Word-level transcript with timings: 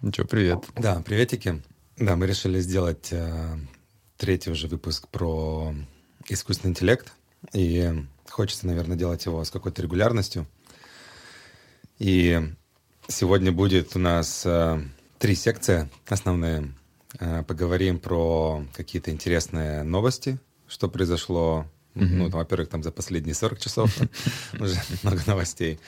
Ничего, 0.00 0.28
привет. 0.28 0.64
Да, 0.76 1.00
приветики. 1.00 1.60
Да, 1.96 2.14
мы 2.14 2.28
решили 2.28 2.60
сделать 2.60 3.08
э, 3.10 3.56
третий 4.16 4.50
уже 4.50 4.68
выпуск 4.68 5.08
про 5.08 5.74
искусственный 6.28 6.70
интеллект. 6.70 7.12
И 7.52 7.92
хочется, 8.28 8.68
наверное, 8.68 8.96
делать 8.96 9.26
его 9.26 9.42
с 9.42 9.50
какой-то 9.50 9.82
регулярностью. 9.82 10.46
И 11.98 12.40
сегодня 13.08 13.50
будет 13.50 13.96
у 13.96 13.98
нас 13.98 14.46
э, 14.46 14.80
три 15.18 15.34
секции 15.34 15.90
основные. 16.06 16.72
Э, 17.18 17.42
поговорим 17.42 17.98
про 17.98 18.64
какие-то 18.74 19.10
интересные 19.10 19.82
новости, 19.82 20.38
что 20.68 20.88
произошло 20.88 21.66
Mm-hmm. 21.94 22.14
Ну, 22.14 22.30
там, 22.30 22.38
во-первых, 22.38 22.68
там 22.68 22.82
за 22.84 22.92
последние 22.92 23.34
40 23.34 23.58
часов 23.58 23.98
уже 24.60 24.76
много 25.02 25.20
новостей. 25.26 25.80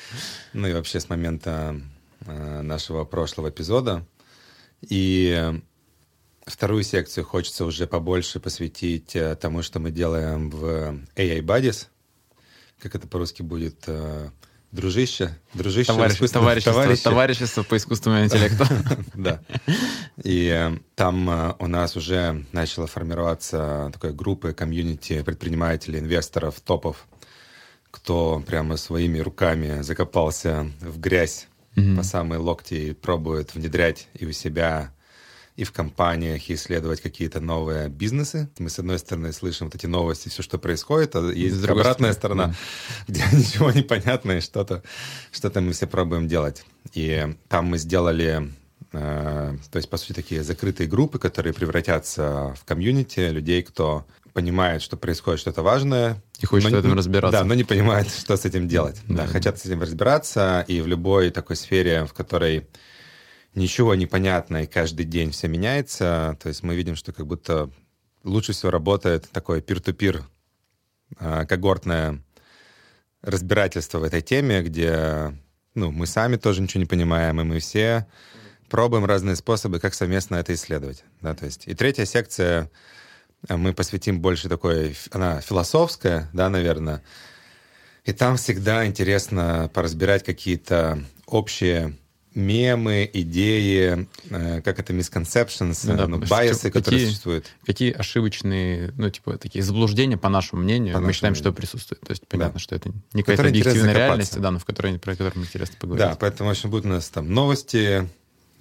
Ну 0.52 0.66
и 0.66 0.72
вообще 0.72 0.98
с 0.98 1.08
момента 1.08 1.80
нашего 2.26 3.04
прошлого 3.04 3.48
эпизода. 3.50 4.06
И 4.82 5.60
вторую 6.46 6.82
секцию 6.82 7.24
хочется 7.24 7.64
уже 7.64 7.86
побольше 7.86 8.40
посвятить 8.40 9.14
э, 9.14 9.36
тому, 9.36 9.62
что 9.62 9.78
мы 9.78 9.90
делаем 9.90 10.50
в 10.50 10.64
AI 11.16 11.40
Buddies. 11.40 11.86
Как 12.78 12.94
это 12.94 13.06
по-русски 13.06 13.42
будет? 13.42 13.84
Э, 13.86 14.30
дружище, 14.72 15.36
дружище, 15.52 15.92
товарищество, 15.92 16.28
товарищество, 16.28 17.10
товарищество 17.10 17.62
по 17.62 17.76
искусственному 17.76 18.24
интеллекту. 18.24 18.64
Да. 19.14 19.40
И 20.22 20.46
э, 20.46 20.78
там 20.94 21.28
э, 21.28 21.54
у 21.58 21.66
нас 21.66 21.96
уже 21.96 22.44
начала 22.52 22.86
формироваться 22.86 23.90
такая 23.92 24.12
группа, 24.12 24.52
комьюнити 24.52 25.22
предпринимателей, 25.22 25.98
инвесторов, 25.98 26.60
топов, 26.60 27.06
кто 27.90 28.42
прямо 28.46 28.76
своими 28.76 29.18
руками 29.18 29.82
закопался 29.82 30.70
в 30.80 30.98
грязь 31.00 31.48
по 31.74 32.02
самые 32.02 32.38
локти 32.38 32.74
и 32.74 32.92
пробует 32.92 33.54
внедрять 33.54 34.08
и 34.14 34.26
у 34.26 34.32
себя 34.32 34.92
и 35.56 35.64
в 35.64 35.72
компаниях, 35.72 36.48
и 36.48 36.54
исследовать 36.54 37.02
какие-то 37.02 37.40
новые 37.40 37.88
бизнесы. 37.88 38.48
Мы, 38.58 38.70
с 38.70 38.78
одной 38.78 38.98
стороны, 38.98 39.30
слышим 39.32 39.66
вот 39.66 39.74
эти 39.74 39.84
новости, 39.86 40.30
все, 40.30 40.42
что 40.42 40.58
происходит, 40.58 41.14
а 41.16 41.30
есть 41.30 41.62
обратная 41.64 42.14
сторона, 42.14 42.46
да. 42.46 42.54
где 43.08 43.22
ничего 43.36 43.70
не 43.70 43.82
понятно, 43.82 44.32
и 44.32 44.40
что-то 44.40 44.82
что 45.30 45.60
мы 45.60 45.72
все 45.72 45.86
пробуем 45.86 46.28
делать. 46.28 46.64
И 46.94 47.36
там 47.48 47.66
мы 47.66 47.78
сделали 47.78 48.50
э, 48.92 49.56
то 49.70 49.76
есть, 49.76 49.90
по 49.90 49.98
сути, 49.98 50.14
такие 50.14 50.42
закрытые 50.42 50.88
группы, 50.88 51.18
которые 51.18 51.52
превратятся 51.52 52.54
в 52.58 52.64
комьюнити 52.64 53.20
людей, 53.20 53.62
кто 53.62 54.06
понимает, 54.32 54.82
что 54.82 54.96
происходит 54.96 55.40
что-то 55.40 55.62
важное. 55.62 56.22
И 56.40 56.46
хочет 56.46 56.70
но, 56.70 56.76
в 56.76 56.80
этом 56.80 56.94
разбираться. 56.94 57.40
Да, 57.40 57.44
но 57.44 57.54
не 57.54 57.64
понимает, 57.64 58.10
что 58.18 58.36
с 58.36 58.44
этим 58.44 58.68
делать. 58.68 59.00
Да, 59.06 59.24
да, 59.24 59.26
хотят 59.26 59.58
с 59.58 59.66
этим 59.66 59.82
разбираться, 59.82 60.64
и 60.68 60.80
в 60.80 60.86
любой 60.86 61.30
такой 61.30 61.56
сфере, 61.56 62.04
в 62.06 62.12
которой 62.12 62.68
ничего 63.54 63.94
не 63.94 64.06
понятно, 64.06 64.64
и 64.64 64.66
каждый 64.66 65.04
день 65.04 65.32
все 65.32 65.48
меняется. 65.48 66.36
То 66.42 66.48
есть 66.48 66.62
мы 66.62 66.74
видим, 66.74 66.96
что 66.96 67.12
как 67.12 67.26
будто 67.26 67.70
лучше 68.24 68.52
всего 68.52 68.70
работает 68.70 69.28
такое 69.30 69.60
пир-ту-пир 69.60 70.24
а, 71.18 71.44
когортное 71.46 72.22
разбирательство 73.22 73.98
в 73.98 74.04
этой 74.04 74.22
теме, 74.22 74.62
где 74.62 75.34
ну, 75.74 75.90
мы 75.90 76.06
сами 76.06 76.36
тоже 76.36 76.62
ничего 76.62 76.80
не 76.80 76.86
понимаем, 76.86 77.40
и 77.40 77.44
мы 77.44 77.58
все 77.58 78.06
пробуем 78.68 79.04
разные 79.04 79.36
способы, 79.36 79.80
как 79.80 79.94
совместно 79.94 80.36
это 80.36 80.54
исследовать. 80.54 81.04
Да, 81.20 81.34
то 81.34 81.44
есть. 81.44 81.66
И 81.66 81.74
третья 81.74 82.04
секция 82.04 82.70
мы 83.48 83.72
посвятим 83.72 84.20
больше 84.20 84.48
такой, 84.48 84.96
она 85.10 85.40
философская, 85.40 86.28
да, 86.32 86.48
наверное. 86.48 87.02
И 88.04 88.12
там 88.12 88.36
всегда 88.36 88.86
интересно 88.86 89.70
поразбирать 89.72 90.24
какие-то 90.24 91.04
общие 91.26 91.96
мемы, 92.34 93.10
идеи, 93.12 94.08
э, 94.30 94.62
как 94.62 94.78
это 94.78 94.92
misconceptions, 94.92 95.80
ну, 95.84 95.96
да, 95.96 96.06
ну, 96.06 96.18
байсы, 96.18 96.70
которые 96.70 97.06
существуют. 97.06 97.46
Какие 97.66 97.92
ошибочные, 97.92 98.92
ну, 98.96 99.10
типа, 99.10 99.36
такие 99.36 99.64
заблуждения, 99.64 100.16
по 100.16 100.28
нашему 100.28 100.62
мнению, 100.62 100.94
по 100.94 101.00
мы 101.00 101.12
считаем, 101.12 101.32
мнению. 101.32 101.52
что 101.52 101.52
присутствует. 101.52 102.00
То 102.02 102.12
есть 102.12 102.26
понятно, 102.28 102.54
да. 102.54 102.58
что 102.60 102.76
это 102.76 102.92
не 103.12 103.22
какая-то 103.22 103.48
объективная 103.48 103.94
реальность, 103.94 104.40
да, 104.40 104.50
но 104.50 104.58
в 104.58 104.64
которой, 104.64 104.98
про 104.98 105.16
которую 105.16 105.44
интересно 105.44 105.76
поговорить. 105.80 106.06
Да, 106.06 106.16
поэтому, 106.20 106.48
в 106.48 106.52
общем, 106.52 106.70
будут 106.70 106.86
у 106.86 106.90
нас 106.90 107.08
там 107.08 107.32
новости, 107.32 108.08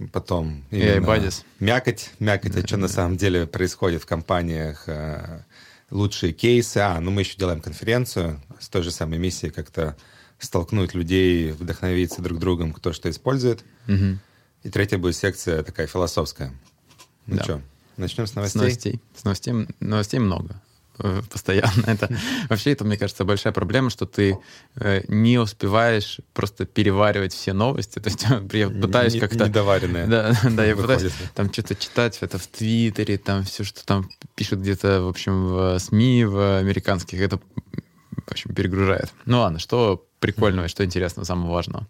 потом 0.07 0.63
именно 0.71 1.31
мякоть, 1.59 2.11
мякоть, 2.19 2.55
а 2.55 2.65
что 2.65 2.77
на 2.77 2.87
самом 2.87 3.17
деле 3.17 3.45
происходит 3.45 4.01
в 4.01 4.05
компаниях, 4.05 4.83
э, 4.87 5.43
лучшие 5.91 6.33
кейсы. 6.33 6.77
А, 6.77 6.99
ну 6.99 7.11
мы 7.11 7.21
еще 7.21 7.37
делаем 7.37 7.61
конференцию 7.61 8.41
с 8.59 8.69
той 8.69 8.83
же 8.83 8.91
самой 8.91 9.19
миссией 9.19 9.51
как-то 9.51 9.97
столкнуть 10.39 10.93
людей, 10.93 11.51
вдохновиться 11.51 12.21
друг 12.21 12.39
другом, 12.39 12.73
кто 12.73 12.93
что 12.93 13.09
использует. 13.09 13.65
Угу. 13.87 14.19
И 14.63 14.69
третья 14.69 14.97
будет 14.97 15.15
секция 15.15 15.63
такая 15.63 15.87
философская. 15.87 16.53
Ну 17.25 17.35
да. 17.35 17.43
что, 17.43 17.61
начнем 17.97 18.25
с 18.25 18.35
новостей? 18.35 18.59
С 18.59 18.61
новостей. 18.61 19.01
С 19.15 19.23
новостей, 19.23 19.67
новостей 19.79 20.19
много 20.19 20.61
постоянно. 21.31 21.85
Это 21.85 22.09
вообще 22.49 22.71
это, 22.71 22.85
мне 22.85 22.97
кажется, 22.97 23.25
большая 23.25 23.53
проблема, 23.53 23.89
что 23.89 24.05
ты 24.05 24.37
э, 24.75 25.03
не 25.07 25.37
успеваешь 25.37 26.19
просто 26.33 26.65
переваривать 26.65 27.33
все 27.33 27.53
новости. 27.53 27.99
То 27.99 28.09
есть 28.09 28.25
я 28.53 28.69
пытаюсь 28.69 29.19
как-то... 29.19 29.47
Недоваренные. 29.47 30.05
Да, 30.09 30.33
да, 30.43 30.65
я 30.65 30.75
пытаюсь 30.75 31.13
там 31.35 31.51
что-то 31.51 31.75
читать 31.75 32.17
это 32.21 32.37
в 32.37 32.47
Твиттере, 32.47 33.17
там 33.17 33.43
все, 33.43 33.63
что 33.63 33.85
там 33.85 34.09
пишут 34.35 34.59
где-то, 34.59 35.03
в 35.03 35.07
общем, 35.07 35.47
в 35.47 35.79
СМИ, 35.79 36.25
в 36.25 36.57
американских. 36.59 37.21
Это, 37.21 37.37
в 37.37 38.31
общем, 38.31 38.53
перегружает. 38.53 39.13
Ну 39.25 39.39
ладно, 39.39 39.59
что 39.59 40.05
прикольного, 40.19 40.67
что 40.67 40.83
интересного, 40.83 41.25
самого 41.25 41.51
важного. 41.51 41.87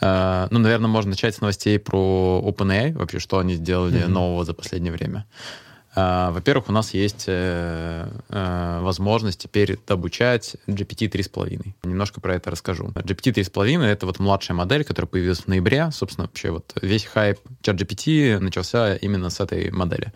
Uh, 0.00 0.46
ну, 0.52 0.60
наверное, 0.60 0.86
можно 0.86 1.10
начать 1.10 1.34
с 1.34 1.40
новостей 1.40 1.76
про 1.80 2.40
OpenAI, 2.44 2.96
вообще, 2.96 3.18
что 3.18 3.40
они 3.40 3.54
сделали 3.54 4.02
mm-hmm. 4.02 4.08
нового 4.08 4.44
за 4.44 4.54
последнее 4.54 4.92
время. 4.92 5.26
Uh, 5.28 5.67
во-первых, 5.94 6.68
у 6.68 6.72
нас 6.72 6.94
есть 6.94 7.24
uh, 7.28 8.82
возможность 8.82 9.40
теперь 9.40 9.78
обучать 9.88 10.56
GPT 10.66 11.10
3.5. 11.10 11.74
Немножко 11.84 12.20
про 12.20 12.34
это 12.34 12.50
расскажу. 12.50 12.88
GPT 12.88 13.32
3.5— 13.32 13.82
это 13.84 14.06
вот 14.06 14.18
младшая 14.18 14.56
модель, 14.56 14.84
которая 14.84 15.08
появилась 15.08 15.40
в 15.40 15.48
ноябре. 15.48 15.90
Собственно, 15.90 16.26
вообще 16.26 16.50
вот 16.50 16.72
весь 16.82 17.04
хайп 17.04 17.38
ChatGPT 17.62 18.38
начался 18.38 18.96
именно 18.96 19.30
с 19.30 19.40
этой 19.40 19.70
модели. 19.70 20.12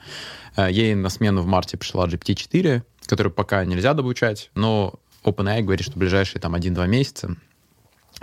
Ей 0.57 0.95
на 0.95 1.09
смену 1.09 1.43
в 1.43 1.47
марте 1.47 1.77
пришла 1.79 2.07
GPT-4, 2.07 2.83
которую 3.07 3.33
пока 3.33 3.65
нельзя 3.65 3.95
добучать, 3.95 4.51
но 4.55 4.95
OpenAI 5.25 5.63
говорит, 5.63 5.87
что 5.87 5.95
в 5.95 5.97
ближайшие 5.97 6.41
там 6.41 6.55
1-2 6.55 6.87
месяца 6.87 7.37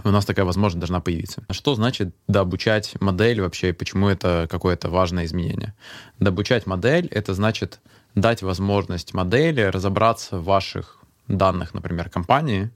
у 0.03 0.09
нас 0.09 0.25
такая 0.25 0.45
возможность 0.45 0.79
должна 0.79 0.99
появиться. 0.99 1.43
Что 1.49 1.75
значит 1.75 2.13
дообучать 2.27 2.99
модель 3.01 3.41
вообще, 3.41 3.69
и 3.69 3.73
почему 3.73 4.07
это 4.07 4.47
какое-то 4.49 4.89
важное 4.89 5.25
изменение? 5.25 5.73
Дообучать 6.19 6.65
модель— 6.65 7.07
это 7.11 7.33
значит 7.33 7.79
дать 8.15 8.41
возможность 8.41 9.13
модели 9.13 9.61
разобраться 9.61 10.37
в 10.37 10.43
ваших 10.43 10.99
данных, 11.27 11.73
например, 11.73 12.09
компании, 12.09 12.71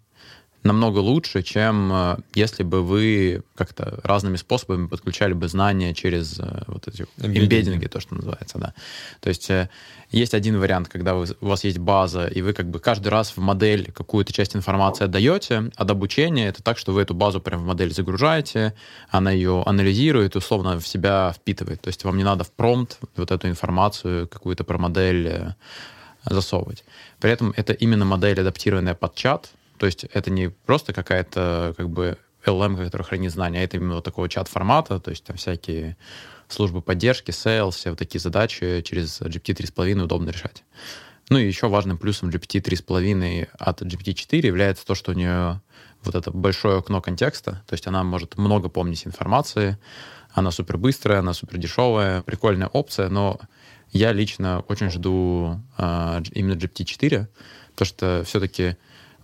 намного 0.64 1.00
лучше, 1.00 1.44
чем 1.44 1.92
э, 1.92 2.18
если 2.34 2.64
бы 2.64 2.82
вы 2.82 3.44
как-то 3.56 4.00
разными 4.04 4.38
способами 4.38 4.88
подключали 4.88 5.34
бы 5.34 5.48
знания 5.48 5.94
через 5.94 6.40
э, 6.40 6.64
вот 6.68 6.88
эти 6.88 7.06
эмбеддинги, 7.18 7.88
то, 7.88 8.00
что 8.00 8.16
называется, 8.16 8.58
да. 8.58 8.74
То 9.20 9.30
есть 9.30 9.50
э, 9.50 9.70
есть 10.10 10.34
один 10.34 10.60
вариант, 10.60 10.88
когда 10.88 11.16
вы, 11.16 11.28
у 11.42 11.48
вас 11.48 11.64
есть 11.66 11.80
база, 11.80 12.28
и 12.28 12.42
вы 12.42 12.54
как 12.54 12.70
бы 12.70 12.80
каждый 12.80 13.10
раз 13.10 13.32
в 13.32 13.38
модель 13.38 13.92
какую-то 13.92 14.32
часть 14.32 14.56
информации 14.56 15.06
отдаете, 15.06 15.72
а 15.76 15.84
обучение 15.84 16.48
это 16.48 16.64
так, 16.64 16.78
что 16.78 16.94
вы 16.94 17.02
эту 17.02 17.14
базу 17.14 17.42
прям 17.42 17.62
в 17.62 17.66
модель 17.66 17.94
загружаете, 17.94 18.74
она 19.10 19.32
ее 19.32 19.64
анализирует, 19.66 20.36
условно 20.36 20.80
в 20.80 20.88
себя 20.88 21.34
впитывает. 21.36 21.82
То 21.82 21.90
есть 21.90 22.04
вам 22.04 22.18
не 22.18 22.24
надо 22.24 22.44
в 22.46 22.52
промпт 22.52 23.00
вот 23.16 23.32
эту 23.32 23.48
информацию 23.48 24.28
какую-то 24.28 24.64
про 24.64 24.78
модель 24.78 25.54
засовывать. 26.26 26.86
При 27.20 27.32
этом 27.32 27.54
это 27.56 27.74
именно 27.74 28.06
модель, 28.06 28.40
адаптированная 28.40 28.96
под 28.96 29.14
чат, 29.16 29.52
то 29.84 29.88
есть 29.88 30.06
это 30.14 30.32
не 30.32 30.48
просто 30.48 30.94
какая-то 30.94 31.74
как 31.76 31.90
бы 31.90 32.18
LM, 32.46 32.82
которая 32.86 33.06
хранит 33.06 33.34
знания, 33.34 33.60
а 33.60 33.64
это 33.64 33.76
именно 33.76 34.02
такого 34.02 34.30
чат-формата, 34.30 35.02
то 35.02 35.12
есть 35.12 35.26
там 35.26 35.36
всякие 35.36 35.98
службы 36.48 36.82
поддержки, 36.82 37.32
sales, 37.32 37.72
все 37.72 37.90
вот 37.90 38.00
такие 38.00 38.22
задачи 38.22 38.82
через 38.86 39.20
GPT 39.20 39.54
3.5 39.54 40.04
удобно 40.04 40.30
решать. 40.30 40.64
Ну 41.28 41.38
и 41.38 41.46
еще 41.46 41.68
важным 41.68 41.98
плюсом 41.98 42.30
GPT 42.30 42.62
3.5 42.62 43.50
от 43.60 43.82
GPT-4 43.82 44.48
является 44.48 44.86
то, 44.86 44.96
что 44.96 45.12
у 45.12 45.16
нее 45.16 45.60
вот 46.02 46.16
это 46.16 46.32
большое 46.32 46.78
окно 46.78 47.02
контекста, 47.02 47.62
то 47.68 47.74
есть 47.74 47.86
она 47.86 48.06
может 48.06 48.38
много 48.38 48.70
помнить 48.70 49.06
информации, 49.06 49.78
она 50.32 50.52
супер 50.52 50.78
быстрая, 50.78 51.20
она 51.20 51.34
супер 51.34 51.58
дешевая, 51.58 52.22
прикольная 52.22 52.70
опция, 52.70 53.10
но 53.10 53.38
я 53.92 54.14
лично 54.14 54.64
очень 54.70 54.90
жду 54.90 55.60
э, 55.78 56.22
именно 56.32 56.54
GPT-4, 56.54 57.28
потому 57.74 57.86
что 57.86 58.24
все-таки 58.26 58.78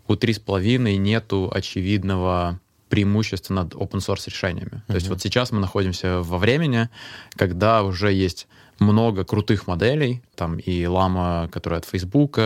у 0.10 0.16
3.5 0.16 0.98
нету 0.98 1.52
очевидного 1.54 2.60
преимущества 2.90 3.54
над 3.54 3.76
open 3.76 4.00
source 4.00 4.26
решениями. 4.26 4.72
Mm-hmm. 4.72 4.88
То 4.88 4.96
есть 4.96 5.08
вот 5.08 5.22
сейчас 5.22 5.52
мы 5.52 5.60
находимся 5.60 6.22
во 6.22 6.40
времени, 6.40 6.90
когда 7.36 7.84
уже 7.84 8.12
есть 8.12 8.48
много 8.80 9.24
крутых 9.24 9.68
моделей, 9.68 10.22
там 10.36 10.58
и 10.58 10.84
Lama, 10.84 11.48
которая 11.50 11.80
от 11.80 11.86
Facebook, 11.86 12.40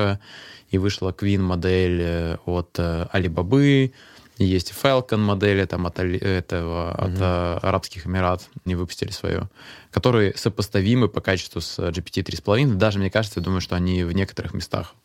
и 0.69 0.77
вышла 0.77 1.12
Queen 1.12 1.39
модель 1.39 2.01
э, 2.01 2.38
от 2.45 2.77
э, 2.80 3.07
Alibaba, 3.13 3.92
Есть 4.39 4.74
Falcon 4.74 5.18
модели 5.18 5.63
там 5.65 5.86
от, 5.86 6.00
этого, 6.00 6.92
от 6.92 7.21
э, 7.21 7.60
Арабских 7.62 8.07
Эмират, 8.07 8.50
они 8.65 8.75
выпустили 8.75 9.12
свою, 9.12 9.48
которые 9.92 10.33
сопоставимы 10.36 11.07
по 11.07 11.21
качеству 11.21 11.62
с 11.62 11.80
GPT 11.80 12.24
3.5. 12.24 12.74
Даже, 12.74 13.00
мне 13.00 13.10
кажется, 13.10 13.39
я 13.39 13.44
думаю, 13.45 13.62
что 13.62 13.75
они 13.75 14.04
в 14.04 14.12
некоторых 14.12 14.54
местах 14.54 14.95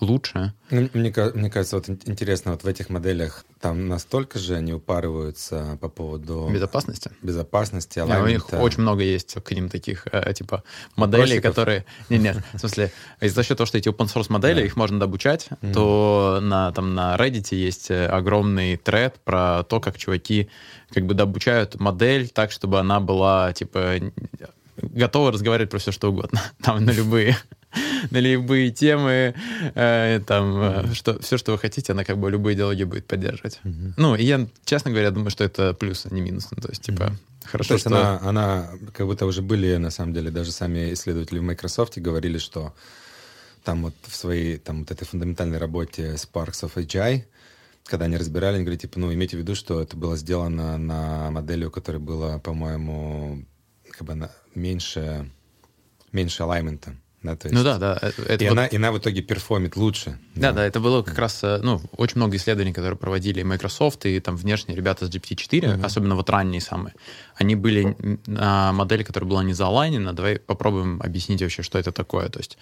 лучше. 0.00 0.52
Ну, 0.70 0.88
мне, 0.92 1.12
мне 1.34 1.50
кажется, 1.50 1.76
вот 1.76 1.88
интересно, 1.88 2.52
вот 2.52 2.64
в 2.64 2.66
этих 2.66 2.88
моделях 2.90 3.44
там 3.60 3.88
настолько 3.88 4.38
же 4.38 4.54
они 4.54 4.72
упарываются 4.72 5.78
по 5.80 5.88
поводу... 5.88 6.48
Безопасности? 6.52 7.10
Безопасности, 7.22 7.98
алаймента. 7.98 8.56
у 8.56 8.58
них 8.58 8.64
очень 8.64 8.82
много 8.82 9.02
есть 9.02 9.34
к 9.42 9.50
ним 9.52 9.68
таких, 9.68 10.06
э, 10.12 10.32
типа, 10.34 10.62
моделей, 10.96 11.22
Вопросиков? 11.22 11.50
которые... 11.50 11.86
Не, 12.10 12.18
нет, 12.18 12.38
в 12.52 12.58
смысле, 12.58 12.92
за 13.20 13.42
счет 13.42 13.56
того, 13.56 13.66
что 13.66 13.78
эти 13.78 13.88
open 13.88 14.12
source 14.12 14.26
модели, 14.28 14.64
их 14.64 14.76
можно 14.76 15.00
добучать, 15.00 15.48
то 15.72 16.40
на, 16.42 16.72
там, 16.72 16.94
на 16.94 17.16
Reddit 17.16 17.54
есть 17.54 17.90
э, 17.90 18.06
огромный 18.06 18.76
тред 18.76 19.16
про 19.24 19.62
то, 19.64 19.80
как 19.80 19.96
чуваки 19.96 20.48
как 20.90 21.06
бы 21.06 21.14
добучают 21.14 21.80
модель 21.80 22.28
так, 22.28 22.52
чтобы 22.52 22.78
она 22.78 23.00
была, 23.00 23.52
типа, 23.52 23.94
готова 24.76 25.32
разговаривать 25.32 25.70
про 25.70 25.78
все, 25.78 25.92
что 25.92 26.10
угодно. 26.10 26.40
Там 26.62 26.84
на 26.84 26.90
любые 26.90 27.36
на 28.10 28.18
любые 28.18 28.70
темы, 28.70 29.34
э, 29.74 30.20
там, 30.26 30.56
mm-hmm. 30.56 30.94
что, 30.94 31.22
все, 31.22 31.36
что 31.36 31.52
вы 31.52 31.58
хотите, 31.58 31.92
она 31.92 32.04
как 32.04 32.18
бы 32.18 32.30
любые 32.30 32.56
диалоги 32.56 32.84
будет 32.84 33.06
поддерживать. 33.06 33.60
Mm-hmm. 33.64 33.92
Ну, 33.96 34.14
и 34.14 34.24
я, 34.24 34.46
честно 34.64 34.90
говоря, 34.90 35.10
думаю, 35.10 35.30
что 35.30 35.44
это 35.44 35.74
плюс, 35.74 36.06
а 36.06 36.14
не 36.14 36.20
минус. 36.20 36.48
Ну, 36.50 36.60
то 36.60 36.68
есть, 36.68 36.82
типа, 36.82 37.02
mm-hmm. 37.02 37.46
хорошо, 37.46 37.68
то 37.68 37.74
есть 37.74 37.86
что... 37.86 37.96
она, 37.96 38.20
она, 38.22 38.70
как 38.92 39.06
будто 39.06 39.26
уже 39.26 39.42
были, 39.42 39.76
на 39.76 39.90
самом 39.90 40.12
деле, 40.12 40.30
даже 40.30 40.52
сами 40.52 40.92
исследователи 40.92 41.38
в 41.38 41.42
Microsoft 41.42 41.98
говорили, 41.98 42.38
что 42.38 42.74
там 43.64 43.82
вот 43.82 43.94
в 44.06 44.14
своей, 44.14 44.58
там, 44.58 44.80
вот 44.80 44.90
этой 44.90 45.04
фундаментальной 45.04 45.58
работе 45.58 46.14
Sparks 46.14 46.62
of 46.62 46.74
AGI, 46.74 47.24
когда 47.84 48.06
они 48.06 48.16
разбирали, 48.16 48.56
они 48.56 48.64
говорят, 48.64 48.82
типа, 48.82 48.98
ну, 48.98 49.12
имейте 49.12 49.36
в 49.36 49.40
виду, 49.40 49.54
что 49.54 49.80
это 49.80 49.96
было 49.96 50.16
сделано 50.16 50.76
на 50.76 51.30
модели, 51.30 51.64
у 51.64 51.70
которой 51.70 51.98
было, 51.98 52.38
по-моему, 52.38 53.44
как 53.90 54.06
бы 54.06 54.14
на, 54.14 54.30
меньше, 54.54 55.30
меньше 56.12 56.42
алаймента. 56.42 56.96
Да, 57.26 57.36
то 57.36 57.48
есть... 57.48 57.54
Ну 57.54 57.64
да, 57.64 57.78
да. 57.78 57.98
Это 58.00 58.44
и, 58.44 58.48
вот... 58.48 58.52
она, 58.52 58.66
и 58.66 58.76
она 58.76 58.92
в 58.92 58.98
итоге 58.98 59.20
перформит 59.20 59.76
лучше. 59.76 60.18
Да, 60.34 60.50
да, 60.50 60.52
да, 60.52 60.66
это 60.66 60.78
было 60.78 61.02
как 61.02 61.18
раз, 61.18 61.42
э, 61.42 61.58
ну, 61.62 61.80
очень 61.96 62.16
много 62.16 62.36
исследований, 62.36 62.72
которые 62.72 62.96
проводили 62.96 63.42
Microsoft 63.42 64.06
и 64.06 64.20
там 64.20 64.36
внешние 64.36 64.76
ребята 64.76 65.06
с 65.06 65.10
GPT-4, 65.10 65.60
mm-hmm. 65.60 65.84
особенно 65.84 66.14
вот 66.14 66.30
ранние 66.30 66.60
самые. 66.60 66.94
Они 67.34 67.56
были 67.56 67.96
на 68.26 68.72
модели, 68.72 69.02
которая 69.02 69.28
была 69.28 69.42
не 69.42 69.54
заолайнена. 69.54 70.12
Давай 70.12 70.38
попробуем 70.38 71.00
объяснить 71.02 71.42
вообще, 71.42 71.62
что 71.62 71.78
это 71.78 71.90
такое. 71.90 72.28
То 72.28 72.38
есть 72.38 72.58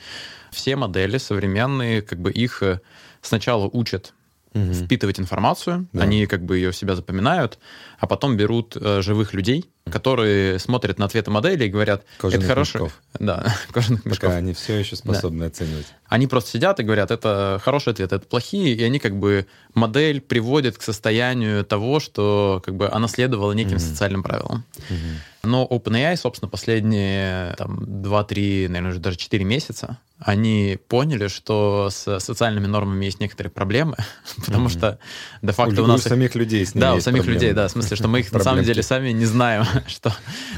все 0.51 0.77
модели 0.77 1.19
современные, 1.19 2.01
как 2.01 2.21
бы 2.21 2.33
их 2.33 2.63
э, 2.63 2.81
сначала 3.21 3.69
учат 3.71 4.15
угу. 4.55 4.73
впитывать 4.73 5.21
информацию, 5.21 5.87
да. 5.93 6.03
они 6.03 6.27
как 6.27 6.45
бы 6.45 6.57
ее 6.57 6.71
в 6.71 6.77
себя 6.77 6.97
запоминают, 6.97 7.59
а 7.99 8.07
потом 8.07 8.37
берут 8.37 8.77
э, 8.77 9.03
живых 9.03 9.35
людей, 9.35 9.71
которые 9.91 10.59
смотрят 10.59 10.99
на 10.99 11.07
ответы 11.07 11.31
модели 11.31 11.65
и 11.65 11.69
говорят, 11.69 12.05
кожаных 12.19 12.45
это 12.45 12.55
хорошо. 12.55 12.79
Мешков. 12.79 13.03
Да, 13.19 13.55
кожаных 13.73 14.05
мешков. 14.05 14.31
Пока 14.31 14.37
они 14.37 14.55
все 14.55 14.79
еще 14.79 14.97
способны 14.97 15.41
да. 15.41 15.47
оценивать. 15.47 15.87
Они 16.07 16.27
просто 16.27 16.51
сидят 16.51 16.81
и 16.81 16.85
говорят, 16.85 17.11
это 17.11 17.61
хороший 17.63 17.93
ответ, 17.93 18.13
это 18.13 18.27
плохие, 18.27 18.75
и 18.75 18.83
они 18.83 18.99
как 18.99 19.17
бы 19.17 19.47
модель 19.75 20.21
приводят 20.21 20.79
к 20.79 20.83
состоянию 20.83 21.65
того, 21.65 22.01
что 22.01 22.63
как 22.65 22.77
бы 22.77 22.89
она 22.89 23.09
следовала 23.09 23.53
неким 23.53 23.77
mm 23.77 23.81
социальным 23.81 24.23
правилам. 24.23 24.65
mm 24.89 25.34
Но 25.45 25.67
OpenAI, 25.71 26.17
собственно, 26.17 26.49
последние 26.49 27.55
там, 27.57 27.79
2-3, 27.79 28.69
наверное, 28.69 28.91
уже 28.91 29.01
даже 29.01 29.17
4 29.17 29.45
месяца, 29.45 29.99
они 30.19 30.79
поняли, 30.89 31.29
что 31.29 31.91
с 31.91 32.21
социальными 32.21 32.67
нормами 32.67 33.05
есть 33.05 33.21
некоторые 33.21 33.51
проблемы, 33.51 33.97
потому 34.45 34.69
что 34.69 34.99
де-факто 35.43 35.83
у, 35.83 35.85
у 35.85 35.89
нас... 35.89 36.07
У 36.07 36.09
самих 36.09 36.35
людей 36.35 36.67
Да, 36.75 36.95
у 36.95 37.01
самих 37.01 37.23
проблемы. 37.23 37.41
людей, 37.41 37.53
да, 37.53 37.69
в 37.69 37.71
смысле, 37.71 37.97
что 37.97 38.09
мы 38.09 38.21
их 38.21 38.33
на 38.33 38.41
самом 38.41 38.65
деле 38.65 38.83
сами 38.83 39.11
не 39.11 39.27
знаем, 39.27 39.65
что 39.87 40.13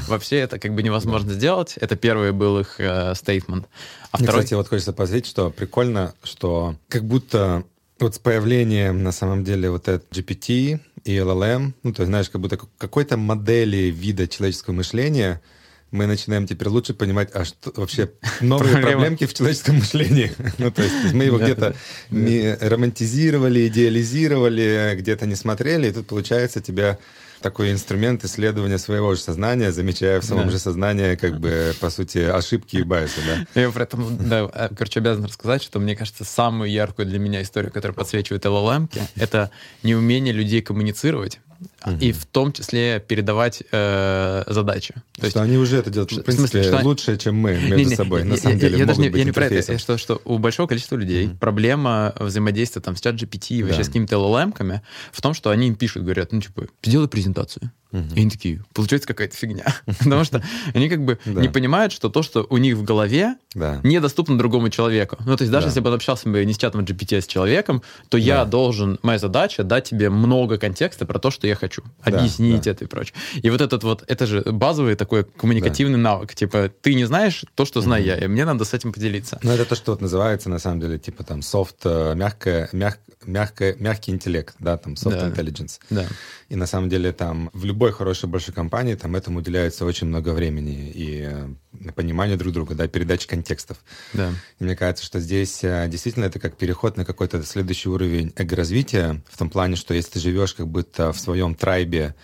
вообще 0.07 0.37
это 0.37 0.59
как 0.59 0.73
бы 0.73 0.83
невозможно 0.83 1.33
сделать. 1.33 1.77
Это 1.77 1.95
первый 1.95 2.31
был 2.31 2.59
их 2.59 2.79
стейтмент. 3.15 3.65
Э, 3.65 4.07
а 4.11 4.17
второй... 4.17 4.41
Кстати, 4.41 4.53
вот 4.53 4.67
хочется 4.67 4.93
позрить, 4.93 5.25
что 5.25 5.49
прикольно, 5.49 6.13
что 6.23 6.75
как 6.87 7.03
будто 7.03 7.63
вот 7.99 8.15
с 8.15 8.19
появлением, 8.19 9.03
на 9.03 9.11
самом 9.11 9.43
деле, 9.43 9.69
вот 9.69 9.87
этот 9.87 10.11
GPT 10.11 10.79
и 11.07 11.15
LLM, 11.15 11.73
ну, 11.83 11.93
то 11.93 12.01
есть, 12.01 12.09
знаешь, 12.09 12.29
как 12.29 12.41
будто 12.41 12.59
какой-то 12.77 13.17
модели 13.17 13.91
вида 13.91 14.27
человеческого 14.27 14.73
мышления— 14.73 15.41
мы 15.91 16.05
начинаем 16.05 16.45
теперь 16.45 16.67
лучше 16.67 16.93
понимать, 16.93 17.29
а 17.33 17.45
что 17.45 17.71
вообще 17.75 18.11
новые 18.41 18.73
Проблема. 18.73 18.91
проблемки 18.91 19.25
в 19.25 19.33
человеческом 19.33 19.77
мышлении. 19.77 20.31
ну, 20.57 20.71
то 20.71 20.83
есть 20.83 21.13
мы 21.13 21.25
его 21.25 21.37
где-то 21.37 21.75
романтизировали, 22.11 23.67
идеализировали, 23.67 24.95
где-то 24.97 25.25
не 25.25 25.35
смотрели, 25.35 25.89
и 25.89 25.91
тут 25.91 26.07
получается 26.07 26.61
тебя 26.61 26.99
такой 27.47 27.71
инструмент 27.71 28.25
исследования 28.25 28.77
своего 28.77 29.15
же 29.15 29.21
сознания, 29.21 29.71
замечая 29.71 30.19
в 30.19 30.25
самом 30.25 30.45
да. 30.45 30.51
же 30.51 30.59
сознании, 30.59 31.15
как 31.15 31.39
бы, 31.39 31.73
по 31.79 31.89
сути, 31.89 32.17
ошибки 32.17 32.75
и 32.75 32.83
байсы, 32.83 33.21
да? 33.25 33.61
Я 33.61 33.71
при 33.71 33.83
этом, 33.83 34.17
да, 34.29 34.49
э, 34.53 34.69
короче, 34.75 34.99
обязан 34.99 35.23
рассказать, 35.23 35.63
что, 35.63 35.79
мне 35.79 35.95
кажется, 35.95 36.25
самую 36.25 36.69
яркую 36.69 37.07
для 37.07 37.19
меня 37.19 37.41
историю, 37.41 37.71
которая 37.71 37.95
подсвечивает 37.95 38.43
LLM, 38.45 38.89
это 39.15 39.49
неумение 39.81 40.33
людей 40.33 40.61
коммуницировать 40.61 41.39
угу. 41.85 41.97
и 41.99 42.11
в 42.11 42.25
том 42.25 42.51
числе 42.51 42.99
передавать 42.99 43.63
э, 43.71 44.43
задачи. 44.47 44.93
То 45.15 45.25
есть, 45.25 45.31
что 45.31 45.41
они 45.41 45.57
уже 45.57 45.77
это 45.77 45.89
делают, 45.89 46.11
в 46.11 46.21
принципе, 46.21 46.47
смысле, 46.47 46.63
что... 46.63 46.83
лучше, 46.83 47.17
чем 47.17 47.35
мы 47.35 47.53
между 47.53 47.75
не, 47.75 47.85
не, 47.85 47.95
собой, 47.95 48.23
на 48.23 48.37
самом 48.37 48.55
я, 48.55 48.61
деле. 48.61 48.77
Я, 48.79 48.85
даже 48.85 49.01
не, 49.01 49.09
я 49.09 49.23
не 49.23 49.31
про 49.31 49.45
это, 49.45 49.77
что, 49.77 49.97
что 49.97 50.21
у 50.25 50.37
большого 50.37 50.67
количества 50.67 50.95
людей 50.95 51.27
угу. 51.27 51.37
проблема 51.37 52.13
взаимодействия 52.19 52.81
там, 52.81 52.95
с 52.95 53.01
чат 53.01 53.15
GPT 53.15 53.55
и 53.55 53.63
вообще 53.63 53.79
да. 53.79 53.83
с 53.83 53.87
какими-то 53.87 54.15
LLM-ками 54.15 54.81
в 55.11 55.21
том, 55.21 55.33
что 55.33 55.49
они 55.49 55.67
им 55.67 55.75
пишут, 55.75 56.03
говорят, 56.03 56.31
ну, 56.31 56.41
типа, 56.41 56.67
сделай 56.83 57.07
презентацию. 57.07 57.71
Угу. 57.91 58.15
И 58.15 58.19
они 58.19 58.29
такие, 58.29 58.63
получается 58.73 59.07
какая-то 59.07 59.35
фигня. 59.35 59.65
Потому 59.99 60.23
что 60.23 60.43
они 60.73 60.89
как 60.89 61.03
бы 61.03 61.19
не 61.25 61.47
понимают, 61.49 61.93
что 61.93 62.09
то, 62.09 62.21
что 62.21 62.45
у 62.49 62.57
них 62.57 62.75
в 62.75 62.83
голове, 62.83 63.35
недоступно 63.55 64.37
другому 64.37 64.69
человеку. 64.69 65.17
Ну, 65.25 65.35
то 65.37 65.43
есть 65.43 65.51
даже 65.51 65.67
если 65.67 65.79
бы 65.79 65.89
он 65.89 65.95
общался 65.95 66.29
бы 66.29 66.43
не 66.43 66.53
с 66.53 66.57
чатом 66.57 66.81
GPT, 66.81 67.17
а 67.17 67.21
с 67.21 67.27
человеком, 67.27 67.81
то 68.09 68.17
я 68.17 68.45
должен, 68.45 68.99
моя 69.03 69.19
задача 69.19 69.63
дать 69.63 69.89
тебе 69.89 70.09
много 70.09 70.57
контекста 70.57 71.05
про 71.05 71.19
то, 71.19 71.31
что 71.31 71.47
я 71.47 71.55
хочу. 71.55 71.76
Объяснить 72.01 72.67
это 72.67 72.85
и 72.85 72.87
прочее. 72.87 73.15
И 73.41 73.49
вот 73.49 73.61
этот 73.61 73.83
вот, 73.83 74.03
это 74.07 74.25
же 74.25 74.41
базовый 74.41 74.95
такой 74.95 75.23
коммуникативный 75.23 75.97
навык. 75.97 76.35
Типа, 76.35 76.69
ты 76.81 76.93
не 76.93 77.05
знаешь 77.05 77.43
то, 77.55 77.65
что 77.65 77.81
знаю 77.81 78.03
я, 78.03 78.17
и 78.17 78.27
мне 78.27 78.45
надо 78.45 78.65
с 78.65 78.73
этим 78.73 78.93
поделиться. 78.93 79.39
Ну, 79.43 79.51
это 79.51 79.65
то, 79.65 79.75
что 79.75 79.91
вот 79.91 80.01
называется, 80.01 80.49
на 80.49 80.59
самом 80.59 80.79
деле, 80.79 80.97
типа 80.97 81.23
там 81.23 81.41
софт, 81.41 81.77
э, 81.85 82.13
мягкое, 82.15 82.69
мяг, 82.71 82.99
мягкое, 83.25 83.75
мягкий 83.79 84.11
интеллект, 84.11 84.55
да, 84.59 84.77
там 84.77 84.93
soft 84.93 85.33
intelligence. 85.33 85.79
Да. 85.89 86.05
И 86.49 86.55
на 86.55 86.65
самом 86.65 86.87
деле 86.87 87.11
там 87.11 87.49
в 87.53 87.65
любой 87.65 87.91
хорошей 87.91 88.29
большой 88.29 88.53
компании 88.53 88.95
там 88.95 89.15
этому 89.17 89.39
уделяется 89.39 89.83
очень 89.83 90.07
много 90.07 90.29
времени 90.29 90.89
и 90.89 91.27
э, 91.29 91.91
понимания 91.91 92.37
друг 92.37 92.53
друга, 92.53 92.73
да, 92.73 92.87
передачи 92.87 93.27
контекстов. 93.27 93.77
Да. 94.13 94.31
И 94.59 94.63
мне 94.63 94.75
кажется, 94.77 95.03
что 95.03 95.19
здесь 95.19 95.61
э, 95.63 95.87
действительно 95.89 96.23
это 96.23 96.39
как 96.39 96.55
переход 96.55 96.95
на 96.95 97.03
какой-то 97.03 97.43
следующий 97.43 97.89
уровень 97.89 98.31
эго-развития, 98.37 99.21
в 99.29 99.37
том 99.37 99.49
плане, 99.49 99.75
что 99.75 99.93
если 99.93 100.11
ты 100.11 100.19
живешь 100.19 100.53
как 100.53 100.67
будто 100.67 101.11
в 101.11 101.19
своем 101.19 101.53
трайбе, 101.53 102.15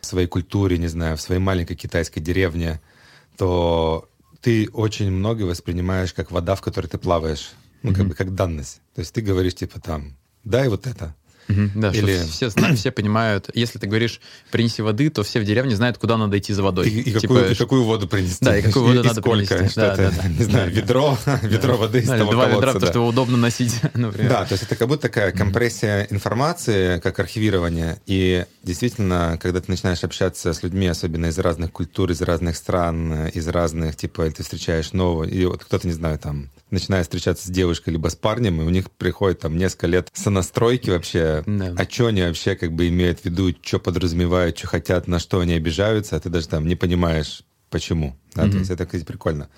в 0.00 0.06
своей 0.06 0.26
культуре, 0.26 0.78
не 0.78 0.88
знаю, 0.88 1.18
в 1.18 1.20
своей 1.20 1.40
маленькой 1.40 1.76
китайской 1.76 2.20
деревне, 2.20 2.80
то 3.36 4.08
ты 4.40 4.70
очень 4.72 5.10
много 5.10 5.42
воспринимаешь 5.42 6.14
как 6.14 6.30
вода, 6.30 6.54
в 6.54 6.62
которой 6.62 6.86
ты 6.86 6.96
плаваешь. 6.96 7.50
Ну, 7.82 7.90
mm-hmm. 7.90 7.94
как 7.94 8.08
бы 8.08 8.14
как 8.14 8.34
данность. 8.34 8.80
То 8.94 9.00
есть 9.00 9.12
ты 9.12 9.20
говоришь, 9.20 9.54
типа, 9.54 9.80
там, 9.80 10.16
дай 10.44 10.68
вот 10.68 10.86
это, 10.86 11.14
Угу, 11.48 11.70
да, 11.76 11.90
Или... 11.90 12.18
все, 12.24 12.50
все 12.50 12.90
понимают, 12.90 13.50
если 13.54 13.78
ты 13.78 13.86
говоришь 13.86 14.20
«принеси 14.50 14.82
воды», 14.82 15.10
то 15.10 15.22
все 15.22 15.40
в 15.40 15.44
деревне 15.44 15.76
знают, 15.76 15.98
куда 15.98 16.16
надо 16.16 16.38
идти 16.38 16.52
за 16.52 16.62
водой. 16.62 16.88
И, 16.88 17.00
и, 17.00 17.04
типа, 17.04 17.20
какую, 17.20 17.50
и 17.50 17.54
какую 17.54 17.84
воду 17.84 18.08
принести. 18.08 18.44
Да, 18.44 18.58
и 18.58 18.62
какую 18.62 18.86
воду 18.86 19.00
и, 19.00 19.06
надо 19.06 19.20
сколько, 19.20 19.54
принести. 19.56 19.80
Да, 19.80 19.96
да, 19.96 20.10
да, 20.22 20.28
не 20.28 20.44
знаю, 20.44 20.70
ведро, 20.72 21.16
ведро 21.42 21.76
воды 21.76 22.00
из 22.00 22.08
того 22.08 22.32
Два 22.32 22.46
ведра, 22.46 22.72
потому 22.72 22.90
что 22.90 23.00
удобно 23.06 23.36
носить, 23.36 23.80
например. 23.94 24.30
Да, 24.30 24.44
то 24.44 24.52
есть 24.52 24.64
это 24.64 24.74
как 24.76 24.88
будто 24.88 25.02
такая 25.02 25.32
компрессия 25.32 26.06
информации, 26.10 26.98
как 26.98 27.18
архивирование. 27.20 27.98
И 28.06 28.44
действительно, 28.64 29.38
когда 29.40 29.60
ты 29.60 29.70
начинаешь 29.70 30.02
общаться 30.02 30.52
с 30.52 30.62
людьми, 30.62 30.88
особенно 30.88 31.26
из 31.26 31.38
разных 31.38 31.70
культур, 31.70 32.10
из 32.10 32.22
разных 32.22 32.56
стран, 32.56 33.28
из 33.28 33.46
разных, 33.46 33.96
типа, 33.96 34.28
ты 34.30 34.42
встречаешь 34.42 34.92
нового, 34.92 35.24
и 35.24 35.44
вот 35.44 35.64
кто-то, 35.64 35.86
не 35.86 35.92
знаю, 35.92 36.18
там, 36.18 36.48
начинает 36.70 37.06
встречаться 37.06 37.46
с 37.46 37.50
девушкой 37.50 37.90
либо 37.90 38.08
с 38.08 38.16
парнем, 38.16 38.60
и 38.60 38.64
у 38.64 38.70
них 38.70 38.90
приходит 38.90 39.40
там 39.40 39.56
несколько 39.56 39.86
лет 39.86 40.08
сонастройки 40.12 40.90
вообще, 40.90 41.42
да. 41.46 41.74
а 41.76 41.84
что 41.88 42.06
они 42.06 42.22
вообще 42.22 42.56
как 42.56 42.72
бы 42.72 42.88
имеют 42.88 43.20
в 43.20 43.24
виду, 43.24 43.54
что 43.62 43.78
подразумевают, 43.78 44.58
что 44.58 44.66
хотят, 44.66 45.06
на 45.06 45.18
что 45.18 45.40
они 45.40 45.54
обижаются, 45.54 46.16
а 46.16 46.20
ты 46.20 46.28
даже 46.28 46.48
там 46.48 46.66
не 46.66 46.74
понимаешь, 46.74 47.42
почему. 47.70 48.16
Да? 48.34 48.44
Mm-hmm. 48.44 48.50
То 48.50 48.58
есть 48.58 48.70
это, 48.70 48.86
кстати, 48.86 49.04
прикольно. 49.04 49.48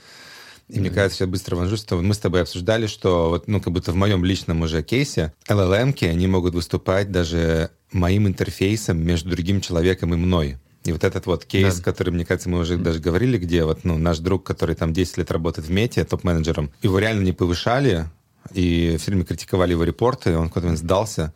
И 0.69 0.73
mm-hmm. 0.73 0.81
мне 0.81 0.91
кажется, 0.91 1.25
я 1.25 1.29
быстро 1.29 1.57
вожу, 1.57 1.77
что 1.79 1.97
мы 1.97 2.13
с 2.13 2.19
тобой 2.19 2.43
обсуждали, 2.43 2.87
что 2.87 3.31
вот, 3.31 3.49
ну, 3.49 3.61
как 3.61 3.73
будто 3.73 3.93
в 3.93 3.97
моем 3.97 4.25
личном 4.25 4.61
уже 4.61 4.83
кейсе 4.83 5.33
LLM-ки, 5.49 6.05
они 6.05 6.27
могут 6.27 6.55
выступать 6.55 7.11
даже 7.11 7.71
моим 7.91 8.27
интерфейсом 8.27 9.03
между 9.03 9.31
другим 9.31 9.63
человеком 9.63 10.13
и 10.13 10.17
мной. 10.19 10.59
И 10.89 10.93
вот 10.93 11.05
этот 11.05 11.27
вот 11.27 11.45
кейс, 11.45 11.77
да. 11.77 11.83
который, 11.83 12.11
мне 12.11 12.25
кажется, 12.25 12.49
мы 12.49 12.61
уже 12.61 12.79
даже 12.79 12.99
говорили, 12.99 13.37
где 13.37 13.63
вот 13.63 13.85
ну, 13.85 13.99
наш 13.99 14.21
друг, 14.21 14.45
который 14.45 14.75
там 14.75 14.95
10 14.95 15.19
лет 15.19 15.31
работает 15.31 15.69
в 15.69 15.71
Мете, 15.71 16.03
топ-менеджером, 16.03 16.71
его 16.81 16.99
реально 16.99 17.25
не 17.25 17.33
повышали, 17.33 18.07
и 18.55 18.97
все 18.99 19.11
время 19.11 19.27
критиковали 19.27 19.73
его 19.73 19.85
репорты, 19.85 20.35
он 20.35 20.49
куда-то 20.49 20.77
сдался, 20.77 21.35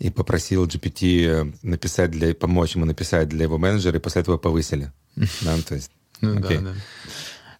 и 0.00 0.10
попросил 0.10 0.66
GPT 0.66 1.56
написать 1.62 2.10
для, 2.10 2.34
помочь 2.34 2.74
ему 2.74 2.86
написать 2.86 3.28
для 3.28 3.44
его 3.44 3.56
менеджера, 3.56 3.98
и 3.98 4.00
после 4.00 4.22
этого 4.22 4.36
повысили. 4.36 4.90
Да, 5.42 5.56
то 5.62 5.76
есть, 5.76 5.92
ну, 6.20 6.40
да, 6.40 6.48
да. 6.48 6.74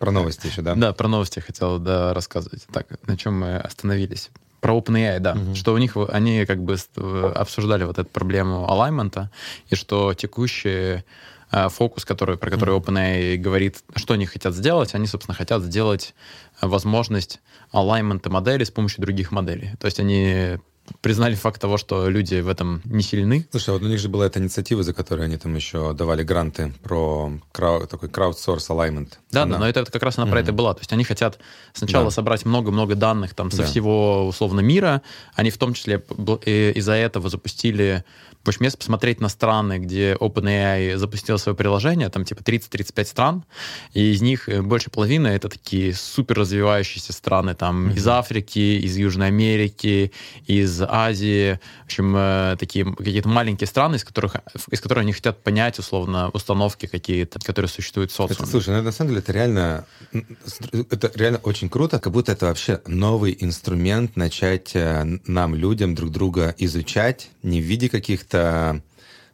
Про 0.00 0.10
новости 0.10 0.48
еще, 0.48 0.62
да? 0.62 0.74
Да, 0.74 0.92
про 0.92 1.06
новости 1.06 1.38
хотел 1.38 1.78
да, 1.78 2.14
рассказывать. 2.14 2.66
Так, 2.72 2.98
на 3.06 3.16
чем 3.16 3.38
мы 3.38 3.58
остановились? 3.58 4.30
Про 4.60 4.76
OpenAI, 4.76 5.20
да. 5.20 5.32
Угу. 5.32 5.54
Что 5.54 5.72
у 5.72 5.78
них, 5.78 5.96
они 5.96 6.44
как 6.46 6.62
бы 6.62 6.76
обсуждали 7.34 7.84
вот 7.84 7.98
эту 7.98 8.08
проблему 8.08 8.68
алаймента, 8.68 9.30
и 9.68 9.74
что 9.74 10.14
текущий 10.14 11.04
э, 11.50 11.68
фокус, 11.68 12.04
который, 12.04 12.36
про 12.36 12.50
который 12.50 12.76
OpenAI 12.76 13.36
говорит, 13.36 13.82
что 13.96 14.14
они 14.14 14.26
хотят 14.26 14.54
сделать, 14.54 14.94
они, 14.94 15.06
собственно, 15.06 15.36
хотят 15.36 15.62
сделать 15.62 16.14
возможность 16.60 17.40
алаймента 17.70 18.30
модели 18.30 18.64
с 18.64 18.70
помощью 18.70 19.02
других 19.02 19.30
моделей. 19.30 19.72
То 19.78 19.86
есть 19.86 20.00
они 20.00 20.58
признали 21.00 21.34
факт 21.34 21.60
того, 21.60 21.76
что 21.76 22.08
люди 22.08 22.40
в 22.40 22.48
этом 22.48 22.82
не 22.84 23.02
сильны. 23.02 23.46
Слушай, 23.50 23.70
вот 23.70 23.82
у 23.82 23.86
них 23.86 23.98
же 23.98 24.08
была 24.08 24.26
эта 24.26 24.38
инициатива, 24.38 24.82
за 24.82 24.92
которую 24.92 25.26
они 25.26 25.36
там 25.36 25.54
еще 25.54 25.92
давали 25.92 26.22
гранты 26.22 26.72
про 26.82 27.32
крау, 27.52 27.86
такой 27.86 28.08
crowdsource 28.08 28.68
alignment. 28.68 29.14
Да, 29.30 29.42
она... 29.42 29.54
да, 29.54 29.60
но 29.60 29.68
это 29.68 29.84
как 29.84 30.02
раз 30.02 30.18
она 30.18 30.26
mm-hmm. 30.26 30.30
про 30.30 30.40
это 30.40 30.52
была. 30.52 30.74
То 30.74 30.80
есть 30.80 30.92
они 30.92 31.04
хотят 31.04 31.38
сначала 31.72 32.06
да. 32.06 32.10
собрать 32.10 32.44
много-много 32.44 32.94
данных 32.94 33.34
там 33.34 33.50
со 33.50 33.58
да. 33.58 33.64
всего 33.64 34.26
условно 34.26 34.60
мира. 34.60 35.02
Они 35.34 35.50
в 35.50 35.58
том 35.58 35.74
числе 35.74 36.02
из-за 36.74 36.92
этого 36.92 37.28
запустили 37.28 38.04
в 38.48 38.50
общем, 38.50 38.64
если 38.64 38.78
посмотреть 38.78 39.20
на 39.20 39.28
страны, 39.28 39.78
где 39.78 40.14
OpenAI 40.14 40.96
запустил 40.96 41.38
свое 41.38 41.54
приложение, 41.54 42.08
там 42.08 42.24
типа 42.24 42.40
30-35 42.40 43.04
стран, 43.04 43.44
и 43.92 44.10
из 44.12 44.22
них 44.22 44.48
э, 44.48 44.62
больше 44.62 44.88
половины 44.88 45.28
это 45.28 45.50
такие 45.50 45.92
супер 45.92 46.38
развивающиеся 46.38 47.12
страны, 47.12 47.54
там 47.54 47.88
mm-hmm. 47.88 47.96
из 47.96 48.08
Африки, 48.08 48.58
из 48.58 48.96
Южной 48.96 49.26
Америки, 49.26 50.12
из 50.46 50.80
Азии, 50.80 51.60
в 51.82 51.84
общем, 51.84 52.14
э, 52.16 52.56
такие 52.58 52.86
какие-то 52.86 53.28
маленькие 53.28 53.66
страны, 53.66 53.96
из 53.96 54.04
которых, 54.04 54.36
из 54.70 54.80
которых 54.80 55.02
они 55.02 55.12
хотят 55.12 55.42
понять, 55.42 55.78
условно, 55.78 56.30
установки 56.30 56.86
какие-то, 56.86 57.40
которые 57.40 57.68
существуют 57.68 58.12
в 58.12 58.14
социуме. 58.14 58.36
Это, 58.40 58.46
слушай, 58.50 58.74
ну, 58.74 58.82
на 58.82 58.92
самом 58.92 59.10
деле 59.10 59.20
это 59.20 59.32
реально, 59.32 59.84
это 60.90 61.12
реально 61.14 61.40
очень 61.42 61.68
круто, 61.68 61.98
как 61.98 62.14
будто 62.14 62.32
это 62.32 62.46
вообще 62.46 62.80
новый 62.86 63.36
инструмент 63.38 64.16
начать 64.16 64.74
э, 64.74 65.18
нам, 65.26 65.54
людям, 65.54 65.94
друг 65.94 66.10
друга 66.10 66.54
изучать, 66.56 67.28
не 67.42 67.60
в 67.60 67.64
виде 67.64 67.90
каких-то 67.90 68.37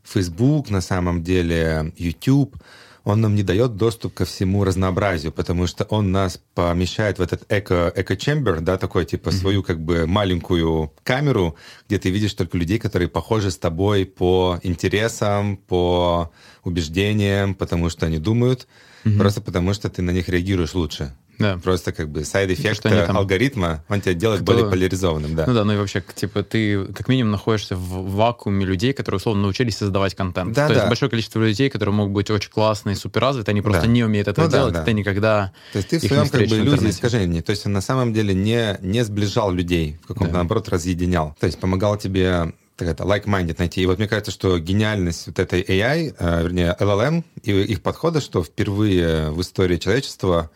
Facebook, 0.02 0.70
на 0.70 0.80
самом 0.80 1.22
деле, 1.22 1.92
YouTube, 1.96 2.56
он 3.04 3.20
нам 3.20 3.34
не 3.34 3.42
дает 3.42 3.76
доступ 3.76 4.14
ко 4.14 4.24
всему 4.24 4.64
разнообразию, 4.64 5.30
потому 5.30 5.66
что 5.66 5.84
он 5.84 6.10
нас 6.10 6.40
помещает 6.54 7.18
в 7.18 7.22
этот 7.22 7.44
echo, 7.50 7.92
echo 7.94 8.16
chamber, 8.16 8.60
да, 8.60 8.78
такой, 8.78 9.04
типа, 9.04 9.28
mm-hmm. 9.28 9.32
свою, 9.32 9.62
как 9.62 9.80
бы, 9.80 10.06
маленькую 10.06 10.90
камеру, 11.02 11.56
где 11.86 11.98
ты 11.98 12.10
видишь 12.10 12.34
только 12.34 12.56
людей, 12.56 12.78
которые 12.78 13.08
похожи 13.08 13.50
с 13.50 13.58
тобой 13.58 14.06
по 14.06 14.58
интересам, 14.62 15.58
по 15.58 16.32
убеждениям, 16.64 17.54
потому 17.54 17.90
что 17.90 18.06
они 18.06 18.18
думают, 18.18 18.66
mm-hmm. 19.04 19.18
просто 19.18 19.42
потому 19.42 19.74
что 19.74 19.90
ты 19.90 20.00
на 20.00 20.10
них 20.10 20.28
реагируешь 20.30 20.74
лучше. 20.74 21.14
Да. 21.38 21.58
Просто 21.62 21.92
как 21.92 22.08
бы 22.08 22.24
side 22.24 22.47
effect 22.47 22.82
там... 22.82 23.16
алгоритма, 23.16 23.84
он 23.88 24.00
тебя 24.00 24.14
делает 24.14 24.42
Кто... 24.42 24.52
более 24.52 24.70
поляризованным, 24.70 25.34
да. 25.34 25.44
Ну 25.46 25.54
да, 25.54 25.64
ну 25.64 25.72
и 25.72 25.76
вообще, 25.76 26.02
типа, 26.14 26.42
ты 26.42 26.86
как 26.86 27.08
минимум 27.08 27.32
находишься 27.32 27.76
в 27.76 28.14
вакууме 28.14 28.64
людей, 28.64 28.92
которые, 28.92 29.16
условно, 29.16 29.42
научились 29.42 29.76
создавать 29.76 30.14
контент. 30.14 30.52
Да, 30.52 30.68
То 30.68 30.74
да. 30.74 30.80
есть 30.80 30.88
большое 30.88 31.10
количество 31.10 31.40
людей, 31.40 31.70
которые 31.70 31.94
могут 31.94 32.12
быть 32.12 32.30
очень 32.30 32.50
классные, 32.50 32.96
супер 32.96 33.22
развиты, 33.22 33.50
они 33.50 33.62
просто 33.62 33.82
да. 33.82 33.88
не 33.88 34.04
умеют 34.04 34.28
этого 34.28 34.46
ну, 34.46 34.50
делать, 34.52 34.72
да, 34.74 34.80
да. 34.80 34.84
ты 34.84 34.92
никогда 34.92 35.52
То 35.72 35.78
есть 35.78 35.88
ты 35.88 35.98
в 35.98 36.04
своем 36.04 36.28
как 36.28 36.40
бы 36.40 36.58
иллюзии 36.58 36.90
искажения. 36.90 37.42
То 37.42 37.50
есть 37.50 37.66
он 37.66 37.72
на 37.72 37.80
самом 37.80 38.12
деле 38.12 38.34
не, 38.34 38.78
не 38.80 39.04
сближал 39.04 39.52
людей, 39.52 39.98
в 40.02 40.08
каком-то, 40.08 40.32
да. 40.32 40.38
наоборот, 40.38 40.68
разъединял. 40.68 41.36
То 41.40 41.46
есть 41.46 41.58
помогал 41.58 41.96
тебе 41.96 42.52
так 42.76 42.88
это, 42.88 43.04
like-minded 43.04 43.56
найти. 43.58 43.82
И 43.82 43.86
вот 43.86 43.98
мне 43.98 44.08
кажется, 44.08 44.30
что 44.30 44.58
гениальность 44.58 45.28
вот 45.28 45.38
этой 45.38 45.62
AI, 45.62 46.14
э, 46.18 46.42
вернее, 46.42 46.76
LLM 46.78 47.22
и 47.42 47.52
их 47.52 47.82
подхода, 47.82 48.20
что 48.20 48.42
впервые 48.42 49.30
в 49.30 49.40
истории 49.40 49.76
человечества 49.76 50.50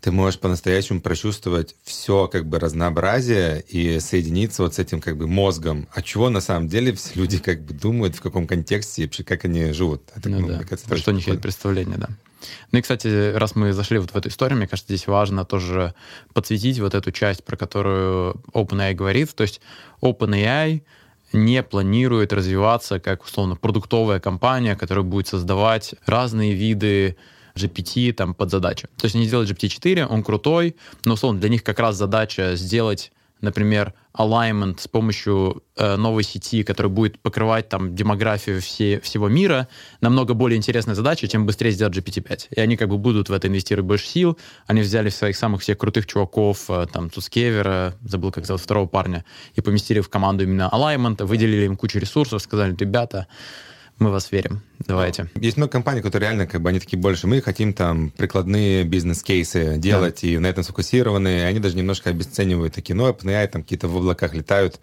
ты 0.00 0.12
можешь 0.12 0.38
по-настоящему 0.38 1.00
прочувствовать 1.00 1.74
все 1.82 2.28
как 2.28 2.46
бы 2.46 2.58
разнообразие 2.58 3.62
и 3.68 3.98
соединиться 3.98 4.62
вот 4.62 4.74
с 4.74 4.78
этим 4.78 5.00
как 5.00 5.16
бы 5.16 5.26
мозгом. 5.26 5.88
А 5.92 6.02
чего 6.02 6.30
на 6.30 6.40
самом 6.40 6.68
деле 6.68 6.92
все 6.92 7.12
люди 7.14 7.38
как 7.38 7.64
бы 7.64 7.74
думают, 7.74 8.14
в 8.14 8.20
каком 8.20 8.46
контексте 8.46 9.02
и 9.02 9.04
вообще 9.06 9.24
как 9.24 9.44
они 9.44 9.72
живут. 9.72 10.02
Это, 10.14 10.28
ну, 10.28 10.40
ну, 10.40 10.48
да. 10.48 10.60
Про 10.88 10.96
что 10.96 11.10
у 11.10 11.14
них 11.14 11.26
есть 11.26 11.40
представление, 11.40 11.96
да. 11.98 12.08
Ну 12.70 12.78
и, 12.78 12.82
кстати, 12.82 13.32
раз 13.34 13.56
мы 13.56 13.72
зашли 13.72 13.98
вот 13.98 14.10
в 14.10 14.16
эту 14.16 14.28
историю, 14.28 14.58
мне 14.58 14.68
кажется, 14.68 14.92
здесь 14.92 15.06
важно 15.06 15.44
тоже 15.44 15.94
подсветить 16.32 16.78
вот 16.78 16.94
эту 16.94 17.10
часть, 17.10 17.44
про 17.44 17.56
которую 17.56 18.42
OpenAI 18.52 18.94
говорит. 18.94 19.34
То 19.34 19.42
есть 19.42 19.60
OpenAI 20.02 20.82
не 21.32 21.62
планирует 21.62 22.32
развиваться 22.32 23.00
как, 23.00 23.24
условно, 23.24 23.56
продуктовая 23.56 24.20
компания, 24.20 24.76
которая 24.76 25.04
будет 25.04 25.26
создавать 25.26 25.94
разные 26.04 26.54
виды 26.54 27.16
GPT 27.56 28.12
там 28.12 28.34
под 28.34 28.50
задачу. 28.50 28.88
То 28.96 29.06
есть 29.06 29.16
они 29.16 29.26
сделали 29.26 29.48
GPT-4, 29.48 30.06
он 30.06 30.22
крутой, 30.22 30.76
но, 31.04 31.14
условно, 31.14 31.40
для 31.40 31.48
них 31.48 31.62
как 31.64 31.78
раз 31.78 31.96
задача 31.96 32.56
сделать 32.56 33.12
например, 33.40 33.92
alignment 34.14 34.80
с 34.80 34.88
помощью 34.88 35.62
э, 35.76 35.96
новой 35.96 36.22
сети, 36.22 36.62
которая 36.62 36.90
будет 36.90 37.18
покрывать 37.20 37.68
там 37.68 37.94
демографию 37.94 38.60
все, 38.62 38.98
всего 39.00 39.28
мира, 39.28 39.68
намного 40.00 40.34
более 40.34 40.56
интересная 40.56 40.94
задача, 40.94 41.28
чем 41.28 41.44
быстрее 41.44 41.70
сделать 41.70 41.96
GPT-5. 41.96 42.48
И 42.50 42.60
они 42.60 42.76
как 42.76 42.88
бы 42.88 42.98
будут 42.98 43.28
в 43.28 43.32
это 43.32 43.48
инвестировать 43.48 43.86
больше 43.86 44.06
сил. 44.06 44.38
Они 44.66 44.80
взяли 44.80 45.10
своих 45.10 45.36
самых 45.36 45.60
всех 45.60 45.76
крутых 45.78 46.06
чуваков, 46.06 46.70
э, 46.70 46.86
там, 46.92 47.10
Тускевера, 47.10 47.94
забыл, 48.02 48.32
как 48.32 48.46
зовут 48.46 48.62
второго 48.62 48.86
парня, 48.86 49.24
и 49.54 49.60
поместили 49.60 50.00
в 50.00 50.08
команду 50.08 50.44
именно 50.44 50.70
alignment, 50.72 51.24
выделили 51.24 51.66
им 51.66 51.76
кучу 51.76 51.98
ресурсов, 51.98 52.40
сказали, 52.42 52.74
ребята, 52.78 53.26
мы 53.98 54.10
вас 54.10 54.30
верим. 54.30 54.62
Давайте. 54.86 55.30
Есть 55.36 55.56
много 55.56 55.72
компаний, 55.72 56.02
которые 56.02 56.28
реально, 56.28 56.46
как 56.46 56.60
бы, 56.60 56.68
они 56.68 56.80
такие 56.80 56.98
больше, 56.98 57.26
мы 57.26 57.40
хотим 57.40 57.72
там 57.72 58.10
прикладные 58.10 58.84
бизнес-кейсы 58.84 59.78
делать, 59.78 60.20
да. 60.22 60.28
и 60.28 60.38
на 60.38 60.46
этом 60.46 60.64
сфокусированы, 60.64 61.28
и 61.28 61.40
они 61.40 61.60
даже 61.60 61.76
немножко 61.76 62.10
обесценивают 62.10 62.74
такие, 62.74 62.94
ну, 62.94 63.08
OpenAI 63.08 63.48
там 63.48 63.62
какие-то 63.62 63.88
в 63.88 63.96
облаках 63.96 64.34
летают, 64.34 64.80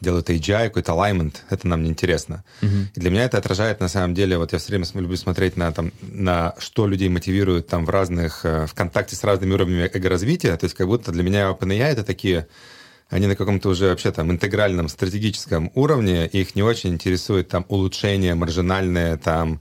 делают 0.00 0.30
AGI, 0.30 0.68
какой-то 0.68 0.92
alignment, 0.92 1.36
это 1.50 1.68
нам 1.68 1.82
не 1.82 1.90
интересно. 1.90 2.44
Угу. 2.62 2.70
И 2.94 3.00
для 3.00 3.10
меня 3.10 3.24
это 3.24 3.38
отражает, 3.38 3.80
на 3.80 3.88
самом 3.88 4.14
деле, 4.14 4.38
вот 4.38 4.52
я 4.52 4.58
все 4.58 4.68
время 4.68 4.86
люблю 4.94 5.16
смотреть 5.16 5.56
на, 5.56 5.70
там, 5.72 5.92
на 6.00 6.54
что 6.58 6.86
людей 6.86 7.08
мотивирует 7.08 7.66
там 7.66 7.84
в 7.84 7.90
разных, 7.90 8.44
э, 8.44 8.66
в 8.66 8.74
контакте 8.74 9.16
с 9.16 9.24
разными 9.24 9.52
уровнями 9.52 9.90
эго-развития, 9.92 10.56
то 10.56 10.64
есть 10.64 10.74
как 10.74 10.86
будто 10.86 11.12
для 11.12 11.22
меня 11.22 11.50
OpenAI 11.50 11.92
это 11.92 12.04
такие 12.04 12.46
они 13.08 13.26
на 13.26 13.36
каком-то 13.36 13.68
уже 13.68 13.88
вообще 13.88 14.10
там 14.10 14.30
интегральном 14.30 14.88
стратегическом 14.88 15.70
уровне, 15.74 16.26
их 16.26 16.56
не 16.56 16.62
очень 16.62 16.90
интересует 16.94 17.48
там 17.48 17.64
улучшение 17.68 18.34
маржинальное, 18.34 19.16
там 19.16 19.60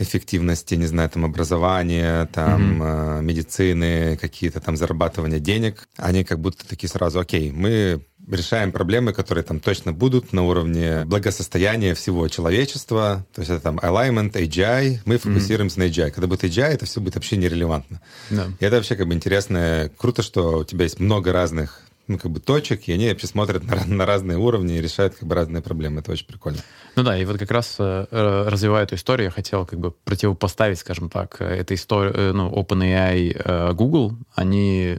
эффективности, 0.00 0.74
не 0.76 0.86
знаю, 0.86 1.10
там 1.10 1.26
образования, 1.26 2.26
там 2.32 2.82
mm-hmm. 2.82 3.18
э, 3.18 3.22
медицины, 3.22 4.16
какие-то 4.16 4.60
там 4.60 4.76
зарабатывания 4.76 5.40
денег. 5.40 5.86
Они 5.98 6.24
как 6.24 6.40
будто 6.40 6.66
такие 6.66 6.88
сразу, 6.88 7.20
окей, 7.20 7.52
мы 7.52 8.00
решаем 8.26 8.72
проблемы, 8.72 9.12
которые 9.12 9.44
там 9.44 9.60
точно 9.60 9.92
будут 9.92 10.32
на 10.32 10.42
уровне 10.44 11.04
благосостояния 11.04 11.94
всего 11.94 12.28
человечества. 12.28 13.26
То 13.34 13.42
есть 13.42 13.50
это 13.50 13.60
там 13.60 13.78
alignment, 13.78 14.32
AGI. 14.32 15.00
Мы 15.04 15.18
фокусируемся 15.18 15.80
mm-hmm. 15.80 15.86
на 15.86 15.90
AGI. 15.90 16.10
Когда 16.12 16.26
будет 16.28 16.44
AGI, 16.44 16.68
это 16.68 16.86
все 16.86 17.00
будет 17.00 17.16
вообще 17.16 17.36
нерелевантно. 17.36 18.00
Yeah. 18.30 18.52
И 18.58 18.64
это 18.64 18.76
вообще 18.76 18.96
как 18.96 19.06
бы 19.06 19.12
интересно. 19.12 19.90
Круто, 19.98 20.22
что 20.22 20.60
у 20.60 20.64
тебя 20.64 20.84
есть 20.84 20.98
много 20.98 21.32
разных 21.32 21.82
ну, 22.10 22.18
как 22.18 22.32
бы 22.32 22.40
точек, 22.40 22.88
и 22.88 22.92
они 22.92 23.08
вообще 23.08 23.28
смотрят 23.28 23.62
на, 23.64 23.84
на 23.86 24.04
разные 24.04 24.36
уровни 24.36 24.76
и 24.76 24.80
решают 24.80 25.14
как 25.14 25.28
бы 25.28 25.34
разные 25.34 25.62
проблемы. 25.62 26.00
Это 26.00 26.10
очень 26.10 26.26
прикольно. 26.26 26.58
Ну 26.96 27.04
да, 27.04 27.16
и 27.16 27.24
вот 27.24 27.38
как 27.38 27.50
раз 27.52 27.76
э, 27.78 28.06
развивая 28.48 28.82
эту 28.82 28.96
историю, 28.96 29.26
я 29.26 29.30
хотел 29.30 29.64
как 29.64 29.78
бы 29.78 29.92
противопоставить, 29.92 30.78
скажем 30.78 31.08
так, 31.08 31.36
э, 31.40 31.44
этой 31.44 31.76
истории, 31.76 32.12
э, 32.12 32.32
ну, 32.32 32.50
OpenAI, 32.50 33.72
Google. 33.74 34.16
Они 34.34 34.98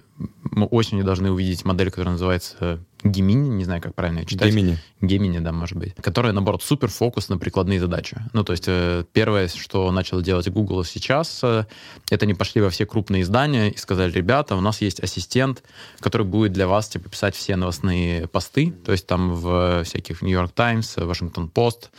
осенью 0.69 1.03
должны 1.03 1.31
увидеть 1.31 1.65
модель, 1.65 1.89
которая 1.89 2.13
называется 2.13 2.79
Gemini, 3.03 3.49
не 3.49 3.63
знаю, 3.63 3.81
как 3.81 3.95
правильно 3.95 4.19
ее 4.19 4.25
читать. 4.25 4.53
Gemini. 4.53 4.77
Gemini, 5.01 5.39
да, 5.39 5.51
может 5.51 5.77
быть. 5.77 5.95
Которая, 5.95 6.33
наоборот, 6.33 6.63
супер 6.63 6.89
фокус 6.89 7.29
на 7.29 7.37
прикладные 7.37 7.79
задачи. 7.79 8.17
Ну, 8.33 8.43
то 8.43 8.53
есть 8.53 8.65
э, 8.67 9.03
первое, 9.13 9.47
что 9.47 9.91
начал 9.91 10.21
делать 10.21 10.49
Google 10.49 10.83
сейчас, 10.83 11.39
э, 11.43 11.65
это 12.09 12.25
не 12.25 12.33
пошли 12.33 12.61
во 12.61 12.69
все 12.69 12.85
крупные 12.85 13.23
издания 13.23 13.69
и 13.69 13.77
сказали, 13.77 14.11
ребята, 14.11 14.55
у 14.55 14.61
нас 14.61 14.81
есть 14.81 14.99
ассистент, 14.99 15.63
который 15.99 16.25
будет 16.25 16.53
для 16.53 16.67
вас, 16.67 16.89
типа, 16.89 17.09
писать 17.09 17.35
все 17.35 17.55
новостные 17.55 18.27
посты, 18.27 18.71
то 18.71 18.91
есть 18.91 19.07
там 19.07 19.33
в 19.33 19.83
всяких 19.83 20.21
New 20.21 20.31
York 20.31 20.51
Times, 20.53 20.97
Washington 20.97 21.51
Post, 21.51 21.89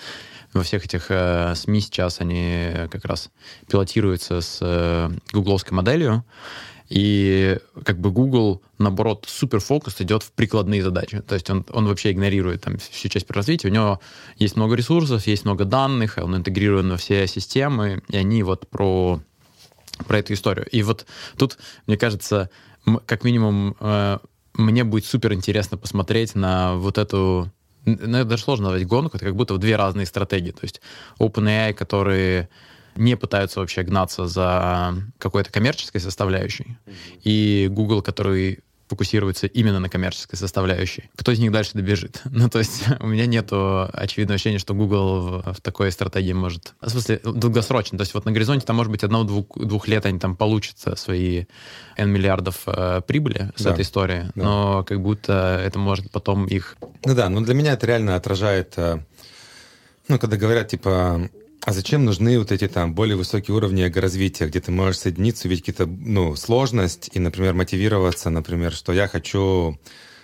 во 0.52 0.62
всех 0.62 0.84
этих 0.84 1.06
э, 1.08 1.54
СМИ 1.56 1.80
сейчас 1.80 2.20
они 2.20 2.70
как 2.90 3.04
раз 3.06 3.30
пилотируются 3.68 4.40
с 4.40 4.58
э, 4.60 5.10
гугловской 5.32 5.74
моделью. 5.74 6.24
И 6.94 7.58
как 7.86 7.98
бы 7.98 8.10
Google, 8.10 8.60
наоборот, 8.76 9.24
супер 9.26 9.60
фокус 9.60 9.98
идет 10.02 10.22
в 10.22 10.32
прикладные 10.32 10.82
задачи. 10.82 11.20
То 11.20 11.34
есть 11.34 11.48
он, 11.48 11.64
он 11.72 11.86
вообще 11.86 12.12
игнорирует 12.12 12.60
там 12.60 12.76
всю 12.76 13.08
часть 13.08 13.30
развития. 13.30 13.68
У 13.68 13.70
него 13.70 13.98
есть 14.36 14.56
много 14.56 14.74
ресурсов, 14.74 15.26
есть 15.26 15.46
много 15.46 15.64
данных, 15.64 16.18
он 16.20 16.36
интегрирован 16.36 16.90
во 16.90 16.98
все 16.98 17.26
системы, 17.26 18.02
и 18.10 18.18
они 18.18 18.42
вот 18.42 18.68
про, 18.68 19.22
про 20.06 20.18
эту 20.18 20.34
историю. 20.34 20.66
И 20.70 20.82
вот 20.82 21.06
тут, 21.38 21.56
мне 21.86 21.96
кажется, 21.96 22.50
как 23.06 23.24
минимум, 23.24 23.74
э, 23.80 24.18
мне 24.52 24.84
будет 24.84 25.06
супер 25.06 25.32
интересно 25.32 25.78
посмотреть 25.78 26.34
на 26.34 26.74
вот 26.74 26.98
эту 26.98 27.50
ну, 27.86 28.18
это 28.18 28.26
даже 28.26 28.42
сложно 28.42 28.66
назвать 28.66 28.86
гонку, 28.86 29.16
это 29.16 29.24
как 29.24 29.34
будто 29.34 29.56
две 29.56 29.76
разные 29.76 30.04
стратегии. 30.04 30.50
То 30.50 30.60
есть 30.62 30.82
OpenAI, 31.18 31.72
которые 31.72 32.50
не 32.96 33.16
пытаются 33.16 33.60
вообще 33.60 33.82
гнаться 33.82 34.26
за 34.26 34.94
какой-то 35.18 35.50
коммерческой 35.50 36.00
составляющей, 36.00 36.76
и 37.22 37.68
Google, 37.70 38.02
который 38.02 38.60
фокусируется 38.92 39.46
именно 39.46 39.80
на 39.80 39.88
коммерческой 39.88 40.36
составляющей. 40.36 41.08
Кто 41.16 41.32
из 41.32 41.38
них 41.38 41.50
дальше 41.50 41.70
добежит? 41.72 42.20
Ну, 42.42 42.50
то 42.50 42.58
есть 42.58 42.84
у 43.00 43.06
меня 43.06 43.26
нет 43.26 43.48
очевидного 43.52 44.34
ощущения, 44.34 44.58
что 44.58 44.74
Google 44.74 45.20
в, 45.20 45.54
в 45.54 45.60
такой 45.62 45.92
стратегии 45.92 46.32
может... 46.32 46.74
В 46.80 46.90
смысле, 46.90 47.20
долгосрочно. 47.24 47.96
То 47.96 48.02
есть 48.02 48.12
вот 48.14 48.24
на 48.24 48.32
горизонте 48.32 48.66
там, 48.66 48.76
может 48.76 48.90
быть, 48.90 49.04
одного-двух 49.04 49.46
двух 49.56 49.88
лет 49.88 50.04
они 50.04 50.18
там 50.18 50.36
получат 50.36 50.76
свои 50.98 51.44
N 51.96 52.10
миллиардов 52.10 52.62
э, 52.66 53.00
прибыли 53.06 53.52
с 53.54 53.62
да. 53.62 53.70
этой 53.70 53.82
истории, 53.82 54.30
да. 54.34 54.44
но 54.44 54.84
как 54.84 55.00
будто 55.00 55.58
это 55.64 55.78
может 55.78 56.10
потом 56.10 56.46
их... 56.46 56.76
Ну 57.04 57.14
да, 57.14 57.28
но 57.28 57.40
для 57.40 57.54
меня 57.54 57.72
это 57.72 57.86
реально 57.86 58.16
отражает... 58.16 58.74
Э, 58.76 58.98
ну, 60.08 60.18
когда 60.18 60.36
говорят, 60.36 60.68
типа, 60.68 61.30
а 61.64 61.72
зачем 61.72 62.04
нужны 62.04 62.38
вот 62.38 62.50
эти 62.50 62.66
там 62.66 62.94
более 62.94 63.16
высокие 63.16 63.54
уровни 63.54 63.84
эго-развития, 63.84 64.46
где 64.46 64.60
ты 64.60 64.72
можешь 64.72 65.00
соединиться, 65.00 65.46
увидеть 65.46 65.66
какие-то, 65.66 65.86
ну, 65.86 66.34
сложность 66.34 67.10
и, 67.12 67.20
например, 67.20 67.54
мотивироваться, 67.54 68.30
например, 68.30 68.72
что 68.72 68.92
я 68.92 69.06
хочу, 69.06 69.78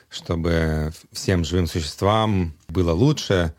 чтобы 0.08 0.92
всем 1.12 1.44
живым 1.44 1.68
существам 1.68 2.54
было 2.68 2.92
лучше, 2.92 3.54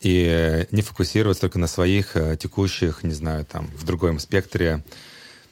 и 0.00 0.66
не 0.70 0.82
фокусироваться 0.82 1.42
только 1.42 1.58
на 1.58 1.66
своих 1.66 2.14
э, 2.14 2.36
текущих, 2.36 3.02
не 3.02 3.14
знаю, 3.14 3.44
там, 3.44 3.68
в 3.76 3.84
другом 3.84 4.18
спектре 4.18 4.84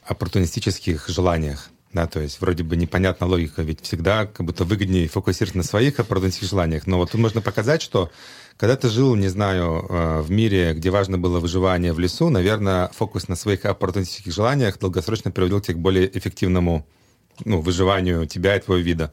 оппортунистических 0.05 1.09
желаниях. 1.09 1.71
Да, 1.93 2.07
то 2.07 2.21
есть 2.21 2.41
вроде 2.43 2.63
бы 2.63 2.77
непонятна 2.77 3.27
логика, 3.27 3.63
ведь 3.63 3.81
всегда 3.81 4.27
как 4.27 4.45
будто 4.45 4.65
выгоднее 4.65 5.09
фокусироваться 5.09 5.57
на 5.57 5.65
своих 5.65 5.99
оппортунистических 5.99 6.51
желаниях. 6.51 6.87
Но 6.87 6.99
вот 6.99 7.13
тут 7.13 7.21
можно 7.21 7.41
показать, 7.41 7.81
что 7.81 8.11
когда 8.57 8.77
ты 8.77 8.89
жил, 8.89 9.15
не 9.17 9.29
знаю, 9.29 9.87
э, 9.89 10.21
в 10.23 10.31
мире, 10.31 10.73
где 10.73 10.91
важно 10.91 11.19
было 11.19 11.41
выживание 11.41 11.93
в 11.93 11.99
лесу, 11.99 12.31
наверное, 12.31 12.89
фокус 12.89 13.29
на 13.29 13.37
своих 13.37 13.65
оппортунистических 13.65 14.33
желаниях 14.33 14.79
долгосрочно 14.79 15.31
приводил 15.31 15.61
тебя 15.61 15.75
к 15.75 15.81
более 15.81 16.19
эффективному 16.19 16.87
ну, 17.45 17.61
выживанию 17.61 18.27
тебя 18.27 18.57
и 18.57 18.61
твоего 18.61 18.83
вида. 18.83 19.13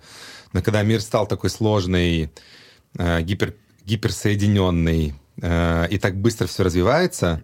Но 0.53 0.61
когда 0.61 0.81
мир 0.83 1.01
стал 1.01 1.27
такой 1.27 1.49
сложный, 1.49 2.31
э, 2.97 3.21
гипер, 3.21 3.55
гиперсоединенный, 3.85 5.15
э, 5.41 5.87
и 5.89 5.97
так 5.97 6.15
быстро 6.15 6.47
все 6.47 6.63
развивается, 6.63 7.43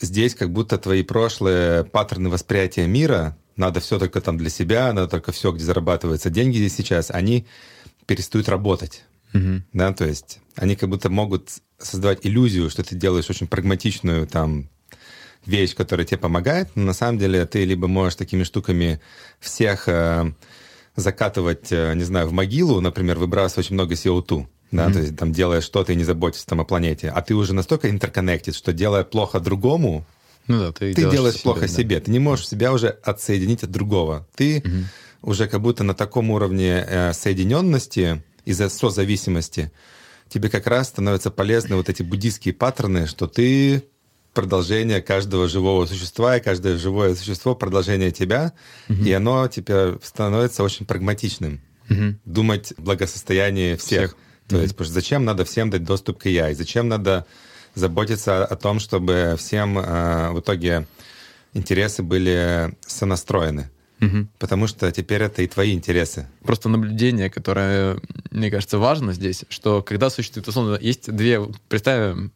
здесь 0.00 0.36
как 0.36 0.52
будто 0.52 0.78
твои 0.78 1.02
прошлые 1.02 1.82
паттерны 1.82 2.28
восприятия 2.28 2.86
мира, 2.86 3.36
надо 3.56 3.80
все 3.80 3.98
только 3.98 4.20
там 4.20 4.38
для 4.38 4.50
себя, 4.50 4.92
надо 4.92 5.08
только 5.08 5.32
все, 5.32 5.50
где 5.50 5.64
зарабатываются 5.64 6.30
деньги 6.30 6.58
здесь 6.58 6.76
сейчас, 6.76 7.10
они 7.10 7.44
перестают 8.06 8.48
работать. 8.48 9.04
Угу. 9.34 9.62
Да, 9.72 9.92
то 9.92 10.06
есть 10.06 10.40
они 10.56 10.76
как 10.76 10.88
будто 10.88 11.10
могут 11.10 11.50
создавать 11.78 12.20
иллюзию, 12.22 12.70
что 12.70 12.82
ты 12.82 12.94
делаешь 12.94 13.30
очень 13.30 13.46
прагматичную 13.46 14.26
там 14.26 14.68
вещь, 15.46 15.74
которая 15.74 16.06
тебе 16.06 16.18
помогает, 16.18 16.68
но 16.74 16.84
на 16.84 16.92
самом 16.92 17.18
деле 17.18 17.46
ты 17.46 17.64
либо 17.64 17.88
можешь 17.88 18.16
такими 18.16 18.42
штуками 18.42 19.00
всех 19.40 19.88
э, 19.88 20.32
закатывать, 20.96 21.68
э, 21.70 21.94
не 21.94 22.04
знаю, 22.04 22.28
в 22.28 22.32
могилу, 22.32 22.80
например, 22.80 23.18
выбрасывать 23.18 23.66
очень 23.66 23.74
много 23.74 23.94
CO2, 23.94 24.46
да, 24.70 24.88
mm-hmm. 24.88 24.92
то 24.92 24.98
есть 24.98 25.16
там 25.16 25.32
делая 25.32 25.60
что-то 25.60 25.92
и 25.92 25.96
не 25.96 26.04
заботишься 26.04 26.46
там 26.46 26.60
о 26.60 26.64
планете, 26.64 27.08
а 27.08 27.22
ты 27.22 27.34
уже 27.34 27.54
настолько 27.54 27.88
интерконнектед, 27.88 28.54
что 28.54 28.72
делая 28.72 29.04
плохо 29.04 29.40
другому, 29.40 30.04
ну 30.48 30.58
да, 30.60 30.72
ты, 30.72 30.92
ты 30.92 31.02
делаешь, 31.02 31.16
делаешь 31.16 31.42
плохо 31.42 31.68
себе, 31.68 31.82
себе. 31.82 31.98
Да. 31.98 32.04
Ты 32.06 32.10
не 32.10 32.18
можешь 32.18 32.48
себя 32.48 32.72
уже 32.72 32.88
отсоединить 32.88 33.62
от 33.62 33.70
другого. 33.70 34.26
Ты 34.34 34.58
mm-hmm. 34.58 34.84
уже 35.22 35.46
как 35.46 35.60
будто 35.60 35.84
на 35.84 35.94
таком 35.94 36.30
уровне 36.30 36.84
э, 36.88 37.12
соединенности 37.12 38.22
из-за 38.48 38.70
созависимости, 38.70 39.70
тебе 40.28 40.48
как 40.48 40.66
раз 40.66 40.88
становятся 40.88 41.30
полезны 41.30 41.76
вот 41.76 41.90
эти 41.90 42.02
буддийские 42.02 42.54
паттерны, 42.54 43.06
что 43.06 43.26
ты 43.26 43.84
продолжение 44.32 45.02
каждого 45.02 45.48
живого 45.48 45.84
существа, 45.84 46.38
и 46.38 46.40
каждое 46.40 46.78
живое 46.78 47.14
существо 47.14 47.54
продолжение 47.54 48.10
тебя, 48.10 48.54
угу. 48.88 49.02
и 49.02 49.12
оно 49.12 49.46
теперь 49.48 49.96
становится 50.02 50.62
очень 50.62 50.86
прагматичным. 50.86 51.60
Угу. 51.90 52.16
Думать 52.24 52.72
благосостояние 52.78 53.76
всех. 53.76 54.10
всех. 54.10 54.16
То 54.48 54.56
угу. 54.56 54.62
есть, 54.62 54.74
потому 54.74 54.86
что 54.86 54.94
зачем 54.94 55.24
надо 55.26 55.44
всем 55.44 55.68
дать 55.68 55.84
доступ 55.84 56.18
к 56.18 56.26
AI? 56.26 56.54
Зачем 56.54 56.88
надо 56.88 57.26
заботиться 57.74 58.46
о 58.46 58.56
том, 58.56 58.80
чтобы 58.80 59.36
всем 59.38 59.78
э, 59.78 60.30
в 60.30 60.40
итоге 60.40 60.86
интересы 61.52 62.02
были 62.02 62.74
сонастроены? 62.86 63.70
Угу. 64.00 64.28
Потому 64.38 64.66
что 64.66 64.90
теперь 64.92 65.22
это 65.22 65.42
и 65.42 65.46
твои 65.46 65.72
интересы. 65.72 66.26
Просто 66.42 66.68
наблюдение, 66.68 67.30
которое, 67.30 67.98
мне 68.30 68.50
кажется, 68.50 68.78
важно 68.78 69.12
здесь, 69.12 69.44
что 69.48 69.82
когда 69.82 70.10
существует, 70.10 70.46
условно, 70.48 70.78
есть 70.80 71.10
две, 71.12 71.40
представим, 71.68 72.32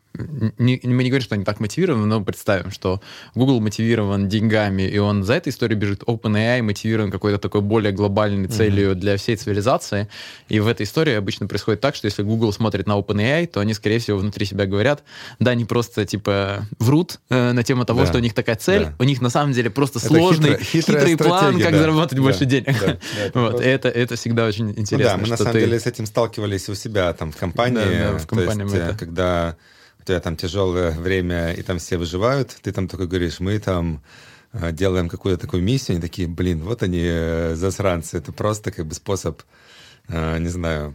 не, 0.59 0.81
мы 0.85 1.05
не 1.05 1.11
говорим, 1.11 1.25
что 1.25 1.35
они 1.35 1.45
так 1.45 1.61
мотивированы, 1.61 2.07
но 2.07 2.23
представим, 2.23 2.71
что 2.71 3.01
Google 3.35 3.61
мотивирован 3.61 4.29
деньгами, 4.29 4.83
и 4.83 4.99
он 4.99 5.25
за 5.25 5.35
этой 5.35 5.49
историей 5.49 5.79
бежит. 5.79 6.03
OpenAI 6.03 6.63
мотивирован 6.63 7.11
какой-то 7.11 7.39
такой 7.39 7.63
более 7.63 7.93
глобальной 7.93 8.49
целью 8.49 8.91
mm-hmm. 8.91 8.97
для 8.97 9.17
всей 9.17 9.37
цивилизации. 9.37 10.09
И 10.49 10.61
в 10.61 10.67
этой 10.67 10.85
истории 10.85 11.15
обычно 11.15 11.47
происходит 11.47 11.81
так, 11.81 11.95
что 11.95 12.07
если 12.07 12.23
Google 12.23 12.53
смотрит 12.53 12.87
на 12.87 12.99
OpenAI, 12.99 13.47
то 13.47 13.61
они, 13.61 13.73
скорее 13.75 13.99
всего, 13.99 14.19
внутри 14.19 14.45
себя 14.45 14.67
говорят, 14.67 15.03
да, 15.39 15.53
они 15.53 15.65
просто, 15.65 16.05
типа, 16.05 16.67
врут 16.79 17.21
э, 17.31 17.53
на 17.53 17.63
тему 17.63 17.85
того, 17.85 18.01
да. 18.01 18.07
что 18.07 18.19
у 18.19 18.21
них 18.21 18.35
такая 18.35 18.57
цель. 18.57 18.85
Да. 18.85 18.95
У 18.99 19.05
них, 19.05 19.23
на 19.23 19.31
самом 19.31 19.53
деле, 19.53 19.71
просто 19.71 19.99
это 19.99 20.09
сложный, 20.09 20.59
хитро, 20.59 20.99
хитрый 20.99 21.17
план, 21.17 21.59
как 21.61 21.73
да. 21.73 21.79
заработать 21.79 22.17
да. 22.17 22.23
больше 22.23 22.45
денег. 22.45 22.79
Да. 22.81 22.99
Да, 23.33 23.41
вот. 23.41 23.51
Просто... 23.51 23.69
это, 23.69 23.89
это 23.89 24.17
всегда 24.17 24.47
очень 24.47 24.71
интересно. 24.71 24.97
Ну, 24.97 25.05
да, 25.05 25.17
мы, 25.17 25.29
на 25.29 25.37
самом 25.37 25.53
ты... 25.53 25.61
деле, 25.61 25.79
с 25.79 25.87
этим 25.87 26.07
сталкивались 26.07 26.69
у 26.69 26.75
себя 26.75 27.13
там 27.13 27.31
в 27.33 27.37
компании. 27.37 27.75
Да, 27.75 28.13
да, 28.13 28.19
в 28.19 28.27
компании 28.27 28.65
есть, 28.65 28.75
это... 28.75 28.97
когда 28.97 29.57
у 30.03 30.05
тебя 30.05 30.21
там 30.21 30.37
тяжелое 30.37 30.91
время, 30.91 31.53
и 31.53 31.63
там 31.63 31.79
все 31.79 31.97
выживают, 31.97 32.57
ты 32.61 32.73
там 32.73 32.89
только 32.89 33.07
говоришь, 33.07 33.39
мы 33.39 33.59
там 33.61 34.03
э, 34.53 34.73
делаем 34.73 35.09
какую-то 35.09 35.41
такую 35.41 35.63
миссию, 35.63 35.95
они 35.95 36.01
такие, 36.03 36.27
блин, 36.27 36.63
вот 36.63 36.83
они 36.83 37.03
э, 37.05 37.55
засранцы, 37.55 38.19
это 38.19 38.33
просто 38.33 38.73
как 38.73 38.87
бы 38.87 38.95
способ, 38.95 39.43
э, 40.09 40.39
не 40.39 40.49
знаю, 40.49 40.95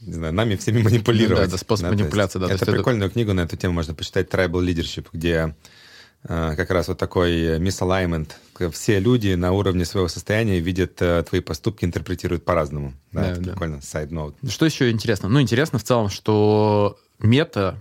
не 0.00 0.12
знаю, 0.12 0.34
нами 0.34 0.56
всеми 0.56 0.82
манипулировать. 0.82 1.30
Ну, 1.30 1.36
да, 1.36 1.44
это 1.44 1.56
способ 1.58 1.84
да, 1.84 1.90
манипуляции, 1.90 2.38
да. 2.38 2.52
Это 2.52 2.66
прикольную 2.66 3.06
это... 3.06 3.14
книгу 3.14 3.32
на 3.32 3.40
эту 3.40 3.56
тему 3.56 3.74
можно 3.74 3.94
почитать, 3.94 4.28
Tribal 4.28 4.62
Leadership, 4.64 5.06
где 5.12 5.54
как 6.22 6.70
раз 6.70 6.88
вот 6.88 6.98
такой 6.98 7.58
misalignment. 7.58 8.32
Все 8.72 8.98
люди 8.98 9.34
на 9.34 9.52
уровне 9.52 9.84
своего 9.84 10.08
состояния 10.08 10.58
видят 10.58 10.96
твои 10.96 11.40
поступки, 11.40 11.84
интерпретируют 11.84 12.44
по-разному. 12.44 12.92
Да, 13.12 13.22
да, 13.22 13.30
это 13.30 13.40
да. 13.40 13.50
прикольно. 13.52 13.76
Note. 13.76 14.34
Что 14.50 14.66
еще 14.66 14.90
интересно? 14.90 15.28
Ну, 15.28 15.40
интересно 15.40 15.78
в 15.78 15.84
целом, 15.84 16.08
что 16.08 16.98
мета 17.20 17.80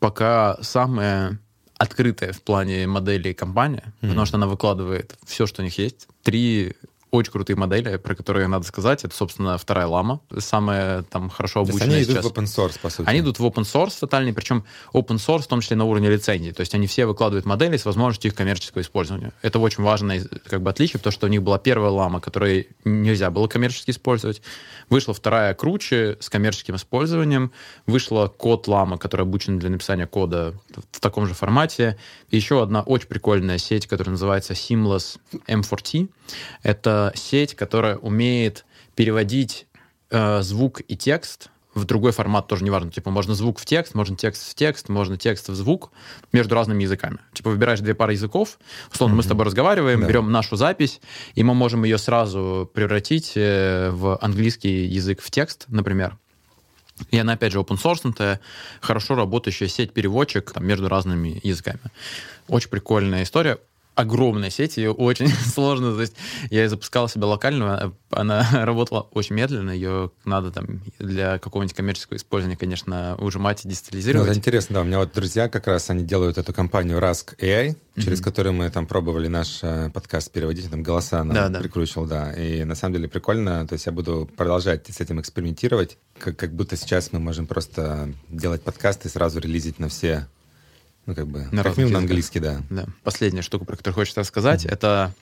пока 0.00 0.56
самая 0.62 1.38
открытая 1.78 2.32
в 2.32 2.42
плане 2.42 2.86
моделей 2.86 3.34
компания, 3.34 3.84
mm-hmm. 4.00 4.08
потому 4.08 4.26
что 4.26 4.36
она 4.36 4.46
выкладывает 4.46 5.16
все, 5.26 5.46
что 5.46 5.62
у 5.62 5.64
них 5.64 5.78
есть. 5.78 6.08
Три 6.22 6.74
очень 7.16 7.32
крутые 7.32 7.56
модели, 7.56 7.96
про 7.96 8.14
которые 8.14 8.46
надо 8.48 8.64
сказать. 8.66 9.04
Это, 9.04 9.14
собственно, 9.14 9.58
вторая 9.58 9.86
лама, 9.86 10.20
самая 10.38 11.02
там 11.02 11.28
хорошо 11.28 11.60
обученная 11.60 11.96
они 11.96 12.04
сейчас. 12.04 12.24
идут 12.24 12.24
в 12.24 12.38
open 12.38 12.44
source, 12.44 12.80
по 12.80 12.90
сути. 12.90 13.08
Они 13.08 13.20
идут 13.20 13.38
в 13.38 13.44
open 13.44 13.62
source 13.62 13.98
тотальный, 14.00 14.32
причем 14.32 14.64
open 14.92 15.16
source 15.16 15.42
в 15.42 15.46
том 15.46 15.60
числе 15.60 15.76
на 15.76 15.84
уровне 15.84 16.10
лицензии. 16.10 16.52
То 16.52 16.60
есть 16.60 16.74
они 16.74 16.86
все 16.86 17.06
выкладывают 17.06 17.46
модели 17.46 17.76
с 17.76 17.84
возможностью 17.84 18.30
их 18.30 18.36
коммерческого 18.36 18.82
использования. 18.82 19.32
Это 19.42 19.58
очень 19.58 19.82
важное 19.82 20.24
как 20.44 20.62
бы, 20.62 20.70
отличие, 20.70 20.98
потому 20.98 21.12
что 21.12 21.26
у 21.26 21.30
них 21.30 21.42
была 21.42 21.58
первая 21.58 21.90
лама, 21.90 22.20
которую 22.20 22.66
нельзя 22.84 23.30
было 23.30 23.46
коммерчески 23.46 23.90
использовать. 23.90 24.42
Вышла 24.88 25.14
вторая 25.14 25.54
круче 25.54 26.16
с 26.20 26.28
коммерческим 26.28 26.76
использованием. 26.76 27.52
Вышла 27.86 28.28
код 28.28 28.68
лама, 28.68 28.98
который 28.98 29.22
обучен 29.22 29.58
для 29.58 29.70
написания 29.70 30.06
кода 30.06 30.54
в 30.92 31.00
таком 31.00 31.26
же 31.26 31.34
формате. 31.34 31.96
И 32.30 32.36
еще 32.36 32.62
одна 32.62 32.82
очень 32.82 33.08
прикольная 33.08 33.58
сеть, 33.58 33.86
которая 33.86 34.12
называется 34.12 34.52
Seamless 34.52 35.18
M4T. 35.46 36.08
Это 36.62 37.12
сеть, 37.14 37.54
которая 37.54 37.96
умеет 37.96 38.64
переводить 38.94 39.66
э, 40.10 40.42
звук 40.42 40.82
и 40.88 40.96
текст 40.96 41.50
в 41.76 41.84
другой 41.84 42.12
формат 42.12 42.48
тоже 42.48 42.64
неважно. 42.64 42.90
Типа, 42.90 43.10
можно 43.10 43.34
звук 43.34 43.58
в 43.58 43.66
текст, 43.66 43.94
можно 43.94 44.16
текст 44.16 44.50
в 44.50 44.54
текст, 44.54 44.88
можно 44.88 45.18
текст 45.18 45.48
в 45.48 45.54
звук 45.54 45.92
между 46.32 46.54
разными 46.54 46.82
языками. 46.82 47.18
Типа, 47.34 47.50
выбираешь 47.50 47.80
две 47.80 47.94
пары 47.94 48.14
языков, 48.14 48.58
условно, 48.90 49.12
mm-hmm. 49.12 49.16
мы 49.16 49.22
с 49.22 49.26
тобой 49.26 49.44
разговариваем, 49.44 50.00
да. 50.00 50.06
берем 50.06 50.32
нашу 50.32 50.56
запись, 50.56 51.00
и 51.34 51.44
мы 51.44 51.54
можем 51.54 51.84
ее 51.84 51.98
сразу 51.98 52.68
превратить 52.72 53.32
э, 53.36 53.90
в 53.90 54.18
английский 54.22 54.86
язык 54.86 55.20
в 55.20 55.30
текст, 55.30 55.66
например. 55.68 56.16
И 57.10 57.18
она, 57.18 57.34
опять 57.34 57.52
же, 57.52 57.58
open 57.58 57.76
source, 57.76 58.38
хорошо 58.80 59.14
работающая 59.14 59.68
сеть-переводчик 59.68 60.50
там, 60.52 60.66
между 60.66 60.88
разными 60.88 61.38
языками. 61.42 61.80
Очень 62.48 62.70
прикольная 62.70 63.24
история 63.24 63.58
огромная 63.96 64.50
сеть, 64.50 64.76
ее 64.76 64.92
очень 64.92 65.28
сложно. 65.54 65.94
То 65.94 66.02
есть 66.02 66.14
я 66.50 66.68
запускал 66.68 67.08
себя 67.08 67.26
локально, 67.26 67.94
она 68.10 68.46
работала 68.64 69.08
очень 69.10 69.34
медленно, 69.34 69.70
ее 69.70 70.12
надо 70.24 70.52
там 70.52 70.82
для 70.98 71.38
какого-нибудь 71.38 71.74
коммерческого 71.74 72.16
использования, 72.16 72.56
конечно, 72.56 73.16
ужимать 73.18 73.64
и 73.64 73.68
дистализировать. 73.68 74.26
Ну, 74.26 74.30
это 74.30 74.38
интересно, 74.38 74.74
да. 74.74 74.80
У 74.82 74.84
меня 74.84 74.98
вот 74.98 75.12
друзья 75.12 75.48
как 75.48 75.66
раз, 75.66 75.90
они 75.90 76.04
делают 76.04 76.38
эту 76.38 76.52
компанию 76.52 76.98
Rask 76.98 77.36
AI, 77.38 77.68
mm-hmm. 77.68 78.02
через 78.02 78.20
которую 78.20 78.52
мы 78.52 78.70
там 78.70 78.86
пробовали 78.86 79.28
наш 79.28 79.60
э, 79.62 79.90
подкаст 79.92 80.30
переводить, 80.30 80.70
там 80.70 80.82
голоса 80.82 81.24
нам 81.24 81.34
да, 81.34 81.48
да. 81.48 81.60
прикручивал, 81.60 82.06
да. 82.06 82.32
И 82.34 82.64
на 82.64 82.74
самом 82.74 82.94
деле 82.94 83.08
прикольно, 83.08 83.66
то 83.66 83.72
есть 83.72 83.86
я 83.86 83.92
буду 83.92 84.28
продолжать 84.36 84.86
с 84.88 85.00
этим 85.00 85.20
экспериментировать, 85.20 85.96
как, 86.18 86.36
как 86.36 86.52
будто 86.52 86.76
сейчас 86.76 87.12
мы 87.12 87.18
можем 87.18 87.46
просто 87.46 88.12
делать 88.28 88.62
подкасты 88.62 89.08
и 89.08 89.10
сразу 89.10 89.40
релизить 89.40 89.78
на 89.78 89.88
все 89.88 90.28
ну, 91.06 91.14
как 91.14 91.26
бы, 91.28 91.46
на 91.52 91.62
как 91.62 91.76
минимум 91.76 91.94
на 91.94 91.98
английский, 92.00 92.40
да. 92.40 92.62
да. 92.68 92.86
Последняя 93.04 93.42
штука, 93.42 93.64
про 93.64 93.76
которую 93.76 93.94
хочется 93.94 94.20
рассказать, 94.20 94.64
mm-hmm. 94.64 94.72
это 94.72 95.14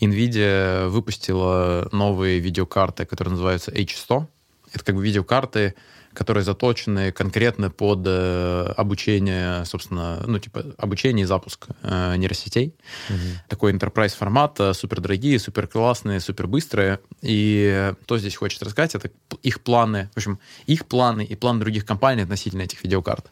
NVIDIA 0.00 0.88
выпустила 0.88 1.88
новые 1.92 2.40
видеокарты, 2.40 3.04
которые 3.04 3.32
называются 3.32 3.70
H100. 3.70 4.26
Это 4.72 4.84
как 4.84 4.94
бы 4.94 5.04
видеокарты, 5.04 5.74
которые 6.16 6.42
заточены 6.44 7.12
конкретно 7.12 7.70
под 7.70 8.00
э, 8.06 8.72
обучение, 8.76 9.64
собственно, 9.66 10.22
ну, 10.26 10.38
типа, 10.38 10.64
обучение 10.78 11.24
и 11.24 11.26
запуск 11.26 11.66
э, 11.82 12.16
нейросетей. 12.16 12.74
Угу. 13.10 13.18
Такой 13.48 13.72
enterprise 13.72 14.16
формат, 14.16 14.58
э, 14.58 14.72
супер 14.72 15.00
дорогие, 15.00 15.38
супер 15.38 15.66
классные, 15.66 16.20
супер 16.20 16.46
быстрые. 16.46 17.00
И 17.20 17.92
то 18.06 18.18
здесь 18.18 18.34
хочет 18.34 18.62
рассказать, 18.62 18.94
это 18.94 19.10
их 19.42 19.60
планы, 19.60 20.08
в 20.14 20.16
общем, 20.16 20.38
их 20.66 20.86
планы 20.86 21.22
и 21.22 21.36
планы 21.36 21.60
других 21.60 21.84
компаний 21.84 22.22
относительно 22.22 22.62
этих 22.62 22.82
видеокарт. 22.82 23.26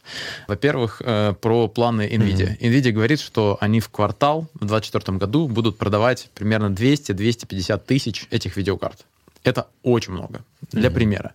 Во-первых, 0.47 1.01
про 1.41 1.67
планы 1.67 2.07
NVIDIA. 2.07 2.53
Угу. 2.53 2.65
NVIDIA 2.65 2.91
говорит, 2.91 3.19
что 3.19 3.57
они 3.61 3.79
в 3.79 3.89
квартал 3.89 4.47
в 4.53 4.65
2024 4.65 5.17
году 5.17 5.47
будут 5.47 5.77
продавать 5.77 6.29
примерно 6.35 6.67
200-250 6.67 7.81
тысяч 7.85 8.27
этих 8.29 8.57
видеокарт. 8.57 9.05
Это 9.43 9.67
очень 9.83 10.13
много. 10.13 10.43
Для 10.71 10.89
угу. 10.89 10.95
примера. 10.95 11.33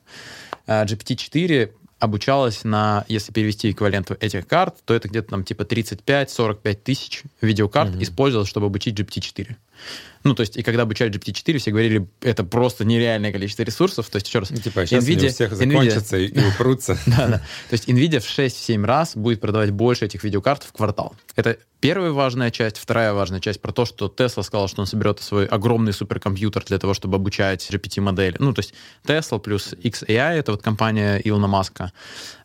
А, 0.70 0.84
GPT-4 0.84 1.72
обучалась 1.98 2.62
на, 2.62 3.04
если 3.08 3.32
перевести 3.32 3.72
эквивалент 3.72 4.12
этих 4.22 4.46
карт, 4.46 4.76
то 4.84 4.94
это 4.94 5.08
где-то 5.08 5.30
там 5.30 5.42
типа 5.42 5.62
35-45 5.62 6.74
тысяч 6.76 7.24
видеокарт 7.40 7.90
mm-hmm. 7.90 8.02
использовалось, 8.04 8.48
чтобы 8.48 8.66
обучить 8.66 8.98
GPT-4. 8.98 9.56
Ну, 10.22 10.34
то 10.34 10.42
есть, 10.42 10.56
и 10.56 10.62
когда 10.62 10.82
обучали 10.82 11.10
GPT-4, 11.10 11.58
все 11.58 11.70
говорили, 11.70 12.06
это 12.20 12.44
просто 12.44 12.84
нереальное 12.84 13.32
количество 13.32 13.62
ресурсов. 13.62 14.08
То 14.10 14.16
есть, 14.16 14.28
еще 14.28 14.40
раз, 14.40 14.50
ну, 14.50 14.58
типа, 14.58 14.84
сейчас 14.84 15.04
NVIDIA, 15.04 15.28
у 15.28 15.32
всех 15.32 15.54
закончатся 15.54 16.18
NVIDIA, 16.18 16.26
и 16.28 16.48
упрутся. 16.48 16.98
Да, 17.06 17.26
да. 17.26 17.38
То 17.38 17.72
есть, 17.72 17.88
NVIDIA 17.88 18.20
в 18.20 18.26
6-7 18.26 18.84
раз 18.84 19.16
будет 19.16 19.40
продавать 19.40 19.70
больше 19.70 20.04
этих 20.04 20.22
видеокарт 20.22 20.62
в 20.62 20.72
квартал. 20.72 21.14
Это 21.36 21.56
первая 21.80 22.12
важная 22.12 22.50
часть. 22.50 22.76
Вторая 22.76 23.14
важная 23.14 23.40
часть 23.40 23.62
про 23.62 23.72
то, 23.72 23.86
что 23.86 24.12
Tesla 24.14 24.42
сказал, 24.42 24.68
что 24.68 24.82
он 24.82 24.86
соберет 24.86 25.20
свой 25.20 25.46
огромный 25.46 25.94
суперкомпьютер 25.94 26.64
для 26.64 26.78
того, 26.78 26.92
чтобы 26.92 27.16
обучать 27.16 27.66
GPT-модели. 27.70 28.36
Ну, 28.38 28.52
то 28.52 28.60
есть, 28.60 28.74
Tesla 29.06 29.40
плюс 29.40 29.72
XAI, 29.72 30.34
это 30.34 30.52
вот 30.52 30.62
компания 30.62 31.18
Илона 31.24 31.46
Маска, 31.46 31.92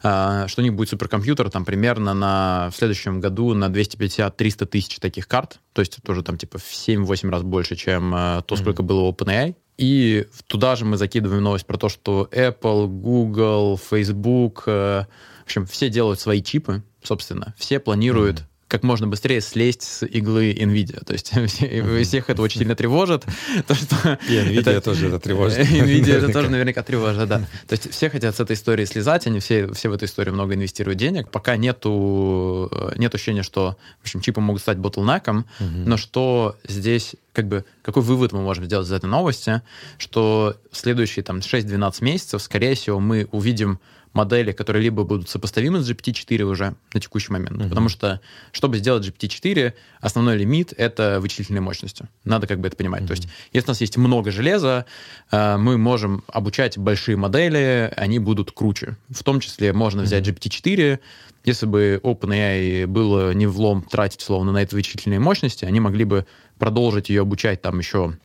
а, 0.07 0.47
что 0.47 0.61
у 0.61 0.63
них 0.63 0.73
будет 0.75 0.89
суперкомпьютер 0.89 1.49
там 1.49 1.65
примерно 1.65 2.13
на, 2.13 2.69
в 2.71 2.77
следующем 2.77 3.19
году 3.19 3.53
на 3.53 3.69
250-300 3.69 4.65
тысяч 4.67 4.99
таких 4.99 5.27
карт. 5.27 5.59
То 5.73 5.81
есть, 5.81 5.97
тоже 6.03 6.21
там 6.21 6.37
типа 6.37 6.59
в 6.59 6.71
7-8 6.71 7.29
раз 7.29 7.41
больше 7.41 7.65
больше, 7.65 7.75
чем 7.75 8.13
э, 8.13 8.41
то, 8.45 8.55
сколько 8.55 8.83
mm-hmm. 8.83 8.85
было 8.85 9.01
у 9.01 9.11
OpenAI. 9.11 9.55
И 9.77 10.27
туда 10.47 10.75
же 10.75 10.85
мы 10.85 10.97
закидываем 10.97 11.43
новость 11.43 11.65
про 11.65 11.77
то, 11.77 11.89
что 11.89 12.29
Apple, 12.31 12.87
Google, 12.87 13.77
Facebook, 13.77 14.63
э, 14.67 15.05
в 15.41 15.45
общем, 15.45 15.65
все 15.65 15.89
делают 15.89 16.19
свои 16.19 16.41
чипы, 16.41 16.83
собственно. 17.03 17.53
Все 17.57 17.79
планируют 17.79 18.39
mm-hmm 18.39 18.54
как 18.67 18.83
можно 18.83 19.07
быстрее 19.07 19.41
слезть 19.41 19.83
с 19.83 20.05
иглы 20.05 20.51
NVIDIA. 20.53 21.03
То 21.05 21.13
есть 21.13 21.31
все, 21.47 22.03
всех 22.03 22.29
это 22.29 22.41
очень 22.41 22.59
сильно 22.59 22.75
тревожит. 22.75 23.23
То, 23.67 23.75
что 23.75 24.19
И 24.27 24.33
NVIDIA 24.33 24.71
это, 24.71 24.81
тоже 24.81 25.07
это 25.07 25.19
тревожит. 25.19 25.59
NVIDIA 25.69 26.15
это 26.15 26.33
тоже 26.33 26.49
наверняка 26.49 26.83
тревожит, 26.83 27.27
да. 27.27 27.39
То 27.67 27.73
есть 27.73 27.91
все 27.91 28.09
хотят 28.09 28.35
с 28.35 28.39
этой 28.39 28.55
истории 28.55 28.85
слезать, 28.85 29.27
они 29.27 29.39
все, 29.39 29.71
все 29.73 29.89
в 29.89 29.93
эту 29.93 30.05
историю 30.05 30.33
много 30.33 30.55
инвестируют 30.55 30.97
денег. 30.97 31.29
Пока 31.29 31.57
нету, 31.57 32.71
нет 32.95 33.13
ощущения, 33.13 33.43
что 33.43 33.77
в 33.99 34.03
общем, 34.03 34.21
чипы 34.21 34.41
могут 34.41 34.61
стать 34.61 34.77
ботлнеком, 34.77 35.45
угу. 35.59 35.69
но 35.85 35.97
что 35.97 36.57
здесь 36.67 37.15
как 37.33 37.47
бы, 37.47 37.65
какой 37.83 38.01
вывод 38.01 38.31
мы 38.31 38.41
можем 38.41 38.65
сделать 38.65 38.87
из 38.87 38.91
этой 38.91 39.07
новости, 39.07 39.61
что 39.97 40.55
в 40.71 40.77
следующие 40.77 41.23
там 41.23 41.39
6-12 41.39 42.03
месяцев, 42.03 42.41
скорее 42.41 42.75
всего, 42.75 42.99
мы 42.99 43.27
увидим 43.31 43.79
модели, 44.15 44.51
которые 44.51 44.81
либо 44.83 45.03
будут 45.03 45.29
сопоставимы 45.29 45.79
с 45.81 45.89
GPT-4 45.89 46.41
уже 46.43 46.75
на 46.93 46.99
текущий 46.99 47.31
момент. 47.31 47.57
Uh-huh. 47.57 47.69
Потому 47.69 47.89
что, 47.89 48.21
чтобы 48.51 48.77
сделать 48.77 49.07
GPT-4, 49.07 49.73
основной 49.99 50.37
лимит— 50.37 50.73
это 50.77 51.19
вычислительной 51.19 51.61
мощностью. 51.61 52.07
Надо 52.23 52.47
как 52.47 52.59
бы 52.59 52.67
это 52.67 52.77
понимать. 52.77 53.03
Uh-huh. 53.03 53.07
То 53.07 53.13
есть, 53.13 53.27
если 53.53 53.67
у 53.67 53.71
нас 53.71 53.81
есть 53.81 53.97
много 53.97 54.31
железа, 54.31 54.85
э, 55.31 55.57
мы 55.57 55.77
можем 55.77 56.23
обучать 56.27 56.77
большие 56.77 57.17
модели, 57.17 57.93
они 57.95 58.19
будут 58.19 58.51
круче. 58.51 58.97
В 59.09 59.23
том 59.23 59.39
числе 59.39 59.73
можно 59.73 60.03
взять 60.03 60.27
GPT-4, 60.27 60.99
если 61.43 61.65
бы 61.67 61.99
OpenAI 62.03 62.87
было 62.87 63.31
не 63.33 63.45
влом 63.45 63.83
тратить, 63.83 64.21
словно, 64.21 64.51
на 64.51 64.63
это 64.63 64.75
вычислительные 64.75 65.19
мощности, 65.19 65.65
они 65.65 65.79
могли 65.79 66.03
бы 66.03 66.25
продолжить 66.57 67.09
ее 67.09 67.21
обучать 67.21 67.61
там 67.61 67.77
еще 67.79 68.17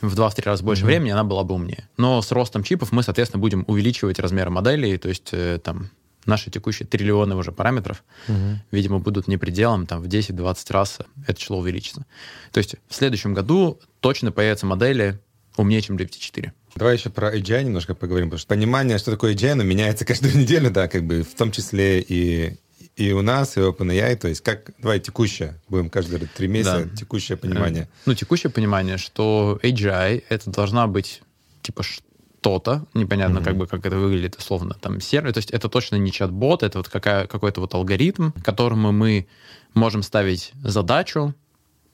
в 0.00 0.14
2-3 0.14 0.42
раза 0.44 0.64
больше 0.64 0.82
mm-hmm. 0.82 0.86
времени, 0.86 1.10
она 1.10 1.24
была 1.24 1.44
бы 1.44 1.54
умнее. 1.54 1.88
Но 1.96 2.22
с 2.22 2.32
ростом 2.32 2.62
чипов 2.62 2.92
мы, 2.92 3.02
соответственно, 3.02 3.40
будем 3.40 3.64
увеличивать 3.66 4.18
размеры 4.18 4.50
моделей, 4.50 4.96
то 4.98 5.08
есть 5.08 5.30
э, 5.32 5.58
там 5.62 5.90
наши 6.26 6.50
текущие 6.50 6.86
триллионы 6.86 7.34
уже 7.34 7.52
параметров, 7.52 8.04
угу. 8.28 8.60
видимо, 8.70 8.98
будут 8.98 9.28
не 9.28 9.36
пределом, 9.36 9.86
там 9.86 10.00
в 10.00 10.06
10-20 10.06 10.72
раз 10.72 10.98
это 11.26 11.40
число 11.40 11.58
увеличится. 11.58 12.06
То 12.52 12.58
есть 12.58 12.76
в 12.88 12.94
следующем 12.94 13.34
году 13.34 13.80
точно 14.00 14.32
появятся 14.32 14.66
модели 14.66 15.18
умнее, 15.56 15.82
чем 15.82 15.96
GPT-4. 15.96 16.50
Давай 16.76 16.96
еще 16.96 17.10
про 17.10 17.34
AGI 17.36 17.64
немножко 17.64 17.94
поговорим, 17.94 18.28
потому 18.28 18.38
что 18.38 18.48
понимание, 18.48 18.98
что 18.98 19.10
такое 19.10 19.34
AGI, 19.34 19.50
оно 19.50 19.62
меняется 19.62 20.04
каждую 20.04 20.36
неделю, 20.38 20.70
да, 20.70 20.88
как 20.88 21.04
бы 21.04 21.22
в 21.22 21.34
том 21.34 21.50
числе 21.50 22.00
и 22.00 22.56
и 22.96 23.12
у 23.12 23.22
нас, 23.22 23.56
и 23.56 23.60
OpenAI, 23.60 24.16
то 24.16 24.28
есть 24.28 24.42
как, 24.42 24.70
давай 24.78 25.00
текущее, 25.00 25.58
будем 25.68 25.88
каждые 25.88 26.26
три 26.26 26.48
месяца, 26.48 26.84
да. 26.84 26.96
текущее 26.96 27.38
понимание. 27.38 27.88
Ну, 28.06 28.14
текущее 28.14 28.50
понимание, 28.50 28.98
что 28.98 29.58
AGI 29.62 30.24
это 30.28 30.50
должна 30.50 30.86
быть 30.86 31.22
типа 31.62 31.82
что-то, 31.82 32.84
непонятно 32.92 33.38
mm-hmm. 33.38 33.44
как 33.44 33.56
бы, 33.56 33.66
как 33.66 33.86
это 33.86 33.96
выглядит, 33.96 34.36
условно, 34.36 34.74
там, 34.74 35.00
сервис, 35.00 35.34
то 35.34 35.38
есть 35.38 35.50
это 35.50 35.68
точно 35.68 35.96
не 35.96 36.12
чат-бот, 36.12 36.62
это 36.62 36.78
вот 36.78 36.88
какая, 36.88 37.26
какой-то 37.26 37.60
вот 37.60 37.72
алгоритм, 37.74 38.32
которому 38.44 38.92
мы 38.92 39.26
можем 39.74 40.02
ставить 40.02 40.52
задачу, 40.62 41.34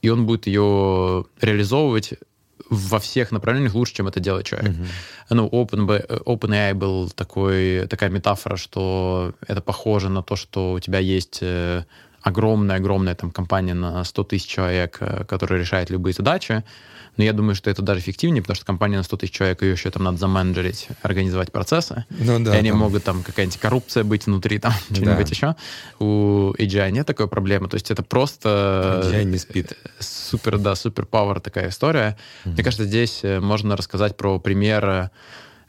и 0.03 0.09
он 0.09 0.27
будет 0.27 0.47
ее 0.47 1.27
реализовывать 1.41 2.15
во 2.71 2.99
всех 2.99 3.33
направлениях 3.33 3.75
лучше, 3.75 3.95
чем 3.95 4.09
это 4.09 4.21
делает 4.21 4.47
человек. 4.47 4.73
Mm-hmm. 4.73 4.87
Ну, 5.31 5.49
Open, 5.49 5.87
OpenAI 6.25 6.75
был 6.75 7.11
такой, 7.11 7.87
такая 7.87 8.11
метафора, 8.11 8.57
что 8.57 9.33
это 9.47 9.61
похоже 9.61 10.09
на 10.09 10.23
то, 10.23 10.37
что 10.37 10.73
у 10.73 10.81
тебя 10.81 10.99
есть 10.99 11.39
э, 11.43 11.85
огромная-огромная 12.23 13.15
там 13.15 13.31
компания 13.31 13.75
на 13.75 14.05
100 14.05 14.25
тысяч 14.25 14.47
человек, 14.47 14.99
э, 15.01 15.25
которая 15.25 15.61
решает 15.61 15.91
любые 15.91 16.15
задачи, 16.15 16.65
но 17.19 17.25
я 17.25 17.33
думаю, 17.33 17.55
что 17.57 17.69
это 17.69 17.83
даже 17.83 18.01
эффективнее, 18.01 18.43
потому 18.43 18.55
что 18.55 18.65
компания 18.65 18.97
на 18.97 19.03
100 19.03 19.17
тысяч 19.17 19.33
человек, 19.33 19.63
ее 19.63 19.73
еще 19.73 19.91
там 19.91 20.05
надо 20.05 20.19
заменеджерить, 20.19 20.89
организовать 21.03 21.53
процессы. 21.53 22.05
Ну, 22.11 22.39
да, 22.39 22.55
и 22.55 22.59
они 22.59 22.71
там... 22.71 22.79
могут 22.79 23.05
там 23.05 23.23
какая-нибудь 23.25 23.59
коррупция 23.59 24.05
быть 24.05 24.27
внутри, 24.27 24.59
там 24.59 24.73
что-нибудь 24.91 25.05
да. 25.05 25.31
еще. 25.31 25.57
У 25.99 26.53
AGI 26.53 26.91
нет 26.93 27.07
такой 27.07 27.29
проблемы. 27.29 27.69
То 27.69 27.75
есть 27.75 27.91
это 27.91 28.03
просто... 28.03 29.03
AGI 29.05 29.25
не 29.25 29.39
спит. 29.39 29.77
Супер, 29.99 30.59
да, 30.59 30.77
супер 30.77 31.07
пауэр 31.07 31.41
такая 31.41 31.71
история. 31.71 32.17
Mm-hmm. 32.45 32.53
Мне 32.53 32.63
кажется, 32.63 32.85
здесь 32.85 33.21
э, 33.25 33.41
можно 33.41 33.77
рассказать 33.77 34.17
про 34.17 34.39
пример 34.39 34.89
э, 34.89 35.11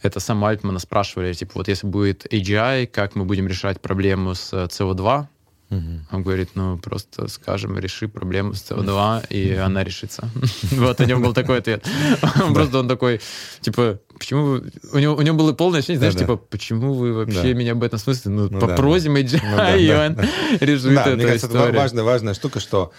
это 0.02 0.20
сам 0.20 0.46
Альтмана 0.46 0.80
спрашивали, 0.80 1.34
типа, 1.34 1.54
вот 1.56 1.68
если 1.68 1.88
будет 1.88 2.32
AGI, 2.32 2.88
как 2.88 3.16
мы 3.16 3.26
будем 3.26 3.48
решать 3.48 3.82
проблему 3.82 4.36
с 4.36 4.54
CO2, 4.54 5.24
э, 5.24 5.26
Угу. 5.70 6.00
Он 6.12 6.24
говорит, 6.24 6.50
ну, 6.56 6.78
просто 6.80 7.28
скажем, 7.28 7.78
реши 7.78 8.08
проблему 8.08 8.54
с 8.56 8.64
СО2, 8.64 9.28
и 9.30 9.54
она 9.54 9.84
решится. 9.84 10.30
Вот, 10.72 11.00
у 11.00 11.04
него 11.04 11.20
был 11.22 11.34
такой 11.34 11.60
ответ. 11.60 11.86
Просто 12.54 12.80
он 12.80 12.88
такой, 12.88 13.22
типа, 13.62 14.00
почему 14.18 14.46
вы... 14.46 14.72
У 14.94 14.98
него, 14.98 15.16
у 15.16 15.22
него 15.22 15.38
было 15.38 15.54
полное 15.54 15.80
ощущение, 15.80 16.00
знаешь, 16.00 16.16
типа, 16.16 16.38
почему 16.38 16.94
вы 16.94 17.14
вообще 17.14 17.54
меня 17.54 17.74
об 17.74 17.84
этом 17.84 18.00
смысле? 18.00 18.32
Ну, 18.32 18.50
ну 18.50 18.60
попросим 18.60 19.16
AGI, 19.16 19.80
и 19.80 19.92
он 19.92 20.20
решит 20.60 20.98
эту 20.98 21.36
историю. 21.36 21.76
важная, 21.76 22.04
важная 22.04 22.34
штука, 22.34 22.60
что, 22.60 22.92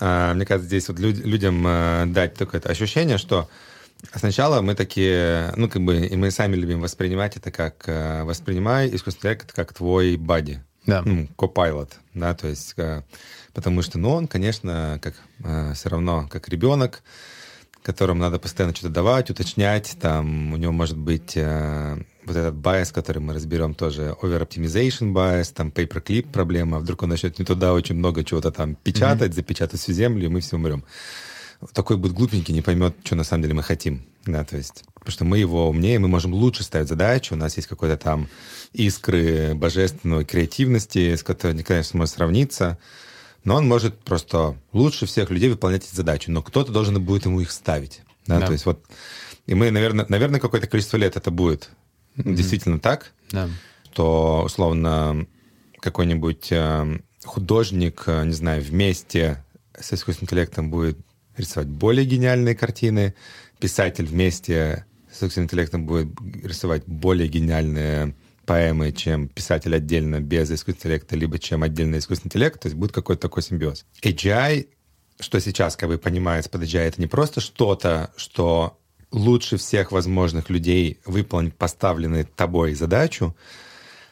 а, 0.00 0.34
мне 0.34 0.44
кажется, 0.44 0.66
здесь 0.66 0.88
вот 0.88 0.98
людям 0.98 1.62
а, 1.66 2.06
дать 2.06 2.40
это 2.40 2.68
ощущение, 2.68 3.18
что 3.18 3.48
Сначала 4.14 4.60
мы 4.60 4.74
такие, 4.74 5.52
ну, 5.56 5.68
как 5.68 5.82
бы, 5.82 6.06
и 6.06 6.16
мы 6.16 6.30
сами 6.30 6.54
любим 6.54 6.80
воспринимать 6.80 7.36
это 7.36 7.50
как, 7.50 7.84
а, 7.88 8.24
воспринимай 8.24 8.94
искусственный 8.94 9.32
интеллект 9.32 9.52
как 9.52 9.72
твой 9.72 10.16
бади, 10.16 10.62
да. 10.86 11.02
ну, 11.04 11.28
copilot, 11.36 11.90
да, 12.14 12.34
то 12.34 12.48
есть, 12.48 12.74
э, 12.76 13.02
потому 13.52 13.82
что, 13.82 13.98
ну, 13.98 14.10
он, 14.10 14.28
конечно, 14.28 14.98
как 15.02 15.14
э, 15.44 15.72
все 15.74 15.88
равно 15.88 16.28
как 16.30 16.48
ребенок, 16.48 17.02
которому 17.82 18.20
надо 18.20 18.40
постоянно 18.40 18.74
что-то 18.74 18.92
давать, 18.92 19.30
уточнять, 19.30 19.96
там 20.00 20.52
у 20.52 20.56
него 20.56 20.72
может 20.72 20.96
быть 20.96 21.36
э, 21.36 21.96
вот 22.24 22.36
этот 22.36 22.54
bias, 22.54 22.92
который 22.92 23.18
мы 23.18 23.32
разберем 23.32 23.74
тоже, 23.74 24.16
over-optimization 24.20 25.12
bias, 25.12 25.52
там 25.54 25.68
paper-clip 25.68 26.32
проблема, 26.32 26.80
вдруг 26.80 27.04
он 27.04 27.10
начнет 27.10 27.38
не 27.38 27.44
туда 27.44 27.72
очень 27.72 27.94
много 27.94 28.24
чего-то 28.24 28.50
там 28.50 28.74
печатать, 28.74 29.30
mm-hmm. 29.30 29.34
запечатать 29.34 29.80
всю 29.80 29.92
землю, 29.92 30.26
и 30.26 30.28
мы 30.28 30.40
все 30.40 30.56
умрем. 30.56 30.84
Такой 31.72 31.96
будет 31.96 32.12
глупенький, 32.12 32.54
не 32.54 32.62
поймет, 32.62 32.94
что 33.04 33.16
на 33.16 33.24
самом 33.24 33.42
деле 33.42 33.54
мы 33.54 33.62
хотим. 33.62 34.06
Да, 34.26 34.44
то 34.44 34.56
есть, 34.56 34.84
потому 34.94 35.12
что 35.12 35.24
мы 35.24 35.38
его 35.38 35.68
умнее, 35.68 35.98
мы 36.00 36.08
можем 36.08 36.34
лучше 36.34 36.64
ставить 36.64 36.88
задачу, 36.88 37.34
у 37.34 37.38
нас 37.38 37.56
есть 37.56 37.68
какой-то 37.68 37.96
там 37.96 38.28
искры 38.72 39.54
божественной 39.54 40.24
креативности, 40.24 41.14
с 41.14 41.22
которой 41.22 41.54
никогда 41.54 41.78
не 41.78 41.84
сможет 41.84 42.14
сравниться, 42.14 42.76
но 43.44 43.54
он 43.54 43.68
может 43.68 43.96
просто 44.00 44.56
лучше 44.72 45.06
всех 45.06 45.30
людей 45.30 45.48
выполнять 45.48 45.84
эти 45.84 45.94
задачи, 45.94 46.28
но 46.28 46.42
кто-то 46.42 46.72
должен 46.72 47.00
будет 47.02 47.26
ему 47.26 47.40
их 47.40 47.52
ставить. 47.52 48.02
Да, 48.26 48.40
да. 48.40 48.46
то 48.46 48.52
есть 48.52 48.66
вот, 48.66 48.84
и 49.46 49.54
мы, 49.54 49.70
наверное, 49.70 50.06
наверное, 50.08 50.40
какое-то 50.40 50.66
количество 50.66 50.96
лет 50.96 51.16
это 51.16 51.30
будет 51.30 51.70
mm-hmm. 52.16 52.34
действительно 52.34 52.80
так, 52.80 53.12
да. 53.30 53.48
то, 53.92 54.42
условно, 54.44 55.28
какой-нибудь 55.78 56.48
э, 56.50 56.98
художник, 57.24 58.02
э, 58.06 58.24
не 58.24 58.32
знаю, 58.32 58.62
вместе 58.62 59.44
с 59.78 59.92
искусственным 59.92 60.26
интеллектом 60.26 60.70
будет 60.70 60.98
рисовать 61.36 61.68
более 61.68 62.04
гениальные 62.04 62.54
картины, 62.54 63.14
писатель 63.58 64.06
вместе 64.06 64.86
с 65.10 65.16
искусственным 65.16 65.46
интеллектом 65.46 65.86
будет 65.86 66.08
рисовать 66.42 66.84
более 66.86 67.28
гениальные 67.28 68.14
поэмы, 68.44 68.92
чем 68.92 69.28
писатель 69.28 69.74
отдельно 69.74 70.20
без 70.20 70.50
искусственного 70.50 70.96
интеллекта, 70.96 71.16
либо 71.16 71.38
чем 71.38 71.62
отдельно 71.62 71.98
искусственный 71.98 72.28
интеллект, 72.28 72.60
то 72.60 72.66
есть 72.68 72.76
будет 72.76 72.92
какой-то 72.92 73.22
такой 73.22 73.42
симбиоз. 73.42 73.84
AGI, 74.02 74.68
что 75.18 75.40
сейчас 75.40 75.76
как 75.76 75.88
бы 75.88 75.98
понимается 75.98 76.48
под 76.50 76.62
AGI, 76.62 76.80
это 76.80 77.00
не 77.00 77.06
просто 77.06 77.40
что-то, 77.40 78.12
что 78.16 78.78
лучше 79.10 79.56
всех 79.56 79.92
возможных 79.92 80.50
людей 80.50 81.00
выполнить 81.04 81.54
поставленную 81.54 82.26
тобой 82.26 82.74
задачу, 82.74 83.36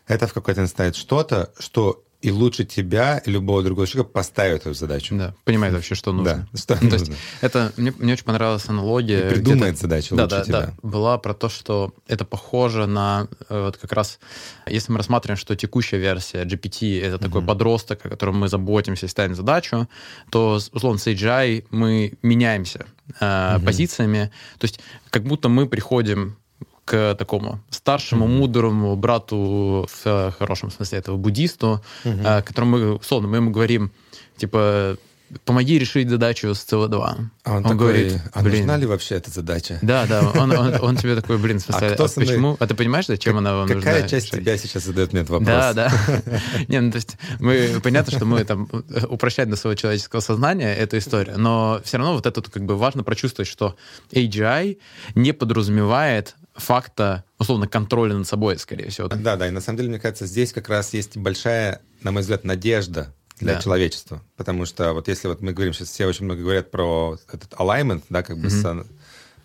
это 0.07 0.27
в 0.27 0.35
какой-то 0.35 0.63
инстанции 0.63 0.99
что-то, 0.99 1.53
что 1.59 2.05
и 2.25 2.31
лучше 2.31 2.65
тебя 2.65 3.19
и 3.19 3.31
любого 3.31 3.63
другого 3.63 3.87
человека 3.87 4.11
поставить 4.11 4.63
эту 4.63 4.73
задачу. 4.73 5.15
Да, 5.15 5.35
понимает 5.45 5.75
вообще, 5.75 5.95
что 5.95 6.11
нужно. 6.13 6.49
Да, 6.51 6.59
что 6.59 6.75
нужно. 6.75 6.91
То 6.91 6.97
есть 6.97 7.13
это, 7.43 7.73
мне, 7.77 7.93
мне 7.99 8.15
очень 8.15 8.25
понравилась 8.25 8.67
аналогия. 8.67 9.27
И 9.27 9.31
придумает 9.31 9.79
задачу 9.79 10.17
да, 10.17 10.23
лучше 10.23 10.37
да, 10.37 10.45
тебя. 10.45 10.61
Да, 10.61 10.75
была 10.83 11.19
про 11.19 11.35
то, 11.35 11.51
что 11.51 11.93
это 12.09 12.25
похоже 12.25 12.87
на 12.87 13.29
э, 13.51 13.65
вот 13.67 13.77
как 13.77 13.93
раз, 13.93 14.19
если 14.67 14.91
мы 14.91 14.99
рассматриваем, 14.99 15.37
что 15.37 15.55
текущая 15.55 15.99
версия 15.99 16.45
GPT— 16.45 17.03
это 17.03 17.19
такой 17.19 17.43
mm-hmm. 17.43 17.47
подросток, 17.47 18.07
о 18.07 18.09
котором 18.09 18.39
мы 18.39 18.49
заботимся 18.49 19.05
и 19.05 19.09
ставим 19.11 19.35
задачу, 19.35 19.87
то, 20.31 20.59
условно, 20.73 20.99
с 20.99 21.07
AGI 21.07 21.67
мы 21.69 22.15
меняемся 22.23 22.87
э, 23.21 23.25
mm-hmm. 23.25 23.65
позициями. 23.67 24.33
То 24.59 24.65
есть 24.65 24.81
как 25.11 25.25
будто 25.25 25.51
мы 25.51 25.69
приходим 25.69 26.39
к 26.85 27.15
такому 27.15 27.61
старшему, 27.71 28.27
мудрому 28.27 28.97
брату, 28.97 29.89
в 30.05 30.35
хорошем 30.39 30.71
смысле 30.71 30.99
этого, 30.99 31.17
буддисту, 31.17 31.83
mm-hmm. 32.05 32.43
которому 32.43 32.79
мы, 32.79 32.95
условно, 32.97 33.29
мы 33.29 33.37
ему 33.37 33.51
говорим, 33.51 33.91
типа, 34.37 34.99
помоги 35.45 35.79
решить 35.79 36.09
задачу 36.09 36.55
с 36.55 36.65
СО2. 36.65 37.17
А 37.45 37.51
он, 37.51 37.57
он 37.57 37.63
такой, 37.63 37.77
говорит, 37.77 38.23
а 38.33 38.43
блин, 38.43 38.59
нужна 38.59 38.77
ли 38.77 38.87
вообще 38.87 39.17
эта 39.17 39.31
задача? 39.31 39.79
Да, 39.83 40.07
да, 40.07 40.31
он, 40.35 40.53
он, 40.53 40.75
он 40.81 40.97
тебе 40.97 41.17
такой, 41.17 41.39
блин, 41.39 41.59
в 41.59 41.63
смысле, 41.63 41.89
а, 41.89 41.95
кто 41.95 42.05
а 42.05 42.09
почему? 42.09 42.57
А 42.61 42.67
ты 42.67 42.75
понимаешь, 42.75 43.07
зачем 43.07 43.33
как, 43.33 43.41
она 43.41 43.55
вам 43.55 43.69
какая 43.69 43.77
нужна? 43.77 43.93
Какая 43.93 44.09
часть 44.09 44.31
тебя 44.31 44.57
сейчас 44.57 44.85
задает 44.85 45.13
мне 45.13 45.23
этот 45.23 45.31
вопрос? 45.31 45.49
Да, 45.49 45.73
да. 45.73 45.93
Не, 46.69 46.81
ну 46.81 46.91
то 46.91 46.97
есть 46.97 47.17
мы, 47.41 47.81
понятно, 47.83 48.13
что 48.13 48.25
мы 48.25 48.45
там 48.45 48.69
упрощать 49.09 49.49
до 49.49 49.57
своего 49.57 49.75
человеческого 49.75 50.21
сознания 50.21 50.75
эту 50.75 50.99
историю, 50.99 51.39
но 51.39 51.81
все 51.85 51.97
равно 51.97 52.15
вот 52.15 52.27
это 52.27 52.43
как 52.43 52.65
бы 52.65 52.77
важно 52.77 53.03
прочувствовать, 53.03 53.49
что 53.49 53.77
AGI 54.13 54.79
не 55.15 55.33
подразумевает 55.33 56.37
факта, 56.55 57.25
условно, 57.39 57.67
контроля 57.67 58.15
над 58.15 58.27
собой, 58.27 58.59
скорее 58.59 58.91
всего. 58.91 59.09
Да, 59.09 59.37
да, 59.37 59.49
и 59.49 59.51
на 59.51 59.61
самом 59.61 59.79
деле, 59.79 59.91
мне 59.91 59.99
кажется, 59.99 60.27
здесь 60.27 60.53
как 60.53 60.69
раз 60.69 60.93
есть 60.95 61.17
большая, 61.17 61.81
на 62.03 62.13
мой 62.13 62.23
взгляд, 62.23 62.45
надежда 62.45 63.13
для 63.39 63.55
да. 63.55 63.61
человечества. 63.61 64.23
Потому 64.37 64.65
что 64.65 64.93
вот 64.93 65.09
если 65.09 65.29
вот 65.29 65.41
мы 65.41 65.53
говорим 65.53 65.73
сейчас, 65.73 65.89
все 65.89 66.07
очень 66.07 66.25
много 66.25 66.43
говорят 66.43 66.71
про 66.71 67.19
этот 67.33 67.53
alignment, 67.55 68.03
да, 68.09 68.23
как 68.23 68.39
бы 68.39 68.49
mm-hmm. 68.49 68.87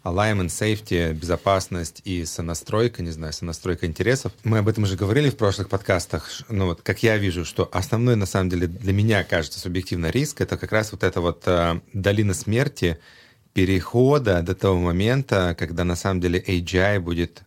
alignment, 0.03 0.47
safety, 0.47 1.13
безопасность 1.13 2.01
и 2.05 2.25
сонастройка, 2.25 3.01
не 3.01 3.11
знаю, 3.11 3.33
сонастройка 3.33 3.87
интересов. 3.87 4.31
Мы 4.43 4.59
об 4.59 4.67
этом 4.67 4.83
уже 4.83 4.95
говорили 4.95 5.29
в 5.29 5.37
прошлых 5.37 5.69
подкастах. 5.69 6.29
Ну 6.49 6.67
вот, 6.67 6.81
как 6.81 7.01
я 7.01 7.17
вижу, 7.17 7.45
что 7.45 7.67
основной, 7.71 8.15
на 8.15 8.27
самом 8.27 8.49
деле, 8.49 8.67
для 8.67 8.93
меня 8.93 9.23
кажется 9.23 9.59
субъективно 9.59 10.11
риск, 10.11 10.41
это 10.41 10.57
как 10.57 10.71
раз 10.71 10.91
вот 10.91 11.03
эта 11.03 11.21
вот 11.21 11.43
э, 11.47 11.81
долина 11.93 12.33
смерти, 12.35 12.99
перехода 13.59 14.41
до 14.41 14.55
того 14.55 14.79
момента, 14.79 15.53
когда 15.59 15.83
на 15.83 15.97
самом 15.97 16.21
деле 16.21 16.39
AGI 16.39 16.99
будет, 17.01 17.41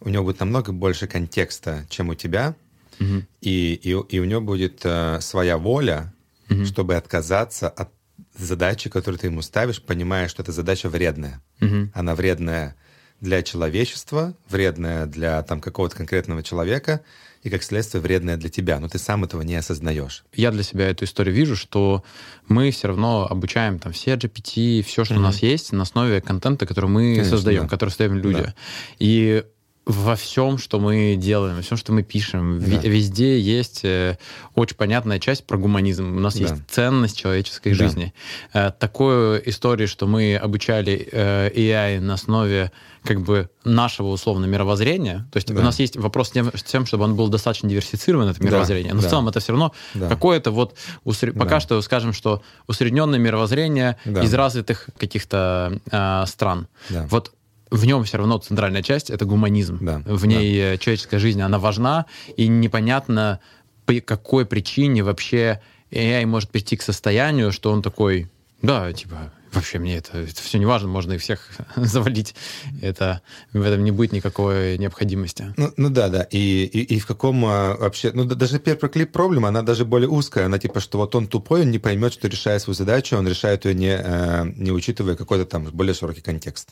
у 0.00 0.08
него 0.08 0.24
будет 0.24 0.40
намного 0.40 0.72
больше 0.72 1.06
контекста, 1.06 1.86
чем 1.88 2.08
у 2.08 2.14
тебя, 2.16 2.56
угу. 2.98 3.22
и, 3.40 3.74
и, 3.74 3.90
и 3.90 4.18
у 4.18 4.24
него 4.24 4.40
будет 4.40 4.80
э, 4.82 5.20
своя 5.20 5.58
воля, 5.58 6.12
угу. 6.50 6.64
чтобы 6.64 6.96
отказаться 6.96 7.68
от 7.68 7.90
задачи, 8.36 8.90
которую 8.90 9.20
ты 9.20 9.28
ему 9.28 9.40
ставишь, 9.40 9.80
понимая, 9.80 10.26
что 10.26 10.42
эта 10.42 10.50
задача 10.50 10.88
вредная. 10.88 11.40
Угу. 11.60 11.90
Она 11.94 12.16
вредная 12.16 12.74
для 13.20 13.44
человечества, 13.44 14.34
вредная 14.48 15.06
для 15.06 15.44
там 15.44 15.60
какого-то 15.60 15.96
конкретного 15.96 16.42
человека, 16.42 17.02
и, 17.42 17.50
как 17.50 17.62
следствие, 17.62 18.00
вредная 18.00 18.36
для 18.36 18.48
тебя, 18.48 18.78
но 18.78 18.88
ты 18.88 18.98
сам 18.98 19.24
этого 19.24 19.42
не 19.42 19.56
осознаешь. 19.56 20.24
Я 20.34 20.50
для 20.52 20.62
себя 20.62 20.88
эту 20.88 21.04
историю 21.04 21.34
вижу, 21.34 21.56
что 21.56 22.04
мы 22.48 22.70
все 22.70 22.88
равно 22.88 23.26
обучаем 23.28 23.78
там 23.78 23.92
все 23.92 24.14
GPT, 24.14 24.82
все, 24.82 25.04
что 25.04 25.14
mm-hmm. 25.14 25.18
у 25.18 25.20
нас 25.20 25.42
есть, 25.42 25.72
на 25.72 25.82
основе 25.82 26.20
контента, 26.20 26.66
который 26.66 26.88
мы 26.88 27.14
Конечно, 27.14 27.36
создаем, 27.36 27.64
да. 27.64 27.68
который 27.68 27.90
создаем 27.90 28.18
люди. 28.18 28.42
Да. 28.42 28.54
И 28.98 29.44
во 29.84 30.14
всем, 30.14 30.58
что 30.58 30.78
мы 30.78 31.16
делаем, 31.16 31.56
во 31.56 31.62
всем, 31.62 31.76
что 31.76 31.92
мы 31.92 32.02
пишем, 32.02 32.60
да. 32.60 32.76
везде 32.88 33.40
есть 33.40 33.84
э, 33.84 34.16
очень 34.54 34.76
понятная 34.76 35.18
часть 35.18 35.44
про 35.44 35.58
гуманизм. 35.58 36.16
У 36.16 36.20
нас 36.20 36.34
да. 36.34 36.40
есть 36.40 36.54
ценность 36.68 37.18
человеческой 37.18 37.70
да. 37.70 37.74
жизни. 37.74 38.14
Э, 38.52 38.70
такой 38.70 39.42
истории, 39.46 39.86
что 39.86 40.06
мы 40.06 40.36
обучали 40.36 41.08
э, 41.10 41.50
AI 41.50 42.00
на 42.00 42.14
основе 42.14 42.70
как 43.02 43.22
бы 43.22 43.50
нашего 43.64 44.08
условно 44.08 44.46
мировоззрения. 44.46 45.26
То 45.32 45.38
есть 45.38 45.52
да. 45.52 45.60
у 45.60 45.64
нас 45.64 45.80
есть 45.80 45.96
вопрос 45.96 46.30
с 46.30 46.62
тем, 46.62 46.86
чтобы 46.86 47.02
он 47.02 47.16
был 47.16 47.26
достаточно 47.28 47.68
диверсифицирован, 47.68 48.28
это 48.28 48.42
мировоззрение. 48.42 48.94
Но 48.94 49.00
да. 49.02 49.08
в 49.08 49.10
целом 49.10 49.28
это 49.28 49.40
все 49.40 49.52
равно 49.52 49.72
да. 49.94 50.08
какое-то 50.08 50.52
вот... 50.52 50.76
Усред... 51.02 51.34
Да. 51.34 51.40
Пока 51.40 51.58
что 51.58 51.82
скажем, 51.82 52.12
что 52.12 52.42
усредненное 52.68 53.18
мировоззрение 53.18 53.96
да. 54.04 54.22
из 54.22 54.32
развитых 54.32 54.90
каких-то 54.96 55.80
э, 55.90 56.24
стран. 56.26 56.68
Да. 56.88 57.08
Вот 57.10 57.32
в 57.72 57.86
нем 57.86 58.04
все 58.04 58.18
равно 58.18 58.38
центральная 58.38 58.82
часть— 58.82 59.10
это 59.10 59.24
гуманизм. 59.24 59.78
Да, 59.80 60.02
в 60.04 60.26
ней 60.26 60.72
да. 60.72 60.78
человеческая 60.78 61.18
жизнь, 61.18 61.40
она 61.40 61.58
важна, 61.58 62.06
и 62.36 62.46
непонятно, 62.46 63.40
по 63.86 63.94
какой 64.00 64.44
причине 64.44 65.02
вообще 65.02 65.60
AI 65.90 66.26
может 66.26 66.50
прийти 66.50 66.76
к 66.76 66.82
состоянию, 66.82 67.50
что 67.50 67.72
он 67.72 67.82
такой, 67.82 68.30
да, 68.60 68.92
типа, 68.92 69.32
вообще 69.52 69.78
мне 69.78 69.96
это, 69.96 70.18
это 70.18 70.40
все 70.42 70.58
не 70.58 70.66
важно, 70.66 70.88
можно 70.88 71.12
и 71.12 71.18
всех 71.18 71.48
завалить. 71.76 72.34
Это, 72.80 73.22
в 73.52 73.62
этом 73.62 73.84
не 73.84 73.90
будет 73.90 74.12
никакой 74.12 74.78
необходимости. 74.78 75.54
Ну, 75.56 75.72
ну 75.76 75.90
да, 75.90 76.08
да. 76.08 76.22
И, 76.30 76.64
и, 76.64 76.94
и 76.94 76.98
в 76.98 77.06
каком 77.06 77.44
а, 77.44 77.76
вообще... 77.76 78.12
Ну, 78.12 78.24
даже 78.24 78.58
первый 78.58 78.88
клип 78.88 79.12
проблема, 79.12 79.48
она 79.48 79.62
даже 79.62 79.84
более 79.84 80.08
узкая. 80.08 80.46
Она 80.46 80.58
типа, 80.58 80.80
что 80.80 80.98
вот 80.98 81.14
он 81.14 81.26
тупой, 81.26 81.62
он 81.62 81.70
не 81.70 81.78
поймет, 81.78 82.12
что 82.12 82.28
решая 82.28 82.58
свою 82.58 82.74
задачу, 82.74 83.16
он 83.16 83.28
решает 83.28 83.64
ее 83.64 83.74
не, 83.74 83.96
э, 83.96 84.44
не 84.56 84.72
учитывая 84.72 85.16
какой-то 85.16 85.46
там 85.46 85.64
более 85.64 85.94
широкий 85.94 86.20
контекст. 86.20 86.70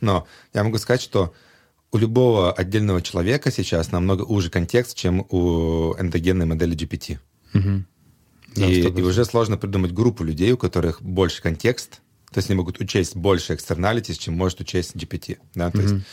Но 0.00 0.26
я 0.52 0.64
могу 0.64 0.78
сказать, 0.78 1.02
что 1.02 1.34
у 1.92 1.98
любого 1.98 2.52
отдельного 2.52 3.00
человека 3.02 3.52
сейчас 3.52 3.92
намного 3.92 4.22
уже 4.22 4.50
контекст, 4.50 4.96
чем 4.96 5.26
у 5.30 5.94
эндогенной 5.98 6.46
модели 6.46 6.76
GPT. 6.76 7.18
Угу. 7.54 7.84
Да, 8.56 8.66
и, 8.66 8.82
и 8.82 9.02
уже 9.02 9.24
сложно 9.24 9.56
придумать 9.56 9.92
группу 9.92 10.24
людей, 10.24 10.52
у 10.52 10.56
которых 10.56 11.02
больше 11.02 11.42
контекст, 11.42 12.00
то 12.34 12.38
есть 12.38 12.50
они 12.50 12.56
могут 12.56 12.80
учесть 12.80 13.14
больше 13.14 13.54
externalities, 13.54 14.18
чем 14.18 14.36
может 14.36 14.60
учесть 14.60 14.96
GPT. 14.96 15.38
Да? 15.54 15.70
То 15.70 15.78
mm-hmm. 15.78 15.92
есть 15.94 16.06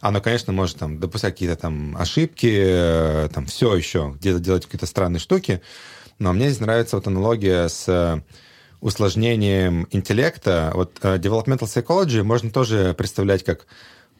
оно, 0.00 0.22
конечно, 0.22 0.52
может 0.54 0.78
там 0.78 0.98
допускать 0.98 1.34
какие-то 1.34 1.56
там 1.56 1.96
ошибки, 1.98 2.50
э, 2.50 3.28
там 3.32 3.44
все 3.44 3.76
еще, 3.76 4.14
где-то 4.18 4.40
делать 4.40 4.64
какие-то 4.64 4.86
странные 4.86 5.20
штуки, 5.20 5.60
но 6.18 6.32
мне 6.32 6.48
здесь 6.48 6.60
нравится 6.60 6.96
вот 6.96 7.06
аналогия 7.06 7.68
с 7.68 7.84
э, 7.88 8.22
усложнением 8.80 9.86
интеллекта. 9.90 10.72
Вот 10.74 10.98
uh, 11.02 11.18
developmental 11.18 11.66
psychology 11.66 12.22
можно 12.22 12.50
тоже 12.50 12.94
представлять 12.96 13.44
как 13.44 13.66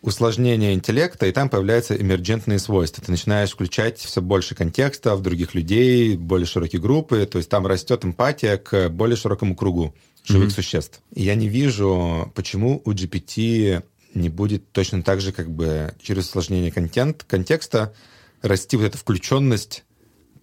усложнение 0.02 0.74
интеллекта, 0.74 1.26
и 1.26 1.32
там 1.32 1.48
появляются 1.48 1.96
эмерджентные 1.96 2.58
свойства. 2.58 3.02
Ты 3.02 3.10
начинаешь 3.10 3.50
включать 3.50 3.98
все 3.98 4.20
больше 4.20 4.54
контекста 4.54 5.16
в 5.16 5.22
других 5.22 5.54
людей, 5.54 6.16
более 6.16 6.46
широкие 6.46 6.82
группы, 6.82 7.26
то 7.26 7.38
есть 7.38 7.48
там 7.48 7.66
растет 7.66 8.04
эмпатия 8.04 8.58
к 8.58 8.90
более 8.90 9.16
широкому 9.16 9.56
кругу 9.56 9.94
живых 10.26 10.48
mm-hmm. 10.48 10.54
существ. 10.54 11.00
И 11.14 11.22
я 11.22 11.34
не 11.34 11.48
вижу, 11.48 12.32
почему 12.34 12.82
у 12.84 12.92
GPT 12.92 13.82
не 14.14 14.28
будет 14.28 14.70
точно 14.72 15.02
так 15.02 15.20
же, 15.20 15.32
как 15.32 15.50
бы 15.50 15.94
через 16.02 16.28
усложнение 16.28 16.72
контент, 16.72 17.24
контекста 17.24 17.94
расти 18.42 18.76
вот 18.76 18.86
эта 18.86 18.98
включенность 18.98 19.84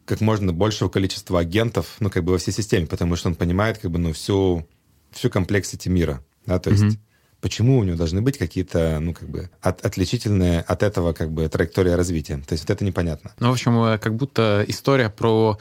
как 0.05 0.21
можно 0.21 0.51
большего 0.51 0.89
количества 0.89 1.39
агентов, 1.39 1.95
ну, 1.99 2.09
как 2.09 2.23
бы 2.23 2.33
во 2.33 2.37
всей 2.37 2.51
системе, 2.51 2.87
потому 2.87 3.15
что 3.15 3.29
он 3.29 3.35
понимает, 3.35 3.77
как 3.77 3.89
бы, 3.89 3.99
ну, 3.99 4.11
всю, 4.13 4.67
всю 5.11 5.29
комплексити 5.29 5.87
мира, 5.87 6.23
да, 6.45 6.59
то 6.59 6.71
есть 6.71 6.83
mm-hmm. 6.83 6.99
почему 7.39 7.79
у 7.79 7.83
него 7.83 7.95
должны 7.95 8.21
быть 8.21 8.37
какие-то, 8.37 8.99
ну, 8.99 9.13
как 9.13 9.29
бы, 9.29 9.49
от, 9.61 9.85
отличительные 9.85 10.59
от 10.61 10.83
этого, 10.83 11.13
как 11.13 11.31
бы, 11.31 11.47
траектория 11.47 11.95
развития. 11.95 12.37
То 12.45 12.53
есть 12.53 12.67
вот 12.67 12.75
это 12.75 12.83
непонятно. 12.83 13.33
Ну, 13.39 13.49
в 13.49 13.53
общем, 13.53 13.81
э, 13.81 13.97
как 13.97 14.15
будто 14.15 14.65
история 14.67 15.09
про 15.09 15.57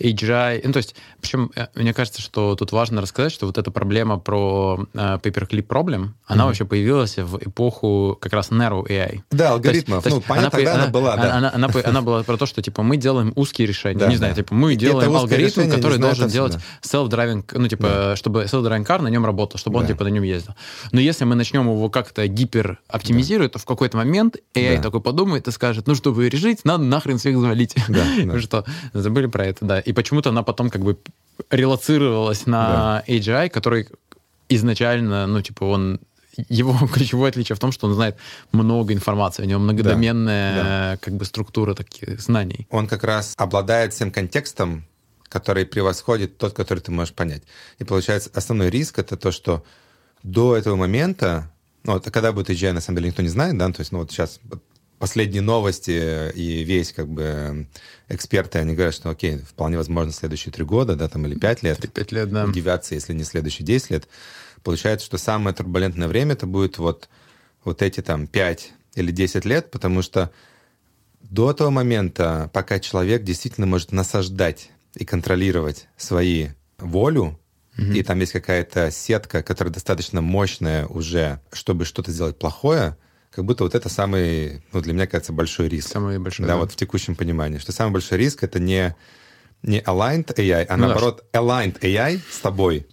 AGI. 0.00 0.60
Ну, 0.64 0.72
то 0.72 0.78
есть, 0.78 0.94
причем, 1.20 1.50
э, 1.54 1.66
мне 1.74 1.92
кажется, 1.94 2.20
что 2.20 2.54
тут 2.54 2.72
важно 2.72 3.00
рассказать, 3.00 3.32
что 3.32 3.46
вот 3.46 3.58
эта 3.58 3.70
проблема 3.70 4.18
про 4.18 4.86
uh, 4.92 5.20
paperclip 5.20 5.66
problem, 5.66 6.10
она 6.26 6.42
mm-hmm. 6.42 6.46
вообще 6.46 6.64
появилась 6.64 7.16
в 7.18 7.38
эпоху 7.38 8.18
как 8.20 8.32
раз 8.32 8.50
Narrow 8.50 8.86
AI. 8.86 9.20
Да, 9.30 9.52
алгоритмов. 9.52 10.02
То 10.02 10.08
есть, 10.08 10.16
ну, 10.16 10.22
то 10.22 10.28
понятно, 10.28 10.46
она, 10.46 10.50
тогда 10.50 10.74
она, 10.74 10.82
она 10.82 10.92
была, 10.92 11.16
да. 11.16 11.22
Она, 11.22 11.50
она, 11.52 11.66
она, 11.66 11.82
она 11.84 12.02
была 12.02 12.22
про 12.22 12.36
то, 12.36 12.46
что, 12.46 12.62
типа, 12.62 12.82
мы 12.82 12.96
делаем 12.96 13.32
узкие 13.36 13.66
решения. 13.66 13.98
Да, 13.98 14.08
не 14.08 14.16
знаю, 14.16 14.34
типа, 14.34 14.54
мы 14.54 14.74
делаем 14.76 15.14
алгоритм, 15.14 15.70
который 15.70 15.98
должен 15.98 16.28
делать 16.28 16.58
self-driving, 16.82 17.44
ну, 17.52 17.68
типа, 17.68 17.88
да. 17.88 18.16
чтобы 18.16 18.44
self-driving 18.44 18.86
car 18.86 19.02
на 19.02 19.08
нем 19.08 19.24
работал, 19.24 19.58
чтобы 19.58 19.78
да. 19.78 19.80
он, 19.80 19.86
типа, 19.86 20.04
на 20.04 20.08
нем 20.08 20.22
ездил. 20.22 20.54
Но 20.92 21.00
если 21.00 21.24
мы 21.24 21.34
начнем 21.34 21.62
его 21.62 21.88
как-то 21.88 22.26
гипер 22.26 22.78
оптимизировать, 22.88 23.52
да. 23.52 23.58
то 23.58 23.62
в 23.62 23.66
какой-то 23.66 23.96
момент 23.96 24.36
AI 24.54 24.76
да. 24.76 24.82
такой 24.82 25.00
подумает 25.00 25.48
и 25.48 25.50
скажет, 25.50 25.86
ну, 25.86 25.94
чтобы 25.94 26.28
решить, 26.28 26.64
надо 26.64 26.84
нахрен 26.84 27.18
всех 27.18 27.38
завалить. 27.38 27.74
Да, 27.88 28.04
да. 28.24 28.40
что, 28.40 28.64
забыли 28.92 29.26
про 29.26 29.46
это, 29.46 29.64
да. 29.64 29.80
И 29.86 29.92
почему-то 29.92 30.30
она 30.30 30.42
потом 30.42 30.68
как 30.68 30.82
бы 30.82 30.98
релацировалась 31.50 32.46
на 32.46 33.04
да. 33.06 33.12
AGI, 33.12 33.48
который 33.50 33.88
изначально, 34.48 35.26
ну, 35.26 35.40
типа, 35.42 35.64
он 35.64 36.00
его 36.48 36.76
ключевое 36.92 37.30
отличие 37.30 37.54
в 37.54 37.58
том, 37.58 37.72
что 37.72 37.86
он 37.86 37.94
знает 37.94 38.16
много 38.52 38.92
информации, 38.92 39.44
у 39.44 39.46
него 39.46 39.60
многодоменная 39.60 40.54
да, 40.56 40.62
да. 40.62 40.96
как 41.00 41.14
бы 41.14 41.24
структура 41.24 41.74
таких 41.74 42.20
знаний. 42.20 42.66
Он 42.70 42.88
как 42.88 43.04
раз 43.04 43.34
обладает 43.36 43.92
всем 43.92 44.10
контекстом, 44.10 44.84
который 45.28 45.64
превосходит 45.64 46.36
тот, 46.36 46.52
который 46.52 46.80
ты 46.80 46.90
можешь 46.90 47.14
понять. 47.14 47.42
И 47.78 47.84
получается, 47.84 48.30
основной 48.34 48.70
риск 48.70 48.98
это 48.98 49.16
то, 49.16 49.30
что 49.30 49.64
до 50.22 50.56
этого 50.56 50.76
момента, 50.76 51.52
ну, 51.84 51.94
вот, 51.94 52.10
когда 52.10 52.32
будет 52.32 52.50
AGI, 52.50 52.72
на 52.72 52.80
самом 52.80 52.98
деле 52.98 53.10
никто 53.10 53.22
не 53.22 53.28
знает, 53.28 53.56
да, 53.56 53.70
то 53.70 53.80
есть, 53.80 53.92
ну, 53.92 53.98
вот 54.00 54.10
сейчас 54.10 54.40
последние 54.98 55.42
новости 55.42 56.32
и 56.32 56.64
весь 56.64 56.92
как 56.92 57.08
бы 57.08 57.66
эксперты, 58.08 58.58
они 58.58 58.74
говорят, 58.74 58.94
что 58.94 59.10
окей, 59.10 59.38
вполне 59.38 59.76
возможно 59.76 60.12
следующие 60.12 60.52
три 60.52 60.64
года, 60.64 60.96
да, 60.96 61.08
там 61.08 61.26
или 61.26 61.38
пять 61.38 61.62
лет. 61.62 61.92
Пять 61.92 62.12
лет, 62.12 62.30
да. 62.30 62.44
Удивятся, 62.44 62.94
если 62.94 63.12
не 63.12 63.24
следующие 63.24 63.66
десять 63.66 63.90
лет. 63.90 64.08
Получается, 64.62 65.06
что 65.06 65.18
самое 65.18 65.54
турбулентное 65.54 66.08
время 66.08 66.32
это 66.32 66.46
будет 66.46 66.78
вот, 66.78 67.08
вот 67.64 67.82
эти 67.82 68.00
там 68.00 68.26
пять 68.26 68.72
или 68.94 69.10
десять 69.10 69.44
лет, 69.44 69.70
потому 69.70 70.02
что 70.02 70.32
до 71.20 71.52
того 71.52 71.70
момента, 71.70 72.50
пока 72.52 72.78
человек 72.78 73.22
действительно 73.22 73.66
может 73.66 73.92
насаждать 73.92 74.70
и 74.94 75.04
контролировать 75.04 75.88
свои 75.96 76.48
волю, 76.78 77.38
mm-hmm. 77.76 77.94
и 77.94 78.02
там 78.02 78.20
есть 78.20 78.32
какая-то 78.32 78.90
сетка, 78.90 79.42
которая 79.42 79.74
достаточно 79.74 80.20
мощная 80.20 80.86
уже, 80.86 81.40
чтобы 81.52 81.84
что-то 81.84 82.12
сделать 82.12 82.38
плохое, 82.38 82.96
как 83.36 83.44
будто 83.44 83.64
вот 83.64 83.74
это 83.74 83.90
самый, 83.90 84.62
ну, 84.72 84.80
для 84.80 84.94
меня 84.94 85.06
кажется, 85.06 85.30
большой 85.30 85.68
риск. 85.68 85.88
Самый 85.88 86.18
большой. 86.18 86.46
Да, 86.46 86.54
да, 86.54 86.58
вот 86.58 86.72
в 86.72 86.76
текущем 86.76 87.14
понимании, 87.14 87.58
что 87.58 87.70
самый 87.70 87.92
большой 87.92 88.16
риск 88.16 88.42
это 88.42 88.58
не 88.58 88.96
не 89.62 89.80
aligned 89.80 90.34
AI, 90.34 90.64
а 90.64 90.76
ну, 90.76 90.86
наоборот 90.86 91.24
да. 91.32 91.40
aligned 91.40 91.78
AI 91.80 92.20
с 92.30 92.38
тобой. 92.38 92.86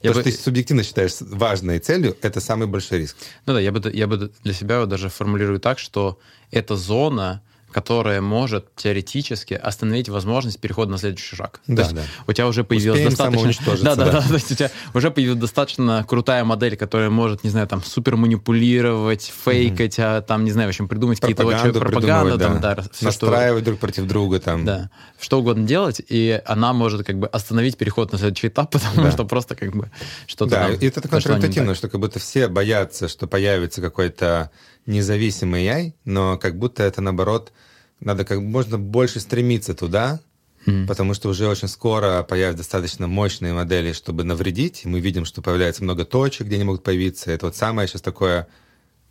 Я 0.00 0.10
То, 0.10 0.14
бы... 0.18 0.20
что 0.20 0.22
ты 0.22 0.32
субъективно 0.32 0.84
считаешь 0.84 1.14
важной 1.20 1.80
целью, 1.80 2.16
это 2.22 2.40
самый 2.40 2.68
большой 2.68 2.98
риск. 2.98 3.16
Ну 3.46 3.54
да, 3.54 3.60
я 3.60 3.72
бы, 3.72 3.90
я 3.92 4.06
бы 4.06 4.30
для 4.44 4.52
себя 4.52 4.86
даже 4.86 5.08
формулирую 5.08 5.58
так, 5.58 5.80
что 5.80 6.20
эта 6.52 6.76
зона, 6.76 7.42
которая 7.72 8.20
может 8.20 8.74
теоретически 8.76 9.54
остановить 9.54 10.08
возможность 10.08 10.60
перехода 10.60 10.90
на 10.90 10.98
следующий 10.98 11.36
шаг. 11.36 11.60
Да, 11.66 11.76
то 11.76 11.82
есть 11.82 11.94
да. 11.94 12.02
у 12.26 12.32
тебя 12.32 12.46
уже 12.46 12.64
появилась 12.64 13.00
Успеем 13.06 13.32
достаточно... 13.32 13.76
Да, 13.82 13.94
да, 13.94 14.04
да, 14.04 14.12
да. 14.12 14.28
То 14.28 14.34
есть 14.34 14.50
у 14.52 14.54
тебя 14.54 14.70
уже 14.94 15.10
появилась 15.10 15.40
достаточно 15.40 16.04
крутая 16.08 16.44
модель, 16.44 16.76
которая 16.76 17.10
может, 17.10 17.44
не 17.44 17.50
знаю, 17.50 17.66
там, 17.66 17.82
супер 17.82 18.16
манипулировать, 18.16 19.32
фейкать, 19.44 19.98
mm-hmm. 19.98 20.18
а, 20.18 20.22
там, 20.22 20.44
не 20.44 20.50
знаю, 20.50 20.68
в 20.68 20.70
общем, 20.70 20.88
придумать 20.88 21.20
какие-то 21.20 21.44
вообще 21.44 21.72
пропаганду, 21.72 22.38
там, 22.38 22.60
да, 22.60 22.76
все, 22.92 23.06
настраивать 23.06 23.62
что... 23.62 23.70
друг 23.70 23.80
против 23.80 24.06
друга, 24.06 24.40
там. 24.40 24.64
Да, 24.64 24.90
что 25.18 25.40
угодно 25.40 25.66
делать, 25.66 26.00
и 26.06 26.40
она 26.44 26.72
может 26.72 27.06
как 27.06 27.18
бы 27.18 27.26
остановить 27.26 27.76
переход 27.76 28.12
на 28.12 28.18
следующий 28.18 28.48
этап, 28.48 28.70
потому 28.72 29.02
да. 29.02 29.10
что 29.10 29.24
просто 29.24 29.54
как 29.54 29.74
бы 29.74 29.90
что-то 30.26 30.50
Да, 30.50 30.68
там, 30.68 30.76
и 30.76 30.86
это 30.86 31.06
контринтуитивно, 31.08 31.74
что 31.74 31.88
как 31.88 32.00
будто 32.00 32.18
все 32.18 32.48
боятся, 32.48 33.08
что 33.08 33.26
появится 33.26 33.80
какой-то 33.80 34.50
независимый 34.86 35.64
AI, 35.66 35.92
но 36.04 36.38
как 36.38 36.58
будто 36.58 36.82
это, 36.82 37.00
наоборот, 37.00 37.52
надо 38.00 38.24
как 38.24 38.40
можно 38.40 38.78
больше 38.78 39.20
стремиться 39.20 39.74
туда, 39.74 40.20
mm. 40.66 40.86
потому 40.86 41.14
что 41.14 41.28
уже 41.28 41.46
очень 41.46 41.68
скоро 41.68 42.22
появятся 42.22 42.58
достаточно 42.58 43.06
мощные 43.06 43.52
модели, 43.52 43.92
чтобы 43.92 44.24
навредить. 44.24 44.84
Мы 44.84 45.00
видим, 45.00 45.24
что 45.24 45.42
появляется 45.42 45.84
много 45.84 46.04
точек, 46.04 46.46
где 46.46 46.56
они 46.56 46.64
могут 46.64 46.82
появиться. 46.82 47.30
Это 47.30 47.46
вот 47.46 47.56
самое 47.56 47.86
сейчас 47.86 48.02
такое 48.02 48.48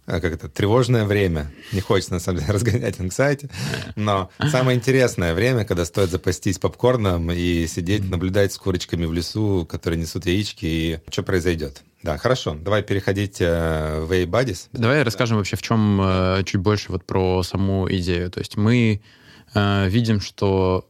а, 0.10 0.19
как 0.21 0.34
это, 0.34 0.49
тревожное 0.49 1.05
время. 1.05 1.51
Не 1.71 1.82
хочется, 1.82 2.13
на 2.13 2.19
самом 2.19 2.39
деле, 2.39 2.51
разгонять 2.53 2.99
инсайте, 2.99 3.49
но 3.95 4.32
самое 4.49 4.75
интересное 4.75 5.36
время, 5.36 5.65
когда 5.65 5.86
стоит 5.86 6.10
запастись 6.10 6.58
попкорном 6.58 7.32
и 7.32 7.67
сидеть, 7.67 8.10
наблюдать 8.10 8.51
с 8.51 8.58
курочками 8.58 9.05
в 9.05 9.13
лесу, 9.13 9.67
которые 9.69 9.99
несут 9.99 10.25
яички, 10.25 10.65
и 10.65 10.99
что 11.12 11.21
произойдет. 11.21 11.84
Да, 12.03 12.17
хорошо. 12.17 12.55
Давай 12.55 12.81
переходить 12.81 13.38
э, 13.41 13.99
в 14.01 14.12
A-Buddies. 14.12 14.69
Давай 14.71 15.03
расскажем 15.03 15.38
вообще, 15.38 15.57
в 15.57 15.62
чем 15.62 15.99
э, 16.01 16.43
чуть 16.45 16.62
больше 16.62 16.91
вот 16.91 17.03
про 17.03 17.43
саму 17.43 17.89
идею. 17.91 18.31
То 18.31 18.39
есть 18.39 18.55
мы 18.55 19.01
э, 19.53 19.89
видим, 19.89 20.21
что 20.21 20.85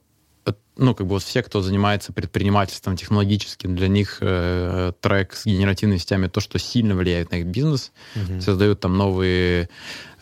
ну, 0.80 0.96
как 0.96 1.08
бы 1.08 1.16
вот 1.16 1.24
все, 1.24 1.44
кто 1.44 1.62
занимается 1.62 2.14
предпринимательством 2.14 2.96
технологическим, 2.96 3.76
для 3.76 3.90
них 3.90 4.20
э, 4.22 4.94
трек 5.02 5.34
с 5.34 5.46
генеративными 5.46 5.98
сетями 5.98 6.28
то, 6.28 6.40
что 6.40 6.58
сильно 6.58 6.96
влияет 6.96 7.32
на 7.32 7.36
их 7.36 7.48
бизнес, 7.48 7.92
угу. 8.16 8.40
создают 8.42 8.80
там 8.80 8.98
новые 8.98 9.70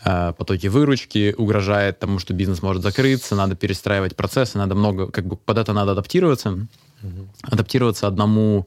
э, 0.04 0.32
потоки 0.36 0.66
выручки, 0.66 1.34
угрожает 1.38 2.00
тому, 2.00 2.18
что 2.18 2.34
бизнес 2.34 2.60
может 2.60 2.82
закрыться, 2.82 3.36
надо 3.36 3.54
перестраивать 3.54 4.16
процессы, 4.16 4.58
надо 4.58 4.74
много, 4.74 5.10
как 5.10 5.26
бы 5.26 5.36
под 5.36 5.58
это 5.58 5.72
надо 5.72 5.92
адаптироваться, 5.92 6.50
угу. 6.50 7.28
адаптироваться 7.42 8.08
одному 8.08 8.66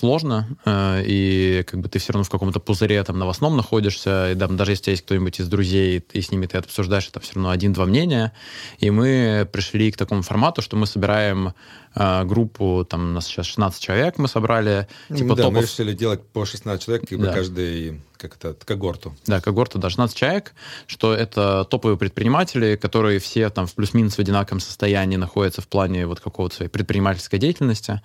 сложно, 0.00 0.48
э, 0.64 1.02
и 1.06 1.64
как 1.66 1.80
бы 1.80 1.88
ты 1.88 1.98
все 1.98 2.12
равно 2.12 2.24
в 2.24 2.30
каком-то 2.30 2.60
пузыре 2.60 3.02
там 3.04 3.18
новостном 3.18 3.56
находишься, 3.56 4.32
и 4.32 4.34
там, 4.34 4.56
даже 4.56 4.72
если 4.72 4.90
есть 4.92 5.02
кто-нибудь 5.02 5.40
из 5.40 5.48
друзей, 5.48 6.04
и 6.12 6.20
с 6.20 6.30
ними 6.30 6.46
ты 6.46 6.58
обсуждаешь, 6.58 7.08
это 7.08 7.20
все 7.20 7.34
равно 7.34 7.50
один-два 7.50 7.86
мнения. 7.86 8.32
И 8.78 8.90
мы 8.90 9.48
пришли 9.50 9.90
к 9.90 9.96
такому 9.96 10.22
формату, 10.22 10.62
что 10.62 10.76
мы 10.76 10.86
собираем 10.86 11.54
э, 11.94 12.24
группу, 12.24 12.86
там 12.88 13.10
у 13.10 13.12
нас 13.12 13.26
сейчас 13.26 13.46
16 13.46 13.82
человек 13.82 14.18
мы 14.18 14.28
собрали. 14.28 14.88
Типа 15.08 15.34
да, 15.34 15.42
топов... 15.44 15.54
мы 15.54 15.62
решили 15.62 15.92
делать 15.92 16.22
по 16.22 16.44
16 16.44 16.84
человек, 16.84 17.08
как 17.08 17.18
бы 17.18 17.26
да. 17.26 17.32
каждый 17.32 18.00
как 18.28 18.36
это, 18.36 18.54
когорту. 18.64 19.14
Да, 19.26 19.40
когорту, 19.40 19.78
да, 19.78 19.90
16 19.90 20.16
человек, 20.16 20.54
что 20.86 21.12
это 21.12 21.66
топовые 21.68 21.98
предприниматели, 21.98 22.76
которые 22.76 23.18
все 23.18 23.50
там 23.50 23.66
в 23.66 23.74
плюс-минус 23.74 24.14
в 24.14 24.18
одинаковом 24.18 24.60
состоянии 24.60 25.16
находятся 25.16 25.60
в 25.60 25.68
плане 25.68 26.06
вот 26.06 26.20
какого-то 26.20 26.56
своей 26.56 26.70
предпринимательской 26.70 27.38
деятельности, 27.38 28.00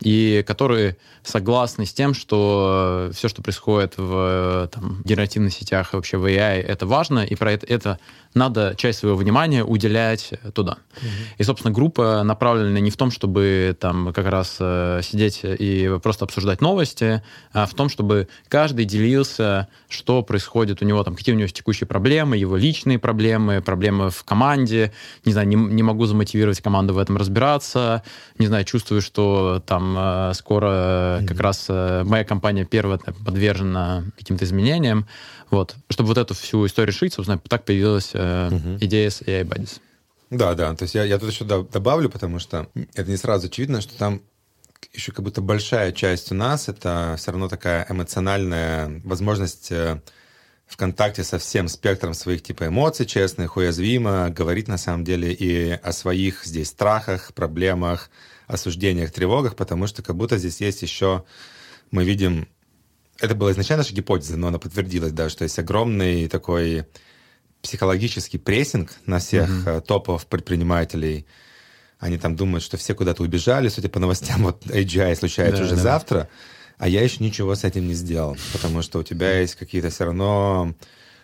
и 0.00 0.44
которые 0.46 0.96
согласны 1.22 1.86
с 1.86 1.92
тем, 1.92 2.12
что 2.12 3.10
все, 3.14 3.28
что 3.28 3.42
происходит 3.42 3.94
в 3.96 4.68
там, 4.72 5.02
генеративных 5.04 5.52
сетях, 5.52 5.94
вообще 5.94 6.18
в 6.18 6.26
AI, 6.26 6.60
это 6.60 6.86
важно, 6.86 7.20
и 7.20 7.34
про 7.34 7.52
это, 7.52 7.66
это 7.66 7.98
надо 8.34 8.74
часть 8.76 9.00
своего 9.00 9.16
внимания 9.16 9.64
уделять 9.64 10.32
туда. 10.54 10.78
Угу. 10.96 11.06
И, 11.38 11.42
собственно, 11.44 11.72
группа 11.72 12.22
направлена 12.22 12.80
не 12.80 12.90
в 12.90 12.96
том, 12.96 13.10
чтобы 13.10 13.31
там 13.78 14.12
как 14.12 14.26
раз 14.26 14.56
э, 14.60 15.00
сидеть 15.02 15.40
и 15.42 15.98
просто 16.02 16.24
обсуждать 16.24 16.60
новости, 16.60 17.22
а 17.52 17.66
в 17.66 17.74
том, 17.74 17.88
чтобы 17.88 18.28
каждый 18.48 18.84
делился, 18.84 19.68
что 19.88 20.22
происходит 20.22 20.82
у 20.82 20.84
него, 20.84 21.02
там, 21.04 21.14
какие 21.14 21.34
у 21.34 21.38
него 21.38 21.48
текущие 21.48 21.86
проблемы, 21.86 22.36
его 22.36 22.56
личные 22.56 22.98
проблемы, 22.98 23.60
проблемы 23.60 24.10
в 24.10 24.24
команде, 24.24 24.92
не 25.24 25.32
знаю, 25.32 25.48
не, 25.48 25.56
не 25.56 25.82
могу 25.82 26.06
замотивировать 26.06 26.60
команду 26.60 26.94
в 26.94 26.98
этом 26.98 27.16
разбираться, 27.16 28.02
не 28.38 28.46
знаю, 28.46 28.64
чувствую, 28.64 29.02
что 29.02 29.62
там 29.66 29.94
э, 29.98 30.32
скоро 30.34 31.18
угу. 31.20 31.28
как 31.28 31.40
раз 31.40 31.68
моя 31.68 32.24
компания 32.24 32.64
первая 32.64 32.98
подвержена 32.98 34.04
каким-то 34.16 34.44
изменениям, 34.44 35.06
вот. 35.52 35.76
Чтобы 35.90 36.08
вот 36.08 36.18
эту 36.18 36.34
всю 36.34 36.66
историю 36.66 36.92
решить, 36.92 37.12
собственно, 37.12 37.38
так 37.38 37.64
появилась 37.64 38.10
э, 38.14 38.48
угу. 38.48 38.78
идея 38.80 39.10
с 39.10 39.20
AI 39.20 39.44
Buddies. 39.44 39.80
Да, 40.32 40.54
да. 40.54 40.74
То 40.74 40.84
есть 40.84 40.94
я, 40.94 41.04
я 41.04 41.18
тут 41.18 41.30
еще 41.30 41.44
добавлю, 41.44 42.08
потому 42.08 42.38
что 42.38 42.68
это 42.94 43.10
не 43.10 43.18
сразу 43.18 43.48
очевидно, 43.48 43.82
что 43.82 43.96
там 43.98 44.22
еще 44.94 45.12
как 45.12 45.24
будто 45.24 45.42
большая 45.42 45.92
часть 45.92 46.32
у 46.32 46.34
нас 46.34 46.68
это 46.68 47.16
все 47.18 47.32
равно 47.32 47.48
такая 47.48 47.86
эмоциональная 47.88 49.02
возможность 49.04 49.70
э, 49.70 50.00
в 50.66 50.78
контакте 50.78 51.22
со 51.22 51.38
всем 51.38 51.68
спектром 51.68 52.14
своих 52.14 52.42
типа 52.42 52.68
эмоций, 52.68 53.04
честных, 53.04 53.58
уязвимо, 53.58 54.30
говорить 54.30 54.68
на 54.68 54.78
самом 54.78 55.04
деле 55.04 55.34
и 55.34 55.70
о 55.70 55.92
своих 55.92 56.46
здесь 56.46 56.68
страхах, 56.68 57.34
проблемах, 57.34 58.10
осуждениях, 58.46 59.12
тревогах, 59.12 59.54
потому 59.54 59.86
что 59.86 60.02
как 60.02 60.16
будто 60.16 60.38
здесь 60.38 60.62
есть 60.62 60.80
еще, 60.80 61.24
мы 61.90 62.04
видим 62.04 62.48
это 63.20 63.34
была 63.34 63.52
изначально 63.52 63.82
наша 63.82 63.94
гипотеза, 63.94 64.38
но 64.38 64.48
она 64.48 64.58
подтвердилась, 64.58 65.12
да, 65.12 65.28
что 65.28 65.44
есть 65.44 65.58
огромный 65.58 66.26
такой 66.26 66.86
психологический 67.62 68.38
прессинг 68.38 68.90
на 69.06 69.18
всех 69.18 69.48
mm-hmm. 69.48 69.80
топов 69.82 70.26
предпринимателей. 70.26 71.26
Они 71.98 72.18
там 72.18 72.34
думают, 72.34 72.64
что 72.64 72.76
все 72.76 72.94
куда-то 72.94 73.22
убежали, 73.22 73.68
судя 73.68 73.88
по 73.88 74.00
новостям, 74.00 74.42
вот 74.42 74.66
AGI 74.66 75.14
случается 75.14 75.62
да, 75.62 75.66
уже 75.66 75.76
да. 75.76 75.82
завтра. 75.82 76.28
а 76.78 76.88
я 76.88 77.02
еще 77.02 77.22
ничего 77.22 77.54
с 77.54 77.64
этим 77.64 77.86
не 77.86 77.94
сделал, 77.94 78.36
потому 78.52 78.82
что 78.82 78.98
у 78.98 79.02
тебя 79.04 79.38
есть 79.38 79.54
какие-то 79.54 79.90
все 79.90 80.04
равно 80.06 80.74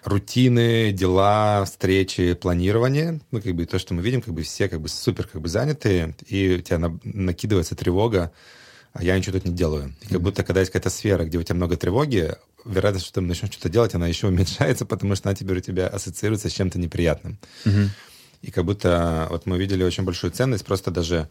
рутины, 0.04 0.92
дела, 0.92 1.64
встречи, 1.64 2.34
планирование, 2.34 3.20
ну, 3.30 3.42
как 3.42 3.54
бы 3.54 3.66
то, 3.66 3.78
что 3.78 3.94
мы 3.94 4.02
видим, 4.02 4.22
как 4.22 4.34
бы 4.34 4.42
все 4.42 4.68
как 4.68 4.80
бы 4.80 4.88
супер 4.88 5.26
как 5.26 5.42
бы 5.42 5.48
заняты, 5.48 6.14
и 6.26 6.56
у 6.58 6.60
тебя 6.60 6.78
на, 6.78 6.98
накидывается 7.02 7.74
тревога, 7.74 8.32
а 8.92 9.02
я 9.02 9.16
ничего 9.18 9.38
тут 9.38 9.46
не 9.46 9.54
делаю. 9.54 9.94
И 10.02 10.06
как 10.06 10.20
будто, 10.20 10.44
когда 10.44 10.60
есть 10.60 10.72
какая-то 10.72 10.90
сфера, 10.90 11.24
где 11.24 11.38
у 11.38 11.42
тебя 11.42 11.56
много 11.56 11.76
тревоги, 11.76 12.34
вероятность, 12.64 13.06
что 13.06 13.14
ты 13.14 13.20
начнешь 13.20 13.52
что-то 13.52 13.68
делать, 13.68 13.94
она 13.94 14.06
еще 14.06 14.28
уменьшается, 14.28 14.86
потому 14.86 15.14
что 15.16 15.28
она 15.28 15.36
теперь 15.36 15.58
у 15.58 15.60
тебя 15.60 15.86
ассоциируется 15.86 16.48
с 16.48 16.52
чем-то 16.52 16.78
неприятным. 16.78 17.38
Мгм. 17.64 17.90
И 18.42 18.50
как 18.50 18.64
будто 18.64 19.26
вот 19.30 19.46
мы 19.46 19.58
видели 19.58 19.82
очень 19.82 20.04
большую 20.04 20.30
ценность, 20.30 20.64
просто 20.64 20.90
даже 20.90 21.28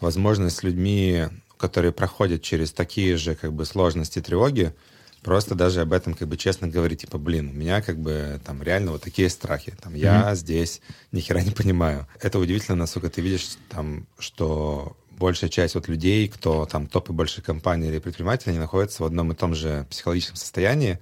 возможность 0.00 0.56
с 0.56 0.62
людьми, 0.62 1.26
которые 1.56 1.92
проходят 1.92 2.42
через 2.42 2.72
такие 2.72 3.16
же 3.16 3.34
как 3.34 3.52
бы 3.52 3.64
сложности, 3.64 4.20
тревоги, 4.20 4.74
просто 5.22 5.54
даже 5.54 5.80
об 5.80 5.92
этом 5.92 6.14
как 6.14 6.28
бы 6.28 6.36
честно 6.36 6.68
говорить, 6.68 7.00
типа, 7.00 7.18
блин, 7.18 7.50
у 7.50 7.52
меня 7.52 7.82
как 7.82 7.98
бы 7.98 8.40
там 8.44 8.62
реально 8.62 8.92
вот 8.92 9.02
такие 9.02 9.28
страхи, 9.28 9.74
там 9.82 9.94
я 9.94 10.34
здесь 10.34 10.80
ни 11.12 11.20
хера 11.20 11.42
не 11.42 11.50
понимаю. 11.50 12.06
Это 12.20 12.38
удивительно, 12.38 12.76
насколько 12.76 13.10
ты 13.10 13.20
видишь 13.20 13.56
там, 13.68 14.06
что 14.18 14.96
большая 15.18 15.50
часть 15.50 15.74
вот 15.74 15.88
людей, 15.88 16.28
кто 16.28 16.66
там 16.66 16.86
топы 16.86 17.12
больших 17.12 17.44
компаний 17.44 17.88
или 17.88 17.98
предпринимателей, 17.98 18.52
они 18.52 18.60
находятся 18.60 19.02
в 19.02 19.06
одном 19.06 19.32
и 19.32 19.34
том 19.34 19.54
же 19.54 19.86
психологическом 19.90 20.36
состоянии, 20.36 20.98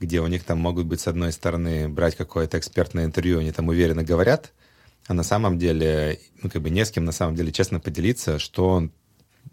где 0.00 0.20
у 0.20 0.26
них 0.26 0.44
там 0.44 0.58
могут 0.58 0.86
быть, 0.86 1.00
с 1.00 1.06
одной 1.06 1.32
стороны, 1.32 1.88
брать 1.88 2.16
какое-то 2.16 2.58
экспертное 2.58 3.04
интервью, 3.04 3.38
они 3.38 3.52
там 3.52 3.68
уверенно 3.68 4.02
говорят, 4.02 4.52
а 5.06 5.14
на 5.14 5.22
самом 5.22 5.58
деле, 5.58 6.20
ну, 6.42 6.50
как 6.50 6.62
бы 6.62 6.70
не 6.70 6.84
с 6.84 6.90
кем 6.90 7.04
на 7.04 7.12
самом 7.12 7.34
деле 7.34 7.52
честно 7.52 7.80
поделиться, 7.80 8.38
что 8.38 8.68
он 8.68 8.92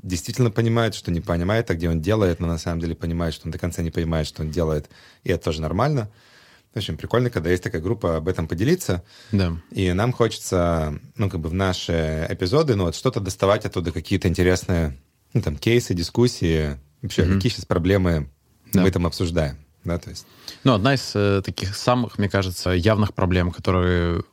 действительно 0.04 0.52
понимает, 0.52 0.96
что 0.96 1.12
не 1.12 1.22
понимает, 1.22 1.70
а 1.72 1.76
где 1.76 1.90
он 1.90 2.02
делает, 2.02 2.40
но 2.40 2.48
на 2.48 2.58
самом 2.58 2.80
деле 2.80 2.96
понимает, 2.96 3.34
что 3.34 3.48
он 3.48 3.52
до 3.52 3.58
конца 3.58 3.82
не 3.82 3.92
понимает, 3.92 4.28
что 4.28 4.44
он 4.44 4.52
делает, 4.52 4.90
и 5.24 5.32
это 5.32 5.46
тоже 5.46 5.62
нормально. 5.62 6.10
В 6.74 6.78
общем, 6.78 6.98
прикольно, 6.98 7.30
когда 7.32 7.50
есть 7.50 7.64
такая 7.64 7.82
группа 7.82 8.18
об 8.18 8.28
этом 8.28 8.48
поделиться, 8.48 9.04
Да. 9.32 9.54
и 9.72 9.92
нам 9.94 10.14
хочется, 10.14 11.00
ну, 11.16 11.30
как 11.30 11.40
бы 11.40 11.50
в 11.50 11.54
наши 11.54 12.28
эпизоды, 12.30 12.76
ну, 12.76 12.86
вот 12.86 12.96
что-то 12.96 13.20
доставать 13.20 13.66
оттуда, 13.66 13.92
какие-то 13.92 14.28
интересные, 14.28 14.96
ну, 15.34 15.42
там, 15.42 15.56
кейсы, 15.58 15.94
дискуссии, 15.96 16.78
вообще, 17.02 17.24
Мгм. 17.26 17.36
какие 17.36 17.52
сейчас 17.52 17.66
проблемы 17.66 18.30
Да. 18.72 18.82
мы 18.84 18.92
там 18.92 19.08
обсуждаем, 19.08 19.58
да, 19.84 19.98
то 19.98 20.12
есть. 20.12 20.28
Ну, 20.64 20.74
одна 20.74 20.94
из 20.94 21.12
э, 21.16 21.42
таких 21.44 21.76
самых, 21.76 22.20
мне 22.20 22.30
кажется, 22.30 22.70
явных 22.70 23.16
проблем, 23.16 23.50
которые 23.52 24.24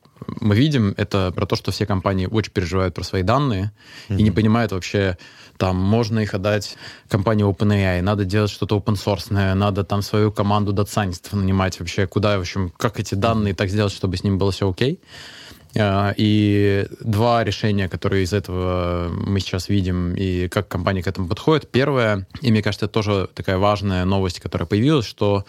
мы 0.41 0.57
видим, 0.57 0.95
это 0.97 1.30
про 1.34 1.47
то, 1.47 1.57
что 1.57 1.70
все 1.72 1.87
компании 1.87 2.26
очень 2.26 2.51
переживают 2.53 2.95
про 2.95 3.03
свои 3.05 3.22
данные 3.22 3.72
и 4.09 4.22
не 4.22 4.30
понимают 4.30 4.72
вообще, 4.72 5.16
там, 5.59 5.77
можно 5.77 6.21
их 6.21 6.35
отдать 6.35 6.77
компании 7.09 7.45
OpenAI, 7.45 8.03
надо 8.03 8.25
делать 8.25 8.51
что-то 8.51 8.77
open 8.77 8.95
source, 8.95 9.55
надо 9.55 9.85
там 9.85 10.03
свою 10.03 10.33
команду 10.33 10.73
датсайнистов 10.73 11.33
нанимать 11.35 11.79
вообще, 11.81 12.07
куда, 12.07 12.37
в 12.39 12.41
общем, 12.41 12.73
как 12.77 13.01
эти 13.01 13.15
данные 13.15 13.55
так 13.55 13.71
сделать, 13.71 13.93
чтобы 13.93 14.17
с 14.17 14.25
ними 14.25 14.37
было 14.37 14.53
все 14.53 14.69
окей. 14.69 15.01
А, 15.79 16.15
И 16.17 16.87
два 17.01 17.45
решения, 17.45 17.89
которые 17.89 18.25
из 18.25 18.33
этого 18.33 19.09
мы 19.11 19.41
сейчас 19.41 19.69
видим, 19.69 20.15
и 20.15 20.49
как 20.49 20.69
компания 20.69 21.03
к 21.03 21.07
этому 21.07 21.29
подходит. 21.29 21.71
Первое, 21.71 22.27
и 22.41 22.51
мне 22.51 22.63
кажется, 22.63 22.87
это 22.87 22.95
тоже 22.95 23.29
такая 23.35 23.59
важная 23.59 24.05
новость, 24.05 24.41
которая 24.41 24.67
появилась, 24.67 25.07
что 25.07 25.45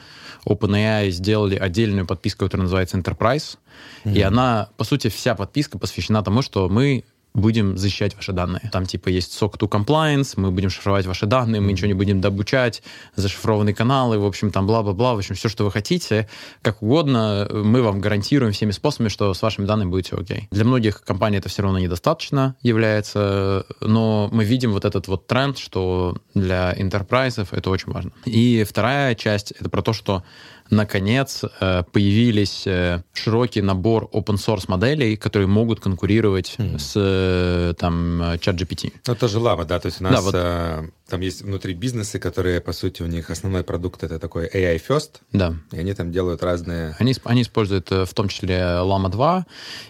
OpenAI 0.45 1.09
сделали 1.11 1.55
отдельную 1.55 2.05
подписку, 2.05 2.45
которая 2.45 2.63
называется 2.63 2.97
Enterprise, 2.97 3.57
и 4.05 4.21
она, 4.21 4.69
по 4.77 4.83
сути, 4.83 5.09
вся 5.09 5.35
подписка 5.35 5.77
посвящена 5.77 6.23
тому, 6.23 6.41
что 6.41 6.69
мы 6.69 7.03
будем 7.37 7.77
защищать 7.77 8.15
ваши 8.15 8.33
данные. 8.33 8.69
Там 8.73 8.85
типа 8.85 9.09
есть 9.09 9.39
SOC 9.41 9.57
2 9.59 9.69
Compliance, 9.69 10.33
мы 10.37 10.51
будем 10.51 10.69
шифровать 10.69 11.05
ваши 11.05 11.27
данные, 11.27 11.61
мы 11.61 11.71
ничего 11.71 11.87
не 11.87 11.93
будем 11.93 12.19
добучать, 12.19 12.81
зашифрованные 13.15 13.75
каналы, 13.75 14.17
в 14.17 14.25
общем, 14.25 14.51
там 14.51 14.65
бла-бла-бла, 14.65 15.13
в 15.13 15.19
общем, 15.19 15.35
все, 15.35 15.47
что 15.47 15.63
вы 15.63 15.71
хотите, 15.71 16.27
как 16.61 16.81
угодно, 16.81 17.47
мы 17.51 17.83
вам 17.83 18.01
гарантируем 18.01 18.53
всеми 18.53 18.71
способами, 18.71 19.09
что 19.09 19.33
с 19.33 19.41
вашими 19.41 19.65
данными 19.65 19.91
будет 19.91 20.07
все 20.07 20.17
окей. 20.17 20.47
Для 20.51 20.65
многих 20.65 21.03
компаний 21.03 21.37
это 21.37 21.47
все 21.47 21.61
равно 21.61 21.77
недостаточно 21.77 22.55
является, 22.61 23.65
но 23.81 24.29
мы 24.31 24.43
видим 24.43 24.71
вот 24.71 24.83
этот 24.83 25.07
вот 25.07 25.27
тренд, 25.27 25.59
что 25.59 26.17
для 26.33 26.73
интерпрайзов 26.75 27.53
это 27.53 27.69
очень 27.69 27.91
важно. 27.91 28.11
И 28.25 28.65
вторая 28.67 29.13
часть— 29.13 29.51
это 29.59 29.69
про 29.69 29.83
то, 29.83 29.93
что 29.93 30.23
наконец 30.69 31.43
э, 31.59 31.83
появились 31.91 32.67
э, 32.67 33.03
широкий 33.13 33.61
набор 33.61 34.09
open 34.13 34.35
source 34.35 34.65
моделей, 34.67 35.15
которые 35.15 35.47
могут 35.47 35.79
конкурировать 35.79 36.55
с 36.77 36.93
э, 36.95 37.73
там 37.77 38.21
ChatGPT. 38.21 38.93
Это 39.07 39.27
же 39.27 39.39
лава, 39.39 39.65
да, 39.65 39.79
то 39.79 39.87
есть 39.87 40.01
у 40.01 40.03
Да, 40.03 40.09
нас 40.11 40.23
вот. 40.23 40.35
э, 40.35 40.89
там 41.09 41.21
есть 41.21 41.41
внутри 41.41 41.73
бизнесы, 41.73 42.19
которые, 42.19 42.59
по 42.61 42.73
сути, 42.73 43.01
у 43.01 43.07
них 43.07 43.29
основной 43.29 43.63
продукт 43.63 44.03
это 44.03 44.19
такой 44.19 44.47
AI 44.47 44.81
first, 44.87 45.21
Да. 45.31 45.55
и 45.71 45.79
они 45.79 45.93
там 45.93 46.11
делают 46.11 46.43
разные... 46.43 46.95
Они, 46.99 47.15
они 47.23 47.41
используют 47.43 47.89
в 47.91 48.13
том 48.13 48.27
числе 48.27 48.55
Llama 48.57 49.09
2, 49.09 49.45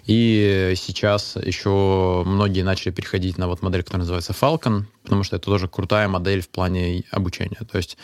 и 0.05 0.73
сейчас 0.75 1.35
еще 1.35 2.23
многие 2.25 2.61
начали 2.61 2.91
переходить 2.91 3.37
на 3.37 3.47
вот 3.47 3.61
модель, 3.61 3.81
которая 3.83 4.01
называется 4.01 4.33
Falcon, 4.39 4.83
потому 5.03 5.23
что 5.23 5.35
это 5.37 5.45
тоже 5.45 5.67
крутая 5.67 6.07
модель 6.07 6.41
в 6.41 6.49
плане 6.49 7.03
обучения. 7.11 7.57
То 7.71 7.77
есть, 7.77 7.97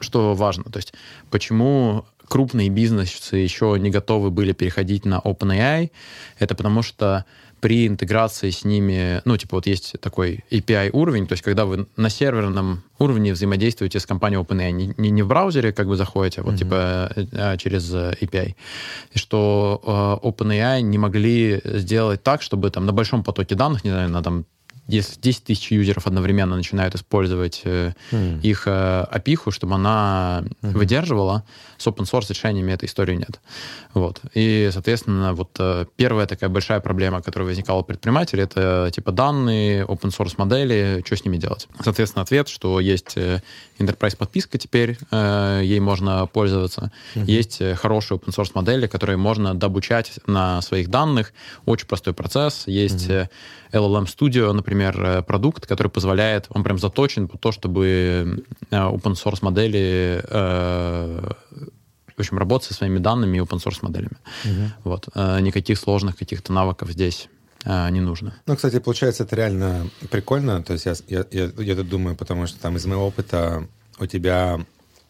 что 0.00 0.34
важно, 0.34 0.64
то 0.64 0.78
есть, 0.78 0.92
почему 1.30 2.04
крупные 2.28 2.68
бизнесы 2.68 3.36
еще 3.36 3.76
не 3.78 3.90
готовы 3.90 4.30
были 4.30 4.52
переходить 4.52 5.04
на 5.04 5.18
OpenAI, 5.18 5.90
это 6.38 6.54
потому 6.54 6.82
что 6.82 7.24
при 7.60 7.86
интеграции 7.86 8.50
с 8.50 8.64
ними, 8.64 9.22
ну, 9.24 9.36
типа 9.36 9.56
вот 9.56 9.66
есть 9.66 9.94
такой 10.00 10.44
API 10.50 10.90
уровень, 10.92 11.26
то 11.26 11.32
есть 11.32 11.42
когда 11.42 11.64
вы 11.64 11.86
на 11.96 12.10
серверном 12.10 12.82
уровне 12.98 13.32
взаимодействуете 13.32 13.98
с 13.98 14.06
компанией 14.06 14.40
OpenAI, 14.40 14.70
не, 14.72 14.94
не, 14.96 15.10
не 15.10 15.22
в 15.22 15.28
браузере 15.28 15.72
как 15.72 15.88
бы 15.88 15.96
заходите, 15.96 16.42
а 16.42 16.44
вот 16.44 16.56
типа 16.56 17.10
э, 17.16 17.56
через 17.56 17.92
э, 17.94 18.14
API, 18.20 18.54
и 19.12 19.18
что 19.18 20.20
э, 20.22 20.26
OpenAI 20.26 20.82
не 20.82 20.98
могли 20.98 21.60
сделать 21.64 22.22
так, 22.22 22.42
чтобы 22.42 22.70
там 22.70 22.84
на 22.86 22.92
большом 22.92 23.24
потоке 23.24 23.54
данных, 23.54 23.84
не 23.84 23.90
знаю, 23.90 24.10
на 24.10 24.22
там 24.22 24.44
если 24.88 25.20
10 25.20 25.44
тысяч 25.44 25.70
юзеров 25.72 26.06
одновременно 26.06 26.56
начинают 26.56 26.94
использовать 26.94 27.62
э, 27.64 27.92
Мгм. 28.12 28.40
их 28.40 28.62
э, 28.66 29.00
опиху, 29.10 29.50
чтобы 29.50 29.74
она 29.74 30.44
выдерживала, 30.62 31.44
с 31.78 31.86
open 31.86 32.04
source 32.10 32.26
решениями 32.30 32.72
этой 32.72 32.86
истории 32.86 33.16
нет. 33.16 33.40
Вот. 33.94 34.20
И, 34.34 34.70
соответственно, 34.72 35.34
вот 35.34 35.50
э, 35.58 35.86
первая 35.96 36.26
такая 36.26 36.48
большая 36.50 36.80
проблема, 36.80 37.20
которая 37.22 37.48
возникала 37.48 37.80
у 37.80 37.84
предпринимателей, 37.84 38.42
это 38.44 38.90
типа 38.94 39.12
данные, 39.12 39.84
open 39.84 40.10
source 40.16 40.34
модели, 40.38 41.02
что 41.04 41.16
с 41.16 41.24
ними 41.24 41.36
делать. 41.36 41.68
Соответственно, 41.82 42.22
ответ, 42.22 42.48
что 42.48 42.80
есть 42.80 43.16
э, 43.16 43.40
enterprise 43.78 44.16
подписка 44.16 44.58
теперь, 44.58 44.98
э, 45.10 45.60
ей 45.64 45.80
можно 45.80 46.26
пользоваться. 46.26 46.90
Есть 47.14 47.60
э, 47.60 47.74
хорошие 47.74 48.18
open 48.18 48.34
source 48.34 48.52
модели, 48.54 48.86
которые 48.86 49.16
можно 49.16 49.54
добучать 49.54 50.12
на 50.26 50.62
своих 50.62 50.88
данных. 50.88 51.32
Очень 51.66 51.86
простой 51.88 52.14
процесс. 52.14 52.64
Есть 52.66 53.08
э, 53.10 53.28
LLM 53.72 54.06
Studio, 54.06 54.52
например, 54.52 54.75
э, 54.84 55.22
продукт, 55.22 55.66
который 55.66 55.88
позволяет, 55.88 56.46
он 56.50 56.62
прям 56.64 56.78
заточен 56.78 57.28
под 57.28 57.40
то, 57.40 57.52
чтобы 57.52 58.44
э, 58.70 58.76
open 58.76 59.14
source 59.14 59.38
модели 59.42 60.22
э, 60.28 61.30
в 62.16 62.20
общем, 62.20 62.38
работать 62.38 62.68
со 62.68 62.74
своими 62.74 62.98
данными 62.98 63.36
и 63.36 63.40
open 63.40 63.62
source 63.62 63.78
моделями. 63.82 64.16
Вот. 64.84 65.08
Э, 65.14 65.40
Никаких 65.40 65.78
сложных 65.78 66.16
каких-то 66.16 66.52
навыков 66.52 66.90
здесь 66.90 67.28
э, 67.64 67.90
не 67.90 68.00
нужно. 68.00 68.34
Ну, 68.46 68.56
кстати, 68.56 68.78
получается, 68.78 69.24
это 69.24 69.36
реально 69.36 69.88
прикольно. 70.10 70.62
То 70.62 70.72
есть 70.72 70.86
я, 70.86 70.94
я, 71.08 71.26
я, 71.30 71.50
я 71.58 71.76
тут 71.76 71.88
думаю, 71.88 72.16
потому 72.16 72.46
что 72.46 72.58
там 72.58 72.76
из 72.76 72.86
моего 72.86 73.06
опыта 73.06 73.68
у 73.98 74.06
тебя 74.06 74.60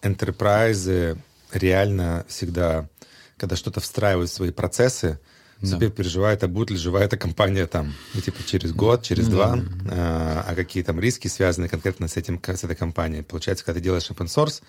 enterprise 0.03 1.19
реально 1.53 2.25
всегда, 2.29 2.89
когда 3.37 3.57
что-то 3.57 3.81
встраивают 3.81 4.31
в 4.31 4.35
свои 4.35 4.51
процессы, 4.51 5.21
Да. 5.61 5.69
супер 5.69 5.91
переживает, 5.91 6.45
а 6.45 6.49
будет 6.49 6.71
ли 6.71 6.77
жива 6.77 7.03
эта 7.03 7.17
компания 7.17 7.67
там, 7.67 7.95
ну, 8.13 8.21
типа 8.21 8.39
через 8.47 8.73
год, 8.73 9.03
через 9.03 9.29
два, 9.29 9.59
а, 9.91 10.45
а 10.47 10.55
какие 10.55 10.83
там 10.83 11.01
риски 11.01 11.29
связаны 11.29 11.69
конкретно 11.69 12.09
с 12.09 12.17
этим, 12.17 12.41
с 12.45 12.65
этой 12.65 12.77
компанией. 12.77 13.23
Получается, 13.23 13.65
когда 13.65 13.79
ты 13.79 13.85
делаешь 13.85 14.11
open 14.11 14.27
source, 14.27 14.63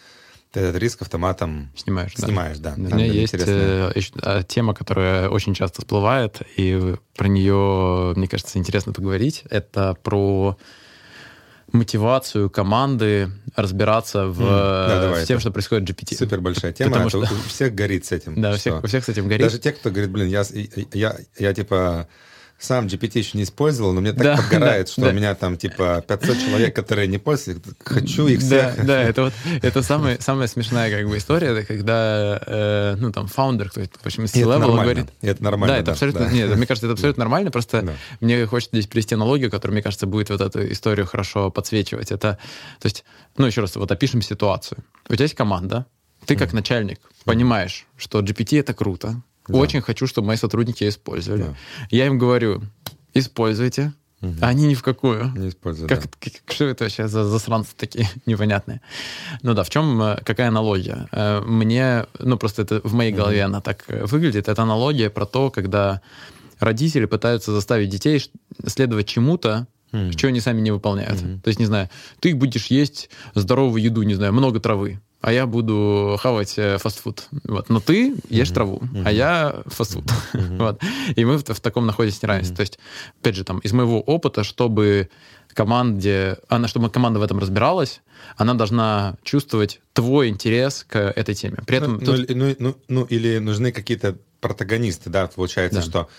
ты 0.51 0.61
этот 0.61 0.81
риск 0.81 1.01
автоматом 1.01 1.69
Снимаешь, 1.75 2.13
да. 2.15 2.25
снимаешь, 2.25 2.57
да. 2.59 2.71
У 2.77 2.87
Там 2.87 2.97
меня 2.97 3.05
есть 3.05 3.33
э, 3.33 3.91
э, 3.95 4.43
тема, 4.47 4.73
которая 4.73 5.29
очень 5.29 5.53
часто 5.53 5.81
всплывает, 5.81 6.41
и 6.55 6.95
про 7.17 7.27
нее, 7.27 8.13
мне 8.15 8.27
кажется, 8.27 8.57
интересно 8.57 8.93
поговорить. 8.93 9.43
Это 9.49 9.97
про 10.01 10.57
мотивацию 11.71 12.49
команды 12.49 13.29
разбираться 13.55 14.27
в, 14.27 14.39
да, 14.39 15.01
давай, 15.01 15.23
в 15.23 15.27
тем, 15.27 15.39
что 15.39 15.51
происходит 15.51 15.89
в 15.89 15.91
GPT. 15.91 16.15
Супер 16.15 16.39
большая 16.41 16.73
тема, 16.73 16.91
Потому 16.91 17.09
что- 17.09 17.19
у 17.19 17.47
всех 17.49 17.75
горит 17.75 18.05
с 18.05 18.11
этим. 18.11 18.39
Да, 18.41 18.51
у 18.51 18.55
всех, 18.55 18.83
у 18.83 18.87
всех 18.87 19.03
с 19.03 19.09
этим 19.09 19.27
горит. 19.27 19.41
Даже 19.47 19.59
те, 19.59 19.71
кто 19.71 19.89
говорит, 19.89 20.09
блин, 20.09 20.27
я, 20.27 20.43
я, 20.93 21.17
я 21.37 21.53
типа 21.53 22.07
сам 22.59 22.87
GPT 22.87 23.19
еще 23.19 23.37
не 23.37 23.43
использовал, 23.43 23.93
но 23.93 24.01
мне 24.01 24.13
так 24.13 24.23
да, 24.23 24.37
подгорает, 24.37 24.87
да, 24.87 24.91
что 24.91 25.01
да. 25.01 25.09
у 25.09 25.13
меня 25.13 25.35
там 25.35 25.57
типа 25.57 26.03
500 26.07 26.37
человек, 26.39 26.75
которые 26.75 27.07
не 27.07 27.17
пользуются, 27.17 27.71
хочу 27.83 28.27
их 28.27 28.39
всех. 28.39 28.77
Да, 28.77 28.83
да 28.83 29.03
это 29.03 29.23
вот 29.23 29.33
это 29.61 29.81
самая, 29.83 30.19
самая 30.19 30.47
смешная 30.47 30.89
как 30.89 31.07
бы 31.07 31.17
история, 31.17 31.49
это 31.49 31.65
когда, 31.65 32.41
э, 32.45 32.95
ну, 32.97 33.11
там, 33.11 33.27
фаундер, 33.27 33.69
кто 33.69 33.81
в 33.81 34.05
общем, 34.05 34.25
из 34.25 34.31
C-level 34.31 34.81
говорит... 34.81 35.07
И 35.21 35.27
это 35.27 35.43
нормально, 35.43 35.75
Да, 35.75 35.81
это 35.81 35.91
абсолютно... 35.91 36.25
Да. 36.25 36.31
Нет, 36.31 36.55
мне 36.55 36.65
кажется, 36.65 36.87
это 36.87 36.93
абсолютно 36.93 37.21
нормально, 37.23 37.51
просто 37.51 37.81
да. 37.83 37.93
мне 38.21 38.45
хочется 38.45 38.75
здесь 38.75 38.87
привести 38.87 39.15
аналогию, 39.15 39.51
которая, 39.51 39.73
мне 39.73 39.83
кажется, 39.83 40.07
будет 40.07 40.29
вот 40.29 40.41
эту 40.41 40.71
историю 40.71 41.05
хорошо 41.05 41.51
подсвечивать. 41.51 42.11
Это, 42.11 42.39
то 42.79 42.85
есть, 42.85 43.05
ну, 43.37 43.45
еще 43.45 43.61
раз, 43.61 43.75
вот 43.75 43.91
опишем 43.91 44.21
ситуацию. 44.21 44.83
У 45.09 45.13
тебя 45.13 45.23
есть 45.23 45.35
команда, 45.35 45.85
ты 46.25 46.35
как 46.35 46.53
начальник 46.53 46.99
понимаешь, 47.23 47.85
что 47.97 48.19
GPT— 48.21 48.59
это 48.61 48.73
круто, 48.73 49.21
да. 49.47 49.57
Очень 49.57 49.81
хочу, 49.81 50.07
чтобы 50.07 50.27
мои 50.27 50.37
сотрудники 50.37 50.87
использовали. 50.87 51.43
Да. 51.43 51.55
Я 51.89 52.07
им 52.07 52.17
говорю, 52.17 52.61
используйте. 53.13 53.93
Угу. 54.21 54.33
А 54.41 54.47
они 54.47 54.65
ни 54.65 54.73
в 54.73 54.81
какую. 54.81 55.31
Не 55.35 55.49
используют, 55.49 55.89
как, 55.89 56.03
да. 56.03 56.09
как, 56.19 56.33
что 56.51 56.65
это 56.65 56.85
вообще 56.85 57.07
за 57.07 57.23
засранцы 57.23 57.75
такие 57.75 58.09
непонятные? 58.25 58.81
Ну 59.43 59.53
да, 59.53 59.63
в 59.63 59.69
чем, 59.69 60.01
э, 60.01 60.17
какая 60.25 60.47
аналогия? 60.47 61.07
Э, 61.11 61.41
мне, 61.41 62.07
ну 62.17 62.37
просто 62.37 62.63
это 62.63 62.81
в 62.83 62.93
моей 62.93 63.11
голове 63.11 63.41
угу. 63.41 63.45
она 63.45 63.61
так 63.61 63.83
э, 63.87 64.05
выглядит. 64.05 64.47
Это 64.47 64.63
аналогия 64.63 65.11
про 65.11 65.27
то, 65.27 65.51
когда 65.51 66.01
родители 66.59 67.05
пытаются 67.05 67.51
заставить 67.51 67.89
детей 67.89 68.19
следовать 68.65 69.07
чему-то, 69.07 69.67
mm. 69.91 70.11
что 70.13 70.27
они 70.27 70.39
сами 70.39 70.61
не 70.61 70.71
выполняют. 70.71 71.21
Mm-hmm. 71.21 71.41
То 71.41 71.47
есть, 71.49 71.59
не 71.59 71.67
знаю, 71.67 71.89
ты 72.19 72.33
будешь 72.33 72.67
есть 72.67 73.11
здоровую 73.35 73.83
еду, 73.83 74.01
не 74.01 74.15
знаю, 74.15 74.33
много 74.33 74.59
травы 74.59 74.99
а 75.21 75.31
я 75.33 75.47
буду 75.47 76.17
хавать 76.21 76.53
э, 76.57 76.77
фастфуд. 76.77 77.27
Вот. 77.43 77.69
Но 77.69 77.79
ты 77.79 78.15
ешь 78.29 78.49
mm-hmm. 78.49 78.53
траву, 78.53 78.81
mm-hmm. 78.81 79.03
а 79.05 79.11
я 79.11 79.63
фастфуд. 79.65 80.05
Mm-hmm. 80.33 80.57
вот. 80.59 80.81
И 81.15 81.25
мы 81.25 81.37
в, 81.37 81.43
в 81.43 81.59
таком 81.59 81.85
находимся 81.85 82.19
неравенстве. 82.23 82.53
Mm-hmm. 82.53 82.57
То 82.57 82.61
есть, 82.61 82.79
опять 83.21 83.35
же, 83.35 83.43
там, 83.43 83.59
из 83.59 83.73
моего 83.73 83.99
опыта, 84.01 84.43
чтобы 84.43 85.09
команде, 85.53 86.37
она, 86.49 86.67
чтобы 86.67 86.91
команда 86.91 87.19
в 87.19 87.23
этом 87.23 87.39
разбиралась, 87.39 88.01
она 88.35 88.53
должна 88.53 89.15
чувствовать 89.23 89.81
твой 89.93 90.29
интерес 90.29 90.85
к 90.87 90.99
этой 90.99 91.33
теме. 91.33 91.57
При 91.65 91.77
этом 91.77 91.93
ну, 91.93 91.99
тут... 92.05 92.29
ну, 92.29 92.35
ну, 92.35 92.55
ну, 92.59 92.77
ну, 92.87 93.03
или 93.05 93.39
нужны 93.39 93.71
какие-то 93.71 94.17
протагонисты, 94.39 95.09
да, 95.09 95.25
получается, 95.25 95.79
да. 95.79 95.85
что 95.85 96.09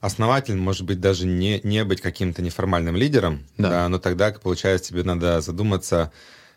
основатель 0.00 0.56
может 0.56 0.86
быть 0.86 1.00
даже 1.00 1.26
не, 1.26 1.60
не 1.64 1.84
быть 1.84 2.00
каким-то 2.00 2.40
неформальным 2.40 2.96
лидером, 2.96 3.44
да. 3.58 3.68
да, 3.68 3.88
но 3.90 3.98
тогда, 3.98 4.32
получается, 4.32 4.88
тебе 4.88 5.02
надо 5.02 5.42
задуматься, 5.42 6.10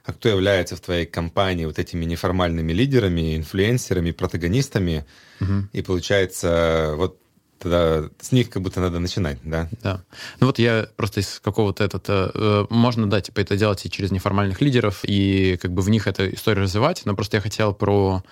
а 0.04 0.14
кто 0.14 0.30
является 0.30 0.76
в 0.76 0.82
твоей 0.82 1.06
компании 1.06 1.66
вот 1.66 1.80
этими 1.80 2.06
неформальными 2.06 2.74
лидерами, 2.74 3.38
инфлюенсерами, 3.38 4.12
протагонистами. 4.12 5.06
Угу. 5.40 5.68
И 5.74 5.82
получается, 5.82 6.94
вот 6.96 7.18
тогда 7.60 8.10
с 8.20 8.32
них 8.32 8.50
как 8.50 8.64
будто 8.64 8.80
надо 8.80 9.00
начинать, 9.00 9.38
да? 9.44 9.70
Да. 9.84 10.02
Ну 10.40 10.48
вот 10.48 10.60
я 10.60 10.88
просто 10.96 11.20
из 11.20 11.40
какого-то 11.40 11.84
этого... 11.84 12.32
Э, 12.34 12.66
можно, 12.70 13.10
да, 13.10 13.22
типа 13.22 13.40
это 13.40 13.56
делать 13.56 13.86
и 13.86 13.90
через 13.90 14.12
неформальных 14.12 14.62
лидеров, 14.62 15.02
и 15.04 15.58
как 15.62 15.72
бы 15.72 15.82
в 15.82 15.90
них 15.90 16.08
эту 16.08 16.34
историю 16.34 16.64
развивать, 16.64 17.04
но 17.06 17.16
просто 17.16 17.38
я 17.38 17.42
хотел 17.42 17.74
про 17.74 18.24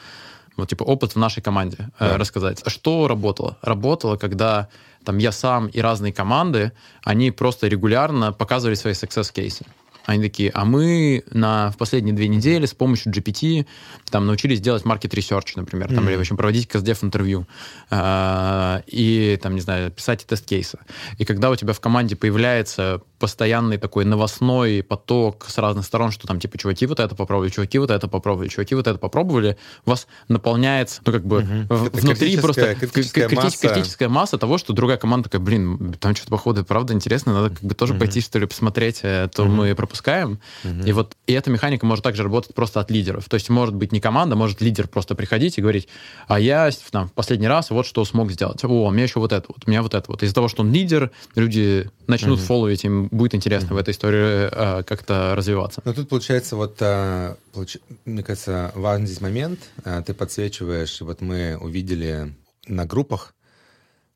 вот 0.57 0.69
типа 0.69 0.83
опыт 0.83 1.13
в 1.13 1.17
нашей 1.17 1.43
команде 1.43 1.77
э, 1.99 2.09
да. 2.09 2.17
рассказать. 2.17 2.63
Что 2.65 3.07
работало? 3.07 3.57
Работало, 3.61 4.17
когда 4.17 4.67
там 5.03 5.17
я 5.17 5.31
сам 5.31 5.67
и 5.67 5.79
разные 5.79 6.11
команды, 6.11 6.71
они 7.03 7.31
просто 7.31 7.67
регулярно 7.67 8.33
показывали 8.33 8.75
свои 8.75 8.93
success 8.93 9.31
кейсы. 9.31 9.65
Они 10.05 10.23
такие, 10.23 10.51
а 10.53 10.65
мы 10.65 11.23
на, 11.31 11.71
в 11.71 11.77
последние 11.77 12.15
две 12.15 12.27
недели 12.27 12.65
с 12.65 12.73
помощью 12.73 13.11
GPT 13.11 13.65
там, 14.09 14.25
научились 14.25 14.59
делать 14.61 14.83
market 14.83 15.11
research, 15.11 15.53
например, 15.55 15.87
там, 15.87 15.99
mm-hmm. 15.99 16.09
или 16.09 16.15
в 16.15 16.19
общем 16.21 16.37
проводить 16.37 16.67
каздев 16.67 17.03
интервью 17.03 17.45
э, 17.91 18.81
и, 18.87 19.39
там, 19.41 19.55
не 19.55 19.61
знаю, 19.61 19.91
писать 19.91 20.25
тест-кейсы. 20.25 20.79
И 21.17 21.25
когда 21.25 21.49
у 21.49 21.55
тебя 21.55 21.73
в 21.73 21.79
команде 21.79 22.15
появляется 22.15 23.01
постоянный 23.19 23.77
такой 23.77 24.05
новостной 24.05 24.81
поток 24.81 25.45
с 25.47 25.57
разных 25.57 25.85
сторон, 25.85 26.11
что 26.11 26.27
там, 26.27 26.39
типа, 26.39 26.57
чуваки 26.57 26.85
вот 26.85 26.99
это 26.99 27.15
попробовали, 27.15 27.49
чуваки 27.49 27.77
вот 27.77 27.91
это 27.91 28.07
попробовали, 28.07 28.47
чуваки 28.47 28.75
вот 28.75 28.87
это 28.87 28.97
попробовали, 28.97 29.57
у 29.85 29.89
вас 29.91 30.07
наполняется, 30.27 31.01
ну, 31.05 31.11
как 31.11 31.25
бы, 31.25 31.39
угу. 31.39 31.89
внутри 31.91 32.37
просто 32.37 32.75
критическая, 32.75 33.27
крити- 33.27 33.35
масса. 33.35 33.67
критическая 33.67 34.07
масса 34.07 34.37
того, 34.37 34.57
что 34.57 34.73
другая 34.73 34.97
команда 34.97 35.29
такая, 35.29 35.41
блин, 35.41 35.95
там 35.99 36.15
что-то, 36.15 36.31
походу, 36.31 36.63
правда 36.63 36.93
интересно, 36.93 37.33
надо 37.33 37.49
как 37.55 37.63
бы 37.63 37.75
тоже 37.75 37.93
угу. 37.93 37.99
пойти, 37.99 38.21
что 38.21 38.39
ли, 38.39 38.47
посмотреть, 38.47 38.99
э, 39.03 39.29
то 39.33 39.43
угу. 39.43 39.51
мы 39.51 39.75
пропускаем. 39.89 40.39
Угу. 40.63 40.85
И 40.85 40.91
вот, 40.91 41.15
и 41.25 41.33
эта 41.33 41.49
механика 41.49 41.85
может 41.85 42.03
также 42.03 42.23
работать 42.23 42.53
просто 42.53 42.79
от 42.79 42.91
лидеров. 42.91 43.27
То 43.27 43.35
есть, 43.35 43.49
может 43.49 43.73
быть, 43.73 43.91
не 43.91 43.99
команда, 43.99 44.35
может 44.35 44.61
лидер 44.61 44.87
просто 44.87 45.15
приходить 45.15 45.57
и 45.57 45.61
говорить, 45.61 45.87
а 46.27 46.39
я 46.39 46.69
там, 46.91 47.07
в 47.07 47.13
последний 47.13 47.47
раз 47.47 47.71
вот 47.71 47.85
что 47.85 48.05
смог 48.05 48.31
сделать. 48.31 48.63
О, 48.63 48.87
у 48.87 48.91
меня 48.91 49.03
еще 49.03 49.19
вот 49.19 49.33
это 49.33 49.45
вот, 49.47 49.63
у 49.65 49.69
меня 49.69 49.81
вот 49.81 49.95
это 49.95 50.05
вот. 50.11 50.21
Из-за 50.23 50.35
того, 50.35 50.47
что 50.47 50.61
он 50.61 50.71
лидер, 50.71 51.11
люди 51.35 51.89
начнут 52.07 52.39
угу. 52.39 52.45
фолловить, 52.45 52.85
им 52.85 53.07
будет 53.07 53.33
интересно 53.33 53.73
mm-hmm. 53.73 53.75
в 53.75 53.77
этой 53.77 53.91
истории 53.91 54.49
э, 54.51 54.83
как-то 54.83 55.33
развиваться. 55.35 55.81
Но 55.83 55.93
тут 55.93 56.09
получается 56.09 56.55
вот, 56.55 56.77
э, 56.79 57.35
получ... 57.53 57.77
мне 58.05 58.23
кажется, 58.23 58.71
важный 58.75 59.07
здесь 59.07 59.21
момент. 59.21 59.59
Э, 59.83 60.03
ты 60.05 60.13
подсвечиваешь, 60.13 61.01
вот 61.01 61.21
мы 61.21 61.57
увидели 61.57 62.33
на 62.67 62.85
группах, 62.85 63.33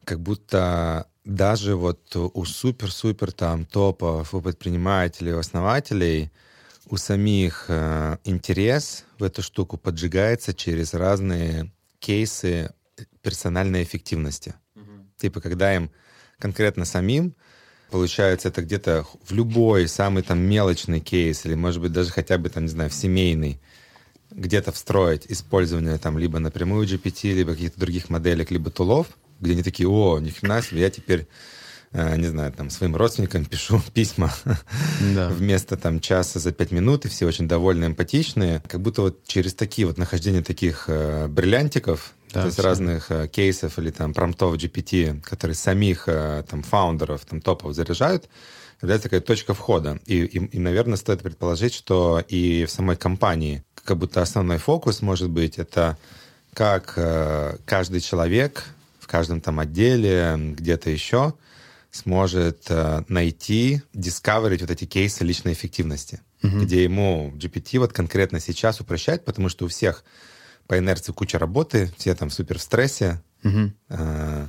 как 0.05 0.19
будто 0.19 1.07
даже 1.26 1.76
вот 1.76 2.15
у 2.15 2.45
супер-супер 2.45 3.32
там 3.32 3.65
топов, 3.65 4.34
у 4.34 4.41
предпринимателей, 4.41 5.34
у 5.34 5.39
основателей, 5.39 6.32
у 6.89 6.97
самих 6.97 7.65
э, 7.69 8.17
интерес 8.26 9.05
в 9.17 9.24
эту 9.24 9.41
штуку 9.41 9.78
поджигается 9.78 10.53
через 10.53 10.93
разные 10.93 11.71
кейсы 11.99 12.74
персональной 13.21 13.84
эффективности. 13.84 14.53
Mm-hmm. 14.76 15.05
Типа, 15.17 15.39
когда 15.39 15.74
им 15.74 15.89
конкретно 16.39 16.84
самим 16.84 17.36
получается, 17.93 18.47
это 18.47 18.63
где-то 18.63 19.05
в 19.24 19.32
любой 19.34 19.88
самый 19.88 20.24
там 20.24 20.39
мелочный 20.39 20.99
кейс, 20.99 21.45
или, 21.45 21.53
может 21.53 21.80
быть, 21.80 21.91
даже 21.91 22.09
хотя 22.09 22.39
бы, 22.39 22.49
там, 22.49 22.63
не 22.63 22.69
знаю, 22.69 22.89
в 22.89 22.93
семейный, 22.93 23.61
где-то 24.32 24.71
встроить 24.71 25.28
использование 25.30 25.99
там 25.99 26.17
либо 26.17 26.39
напрямую 26.39 26.88
GPT, 26.88 27.34
либо 27.34 27.53
каких-то 27.53 27.80
других 27.80 28.09
моделек, 28.09 28.49
либо 28.49 28.71
тулов, 28.71 29.07
где 29.44 29.54
они 29.54 29.64
такие, 29.64 29.88
о, 29.88 30.20
ни 30.20 30.30
хрена 30.30 30.62
себе, 30.62 30.82
я 30.82 30.89
теперь 30.89 31.28
э, 31.91 32.18
не 32.18 32.28
знаю, 32.28 32.52
там, 32.52 32.70
своим 32.70 32.96
родственникам 32.96 33.46
пишу 33.46 33.82
письма 33.94 34.34
да. 35.16 35.30
вместо 35.30 35.78
там 35.78 36.00
часа 36.00 36.39
за 36.39 36.52
пять 36.52 36.72
минут, 36.72 37.06
и 37.06 37.10
все 37.10 37.26
очень 37.26 37.48
довольны, 37.48 37.86
эмпатичные. 37.86 38.62
Как 38.68 38.82
будто 38.82 39.04
вот 39.04 39.26
через 39.26 39.54
такие 39.54 39.88
вот 39.88 39.98
нахождение 39.98 40.44
таких 40.44 40.86
э, 40.88 41.28
бриллиантиков 41.28 42.14
да, 42.34 42.41
то 42.41 42.46
есть 42.48 42.58
все. 42.58 42.68
разных 42.68 43.12
э, 43.12 43.28
кейсов 43.28 43.78
или 43.78 43.91
там 43.91 44.14
промптов 44.14 44.56
GPT, 44.56 45.22
которые 45.22 45.56
самих 45.56 46.06
э, 46.08 46.44
там 46.50 46.64
фаундеров, 46.64 47.24
там 47.26 47.41
топов 47.41 47.76
заряжают, 47.76 48.28
является 48.82 49.04
такая 49.04 49.22
точка 49.22 49.54
входа. 49.54 50.00
И, 50.08 50.24
и, 50.24 50.46
и, 50.46 50.60
наверное, 50.60 50.98
стоит 50.98 51.22
предположить, 51.22 51.74
что 51.76 52.24
и 52.28 52.66
в 52.66 52.72
самой 52.72 52.96
компании 52.96 53.64
как 53.86 53.98
будто 53.98 54.22
основной 54.22 54.58
фокус 54.58 55.02
может 55.02 55.30
быть 55.30 55.60
это 55.60 55.98
как 56.54 56.94
э, 56.96 57.58
каждый 57.66 58.02
человек 58.02 58.66
каждом 59.14 59.41
там 59.41 59.59
отделе, 59.59 60.36
где-то 60.39 60.89
еще 60.89 61.36
сможет 61.91 62.66
э, 62.70 63.03
найти, 63.07 63.84
дискаверить 63.93 64.61
вот 64.61 64.72
эти 64.72 64.86
кейсы 64.86 65.24
личной 65.24 65.53
эффективности, 65.53 66.22
угу. 66.41 66.61
где 66.61 66.84
ему 66.84 67.32
GPT 67.36 67.78
вот 67.78 67.93
конкретно 67.93 68.39
сейчас 68.39 68.80
упрощает, 68.80 69.24
потому 69.24 69.49
что 69.49 69.66
у 69.66 69.68
всех 69.68 70.03
по 70.66 70.80
инерции 70.80 71.11
куча 71.11 71.38
работы, 71.38 71.93
все 71.95 72.16
там 72.16 72.32
супер 72.32 72.57
в 72.57 72.64
стрессе. 72.64 73.22
Угу. 73.43 73.72
А, 73.89 74.47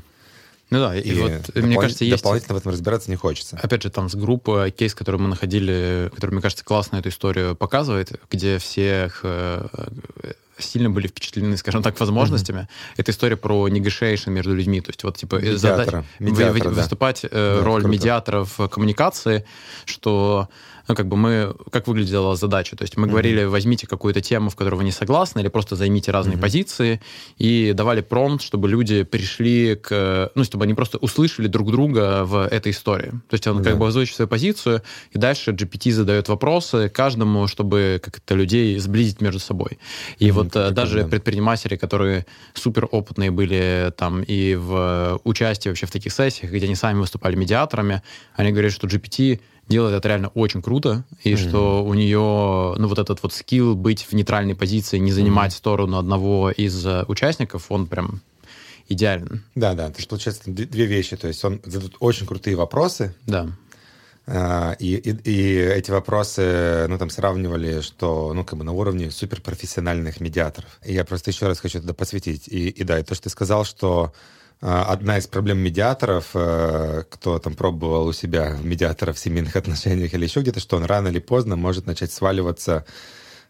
ну 0.71 0.79
да, 0.79 0.97
и, 0.97 1.11
и 1.11 1.12
вот, 1.12 1.31
допол- 1.31 1.62
мне 1.62 1.77
кажется, 1.77 2.07
есть... 2.07 2.23
Дополнительно 2.23 2.55
в 2.55 2.59
этом 2.59 2.73
разбираться 2.73 3.11
не 3.11 3.17
хочется. 3.17 3.59
Опять 3.62 3.83
же, 3.83 3.91
там 3.91 4.09
с 4.09 4.15
группы 4.15 4.73
кейс, 4.75 4.95
который 4.95 5.21
мы 5.21 5.29
находили, 5.29 6.11
который, 6.15 6.31
мне 6.31 6.41
кажется, 6.41 6.65
классно 6.65 6.97
эту 6.97 7.11
историю 7.11 7.55
показывает, 7.55 8.19
где 8.31 8.57
всех 8.57 9.21
э, 9.25 9.67
сильно 10.59 10.91
были 10.91 11.07
впечатлены, 11.07 11.57
скажем 11.57 11.83
так, 11.83 11.99
возможностями. 11.99 12.61
Mm-hmm. 12.61 12.95
Это 12.99 13.11
история 13.11 13.37
про 13.37 13.69
negotiation 13.69 14.31
между 14.31 14.55
людьми. 14.55 14.81
То 14.81 14.91
есть 14.91 15.05
вот 15.05 15.17
типа 15.17 15.37
медиатора, 15.37 15.59
задать, 15.59 16.05
медиатора, 16.19 16.53
вы, 16.53 16.61
да. 16.61 16.81
выступать 16.83 17.25
э, 17.25 17.29
да, 17.31 17.65
роль 17.65 17.83
круто. 17.83 17.93
медиаторов 17.93 18.61
коммуникации, 18.71 19.45
что 19.85 20.49
ну, 20.89 20.95
как 20.95 21.07
бы 21.07 21.16
мы, 21.16 21.55
как 21.70 21.87
выглядела 21.87 22.37
задача. 22.37 22.76
То 22.76 22.82
есть 22.82 22.97
мы 22.97 23.07
mm-hmm. 23.07 23.11
говорили, 23.11 23.45
возьмите 23.45 23.87
какую-то 23.87 24.20
тему, 24.20 24.51
в 24.51 24.57
которой 24.57 24.76
вы 24.76 24.85
не 24.85 24.93
согласны, 24.93 25.41
или 25.41 25.49
просто 25.49 25.76
займите 25.76 26.11
разные 26.11 26.37
mm-hmm. 26.37 26.41
позиции, 26.41 27.01
и 27.39 27.72
давали 27.74 28.01
промпт, 28.01 28.43
чтобы 28.43 28.68
люди 28.68 29.03
пришли 29.03 29.76
к, 29.76 30.30
ну, 30.35 30.45
чтобы 30.45 30.64
они 30.64 30.74
просто 30.74 30.99
услышали 30.99 31.47
друг 31.47 31.70
друга 31.70 32.24
в 32.24 32.47
этой 32.47 32.72
истории. 32.72 33.11
То 33.28 33.35
есть 33.35 33.47
он 33.47 33.59
mm-hmm. 33.59 33.64
как 33.64 33.78
бы 33.78 33.87
озвучит 33.87 34.16
свою 34.16 34.28
позицию, 34.28 34.82
и 35.12 35.18
дальше 35.18 35.53
GPT 35.53 35.93
задает 35.93 36.28
вопросы 36.28 36.89
каждому, 36.89 37.47
чтобы 37.47 38.01
как-то 38.03 38.35
людей 38.35 38.78
сблизить 38.78 39.20
между 39.20 39.41
собой. 39.41 39.78
И 40.18 40.28
mm-hmm. 40.28 40.32
вот 40.32 40.47
mm-hmm. 40.49 40.70
даже 40.70 41.05
предприниматели, 41.07 41.76
которые 41.76 42.26
супер 42.53 42.89
опытные 42.91 43.30
были 43.30 43.93
там 43.97 44.22
и 44.22 44.55
в 44.55 45.20
участии 45.24 45.68
вообще 45.68 45.87
в 45.87 45.91
таких 45.91 46.12
сессиях, 46.12 46.53
где 46.53 46.66
они 46.66 46.74
сами 46.74 46.99
выступали 46.99 47.37
медиаторами, 47.37 48.03
они 48.37 48.51
говорят, 48.53 48.72
что 48.72 48.87
GPT 48.87 49.41
делает 49.69 49.95
это 49.95 50.09
реально 50.09 50.29
очень 50.29 50.62
круто, 50.62 51.05
и 51.23 51.33
mm-hmm. 51.33 51.49
что 51.49 51.85
у 51.85 51.95
нее, 51.95 52.75
ну, 52.79 52.89
вот 52.89 52.99
этот 52.99 53.23
вот 53.23 53.33
скилл 53.33 53.75
быть 53.75 54.03
в 54.03 54.12
нейтральной 54.12 54.55
позиции, 54.55 54.99
не 54.99 55.12
занимать 55.12 55.53
mm-hmm. 55.53 55.57
сторону 55.57 55.99
одного 55.99 56.51
из 56.51 56.85
э, 56.85 57.05
участников, 57.09 57.67
он 57.71 57.87
прям 57.87 58.21
идеален. 58.89 59.43
Да, 59.55 59.75
да, 59.75 59.89
то 59.89 59.97
есть 59.97 60.09
получается 60.09 60.43
две 60.47 60.87
вещи. 60.87 61.17
То 61.17 61.29
есть 61.29 61.45
он 61.45 61.61
задает 61.65 61.95
очень 62.01 62.27
крутые 62.27 62.57
вопросы. 62.57 63.15
Да. 63.27 63.49
А, 64.27 64.75
и, 64.79 64.95
и, 64.95 65.11
и 65.11 65.57
эти 65.59 65.91
вопросы, 65.91 66.87
ну, 66.89 66.99
там, 66.99 67.11
сравнивали, 67.11 67.81
что, 67.81 68.33
ну, 68.35 68.45
как 68.45 68.59
бы 68.59 68.65
на 68.65 68.73
уровне 68.73 69.11
суперпрофессиональных 69.11 70.21
медиаторов. 70.21 70.81
И 70.85 70.95
я 70.95 71.05
просто 71.05 71.31
еще 71.31 71.47
раз 71.47 71.61
хочу 71.61 71.81
туда 71.81 71.93
посвятить. 71.95 72.49
И, 72.49 72.69
и 72.69 72.85
да, 72.85 72.99
и 72.99 73.03
то, 73.03 73.15
что 73.15 73.25
ты 73.25 73.31
сказал, 73.31 73.65
что 73.65 74.12
одна 74.61 75.19
из 75.19 75.27
проблем 75.27 75.59
медиаторов, 75.59 76.31
э, 76.35 77.05
кто 77.11 77.39
там 77.39 77.55
пробовал 77.55 78.07
у 78.07 78.13
себя 78.13 78.57
медиатора 78.63 79.13
в 79.13 79.19
семейных 79.19 79.57
отношениях 79.63 80.15
или 80.15 80.25
еще 80.25 80.41
где-то, 80.41 80.61
что 80.61 80.77
он 80.77 80.85
рано 80.85 81.09
или 81.09 81.19
поздно 81.19 81.57
может 81.57 81.87
начать 81.87 82.13
сваливаться 82.13 82.85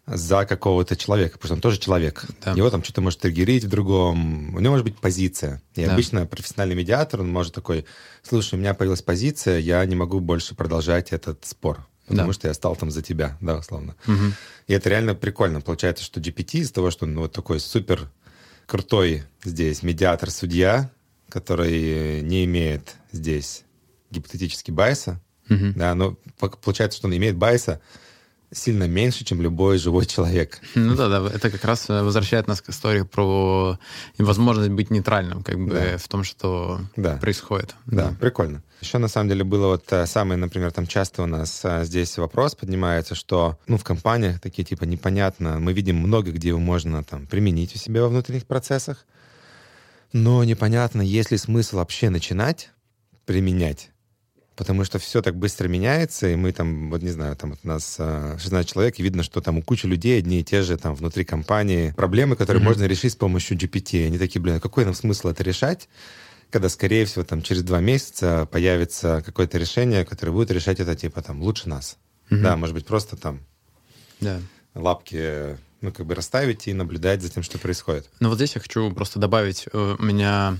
за 0.07 0.45
какого-то 0.45 0.95
человека, 0.95 1.39
потому 1.39 1.47
что 1.47 1.55
он 1.55 1.61
тоже 1.61 1.79
человек. 1.79 2.25
Да. 2.43 2.51
Его 2.51 2.69
там 2.69 2.83
что-то 2.83 3.01
может 3.01 3.19
триггерить 3.21 3.63
в 3.63 3.69
другом. 3.69 4.53
У 4.53 4.59
него 4.59 4.73
может 4.73 4.85
быть 4.85 4.97
позиция. 4.97 5.61
И 5.73 5.85
да. 5.85 5.93
обычно 5.93 6.25
профессиональный 6.27 6.75
медиатор, 6.75 7.21
он 7.21 7.31
может 7.31 7.53
такой, 7.53 7.85
слушай, 8.21 8.55
у 8.55 8.57
меня 8.57 8.73
появилась 8.73 9.01
позиция, 9.01 9.59
я 9.59 9.83
не 9.85 9.95
могу 9.95 10.19
больше 10.19 10.53
продолжать 10.53 11.11
этот 11.11 11.45
спор, 11.45 11.87
потому 12.07 12.27
да. 12.27 12.33
что 12.33 12.47
я 12.47 12.53
стал 12.53 12.75
там 12.75 12.91
за 12.91 13.01
тебя, 13.01 13.37
да, 13.41 13.57
условно. 13.57 13.95
Угу. 14.07 14.33
И 14.67 14.73
это 14.73 14.89
реально 14.89 15.15
прикольно. 15.15 15.61
Получается, 15.61 16.03
что 16.03 16.19
GPT 16.19 16.59
из 16.59 16.71
того, 16.71 16.91
что 16.91 17.05
он 17.05 17.17
вот 17.17 17.31
такой 17.31 17.59
супер 17.59 18.11
крутой 18.67 19.23
здесь 19.43 19.81
медиатор-судья, 19.81 20.91
который 21.35 22.21
не 22.21 22.45
имеет 22.45 22.95
здесь 23.11 23.65
гипотетически 24.09 24.71
байса, 24.71 25.19
угу. 25.49 25.73
да, 25.75 25.93
но 25.93 26.15
получается, 26.39 26.97
что 26.97 27.07
он 27.07 27.17
имеет 27.17 27.35
байса, 27.35 27.81
сильно 28.53 28.87
меньше, 28.87 29.25
чем 29.25 29.41
любой 29.41 29.77
живой 29.77 30.05
человек. 30.05 30.61
Ну 30.75 30.95
да, 30.95 31.09
да, 31.09 31.29
это 31.29 31.49
как 31.49 31.65
раз 31.65 31.89
э, 31.89 32.03
возвращает 32.03 32.47
нас 32.47 32.61
к 32.61 32.69
истории 32.69 33.01
про 33.01 33.77
возможность 34.17 34.69
быть 34.69 34.91
нейтральным, 34.91 35.43
как 35.43 35.59
бы 35.59 35.73
да. 35.73 35.97
в 35.97 36.07
том, 36.07 36.23
что 36.23 36.79
да. 36.95 37.17
происходит. 37.17 37.75
Да, 37.85 38.11
да, 38.11 38.15
прикольно. 38.17 38.63
Еще 38.79 38.97
на 38.97 39.09
самом 39.09 39.27
деле 39.27 39.43
было 39.43 39.67
вот 39.67 39.91
э, 39.91 40.05
самый, 40.05 40.37
например, 40.37 40.71
там 40.71 40.87
часто 40.87 41.23
у 41.23 41.25
нас 41.25 41.65
э, 41.65 41.83
здесь 41.83 42.17
вопрос 42.17 42.55
поднимается, 42.55 43.13
что, 43.13 43.59
ну, 43.67 43.77
в 43.77 43.83
компаниях 43.83 44.39
такие 44.39 44.63
типа 44.63 44.85
непонятно, 44.85 45.59
мы 45.59 45.73
видим 45.73 45.97
много, 45.97 46.31
где 46.31 46.49
его 46.49 46.59
можно 46.59 47.03
там 47.03 47.27
применить 47.27 47.75
у 47.75 47.77
себя 47.77 48.03
во 48.03 48.07
внутренних 48.07 48.45
процессах, 48.45 49.05
но 50.13 50.43
непонятно, 50.43 51.01
есть 51.01 51.31
ли 51.31 51.37
смысл 51.37 51.77
вообще 51.77 52.09
начинать 52.09 52.71
применять 53.25 53.91
потому 54.55 54.85
что 54.85 54.99
все 54.99 55.21
так 55.21 55.35
быстро 55.35 55.67
меняется, 55.67 56.29
и 56.29 56.35
мы 56.35 56.51
там, 56.51 56.89
вот 56.89 57.01
не 57.01 57.11
знаю, 57.11 57.35
там 57.35 57.51
вот 57.51 57.59
у 57.63 57.67
нас 57.67 57.95
16 57.97 58.53
а, 58.53 58.63
человек, 58.63 58.99
и 58.99 59.03
видно, 59.03 59.23
что 59.23 59.41
там 59.41 59.57
у 59.57 59.61
кучи 59.61 59.85
людей 59.85 60.17
одни 60.17 60.39
и 60.39 60.43
те 60.43 60.61
же 60.61 60.77
там 60.77 60.95
внутри 60.95 61.25
компании 61.25 61.91
проблемы, 61.91 62.35
которые 62.35 62.61
mm-hmm. 62.61 62.65
можно 62.65 62.85
решить 62.85 63.13
с 63.13 63.15
помощью 63.15 63.57
GPT. 63.57 64.07
Они 64.07 64.17
такие, 64.17 64.41
блин, 64.41 64.55
а 64.55 64.59
какой 64.59 64.85
нам 64.85 64.93
смысл 64.93 65.29
это 65.29 65.43
решать? 65.43 65.89
когда, 66.51 66.69
скорее 66.69 67.03
всего, 67.03 67.25
там 67.25 67.41
через 67.41 67.63
два 67.63 67.81
месяца 67.81 68.47
появится 68.49 69.21
какое-то 69.25 69.57
решение, 69.57 70.05
которое 70.05 70.31
будет 70.31 70.51
решать 70.51 70.79
это 70.79 70.95
типа 70.95 71.21
там 71.21 71.41
лучше 71.41 71.67
нас. 71.67 71.97
Mm-hmm. 72.29 72.41
Да, 72.41 72.55
может 72.55 72.73
быть, 72.75 72.85
просто 72.85 73.17
там 73.17 73.41
да. 74.21 74.39
лапки 74.73 75.57
ну, 75.81 75.91
как 75.91 76.05
бы 76.05 76.15
расставить 76.15 76.67
и 76.67 76.73
наблюдать 76.73 77.21
за 77.21 77.29
тем, 77.29 77.43
что 77.43 77.57
происходит. 77.57 78.09
Ну, 78.19 78.29
вот 78.29 78.35
здесь 78.35 78.55
я 78.55 78.61
хочу 78.61 78.91
просто 78.91 79.19
добавить, 79.19 79.65
э, 79.71 79.95
у 79.97 80.03
меня 80.03 80.57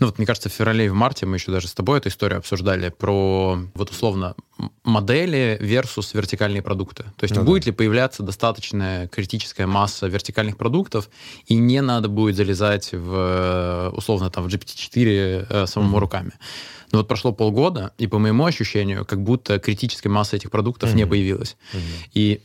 ну 0.00 0.06
вот, 0.06 0.18
мне 0.18 0.26
кажется, 0.26 0.48
в 0.48 0.52
феврале 0.52 0.86
и 0.86 0.88
в 0.88 0.94
марте 0.94 1.26
мы 1.26 1.36
еще 1.36 1.50
даже 1.50 1.66
с 1.66 1.74
тобой 1.74 1.98
эту 1.98 2.08
историю 2.08 2.38
обсуждали 2.38 2.88
про, 2.90 3.58
вот 3.74 3.90
условно, 3.90 4.36
модели 4.84 5.58
versus 5.60 6.10
вертикальные 6.14 6.62
продукты. 6.62 7.04
То 7.16 7.24
есть 7.24 7.34
ну, 7.34 7.42
будет 7.42 7.64
да. 7.64 7.70
ли 7.70 7.76
появляться 7.76 8.22
достаточная 8.22 9.08
критическая 9.08 9.66
масса 9.66 10.06
вертикальных 10.06 10.56
продуктов, 10.56 11.10
и 11.46 11.56
не 11.56 11.80
надо 11.80 12.08
будет 12.08 12.36
залезать 12.36 12.90
в, 12.92 13.92
условно, 13.92 14.30
там, 14.30 14.48
в 14.48 14.54
GPT-4 14.54 15.46
э, 15.48 15.66
самому 15.66 15.96
mm-hmm. 15.96 16.00
руками. 16.00 16.32
Но 16.92 16.98
вот 16.98 17.08
прошло 17.08 17.32
полгода, 17.32 17.92
и 17.98 18.06
по 18.06 18.18
моему 18.18 18.44
ощущению, 18.46 19.04
как 19.04 19.20
будто 19.20 19.58
критической 19.58 20.10
массы 20.10 20.36
этих 20.36 20.50
продуктов 20.50 20.90
mm-hmm. 20.90 20.96
не 20.96 21.06
появилась. 21.06 21.56
Mm-hmm. 21.72 22.10
И 22.14 22.40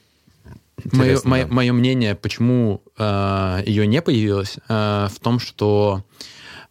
мое, 0.92 1.16
да. 1.16 1.30
мое, 1.30 1.48
мое 1.48 1.74
мнение, 1.74 2.16
почему 2.16 2.84
э, 2.98 3.64
ее 3.66 3.88
не 3.88 4.02
появилось, 4.02 4.58
э, 4.68 5.08
в 5.12 5.20
том, 5.20 5.40
что 5.40 6.06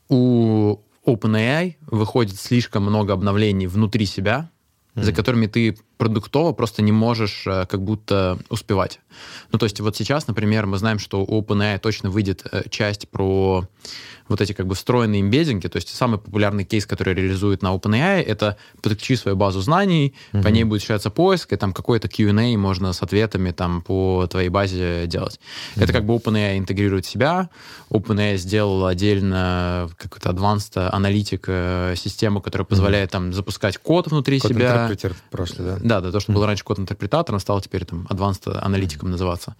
у 0.08 0.78
OpenAI 1.06 1.76
выходит 1.86 2.38
слишком 2.38 2.84
много 2.84 3.12
обновлений 3.12 3.66
внутри 3.66 4.06
себя, 4.06 4.50
mm-hmm. 4.94 5.02
за 5.04 5.12
которыми 5.12 5.46
ты 5.46 5.76
продуктово 6.02 6.52
просто 6.52 6.82
не 6.82 6.90
можешь 6.90 7.46
э, 7.46 7.64
как 7.66 7.80
будто 7.80 8.36
успевать. 8.48 8.98
Ну, 9.52 9.58
то 9.58 9.66
есть 9.66 9.78
вот 9.80 9.96
сейчас, 9.96 10.26
например, 10.26 10.66
мы 10.66 10.76
знаем, 10.76 10.98
что 10.98 11.22
у 11.22 11.40
OpenAI 11.40 11.78
точно 11.78 12.10
выйдет 12.10 12.44
э, 12.50 12.68
часть 12.70 13.08
про 13.08 13.64
вот 14.28 14.40
эти 14.40 14.52
как 14.52 14.66
бы 14.66 14.74
встроенные 14.74 15.20
имбеддинги, 15.20 15.68
то 15.68 15.76
есть 15.76 15.94
самый 15.94 16.18
популярный 16.18 16.64
кейс, 16.64 16.86
который 16.86 17.14
реализует 17.14 17.62
на 17.62 17.74
OpenAI, 17.74 18.22
это 18.22 18.56
подключи 18.80 19.16
свою 19.16 19.36
базу 19.36 19.60
знаний, 19.60 20.14
mm-hmm. 20.32 20.42
по 20.42 20.48
ней 20.48 20.64
будет 20.64 20.78
осуществляться 20.78 21.10
поиск, 21.10 21.52
и 21.52 21.56
там 21.56 21.72
какой-то 21.72 22.08
Q&A 22.08 22.56
можно 22.56 22.92
с 22.92 23.02
ответами 23.02 23.50
там 23.50 23.82
по 23.82 24.26
твоей 24.30 24.48
базе 24.48 25.06
делать. 25.06 25.38
Mm-hmm. 25.76 25.84
Это 25.84 25.92
как 25.92 26.06
бы 26.06 26.14
OpenAI 26.14 26.58
интегрирует 26.58 27.06
себя, 27.06 27.50
OpenAI 27.90 28.36
сделал 28.36 28.86
отдельно 28.86 29.88
какую-то 29.98 30.30
advanced 30.30 30.78
аналитик 30.78 31.44
э, 31.48 31.94
систему, 31.96 32.40
которая 32.40 32.64
позволяет 32.66 33.10
mm-hmm. 33.10 33.12
там 33.12 33.32
запускать 33.32 33.78
код 33.78 34.08
внутри 34.08 34.40
код 34.40 34.52
себя. 34.52 34.88
Код 34.88 35.12
прошлый, 35.30 35.68
да? 35.68 35.78
Да, 35.92 36.00
да, 36.00 36.10
то, 36.10 36.20
что 36.20 36.32
mm-hmm. 36.32 36.34
был 36.36 36.46
раньше 36.46 36.64
код-интерпретатор, 36.64 37.34
он 37.34 37.40
стал 37.40 37.60
теперь 37.60 37.84
там 37.84 38.06
advanced 38.08 38.50
аналитиком 38.50 39.08
mm-hmm. 39.08 39.12
называться. 39.12 39.56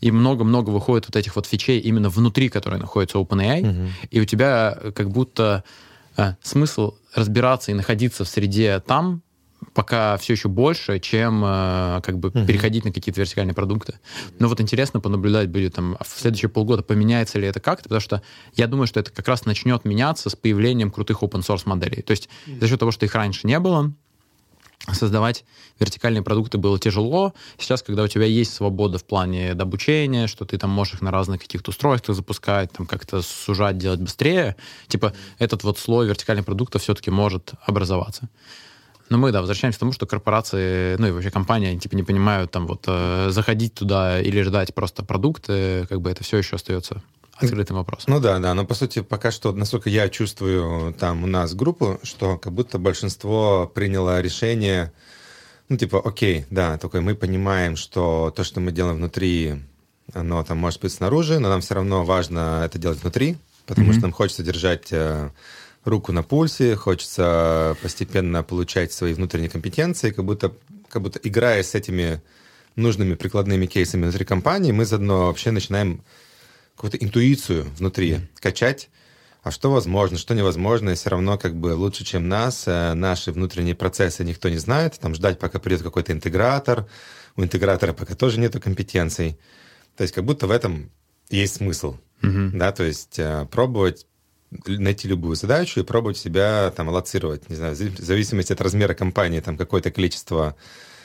И 0.00 0.12
много-много 0.12 0.70
выходит 0.70 1.08
вот 1.08 1.16
этих 1.16 1.34
вот 1.34 1.46
фичей 1.46 1.80
именно 1.80 2.08
внутри, 2.08 2.48
которые 2.48 2.80
находятся 2.80 3.18
OpenAI, 3.18 3.62
mm-hmm 3.62 3.88
и 4.10 4.20
у 4.20 4.24
тебя 4.24 4.78
как 4.94 5.10
будто 5.10 5.64
э, 6.16 6.34
смысл 6.42 6.94
разбираться 7.14 7.70
и 7.70 7.74
находиться 7.74 8.24
в 8.24 8.28
среде 8.28 8.80
там, 8.86 9.22
пока 9.74 10.16
все 10.18 10.34
еще 10.34 10.48
больше, 10.48 10.98
чем 11.00 11.42
э, 11.44 12.00
как 12.04 12.18
бы 12.18 12.28
uh-huh. 12.28 12.46
переходить 12.46 12.84
на 12.84 12.92
какие-то 12.92 13.20
вертикальные 13.20 13.54
продукты. 13.54 13.98
Но 14.38 14.48
вот 14.48 14.60
интересно 14.60 15.00
понаблюдать 15.00 15.48
будет 15.48 15.74
там 15.74 15.96
в 16.00 16.20
следующие 16.20 16.48
полгода, 16.48 16.82
поменяется 16.82 17.38
ли 17.38 17.48
это 17.48 17.60
как-то, 17.60 17.84
потому 17.84 18.00
что 18.00 18.22
я 18.54 18.66
думаю, 18.66 18.86
что 18.86 19.00
это 19.00 19.10
как 19.10 19.26
раз 19.28 19.46
начнет 19.46 19.84
меняться 19.84 20.30
с 20.30 20.36
появлением 20.36 20.90
крутых 20.90 21.22
open 21.22 21.40
source 21.40 21.62
моделей. 21.64 22.02
То 22.02 22.12
есть 22.12 22.28
за 22.60 22.68
счет 22.68 22.78
того, 22.78 22.92
что 22.92 23.06
их 23.06 23.14
раньше 23.14 23.46
не 23.46 23.58
было, 23.58 23.92
создавать 24.90 25.44
вертикальные 25.78 26.22
продукты 26.22 26.58
было 26.58 26.78
тяжело. 26.78 27.34
Сейчас, 27.58 27.82
когда 27.82 28.02
у 28.02 28.08
тебя 28.08 28.24
есть 28.24 28.52
свобода 28.52 28.98
в 28.98 29.04
плане 29.04 29.52
обучения, 29.52 30.26
что 30.26 30.44
ты 30.44 30.58
там 30.58 30.70
можешь 30.70 31.00
на 31.00 31.10
разных 31.10 31.40
каких-то 31.40 31.70
устройствах 31.70 32.16
запускать, 32.16 32.72
там 32.72 32.86
как-то 32.86 33.22
сужать, 33.22 33.78
делать 33.78 34.00
быстрее, 34.00 34.56
типа 34.88 35.12
этот 35.38 35.64
вот 35.64 35.78
слой 35.78 36.06
вертикальных 36.06 36.44
продуктов 36.44 36.82
все-таки 36.82 37.10
может 37.10 37.52
образоваться. 37.66 38.28
Но 39.08 39.18
мы, 39.18 39.30
да, 39.30 39.40
возвращаемся 39.40 39.78
к 39.78 39.80
тому, 39.80 39.92
что 39.92 40.06
корпорации, 40.06 40.96
ну 40.96 41.06
и 41.06 41.10
вообще 41.10 41.30
компании, 41.30 41.76
типа 41.76 41.94
не 41.96 42.02
понимают 42.02 42.50
там 42.50 42.66
вот 42.66 42.84
э, 42.86 43.28
заходить 43.30 43.74
туда 43.74 44.20
или 44.20 44.40
ждать 44.42 44.74
просто 44.74 45.04
продукты, 45.04 45.86
как 45.88 46.00
бы 46.00 46.10
это 46.10 46.24
все 46.24 46.38
еще 46.38 46.56
остается 46.56 47.02
открытым 47.44 47.76
вопросом. 47.76 48.12
Ну 48.12 48.20
да, 48.20 48.38
да, 48.38 48.54
но 48.54 48.64
по 48.64 48.74
сути 48.74 49.00
пока 49.00 49.30
что, 49.30 49.52
насколько 49.52 49.90
я 49.90 50.08
чувствую 50.08 50.92
там 50.94 51.24
у 51.24 51.26
нас 51.26 51.54
группу, 51.54 51.98
что 52.02 52.38
как 52.38 52.52
будто 52.52 52.78
большинство 52.78 53.70
приняло 53.72 54.20
решение, 54.20 54.92
ну 55.68 55.76
типа, 55.76 56.00
окей, 56.04 56.46
да, 56.50 56.78
только 56.78 57.00
мы 57.00 57.14
понимаем, 57.14 57.76
что 57.76 58.32
то, 58.34 58.44
что 58.44 58.60
мы 58.60 58.72
делаем 58.72 58.96
внутри, 58.96 59.56
оно 60.12 60.42
там 60.44 60.58
может 60.58 60.80
быть 60.80 60.92
снаружи, 60.92 61.38
но 61.38 61.48
нам 61.48 61.60
все 61.60 61.74
равно 61.74 62.04
важно 62.04 62.62
это 62.64 62.78
делать 62.78 63.00
внутри, 63.00 63.36
потому 63.66 63.88
mm-hmm. 63.88 63.92
что 63.92 64.02
нам 64.02 64.12
хочется 64.12 64.42
держать 64.42 64.88
э, 64.90 65.30
руку 65.84 66.12
на 66.12 66.22
пульсе, 66.22 66.76
хочется 66.76 67.76
постепенно 67.82 68.42
получать 68.42 68.92
свои 68.92 69.14
внутренние 69.14 69.50
компетенции, 69.50 70.10
как 70.10 70.24
будто, 70.24 70.52
как 70.88 71.02
будто 71.02 71.18
играя 71.22 71.62
с 71.62 71.74
этими 71.74 72.22
нужными 72.76 73.14
прикладными 73.14 73.66
кейсами 73.66 74.02
внутри 74.02 74.24
компании, 74.24 74.72
мы 74.72 74.84
заодно 74.84 75.26
вообще 75.26 75.50
начинаем 75.50 76.02
какую-то 76.74 76.96
интуицию 76.98 77.64
внутри 77.76 78.12
mm-hmm. 78.12 78.28
качать, 78.40 78.90
а 79.42 79.50
что 79.50 79.72
возможно, 79.72 80.18
что 80.18 80.34
невозможно, 80.34 80.90
и 80.90 80.94
все 80.94 81.10
равно 81.10 81.36
как 81.36 81.56
бы 81.56 81.74
лучше, 81.74 82.04
чем 82.04 82.28
нас, 82.28 82.64
э, 82.66 82.94
наши 82.94 83.32
внутренние 83.32 83.74
процессы 83.74 84.24
никто 84.24 84.48
не 84.48 84.58
знает, 84.58 84.98
там 85.00 85.14
ждать, 85.14 85.38
пока 85.38 85.58
придет 85.58 85.82
какой-то 85.82 86.12
интегратор, 86.12 86.86
у 87.36 87.42
интегратора 87.42 87.92
пока 87.92 88.14
тоже 88.14 88.38
нету 88.38 88.60
компетенций. 88.60 89.38
То 89.96 90.02
есть 90.02 90.14
как 90.14 90.24
будто 90.24 90.46
в 90.46 90.50
этом 90.50 90.90
есть 91.28 91.56
смысл, 91.56 91.96
mm-hmm. 92.22 92.50
да, 92.52 92.72
то 92.72 92.84
есть 92.84 93.18
э, 93.18 93.46
пробовать 93.50 94.06
найти 94.66 95.08
любую 95.08 95.34
задачу 95.34 95.80
и 95.80 95.82
пробовать 95.82 96.18
себя 96.18 96.70
там 96.76 96.88
аллоцировать, 96.90 97.48
не 97.48 97.56
знаю, 97.56 97.74
в 97.74 97.98
зависимости 97.98 98.52
от 98.52 98.60
размера 98.60 98.94
компании, 98.94 99.40
там 99.40 99.56
какое-то 99.56 99.90
количество 99.90 100.56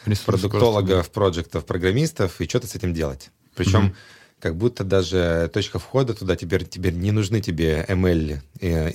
Ресурс 0.05 0.25
продуктологов, 0.25 1.09
проектов, 1.11 1.65
программистов, 1.65 2.39
и 2.39 2.47
что-то 2.47 2.67
с 2.67 2.75
этим 2.75 2.93
делать. 2.93 3.31
Причем 3.55 3.87
mm-hmm 3.87 4.16
как 4.39 4.55
будто 4.55 4.83
даже 4.83 5.49
точка 5.51 5.79
входа 5.79 6.13
туда 6.13 6.35
теперь, 6.35 6.65
теперь 6.65 6.93
не 6.93 7.11
нужны 7.11 7.41
тебе 7.41 7.85
ML 7.87 8.39
э, 8.59 8.91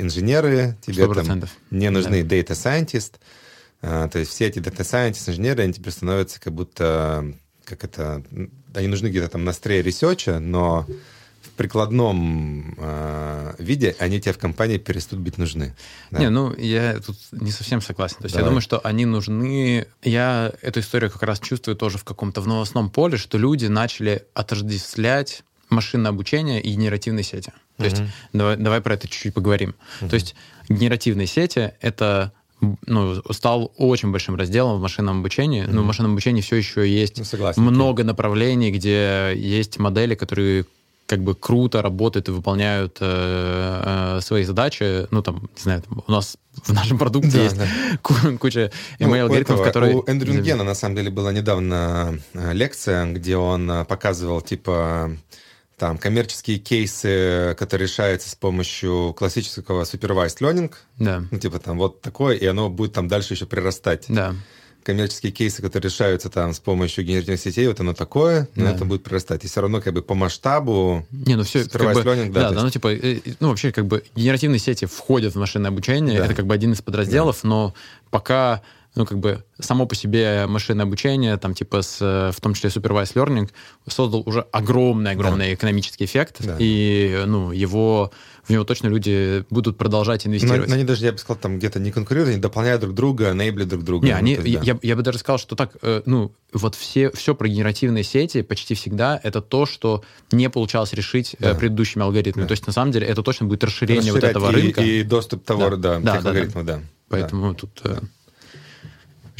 тебе 0.80 1.05
100%. 1.05 1.14
там 1.14 1.43
не 1.70 1.90
нужны 1.90 2.22
да. 2.22 2.36
data 2.36 2.51
scientist. 2.51 3.14
А, 3.80 4.09
то 4.09 4.20
есть 4.20 4.30
все 4.30 4.47
эти 4.47 4.61
data 4.61 4.82
scientist 4.82 5.28
инженеры, 5.28 5.64
они 5.64 5.72
теперь 5.72 5.93
становятся 5.93 6.40
как 6.40 6.53
будто, 6.53 7.34
как 7.64 7.82
это, 7.82 8.22
они 8.74 8.86
нужны 8.86 9.09
где-то 9.09 9.28
там 9.28 9.45
на 9.45 9.53
острие 9.52 9.82
research 9.82 10.27
а, 10.27 10.38
но 10.38 10.86
в 11.43 11.51
прикладном 11.51 12.74
э, 12.78 13.55
виде 13.59 13.97
они 13.99 14.20
тебе 14.20 14.32
в 14.32 14.38
компании 14.38 14.78
перестают 14.78 15.22
быть 15.22 15.38
нужны. 15.38 15.74
Да? 16.11 16.18
Не, 16.18 16.30
ну 16.30 16.55
я 16.57 17.01
тут 17.01 17.16
не 17.32 17.51
совсем 17.51 17.80
согласен. 17.80 18.16
То 18.18 18.24
есть 18.24 18.34
Давай. 18.34 18.45
я 18.45 18.49
думаю, 18.51 18.62
что 18.62 18.80
они 18.80 19.05
нужны. 19.05 19.86
Я 20.03 20.53
эту 20.62 20.80
историю 20.80 21.11
как 21.11 21.22
раз 21.22 21.40
чувствую 21.40 21.76
тоже 21.76 21.99
в 21.99 22.05
каком-то 22.05 22.40
в 22.40 22.47
новостном 22.47 22.90
поле, 22.90 23.16
что 23.16 23.38
люди 23.38 23.66
начали 23.66 24.24
отождествлять 24.34 25.45
машинное 25.68 26.11
обучение 26.11 26.61
и 26.61 26.72
генеративные 26.72 27.24
сети. 27.24 27.53
То 27.76 27.84
mm-hmm. 27.84 27.90
есть 27.90 28.03
давай, 28.32 28.57
давай 28.57 28.80
про 28.80 28.95
это 28.95 29.09
чуть-чуть 29.09 29.34
поговорим. 29.34 29.74
Mm-hmm. 30.01 30.09
То 30.09 30.14
есть 30.14 30.34
генеративные 30.68 31.26
сети— 31.26 31.72
это 31.80 32.32
ну, 32.86 33.20
стал 33.32 33.72
очень 33.76 34.12
большим 34.12 34.36
разделом 34.36 34.78
в 34.78 34.82
машинном 34.82 35.20
обучении. 35.20 35.64
Mm-hmm. 35.64 35.72
Но 35.72 35.82
в 35.82 35.86
машинном 35.86 36.12
обучении 36.12 36.43
все 36.43 36.57
еще 36.57 36.88
есть 36.88 37.18
ну, 37.18 37.24
согласен, 37.24 37.62
много 37.62 38.05
направлений, 38.05 38.70
где 38.70 39.32
есть 39.34 39.78
модели, 39.78 40.14
которые 40.14 40.66
как 41.07 41.22
бы 41.22 41.34
круто 41.34 41.82
работают 41.82 42.28
и 42.28 42.32
выполняют 42.32 42.98
э, 43.00 44.16
э, 44.16 44.20
свои 44.22 44.44
задачи. 44.44 45.07
Ну, 45.11 45.22
там, 45.22 45.50
не 45.57 45.62
знаю, 45.62 45.82
там, 45.82 46.03
у 46.07 46.11
нас 46.11 46.36
в 46.64 46.72
нашем 46.72 46.98
продукте 46.98 47.30
да, 47.30 47.42
есть 47.42 47.57
да. 47.57 47.66
куча 48.38 48.70
email-алгоритмов, 48.98 49.59
ну, 49.59 49.64
которые... 49.64 49.96
У 49.96 50.05
Эндрю 50.07 50.40
Гена, 50.42 50.64
на 50.64 50.74
самом 50.74 50.96
деле, 50.96 51.11
была 51.11 51.32
недавно 51.32 52.18
э, 52.34 52.53
лекция, 52.53 53.12
где 53.12 53.36
он 53.36 53.70
э, 53.70 53.84
показывал, 53.84 54.40
типа, 54.40 55.16
там 55.76 55.98
коммерческие 55.98 56.59
кейсы, 56.59 57.57
которые 57.59 57.88
решаются 57.88 58.30
с 58.30 58.34
помощью 58.34 59.14
классического 59.18 59.82
supervised 59.82 60.38
learning. 60.40 60.72
Да. 60.98 61.24
Ну, 61.30 61.38
типа 61.38 61.59
там 61.59 61.76
вот 61.78 62.00
такое, 62.00 62.36
и 62.36 62.46
оно 62.46 62.70
будет 62.70 62.92
там 62.92 63.09
дальше 63.09 63.34
еще 63.34 63.46
прирастать. 63.46 64.05
Да. 64.09 64.34
Коммерческие 64.82 65.32
кейсы, 65.32 65.62
которые 65.62 65.90
решаются 65.90 66.28
там 66.28 66.52
с 66.52 66.60
помощью 66.60 67.04
генеративных 67.04 67.40
сетей, 67.40 67.66
вот 67.68 67.80
оно 67.80 67.94
такое, 67.94 68.48
но 68.54 68.64
да. 68.64 68.72
это 68.72 68.84
будет 68.84 69.02
прирастать. 69.02 69.44
И 69.44 69.48
все 69.48 69.60
равно 69.60 69.80
как 69.80 69.94
бы 69.94 70.02
по 70.02 70.14
масштабу 70.14 71.06
не, 71.10 71.36
ну 71.36 71.44
все, 71.44 71.64
как 71.68 71.94
бы, 71.94 72.00
learning, 72.00 72.32
да, 72.32 72.48
да, 72.48 72.56
да, 72.56 72.62
ну 72.62 72.70
типа, 72.70 72.88
э, 72.88 73.20
э, 73.24 73.32
ну 73.40 73.48
вообще 73.48 73.72
как 73.72 73.86
бы 73.86 74.04
генеративные 74.16 74.58
сети 74.58 74.86
входят 74.86 75.34
в 75.34 75.38
машинное 75.38 75.70
обучение, 75.70 76.18
да. 76.18 76.26
это 76.26 76.34
как 76.34 76.46
бы 76.46 76.54
один 76.54 76.72
из 76.72 76.82
подразделов, 76.82 77.40
да. 77.42 77.48
но 77.48 77.74
пока 78.10 78.62
ну, 78.94 79.06
как 79.06 79.18
бы 79.18 79.42
само 79.58 79.86
по 79.86 79.94
себе 79.94 80.46
машинное 80.46 80.84
обучение, 80.84 81.36
там, 81.38 81.54
типа, 81.54 81.80
с, 81.82 81.98
в 82.00 82.40
том 82.40 82.54
числе 82.54 82.68
supervised 82.68 83.14
learning, 83.14 83.50
создал 83.88 84.22
уже 84.26 84.44
огромный-огромный 84.52 85.46
да. 85.46 85.54
экономический 85.54 86.04
эффект, 86.04 86.36
да. 86.40 86.56
и, 86.58 87.22
ну, 87.26 87.52
его, 87.52 88.12
в 88.43 88.51
него 88.51 88.64
точно 88.64 88.88
люди 88.88 89.45
будут 89.51 89.78
продолжать 89.78 90.26
инвестировать. 90.26 90.62
Но, 90.62 90.68
но 90.68 90.74
они 90.74 90.84
даже, 90.84 91.05
я 91.05 91.12
бы 91.12 91.18
сказал, 91.18 91.40
там 91.40 91.59
где-то 91.59 91.78
не 91.78 91.93
конкурируют, 91.93 92.32
они 92.32 92.40
дополняют 92.40 92.80
друг 92.80 92.95
друга, 92.95 93.30
enable 93.30 93.64
друг 93.64 93.84
друга. 93.84 94.07
Не, 94.07 94.12
они, 94.12 94.36
ну, 94.36 94.45
есть, 94.45 94.61
да. 94.61 94.72
я, 94.72 94.78
я 94.82 94.97
бы 94.97 95.03
даже 95.03 95.18
сказал, 95.18 95.38
что 95.38 95.55
так, 95.55 95.76
э, 95.82 96.03
ну, 96.07 96.32
вот 96.53 96.74
все, 96.74 97.11
все 97.11 97.34
про 97.34 97.49
генеративные 97.49 98.05
сети 98.05 98.43
почти 98.43 98.74
всегда 98.74 99.20
это 99.22 99.40
то, 99.40 99.64
что 99.66 100.03
не 100.32 100.51
получалось 100.51 100.93
решить 100.93 101.36
э, 101.38 101.53
да. 101.53 101.55
предыдущими 101.55 102.03
алгоритмами. 102.03 102.45
Да. 102.45 102.49
То 102.49 102.53
есть, 102.53 102.66
на 102.66 102.72
самом 102.72 102.93
деле, 102.93 103.07
это 103.07 103.22
точно 103.22 103.47
будет 103.47 103.62
расширение 103.64 104.12
вот 104.12 104.24
этого 104.24 104.51
и, 104.51 104.55
рынка. 104.55 104.82
И 104.82 105.03
доступ 105.03 105.45
товара, 105.45 105.76
да, 105.76 105.99
да, 105.99 106.01
да, 106.01 106.20
да, 106.20 106.28
алгоритмов, 106.28 106.64
да. 106.64 106.80
Поэтому 107.09 107.53
да. 107.53 107.59
тут... 107.59 107.80
Э, 107.84 107.88
да 107.88 108.01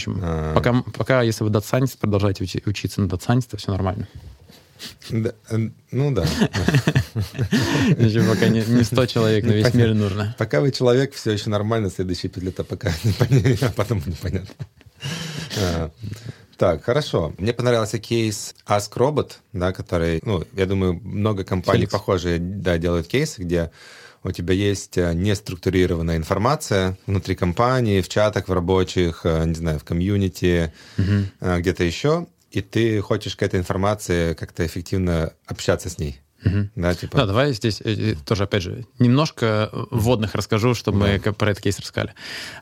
общем, 0.03 0.21
а... 0.23 0.55
пока, 0.55 0.83
пока, 0.97 1.23
если 1.23 1.45
вы 1.45 1.51
Scientist, 1.51 1.99
продолжаете 2.01 2.45
учи, 2.45 2.63
учиться 2.67 3.01
на 3.01 3.07
Scientist, 3.07 3.51
то 3.51 3.57
все 3.57 3.71
нормально. 3.71 4.09
Да, 5.11 5.33
э, 5.51 5.59
ну 5.91 6.13
да. 6.13 6.23
Еще 7.99 8.23
пока 8.23 8.49
не, 8.49 8.63
не 8.63 8.85
100 8.85 9.07
человек 9.07 9.45
на 9.45 9.53
весь 9.53 9.75
мир 9.75 9.95
нужно. 9.95 10.35
Пока 10.39 10.61
вы 10.61 10.71
человек, 10.73 11.15
все 11.15 11.33
еще 11.33 11.51
нормально, 11.51 11.91
следующие 11.91 12.31
5 12.31 12.45
лет, 12.45 12.61
а 12.61 12.65
пока 12.65 12.93
а 13.61 13.71
потом 13.77 14.03
непонятно. 14.07 14.55
А, 15.59 15.91
так, 16.57 16.85
хорошо. 16.85 17.35
Мне 17.39 17.53
понравился 17.53 17.99
кейс 17.99 18.55
Ask 18.67 18.93
Robot, 18.95 19.33
да, 19.53 19.73
который, 19.73 20.21
ну, 20.25 20.45
я 20.55 20.67
думаю, 20.67 21.01
много 21.03 21.45
компаний 21.45 21.87
похожие 21.87 22.39
да, 22.39 22.79
делают 22.79 23.09
кейсы, 23.09 23.43
где 23.43 23.71
у 24.25 24.31
тебя 24.31 24.55
есть 24.55 24.97
э, 24.99 25.13
неструктурированная 25.15 26.17
информация 26.17 26.97
внутри 27.07 27.35
компании, 27.35 28.01
в 28.01 28.09
чатах, 28.09 28.49
в 28.49 28.53
рабочих, 28.53 29.23
э, 29.25 29.45
не 29.47 29.55
знаю, 29.55 29.81
в 29.81 29.85
комьюнити, 29.85 30.73
угу. 30.97 31.59
где-то 31.59 31.83
еще, 31.83 32.29
и 32.53 32.61
ты 32.61 33.01
хочешь 33.01 33.37
к 33.37 33.43
этой 33.43 33.59
информации 33.59 34.35
как-то 34.35 34.65
эффективно 34.67 35.33
общаться 35.47 35.89
с 35.89 35.99
ней. 35.99 36.21
Угу. 36.45 36.69
Да, 36.75 36.95
типа. 36.95 37.19
да, 37.19 37.27
давай 37.27 37.53
здесь 37.53 37.81
э, 37.85 38.15
тоже, 38.27 38.45
опять 38.45 38.63
же, 38.63 38.85
немножко 38.99 39.71
вводных 39.91 40.35
расскажу, 40.35 40.75
чтобы 40.75 40.99
да. 40.99 41.21
мы 41.25 41.33
про 41.33 41.51
этот 41.51 41.63
кейс 41.63 41.79
рассказали. 41.79 42.15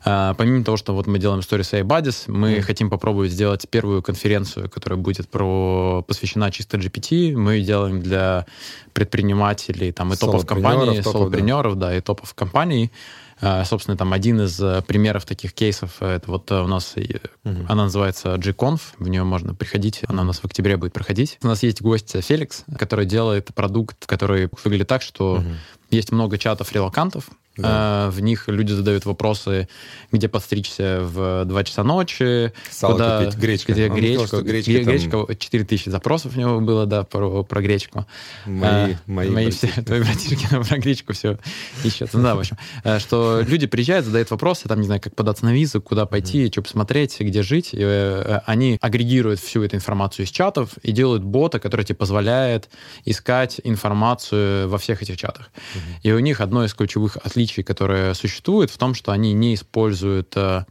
А, 0.05 0.35
помимо 0.35 0.65
того, 0.65 0.77
что 0.77 0.95
вот 0.95 1.07
мы 1.07 1.19
делаем 1.19 1.41
историю 1.41 1.65
с 1.65 1.73
iBuddies, 1.73 2.25
мы 2.31 2.57
mm. 2.57 2.61
хотим 2.61 2.91
попробовать 2.91 3.33
сделать 3.33 3.67
первую 3.71 4.03
конференцию, 4.03 4.69
которая 4.69 4.99
будет 4.99 5.29
про 5.31 6.05
посвящена 6.07 6.51
чисто 6.51 6.77
GPT. 6.77 7.35
Мы 7.35 7.61
делаем 7.61 8.03
для 8.03 8.45
предпринимателей 8.93 9.93
там 9.93 10.13
и 10.13 10.17
топов 10.17 10.45
компаний, 10.45 11.03
солопренеров, 11.03 11.79
да. 11.79 11.89
да, 11.89 11.97
и 11.97 12.01
топов 12.01 12.35
компаний. 12.35 12.93
А, 13.41 13.65
собственно, 13.65 13.97
там 13.97 14.13
один 14.13 14.41
из 14.43 14.61
э, 14.61 14.83
примеров 14.87 15.25
таких 15.25 15.55
кейсов, 15.55 15.97
э, 16.01 16.17
это 16.17 16.31
вот 16.31 16.51
э, 16.51 16.61
у 16.61 16.67
нас, 16.67 16.95
угу. 16.97 17.65
она 17.69 17.85
называется 17.85 18.37
G-Conf, 18.37 18.81
в 18.99 19.09
нее 19.09 19.25
можно 19.25 19.55
приходить, 19.55 20.03
она 20.09 20.23
у 20.23 20.25
нас 20.27 20.41
в 20.41 20.45
октябре 20.45 20.77
будет 20.77 20.93
проходить. 20.93 21.39
У 21.43 21.47
нас 21.47 21.63
есть 21.63 21.81
гость 21.81 22.23
Феликс, 22.23 22.65
который 22.79 23.07
делает 23.07 23.55
продукт, 23.55 24.07
который 24.07 24.51
выглядит 24.63 24.89
так, 24.89 25.01
что 25.03 25.37
угу. 25.37 25.45
есть 25.91 26.13
много 26.13 26.37
чатов 26.37 26.73
релакантов, 26.73 27.31
да. 27.61 28.07
Э, 28.09 28.11
в 28.11 28.21
них 28.21 28.49
люди 28.49 28.73
задают 28.73 29.05
вопросы, 29.05 29.69
где 30.13 30.29
подстричься 30.29 31.01
в 31.03 31.45
2 31.45 31.65
часа 31.65 31.85
ночи, 31.85 32.53
Сало 32.71 32.93
куда, 32.93 33.25
купить, 33.25 33.39
гречка. 33.39 33.73
где 33.73 33.89
гречку. 33.89 34.27
Сказал, 34.27 34.45
гречка, 34.45 34.71
где, 34.71 34.85
там... 34.85 34.95
гречка, 34.95 35.35
4 35.37 35.65
тысячи 35.65 35.89
запросов 35.89 36.37
у 36.37 36.41
него 36.41 36.61
было, 36.61 36.87
да, 36.87 37.05
про, 37.05 37.45
про 37.45 37.63
гречку. 37.63 38.07
Мои, 38.47 38.71
а, 38.71 38.97
мои, 39.07 39.31
мои 39.31 39.51
все, 39.51 39.69
твои 39.69 40.01
братишки 40.01 40.47
про 40.69 40.79
гречку 40.79 41.13
все 41.13 41.39
ищут. 41.85 42.11
Ну, 42.13 42.23
да, 42.23 42.35
в 42.35 42.41
общем, 42.41 42.57
э, 42.85 42.99
что 42.99 43.41
люди 43.47 43.67
приезжают, 43.67 44.07
задают 44.07 44.31
вопросы, 44.31 44.69
там, 44.69 44.81
не 44.81 44.87
знаю, 44.87 45.01
как 45.01 45.15
податься 45.15 45.45
на 45.45 45.53
визу, 45.53 45.81
куда 45.81 46.07
пойти, 46.07 46.45
mm-hmm. 46.45 46.53
что 46.53 46.63
посмотреть, 46.63 47.21
где 47.21 47.43
жить. 47.43 47.71
И, 47.73 47.79
э, 47.81 48.41
они 48.47 48.79
агрегируют 48.81 49.41
всю 49.41 49.63
эту 49.63 49.77
информацию 49.77 50.27
из 50.27 50.31
чатов 50.31 50.71
и 50.83 50.93
делают 50.93 51.23
бота, 51.23 51.59
который 51.59 51.85
тебе 51.85 51.97
позволяет 51.97 52.69
искать 53.05 53.61
информацию 53.65 54.69
во 54.69 54.79
всех 54.79 55.03
этих 55.03 55.17
чатах. 55.17 55.51
Mm-hmm. 55.51 55.81
И 56.03 56.13
у 56.13 56.19
них 56.19 56.41
одно 56.41 56.65
из 56.65 56.75
ключевых 56.75 57.17
отличий 57.23 57.50
отличий, 57.51 57.63
которые 57.63 58.15
существуют, 58.15 58.71
в 58.71 58.79
том, 58.79 58.95
что 58.95 59.13
они 59.13 59.33
не 59.33 59.55
используют 59.55 60.33
э, 60.37 60.65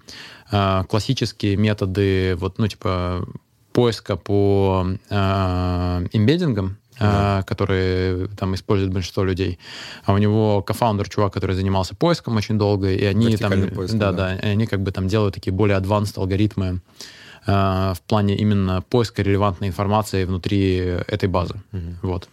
э, 0.52 0.84
классические 0.90 1.58
методы, 1.58 2.36
вот, 2.36 2.58
ну, 2.58 2.68
типа, 2.68 3.28
поиска 3.74 4.16
по 4.16 4.88
э, 5.10 5.16
имбеддингам, 6.14 6.78
да. 7.00 7.44
которые 7.48 8.28
там 8.38 8.54
используют 8.56 8.94
большинство 8.94 9.24
людей. 9.24 9.58
А 10.04 10.14
у 10.14 10.18
него 10.18 10.62
кофаундер, 10.62 11.08
чувак, 11.08 11.34
который 11.34 11.56
занимался 11.56 11.96
поиском 11.96 12.36
очень 12.38 12.58
долго, 12.58 12.90
и 12.90 13.06
они 13.06 13.38
там, 13.38 13.70
поиском, 13.70 14.00
да, 14.00 14.12
да, 14.12 14.36
да, 14.36 14.50
они 14.50 14.66
как 14.66 14.82
бы 14.82 14.92
там 14.92 15.08
делают 15.08 15.36
такие 15.36 15.54
более 15.54 15.78
advanced 15.78 16.18
алгоритмы 16.18 16.82
в 17.46 17.98
плане 18.06 18.36
именно 18.36 18.82
поиска 18.82 19.24
релевантной 19.24 19.70
информации 19.70 20.26
внутри 20.26 20.76
этой 21.08 21.30
базы. 21.30 21.56
Угу. 21.72 21.82
Вот. 22.02 22.30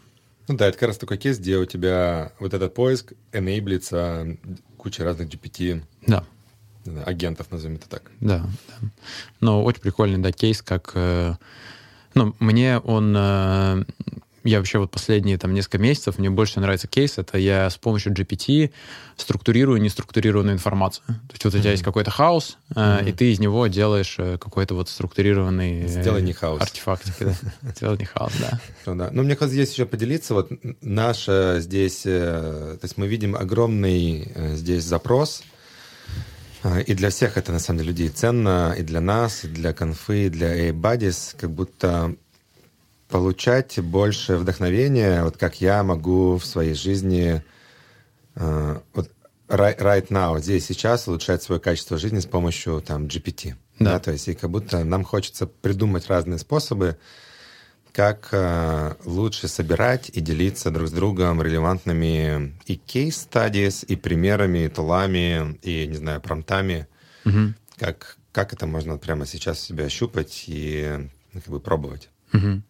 Ну 0.49 0.57
да, 0.57 0.69
это 0.69 0.79
как 0.79 0.89
раз 0.89 0.99
такой 0.99 1.19
кейс, 1.19 1.39
где 1.39 1.57
у 1.57 1.65
тебя 1.65 2.33
вот 2.39 2.55
этот 2.55 2.73
поиск 2.75 3.13
enableится 3.33 4.37
куча 4.77 5.03
разных 5.05 5.29
GPT 5.29 5.83
да. 6.07 6.25
агентов, 7.05 7.51
назовем 7.51 7.77
это 7.77 7.89
так. 7.89 8.11
Да, 8.21 8.47
да. 8.69 8.89
Но 9.41 9.65
очень 9.65 9.81
прикольный, 9.81 10.19
да, 10.19 10.33
кейс, 10.33 10.63
как... 10.63 10.93
Э, 10.95 11.35
ну, 12.15 12.35
мне 12.39 12.79
он 12.79 13.15
э, 13.17 13.85
я 14.47 14.59
вообще 14.59 14.79
вот 14.79 14.91
последние 14.91 15.39
там 15.39 15.53
несколько 15.53 15.79
месяцев, 15.79 16.19
мне 16.19 16.31
больше 16.31 16.61
нравится 16.61 16.89
кейс, 16.89 17.19
это 17.19 17.39
я 17.39 17.69
с 17.69 17.77
помощью 17.77 18.13
GPT 18.13 18.71
структурирую 19.17 19.81
неструктурированную 19.81 20.55
информацию. 20.55 21.05
То 21.07 21.33
есть 21.33 21.45
вот 21.45 21.55
у 21.55 21.59
тебя 21.59 21.71
mm-hmm. 21.71 21.73
есть 21.73 21.83
какой-то 21.83 22.11
хаос, 22.11 22.59
mm-hmm. 22.71 23.09
и 23.09 23.13
ты 23.13 23.33
из 23.33 23.41
него 23.41 23.67
делаешь 23.67 24.17
э, 24.19 24.39
какой-то 24.39 24.75
вот 24.75 24.89
структурированный 24.89 25.89
Сделай 25.89 26.23
не 26.23 26.33
хаос. 26.33 26.63
артефакт. 26.63 27.07
Сделай 27.77 27.99
не 27.99 28.05
хаос, 28.05 28.33
да. 28.41 28.61
Ну, 28.87 28.95
да. 28.95 29.11
Ну, 29.13 29.23
мне 29.23 29.37
кажется, 29.37 29.55
здесь 29.55 29.73
еще 29.73 29.85
поделиться. 29.85 30.35
Вот 30.35 30.51
наша 30.81 31.57
здесь, 31.61 32.03
э, 32.05 32.77
то 32.81 32.85
есть 32.85 32.97
мы 32.97 33.09
видим 33.09 33.35
огромный 33.35 34.33
здесь 34.55 34.85
запрос, 34.85 35.43
и 36.87 36.95
для 36.95 37.11
всех 37.11 37.37
это, 37.37 37.53
на 37.53 37.59
самом 37.59 37.79
деле, 37.79 37.91
людей 37.91 38.09
ценно, 38.09 38.75
и 38.77 38.83
для 38.83 39.01
нас, 39.01 39.45
и 39.45 39.49
для 39.49 39.73
конфы, 39.73 40.27
и 40.27 40.29
для 40.29 40.49
A-Buddies, 40.49 41.37
как 41.37 41.51
будто 41.51 42.17
получать 43.09 43.79
больше 43.81 44.37
вдохновения, 44.37 45.23
вот 45.23 45.37
как 45.37 45.61
я 45.61 45.83
могу 45.83 46.37
в 46.37 46.45
своей 46.45 46.75
жизни 46.75 47.43
э, 48.35 48.81
вот 48.95 49.11
right, 49.49 49.79
right 49.79 50.09
now, 50.09 50.39
здесь 50.41 50.67
сейчас 50.67 51.07
улучшать 51.09 51.43
свое 51.43 51.61
качество 51.61 51.99
жизни 51.99 52.19
с 52.19 52.27
помощью 52.27 52.81
там 52.81 53.07
GPT. 53.07 53.55
Да. 53.79 53.93
да 53.93 53.99
то 54.01 54.13
есть 54.13 54.29
и 54.29 54.35
как 54.35 54.51
будто 54.51 54.85
нам 54.85 55.05
хочется 55.05 55.47
придумать 55.47 56.09
разные 56.09 56.39
способы, 56.39 56.99
как 57.93 58.29
э, 58.33 58.95
лучше 59.05 59.49
собирать 59.49 60.11
и 60.11 60.21
делиться 60.21 60.71
друг 60.71 60.89
с 60.89 60.93
другом 60.93 61.41
релевантными 61.41 62.55
и 62.67 62.77
кейс-стадис, 62.77 63.85
и 63.85 63.97
примерами, 63.97 64.67
и 64.67 64.69
тулами, 64.69 65.59
и, 65.63 65.87
не 65.87 65.97
знаю, 65.97 66.21
промтами. 66.21 66.89
Угу. 67.25 67.55
Как, 67.79 68.19
как 68.33 68.53
это 68.53 68.67
можно 68.67 68.99
прямо 68.99 69.25
сейчас 69.25 69.61
себя 69.61 69.87
ощупать 69.87 70.45
и 70.47 71.09
ну, 71.33 71.41
как 71.41 71.49
бы 71.49 71.59
пробовать. 71.59 72.11
Угу. 72.35 72.63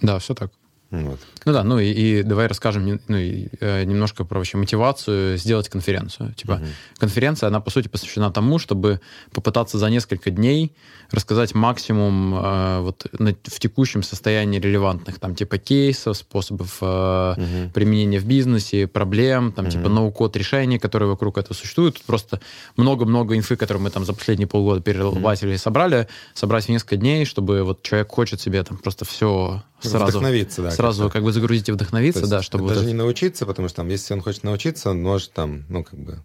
Да, 0.00 0.18
все 0.18 0.34
так. 0.34 0.50
Вот. 0.90 1.18
Ну 1.44 1.52
да, 1.52 1.64
ну 1.64 1.80
и, 1.80 1.90
и 1.90 2.22
давай 2.22 2.46
расскажем 2.46 3.00
ну, 3.08 3.16
и, 3.16 3.48
э, 3.60 3.82
немножко 3.84 4.24
про 4.24 4.38
вообще 4.38 4.56
мотивацию 4.56 5.36
сделать 5.36 5.68
конференцию. 5.68 6.32
Типа 6.34 6.52
угу. 6.52 6.66
конференция, 6.98 7.48
она 7.48 7.60
по 7.60 7.70
сути 7.70 7.88
посвящена 7.88 8.30
тому, 8.30 8.58
чтобы 8.58 9.00
попытаться 9.32 9.78
за 9.78 9.90
несколько 9.90 10.30
дней 10.30 10.72
рассказать 11.10 11.54
максимум 11.54 12.34
э, 12.36 12.80
вот 12.82 13.06
на, 13.18 13.34
в 13.34 13.58
текущем 13.58 14.04
состоянии 14.04 14.60
релевантных 14.60 15.18
там 15.18 15.34
типа 15.34 15.58
кейсов, 15.58 16.18
способов 16.18 16.78
э, 16.80 17.32
угу. 17.36 17.70
применения 17.74 18.20
в 18.20 18.24
бизнесе, 18.24 18.86
проблем, 18.86 19.50
там 19.52 19.64
угу. 19.64 19.72
типа 19.72 19.88
ноу-код 19.88 20.36
решений, 20.36 20.78
которые 20.78 21.08
вокруг 21.08 21.38
этого 21.38 21.54
существуют. 21.54 21.96
Тут 21.96 22.04
просто 22.04 22.40
много-много 22.76 23.36
инфы, 23.36 23.56
которые 23.56 23.82
мы 23.82 23.90
там 23.90 24.04
за 24.04 24.14
последние 24.14 24.46
полгода 24.46 24.80
перерабатывали 24.80 25.50
угу. 25.50 25.54
и 25.54 25.58
собрали, 25.58 26.08
собрать 26.34 26.66
в 26.66 26.68
несколько 26.68 26.96
дней, 26.96 27.24
чтобы 27.24 27.64
вот 27.64 27.82
человек 27.82 28.08
хочет 28.10 28.40
себе 28.40 28.62
там 28.62 28.78
просто 28.78 29.04
все 29.04 29.62
сразу, 29.80 30.06
вдохновиться, 30.06 30.62
да, 30.62 30.70
сразу 30.70 31.04
как, 31.04 31.14
как 31.14 31.24
бы 31.24 31.32
загрузить 31.32 31.68
и 31.68 31.72
вдохновиться, 31.72 32.20
есть, 32.20 32.30
да, 32.30 32.42
чтобы 32.42 32.68
даже 32.68 32.80
вот 32.80 32.86
не 32.86 32.94
научиться, 32.94 33.46
потому 33.46 33.68
что 33.68 33.78
там, 33.78 33.88
если 33.88 34.14
он 34.14 34.22
хочет 34.22 34.44
научиться, 34.44 34.90
он 34.90 35.02
может 35.02 35.32
там, 35.32 35.64
ну 35.68 35.84
как 35.84 35.98
бы 35.98 36.24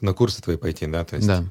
на 0.00 0.12
курсы 0.12 0.42
твои 0.42 0.56
пойти, 0.56 0.86
да, 0.86 1.04
то 1.04 1.16
есть. 1.16 1.28
Да. 1.28 1.44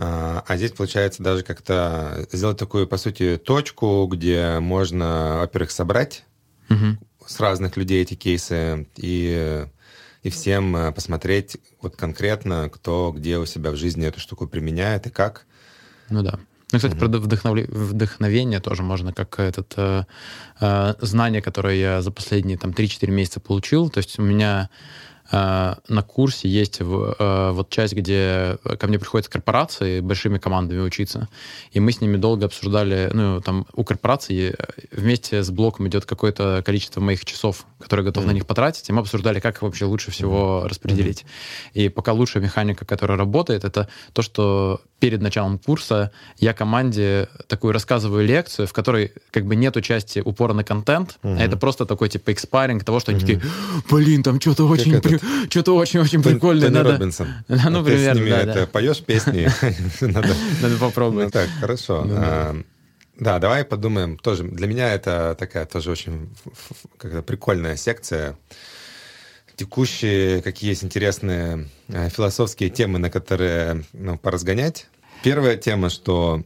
А, 0.00 0.44
а 0.46 0.56
здесь 0.56 0.72
получается 0.72 1.24
даже 1.24 1.42
как-то 1.42 2.26
сделать 2.30 2.56
такую, 2.56 2.86
по 2.86 2.96
сути, 2.98 3.36
точку, 3.36 4.06
где 4.06 4.60
можно, 4.60 5.38
во-первых, 5.40 5.72
собрать 5.72 6.24
угу. 6.70 6.96
с 7.26 7.40
разных 7.40 7.76
людей 7.76 8.02
эти 8.02 8.14
кейсы 8.14 8.86
и 8.96 9.66
и 10.22 10.30
всем 10.30 10.76
э, 10.76 10.92
посмотреть 10.92 11.58
вот 11.80 11.96
конкретно, 11.96 12.68
кто 12.72 13.12
где 13.16 13.38
у 13.38 13.46
себя 13.46 13.70
в 13.70 13.76
жизни 13.76 14.06
эту 14.06 14.20
штуку 14.20 14.46
применяет 14.48 15.06
и 15.06 15.10
как. 15.10 15.46
Ну 16.10 16.22
да. 16.22 16.38
Ну, 16.72 16.78
кстати, 16.78 16.94
mm-hmm. 16.94 16.98
про 16.98 17.18
вдохновле... 17.18 17.66
вдохновение 17.70 18.60
тоже 18.60 18.82
можно 18.82 19.12
как 19.12 19.40
этот 19.40 19.72
э, 19.76 20.04
э, 20.60 20.94
знание, 21.00 21.40
которое 21.40 21.76
я 21.76 22.02
за 22.02 22.10
последние 22.10 22.58
там 22.58 22.72
3-4 22.72 23.10
месяца 23.10 23.40
получил. 23.40 23.88
То 23.88 23.98
есть 23.98 24.18
у 24.18 24.22
меня 24.22 24.68
Э, 25.30 25.74
на 25.88 26.02
курсе 26.02 26.48
есть 26.48 26.80
э, 26.80 27.50
вот 27.52 27.68
часть, 27.68 27.94
где 27.94 28.58
ко 28.78 28.86
мне 28.86 28.98
приходят 28.98 29.28
корпорации 29.28 30.00
большими 30.00 30.38
командами 30.38 30.80
учиться, 30.80 31.28
и 31.70 31.80
мы 31.80 31.92
с 31.92 32.00
ними 32.00 32.16
долго 32.16 32.46
обсуждали, 32.46 33.10
ну, 33.12 33.40
там 33.42 33.66
у 33.74 33.84
корпорации 33.84 34.56
вместе 34.90 35.42
с 35.42 35.50
блоком 35.50 35.86
идет 35.88 36.06
какое-то 36.06 36.62
количество 36.64 37.00
моих 37.00 37.24
часов, 37.24 37.66
которые 37.78 38.06
готов 38.06 38.24
mm-hmm. 38.24 38.26
на 38.26 38.32
них 38.32 38.46
потратить, 38.46 38.88
и 38.88 38.92
мы 38.92 39.00
обсуждали, 39.00 39.40
как 39.40 39.60
вообще 39.60 39.84
лучше 39.84 40.10
всего 40.10 40.62
mm-hmm. 40.62 40.68
распределить. 40.68 41.22
Mm-hmm. 41.22 41.82
И 41.82 41.88
пока 41.90 42.12
лучшая 42.12 42.42
механика, 42.42 42.86
которая 42.86 43.18
работает, 43.18 43.64
это 43.64 43.88
то, 44.14 44.22
что 44.22 44.80
перед 44.98 45.22
началом 45.22 45.58
курса 45.58 46.10
я 46.38 46.52
команде 46.52 47.28
такую 47.46 47.72
рассказываю 47.72 48.26
лекцию, 48.26 48.66
в 48.66 48.72
которой 48.72 49.12
как 49.30 49.46
бы 49.46 49.56
нету 49.56 49.80
части 49.80 50.20
упора 50.24 50.52
на 50.54 50.64
контент, 50.64 51.18
mm-hmm. 51.22 51.36
а 51.38 51.44
это 51.44 51.56
просто 51.56 51.86
такой 51.86 52.08
типа 52.08 52.32
экспаринг 52.32 52.84
того, 52.84 53.00
что 53.00 53.12
mm-hmm. 53.12 53.14
они 53.14 53.20
такие, 53.20 53.42
блин, 53.90 54.22
там 54.22 54.40
что-то 54.40 54.66
очень... 54.66 55.00
При 55.00 55.18
что-то 55.48 55.76
очень-очень 55.76 56.22
прикольное. 56.22 56.70
Тони 56.70 56.92
Робинсон. 56.92 57.28
Ну, 57.68 57.84
примерно, 57.84 58.28
да, 58.28 58.40
это 58.42 58.66
поешь 58.66 59.02
песни? 59.02 59.48
Надо 60.00 60.76
попробовать. 60.80 61.26
Ну 61.26 61.30
так, 61.30 61.48
хорошо. 61.60 62.04
Ну 62.04 62.64
да, 63.18 63.38
давай 63.40 63.64
подумаем. 63.64 64.16
Тоже 64.16 64.44
для 64.44 64.66
меня 64.66 64.94
это 64.94 65.36
такая 65.38 65.66
тоже 65.66 65.90
очень 65.90 66.30
прикольная 67.26 67.76
секция. 67.76 68.38
Текущие, 69.58 70.40
какие 70.40 70.70
есть 70.70 70.84
интересные 70.84 71.68
э, 71.88 72.08
философские 72.10 72.70
темы, 72.70 73.00
на 73.00 73.10
которые 73.10 73.84
ну, 73.92 74.16
поразгонять. 74.16 74.86
Первая 75.24 75.56
тема, 75.56 75.90
что 75.90 76.44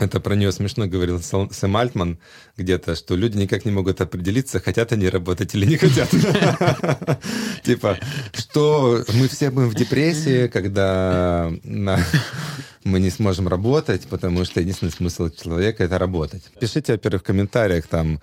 это 0.00 0.18
про 0.18 0.34
нее 0.34 0.50
смешно 0.50 0.88
говорил 0.88 1.22
Сэм 1.22 1.76
Альтман 1.76 2.18
где-то, 2.56 2.96
что 2.96 3.14
люди 3.14 3.38
никак 3.38 3.64
не 3.64 3.70
могут 3.70 4.00
определиться, 4.00 4.58
хотят 4.58 4.90
они 4.90 5.08
работать 5.08 5.54
или 5.54 5.64
не 5.64 5.76
хотят. 5.76 6.10
Типа, 7.62 7.96
что 8.34 9.04
мы 9.14 9.28
все 9.28 9.50
будем 9.50 9.70
в 9.70 9.76
депрессии, 9.76 10.48
когда 10.48 11.52
мы 11.62 12.98
не 12.98 13.10
сможем 13.10 13.46
работать, 13.46 14.08
потому 14.08 14.44
что 14.44 14.60
единственный 14.60 14.90
смысл 14.90 15.30
человека— 15.30 15.84
это 15.84 15.98
работать. 15.98 16.42
Пишите, 16.58 16.94
во-первых, 16.94 17.22
в 17.22 17.24
комментариях 17.24 17.86
там, 17.86 18.20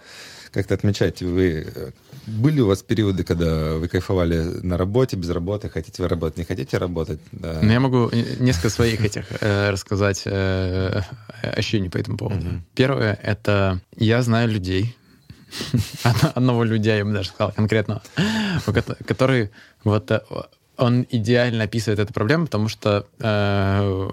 как-то 0.51 0.74
отмечайте, 0.74 1.26
вы 1.26 1.93
были 2.26 2.61
у 2.61 2.67
вас 2.67 2.84
периоды, 2.84 3.24
когда 3.24 3.76
вы 3.76 3.88
кайфовали 3.88 4.38
на 4.63 4.78
работе, 4.78 5.17
без 5.17 5.30
работы, 5.30 5.69
хотите 5.69 6.01
вы 6.01 6.09
работать, 6.09 6.38
не 6.38 6.43
хотите 6.43 6.78
работать? 6.78 7.19
Да. 7.32 7.59
Ну, 7.61 7.71
я 7.71 7.80
могу 7.80 8.09
несколько 8.39 8.69
своих 8.69 9.01
этих 9.03 9.26
э, 9.41 9.69
рассказать 9.69 10.24
э, 10.26 11.01
ощущений 11.41 11.89
по 11.89 11.97
этому 11.97 12.17
поводу. 12.17 12.45
Первое— 12.76 13.19
это 13.24 13.82
я 13.97 14.21
знаю 14.21 14.49
людей, 14.49 14.95
одного 16.36 16.63
людей, 16.63 16.97
я 16.97 17.05
бы 17.05 17.13
даже 17.13 17.30
сказал, 17.30 17.51
конкретно, 17.51 18.01
который 19.05 19.51
вот 19.84 20.11
э, 20.11 20.21
он 20.78 21.05
идеально 21.09 21.65
описывает 21.65 21.99
эту 21.99 22.13
проблему, 22.13 22.45
потому 22.45 22.67
что 22.67 23.05
э, 23.19 24.09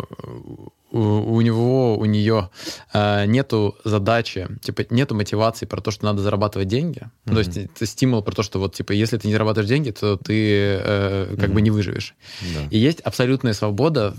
у, 0.91 1.35
у 1.35 1.41
него, 1.41 1.97
у 1.97 2.05
нее 2.05 2.51
э, 2.93 3.27
нету 3.27 3.77
задачи, 3.85 4.49
типа, 4.63 4.85
нету 4.91 5.15
мотивации 5.15 5.67
про 5.67 5.81
то, 5.81 5.91
что 5.91 6.05
надо 6.05 6.23
зарабатывать 6.23 6.69
деньги. 6.69 7.01
Mm-hmm. 7.01 7.33
То 7.33 7.39
есть 7.39 7.57
это 7.57 7.87
стимул 7.87 8.23
про 8.23 8.33
то, 8.35 8.43
что 8.43 8.59
вот, 8.59 8.75
типа, 8.75 8.93
если 8.93 9.17
ты 9.19 9.29
не 9.29 9.33
зарабатываешь 9.33 9.69
деньги, 9.69 9.91
то 9.91 10.17
ты 10.17 10.81
э, 10.83 11.37
как 11.39 11.51
mm-hmm. 11.51 11.53
бы 11.53 11.61
не 11.63 11.71
выживешь. 11.71 12.15
Да. 12.55 12.69
И 12.71 12.79
есть 12.79 13.01
абсолютная 13.01 13.53
свобода, 13.53 14.15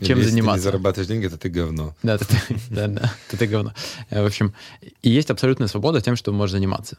чем 0.00 0.18
если 0.18 0.30
заниматься. 0.30 0.30
Если 0.30 0.40
ты 0.40 0.52
не 0.52 0.58
зарабатываешь 0.60 1.08
деньги, 1.08 1.28
то 1.28 1.38
ты 1.38 1.48
говно. 1.48 1.94
Да, 2.02 2.18
ты, 2.18 2.26
да, 2.70 2.88
да, 2.88 3.12
ты 3.30 3.46
говно. 3.46 3.74
Э, 4.10 4.22
в 4.22 4.26
общем, 4.26 4.54
и 5.02 5.10
есть 5.10 5.30
абсолютная 5.30 5.68
свобода 5.68 6.00
тем, 6.00 6.16
что 6.16 6.32
можешь 6.32 6.52
заниматься. 6.52 6.96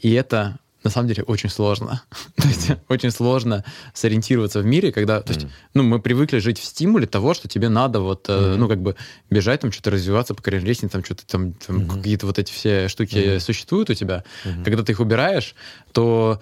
И 0.00 0.12
это 0.12 0.58
на 0.82 0.90
самом 0.90 1.08
деле 1.08 1.22
очень 1.24 1.50
сложно. 1.50 2.02
то 2.36 2.48
есть 2.48 2.70
очень 2.88 3.10
сложно 3.10 3.64
сориентироваться 3.94 4.60
в 4.60 4.64
мире, 4.64 4.92
когда, 4.92 5.20
то 5.20 5.32
есть, 5.32 5.46
ну, 5.74 5.82
мы 5.82 6.00
привыкли 6.00 6.38
жить 6.38 6.58
в 6.58 6.64
стимуле 6.64 7.06
того, 7.06 7.34
что 7.34 7.48
тебе 7.48 7.68
надо 7.68 8.00
вот, 8.00 8.26
э, 8.28 8.56
ну, 8.56 8.68
как 8.68 8.80
бы 8.80 8.96
бежать, 9.30 9.60
там, 9.60 9.72
что-то 9.72 9.90
развиваться 9.90 10.34
по 10.34 10.42
карьерной 10.42 10.68
лестнице, 10.68 10.92
там, 10.92 11.04
что-то 11.04 11.26
там, 11.26 11.52
там 11.54 11.88
какие-то 11.88 12.26
вот 12.26 12.38
эти 12.38 12.52
все 12.52 12.88
штуки 12.88 13.38
существуют 13.38 13.90
у 13.90 13.94
тебя. 13.94 14.24
Когда 14.64 14.82
ты 14.82 14.92
их 14.92 15.00
убираешь, 15.00 15.54
то 15.92 16.40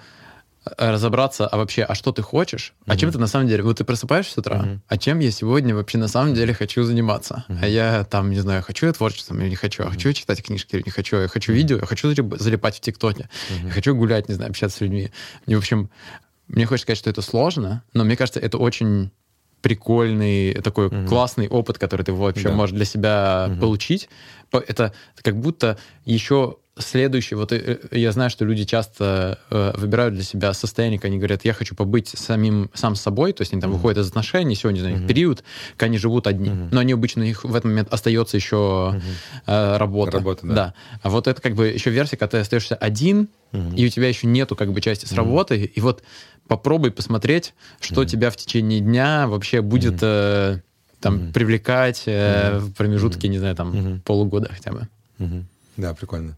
разобраться, 0.76 1.46
а 1.46 1.56
вообще, 1.56 1.82
а 1.82 1.94
что 1.94 2.12
ты 2.12 2.22
хочешь, 2.22 2.74
mm-hmm. 2.80 2.92
а 2.92 2.96
чем 2.96 3.12
ты 3.12 3.18
на 3.18 3.26
самом 3.26 3.48
деле, 3.48 3.62
вот 3.62 3.78
ты 3.78 3.84
просыпаешься 3.84 4.32
с 4.34 4.38
утра, 4.38 4.56
mm-hmm. 4.56 4.80
а 4.88 4.98
чем 4.98 5.18
я 5.20 5.30
сегодня 5.30 5.74
вообще 5.74 5.98
на 5.98 6.08
самом 6.08 6.34
деле 6.34 6.54
хочу 6.54 6.82
заниматься, 6.82 7.44
mm-hmm. 7.48 7.58
а 7.62 7.66
я 7.66 8.04
там, 8.04 8.30
не 8.30 8.40
знаю, 8.40 8.62
хочу 8.62 8.86
я 8.86 8.92
творчеством 8.92 9.40
или 9.40 9.50
не 9.50 9.56
хочу, 9.56 9.82
mm-hmm. 9.82 9.90
хочу 9.90 10.08
я 10.08 10.14
читать 10.14 10.42
книжки 10.42 10.76
или 10.76 10.82
не 10.84 10.90
хочу, 10.90 11.16
я 11.16 11.28
хочу 11.28 11.52
mm-hmm. 11.52 11.56
видео, 11.56 11.76
я 11.76 11.86
хочу 11.86 12.14
залипать 12.36 12.76
в 12.76 12.80
ТикТоке, 12.80 13.28
mm-hmm. 13.50 13.66
я 13.66 13.70
хочу 13.70 13.94
гулять, 13.94 14.28
не 14.28 14.34
знаю, 14.34 14.50
общаться 14.50 14.78
с 14.78 14.80
людьми. 14.80 15.10
Мне, 15.46 15.56
в 15.56 15.60
общем, 15.60 15.90
мне 16.48 16.66
хочется 16.66 16.84
сказать, 16.84 16.98
что 16.98 17.10
это 17.10 17.22
сложно, 17.22 17.82
но 17.92 18.04
мне 18.04 18.16
кажется, 18.16 18.40
это 18.40 18.58
очень 18.58 19.10
прикольный, 19.60 20.54
такой 20.54 20.86
угу. 20.86 21.06
классный 21.08 21.48
опыт, 21.48 21.78
который 21.78 22.02
ты 22.02 22.12
вообще 22.12 22.48
да. 22.48 22.54
можешь 22.54 22.74
для 22.76 22.84
себя 22.84 23.48
угу. 23.50 23.60
получить. 23.60 24.08
Это 24.52 24.92
как 25.22 25.38
будто 25.38 25.78
еще 26.04 26.56
следующий, 26.78 27.34
вот 27.34 27.52
э, 27.52 27.78
я 27.90 28.12
знаю, 28.12 28.30
что 28.30 28.44
люди 28.44 28.64
часто 28.64 29.38
э, 29.50 29.72
выбирают 29.76 30.14
для 30.14 30.22
себя 30.22 30.52
состояние, 30.52 30.98
когда 30.98 31.08
они 31.08 31.18
говорят, 31.18 31.44
я 31.44 31.52
хочу 31.52 31.74
побыть 31.74 32.08
самим, 32.08 32.70
сам 32.74 32.94
с 32.94 33.00
собой, 33.00 33.32
то 33.32 33.42
есть 33.42 33.52
они 33.52 33.60
там 33.60 33.70
mm-hmm. 33.70 33.74
выходят 33.74 33.98
из 33.98 34.08
отношений, 34.08 34.54
сегодня, 34.54 34.80
знаю, 34.80 34.96
mm-hmm. 34.96 35.06
период, 35.06 35.44
когда 35.76 35.86
они 35.86 35.98
живут 35.98 36.26
одни, 36.26 36.50
mm-hmm. 36.50 36.68
но 36.72 36.80
они 36.80 36.92
обычно, 36.92 37.22
у 37.22 37.26
них 37.26 37.44
в 37.44 37.50
этот 37.50 37.64
момент 37.64 37.92
остается 37.92 38.36
еще 38.36 38.56
mm-hmm. 38.56 39.00
э, 39.46 39.76
работа. 39.76 40.12
Работа, 40.12 40.46
да. 40.46 40.54
да. 40.54 40.74
А 41.02 41.10
вот 41.10 41.26
это 41.26 41.40
как 41.40 41.54
бы 41.54 41.68
еще 41.68 41.90
версия, 41.90 42.16
когда 42.16 42.32
ты 42.32 42.38
остаешься 42.38 42.74
один, 42.74 43.28
mm-hmm. 43.52 43.76
и 43.76 43.86
у 43.86 43.88
тебя 43.88 44.08
еще 44.08 44.26
нету 44.26 44.56
как 44.56 44.72
бы 44.72 44.80
части 44.80 45.04
с 45.04 45.12
mm-hmm. 45.12 45.16
работы, 45.16 45.64
и 45.64 45.80
вот 45.80 46.02
попробуй 46.46 46.90
посмотреть, 46.90 47.54
что 47.80 48.02
mm-hmm. 48.02 48.06
тебя 48.06 48.30
в 48.30 48.36
течение 48.36 48.80
дня 48.80 49.26
вообще 49.28 49.60
будет... 49.62 50.02
Mm-hmm. 50.02 50.56
Э, 50.56 50.60
там 51.00 51.16
mm-hmm. 51.16 51.32
привлекать 51.32 52.02
э, 52.06 52.58
в 52.58 52.72
промежутке, 52.72 53.28
mm-hmm. 53.28 53.30
не 53.30 53.38
знаю, 53.38 53.54
там 53.54 53.72
mm-hmm. 53.72 54.00
полугода 54.00 54.50
хотя 54.52 54.72
бы. 54.72 54.88
Mm-hmm. 55.18 55.44
Да, 55.78 55.94
прикольно. 55.94 56.36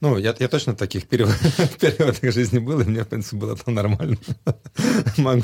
Ну, 0.00 0.16
я, 0.16 0.34
я 0.38 0.48
точно 0.48 0.72
в 0.72 0.76
таких 0.76 1.06
периодах 1.06 2.32
жизни 2.32 2.58
был, 2.58 2.80
и 2.80 2.84
мне, 2.84 3.04
в 3.04 3.08
принципе, 3.08 3.36
было 3.36 3.54
там 3.56 3.74
нормально. 3.74 4.16
могу, 5.18 5.42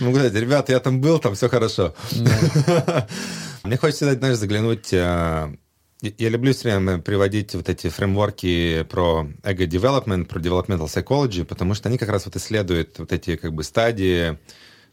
могу 0.00 0.16
сказать, 0.16 0.34
ребята, 0.34 0.72
я 0.72 0.80
там 0.80 1.00
был, 1.00 1.18
там 1.18 1.34
все 1.34 1.48
хорошо. 1.48 1.94
Мне 3.64 3.76
хочется, 3.76 4.14
знаешь, 4.14 4.36
заглянуть... 4.36 4.92
А, 4.92 5.52
я 6.00 6.28
люблю 6.28 6.52
все 6.52 6.70
время 6.70 6.98
приводить 6.98 7.54
вот 7.54 7.68
эти 7.68 7.88
фреймворки 7.88 8.86
про 8.88 9.28
эго-девелопмент, 9.42 10.28
про 10.28 10.38
developmental 10.38 10.86
psychology, 10.86 11.44
потому 11.44 11.74
что 11.74 11.88
они 11.88 11.98
как 11.98 12.10
раз 12.10 12.26
вот 12.26 12.36
исследуют 12.36 12.98
вот 12.98 13.12
эти 13.12 13.34
как 13.34 13.52
бы 13.52 13.64
стадии 13.64 14.38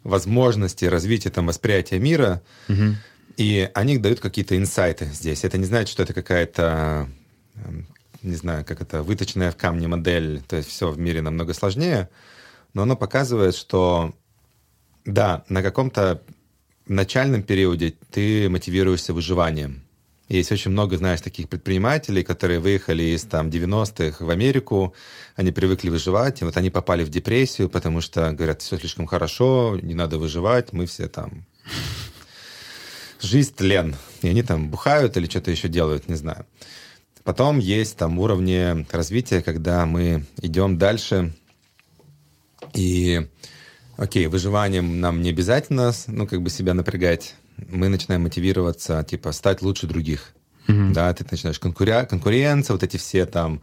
возможности 0.03 0.85
развития 0.85 1.29
там 1.29 1.45
восприятия 1.45 1.99
мира, 1.99 2.41
и 3.37 3.69
они 3.73 3.97
дают 3.97 4.21
какие-то 4.21 4.57
инсайты 4.57 5.09
здесь. 5.13 5.43
Это 5.43 5.57
не 5.57 5.65
значит, 5.65 5.89
что 5.89 6.03
это 6.03 6.13
какая-то 6.13 7.09
не 8.21 8.35
знаю, 8.35 8.65
как 8.65 8.81
это, 8.81 9.03
выточенная 9.03 9.51
в 9.51 9.57
камне 9.57 9.87
модель, 9.87 10.41
то 10.47 10.55
есть 10.55 10.69
все 10.69 10.89
в 10.89 10.97
мире 10.97 11.21
намного 11.21 11.53
сложнее, 11.53 12.09
но 12.73 12.83
оно 12.83 12.95
показывает, 12.95 13.55
что 13.55 14.13
да, 15.05 15.43
на 15.49 15.61
каком-то 15.61 16.23
начальном 16.87 17.43
периоде 17.43 17.93
ты 18.11 18.49
мотивируешься 18.49 19.13
выживанием. 19.13 19.83
Есть 20.29 20.51
очень 20.51 20.71
много, 20.71 20.97
знаешь, 20.97 21.21
таких 21.21 21.49
предпринимателей, 21.49 22.23
которые 22.23 22.59
выехали 22.59 23.03
из 23.03 23.23
там 23.23 23.49
90-х 23.49 24.25
в 24.25 24.29
Америку, 24.29 24.95
они 25.35 25.51
привыкли 25.51 25.89
выживать, 25.89 26.41
и 26.41 26.45
вот 26.45 26.55
они 26.55 26.69
попали 26.69 27.03
в 27.03 27.09
депрессию, 27.09 27.69
потому 27.69 27.99
что 27.99 28.31
говорят, 28.31 28.61
все 28.61 28.77
слишком 28.77 29.05
хорошо, 29.05 29.77
не 29.81 29.93
надо 29.93 30.17
выживать, 30.17 30.71
мы 30.71 30.85
все 30.85 31.07
там... 31.07 31.45
Жизнь 33.21 33.53
тлен. 33.55 33.95
И 34.21 34.27
они 34.27 34.43
там 34.43 34.69
бухают 34.69 35.17
или 35.17 35.27
что-то 35.27 35.51
еще 35.51 35.67
делают, 35.67 36.09
не 36.09 36.15
знаю. 36.15 36.45
Потом 37.23 37.59
есть 37.59 37.95
там 37.97 38.19
уровни 38.19 38.85
развития, 38.91 39.41
когда 39.41 39.85
мы 39.85 40.25
идем 40.41 40.77
дальше, 40.77 41.33
и, 42.73 43.27
окей, 43.97 44.27
выживанием 44.27 44.99
нам 44.99 45.21
не 45.21 45.29
обязательно, 45.29 45.93
ну, 46.07 46.27
как 46.27 46.41
бы 46.41 46.49
себя 46.49 46.73
напрягать. 46.73 47.35
Мы 47.69 47.87
начинаем 47.87 48.23
мотивироваться, 48.23 49.03
типа, 49.03 49.31
стать 49.31 49.61
лучше 49.61 49.87
других. 49.87 50.33
Mm-hmm. 50.67 50.91
Да, 50.93 51.13
ты 51.13 51.25
начинаешь 51.29 51.59
конкуря- 51.59 52.05
конкуренция, 52.05 52.73
вот 52.73 52.83
эти 52.83 52.97
все 52.97 53.25
там 53.25 53.61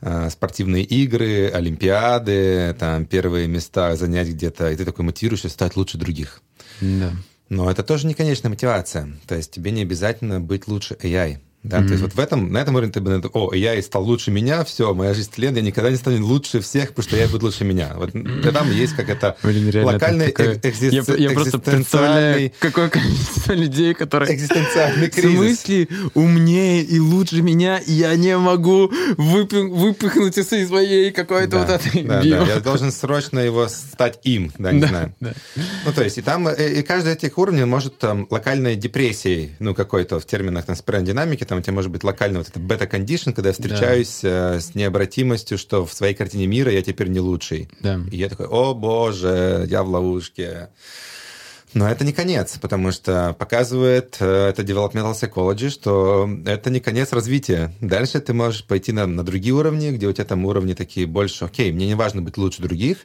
э, 0.00 0.30
спортивные 0.30 0.84
игры, 0.84 1.48
олимпиады, 1.48 2.74
там 2.78 3.06
первые 3.06 3.46
места 3.46 3.96
занять 3.96 4.28
где-то, 4.28 4.70
и 4.70 4.76
ты 4.76 4.84
такой 4.84 5.04
мотивируешься 5.04 5.48
стать 5.48 5.76
лучше 5.76 5.98
других. 5.98 6.42
Да. 6.80 7.12
Но 7.48 7.70
это 7.70 7.82
тоже 7.82 8.06
не 8.06 8.14
конечная 8.14 8.50
мотивация. 8.50 9.08
То 9.26 9.34
есть 9.34 9.50
тебе 9.50 9.70
не 9.70 9.82
обязательно 9.82 10.40
быть 10.40 10.66
лучше 10.66 10.94
AI. 10.94 11.38
Да, 11.62 11.78
mm-hmm. 11.78 11.86
то 11.86 11.90
есть 11.90 12.02
вот 12.02 12.14
в 12.14 12.18
этом, 12.18 12.50
на 12.50 12.58
этом 12.58 12.74
уровне 12.74 12.90
ты 12.90 13.00
бы, 13.00 13.20
о, 13.34 13.52
я 13.52 13.74
и 13.74 13.82
стал 13.82 14.02
лучше 14.02 14.30
меня, 14.30 14.64
все, 14.64 14.94
моя 14.94 15.12
жизнь 15.12 15.30
тлен, 15.30 15.54
я 15.54 15.60
никогда 15.60 15.90
не 15.90 15.96
стану 15.96 16.24
лучше 16.24 16.60
всех, 16.60 16.90
потому 16.90 17.02
что 17.06 17.16
я 17.18 17.28
буду 17.28 17.46
лучше 17.46 17.64
меня. 17.64 17.92
Вот 17.96 18.12
там 18.52 18.70
есть 18.70 18.94
как 18.94 19.10
это 19.10 19.36
Блин, 19.42 19.84
локальный 19.84 20.32
такое... 20.32 20.58
экзист... 20.62 21.08
я, 21.08 21.14
я 21.16 21.30
просто 21.30 21.58
представляю, 21.58 22.50
какое 22.60 22.88
количество 22.88 23.52
людей, 23.52 23.92
которые 23.92 24.34
экзистенциальный 24.34 25.10
кризис. 25.10 25.30
в 25.30 25.36
смысле 25.36 25.88
умнее 26.14 26.82
и 26.82 26.98
лучше 26.98 27.42
меня, 27.42 27.76
и 27.78 27.92
я 27.92 28.16
не 28.16 28.38
могу 28.38 28.90
выпи... 29.18 29.56
выпихнуть 29.56 30.38
из 30.38 30.48
своей 30.48 31.10
какой-то 31.10 31.50
да, 31.50 31.58
вот 31.60 31.70
этой 31.70 32.02
да, 32.04 32.22
да, 32.22 32.44
я 32.54 32.60
должен 32.60 32.90
срочно 32.90 33.38
его 33.38 33.68
стать 33.68 34.20
им, 34.22 34.50
да, 34.56 34.72
не 34.72 34.80
да, 34.80 34.88
знаю. 34.88 35.14
Да. 35.20 35.34
Ну, 35.84 35.92
то 35.92 36.02
есть, 36.02 36.16
и 36.16 36.22
там, 36.22 36.48
и, 36.48 36.80
и 36.80 36.82
каждый 36.82 37.12
из 37.12 37.16
этих 37.16 37.36
уровней 37.36 37.64
может 37.64 37.98
там 37.98 38.26
локальной 38.30 38.76
депрессией, 38.76 39.56
ну, 39.58 39.74
какой-то 39.74 40.20
в 40.20 40.26
терминах 40.26 40.64
там, 40.64 40.76
динамики, 41.04 41.44
там 41.50 41.58
у 41.58 41.62
тебя 41.62 41.72
может 41.72 41.90
быть 41.90 42.04
локально 42.04 42.38
вот 42.38 42.48
это 42.48 42.60
бета-кондишн, 42.60 43.32
когда 43.32 43.48
я 43.48 43.52
встречаюсь 43.52 44.20
да. 44.22 44.54
Э, 44.54 44.60
с 44.60 44.76
необратимостью, 44.76 45.58
что 45.58 45.84
в 45.84 45.92
своей 45.92 46.14
картине 46.14 46.46
мира 46.46 46.70
я 46.70 46.80
теперь 46.80 47.08
не 47.08 47.18
лучший. 47.18 47.68
Да. 47.80 48.00
И 48.12 48.18
я 48.18 48.28
такой, 48.28 48.46
о 48.46 48.72
боже, 48.72 49.66
я 49.68 49.82
в 49.82 49.88
ловушке. 49.88 50.68
Но 51.74 51.90
это 51.90 52.04
не 52.04 52.12
конец, 52.12 52.56
потому 52.60 52.92
что 52.92 53.34
показывает 53.36 54.16
э, 54.20 54.50
это 54.50 54.62
developmental 54.62 55.12
psychology, 55.12 55.70
что 55.70 56.30
это 56.46 56.70
не 56.70 56.78
конец 56.78 57.12
развития. 57.12 57.74
Дальше 57.80 58.20
ты 58.20 58.32
можешь 58.32 58.64
пойти 58.64 58.92
на, 58.92 59.06
на 59.06 59.24
другие 59.24 59.52
уровни, 59.52 59.90
где 59.90 60.06
у 60.06 60.12
тебя 60.12 60.26
там 60.26 60.46
уровни 60.46 60.74
такие 60.74 61.08
больше, 61.08 61.46
окей, 61.46 61.72
мне 61.72 61.88
не 61.88 61.96
важно 61.96 62.22
быть 62.22 62.38
лучше 62.38 62.62
других, 62.62 62.98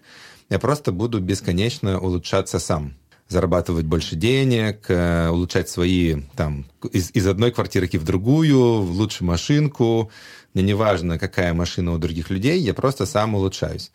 я 0.51 0.59
просто 0.59 0.91
буду 0.91 1.19
бесконечно 1.19 1.99
улучшаться 1.99 2.59
сам 2.59 2.93
зарабатывать 3.28 3.86
больше 3.86 4.15
денег, 4.15 4.86
э, 4.88 5.30
улучшать 5.30 5.69
свои, 5.69 6.21
там, 6.36 6.65
из, 6.91 7.11
из 7.11 7.28
одной 7.28 7.51
квартирки 7.51 7.97
в 7.97 8.03
другую, 8.03 8.82
в 8.82 8.91
лучшую 8.91 9.28
машинку. 9.28 10.11
Мне 10.53 10.63
не 10.63 10.73
важно, 10.73 11.17
какая 11.17 11.53
машина 11.53 11.93
у 11.93 11.97
других 11.97 12.30
людей, 12.30 12.59
я 12.59 12.73
просто 12.73 13.05
сам 13.05 13.36
улучшаюсь. 13.36 13.91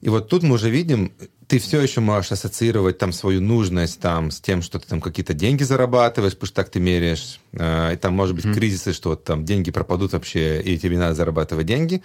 И 0.00 0.08
вот 0.08 0.28
тут 0.28 0.42
мы 0.42 0.54
уже 0.54 0.70
видим, 0.70 1.12
ты 1.46 1.58
все 1.58 1.80
еще 1.80 2.00
можешь 2.00 2.32
ассоциировать 2.32 2.98
там 2.98 3.12
свою 3.12 3.40
нужность 3.40 4.00
там 4.00 4.30
с 4.30 4.40
тем, 4.40 4.62
что 4.62 4.78
ты 4.78 4.86
там 4.86 5.00
какие-то 5.00 5.34
деньги 5.34 5.64
зарабатываешь, 5.64 6.34
потому 6.34 6.46
что 6.46 6.56
так 6.56 6.70
ты 6.70 6.80
меряешь. 6.80 7.40
Э, 7.52 7.94
и 7.94 7.96
там 7.96 8.14
может 8.14 8.36
быть 8.36 8.44
mm-hmm. 8.44 8.54
кризисы, 8.54 8.92
что 8.92 9.10
вот, 9.10 9.24
там 9.24 9.44
деньги 9.44 9.72
пропадут 9.72 10.12
вообще, 10.12 10.62
и 10.62 10.78
тебе 10.78 10.96
надо 10.96 11.14
зарабатывать 11.14 11.66
деньги. 11.66 12.02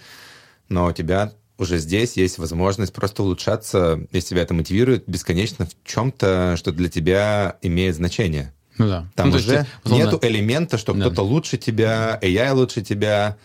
Но 0.68 0.86
у 0.86 0.92
тебя 0.92 1.32
уже 1.58 1.78
здесь 1.78 2.16
есть 2.16 2.38
возможность 2.38 2.92
просто 2.92 3.22
улучшаться, 3.22 4.00
если 4.12 4.30
тебя 4.30 4.42
это 4.42 4.54
мотивирует, 4.54 5.04
бесконечно 5.06 5.66
в 5.66 5.88
чем-то, 5.88 6.54
что 6.56 6.72
для 6.72 6.88
тебя 6.88 7.56
имеет 7.62 7.94
значение. 7.96 8.52
Ну 8.78 8.88
да. 8.88 9.06
Там 9.14 9.30
ну, 9.30 9.36
уже 9.36 9.66
есть, 9.84 9.96
нету 9.96 10.18
элемента, 10.22 10.76
что 10.76 10.92
да. 10.92 11.00
кто-то 11.00 11.22
лучше 11.22 11.56
тебя, 11.56 12.18
AI 12.22 12.52
лучше 12.52 12.82
тебя. 12.82 13.36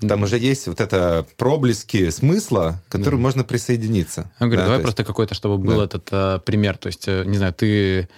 Там 0.00 0.22
уже 0.22 0.38
есть 0.38 0.68
вот 0.68 0.80
это 0.80 1.26
проблески 1.36 2.10
смысла, 2.10 2.80
к 2.88 2.92
которым 2.92 3.18
да. 3.18 3.22
можно 3.22 3.44
присоединиться. 3.44 4.30
Я 4.38 4.46
говорю, 4.46 4.60
да, 4.60 4.66
давай 4.66 4.80
просто 4.80 5.00
есть... 5.00 5.08
какой-то, 5.08 5.34
чтобы 5.34 5.58
был 5.58 5.78
да. 5.78 5.84
этот 5.84 6.08
а, 6.12 6.38
пример. 6.38 6.76
То 6.76 6.86
есть, 6.86 7.08
э, 7.08 7.24
не 7.26 7.36
знаю, 7.36 7.52
ты 7.52 8.08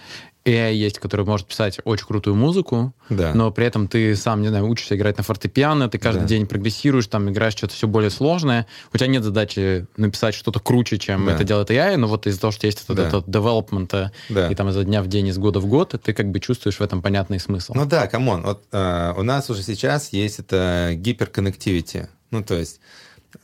AI 0.45 0.73
есть, 0.73 0.97
который 0.97 1.25
может 1.25 1.47
писать 1.47 1.79
очень 1.83 2.05
крутую 2.05 2.35
музыку, 2.35 2.93
да. 3.09 3.33
но 3.35 3.51
при 3.51 3.65
этом 3.65 3.87
ты 3.87 4.15
сам, 4.15 4.41
не 4.41 4.47
знаю, 4.47 4.67
учишься 4.67 4.95
играть 4.95 5.17
на 5.17 5.23
фортепиано, 5.23 5.87
ты 5.87 5.99
каждый 5.99 6.21
да. 6.21 6.27
день 6.27 6.47
прогрессируешь, 6.47 7.07
там 7.07 7.29
играешь 7.29 7.53
что-то 7.53 7.75
все 7.75 7.87
более 7.87 8.09
сложное. 8.09 8.65
У 8.91 8.97
тебя 8.97 9.07
нет 9.07 9.23
задачи 9.23 9.85
написать 9.97 10.33
что-то 10.33 10.59
круче, 10.59 10.97
чем 10.97 11.25
да. 11.27 11.33
это 11.33 11.43
делает 11.43 11.69
AI, 11.69 11.97
но 11.97 12.07
вот 12.07 12.25
из-за 12.25 12.41
того, 12.41 12.51
что 12.51 12.65
есть 12.65 12.83
этот, 12.83 12.97
да. 12.97 13.07
этот 13.07 13.27
development, 13.27 14.09
да. 14.29 14.49
и 14.49 14.55
там 14.55 14.69
изо 14.69 14.83
дня 14.83 15.03
в 15.03 15.07
день, 15.07 15.27
из 15.27 15.37
года 15.37 15.59
в 15.59 15.67
год, 15.67 15.95
ты 16.03 16.13
как 16.13 16.31
бы 16.31 16.39
чувствуешь 16.39 16.79
в 16.79 16.81
этом 16.81 17.01
понятный 17.01 17.39
смысл. 17.39 17.73
Ну 17.75 17.85
да, 17.85 18.07
come 18.07 18.26
on, 18.26 18.41
вот 18.41 18.63
э, 18.71 19.13
у 19.15 19.21
нас 19.23 19.49
уже 19.49 19.61
сейчас 19.61 20.11
есть 20.11 20.39
это 20.39 20.93
hyperconnectivity. 20.95 22.09
Ну 22.31 22.43
то 22.43 22.55
есть 22.55 22.79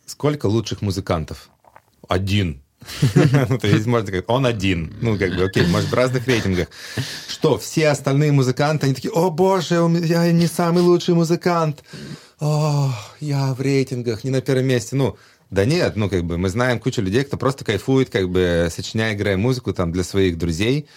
сколько 0.05 0.47
лучших 0.47 0.81
музыкантов? 0.81 1.49
Один 2.07 2.61
то 3.61 3.67
есть 3.67 3.85
можно 3.85 4.07
сказать, 4.07 4.25
он 4.27 4.45
один. 4.45 4.93
Ну, 5.01 5.17
как 5.17 5.35
бы, 5.35 5.43
окей, 5.43 5.65
может, 5.67 5.89
в 5.89 5.93
разных 5.93 6.27
рейтингах. 6.27 6.67
Что, 7.27 7.57
все 7.57 7.89
остальные 7.89 8.31
музыканты, 8.31 8.85
они 8.85 8.95
такие, 8.95 9.11
о, 9.11 9.29
боже, 9.29 9.75
я 10.03 10.31
не 10.31 10.47
самый 10.47 10.83
лучший 10.83 11.15
музыкант. 11.15 11.83
О, 12.39 12.93
я 13.19 13.53
в 13.53 13.61
рейтингах, 13.61 14.23
не 14.23 14.29
на 14.29 14.41
первом 14.41 14.65
месте. 14.65 14.95
Ну, 14.95 15.17
да 15.49 15.65
нет, 15.65 15.95
ну, 15.95 16.09
как 16.09 16.23
бы, 16.23 16.37
мы 16.37 16.49
знаем 16.49 16.79
кучу 16.79 17.01
людей, 17.01 17.23
кто 17.23 17.37
просто 17.37 17.63
кайфует, 17.63 18.09
как 18.09 18.29
бы, 18.29 18.67
сочиняя, 18.71 19.13
играя 19.13 19.37
музыку 19.37 19.73
там 19.73 19.91
для 19.91 20.03
своих 20.03 20.37
друзей. 20.37 20.87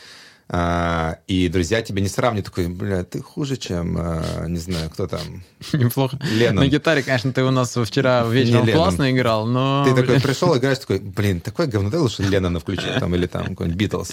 А, 0.53 1.19
и 1.29 1.49
друзья 1.49 1.81
тебе 1.81 2.03
не 2.03 2.09
сравнивают, 2.09 2.47
такой, 2.47 2.67
бля, 2.67 3.05
ты 3.05 3.23
хуже, 3.23 3.57
чем, 3.57 3.97
а, 3.97 4.47
не 4.49 4.59
знаю, 4.59 4.91
кто 4.91 5.07
там. 5.07 5.45
Неплохо. 5.73 6.19
Леннон. 6.33 6.65
На 6.65 6.69
гитаре, 6.69 7.05
конечно, 7.05 7.33
ты 7.33 7.45
у 7.45 7.53
нас 7.53 7.77
вчера 7.77 8.25
вечером 8.25 8.67
классно 8.67 9.13
играл, 9.13 9.47
но... 9.47 9.85
Ты 9.87 9.95
такой 9.95 10.21
пришел, 10.21 10.57
играешь, 10.59 10.79
такой, 10.79 10.99
блин, 10.99 11.41
такой 11.41 11.69
говно, 11.69 11.89
дай 11.89 12.01
лучше 12.01 12.25
Леннона 12.25 12.59
включить, 12.59 12.99
там, 12.99 13.15
или 13.15 13.27
там 13.27 13.47
какой-нибудь 13.51 13.79
Битлз. 13.79 14.11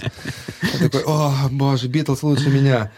Такой, 0.79 1.01
о, 1.07 1.49
боже, 1.49 1.87
Битлз 1.87 2.21
лучше 2.21 2.49
меня. 2.49 2.91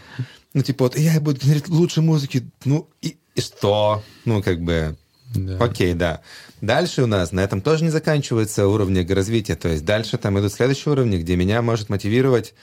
Ну, 0.54 0.62
типа, 0.62 0.86
вот 0.86 0.98
я 0.98 1.22
буду 1.22 1.40
смотреть 1.40 1.70
лучше 1.70 2.02
музыки, 2.02 2.44
ну, 2.66 2.90
и, 3.02 3.16
и 3.36 3.42
что? 3.42 4.04
Ну, 4.26 4.44
как 4.44 4.60
бы, 4.60 4.98
да. 5.34 5.64
Окей, 5.64 5.94
да. 5.94 6.22
Дальше 6.60 7.04
у 7.04 7.08
нас 7.08 7.32
на 7.32 7.40
этом 7.42 7.62
тоже 7.62 7.84
не 7.86 7.90
заканчивается 7.90 8.68
уровни 8.68 9.06
развития. 9.10 9.56
То 9.56 9.70
есть 9.70 9.86
дальше 9.86 10.18
там 10.18 10.40
идут 10.40 10.52
следующие 10.52 10.92
уровни, 10.92 11.18
где 11.18 11.36
меня 11.36 11.62
может 11.62 11.90
мотивировать 11.90 12.54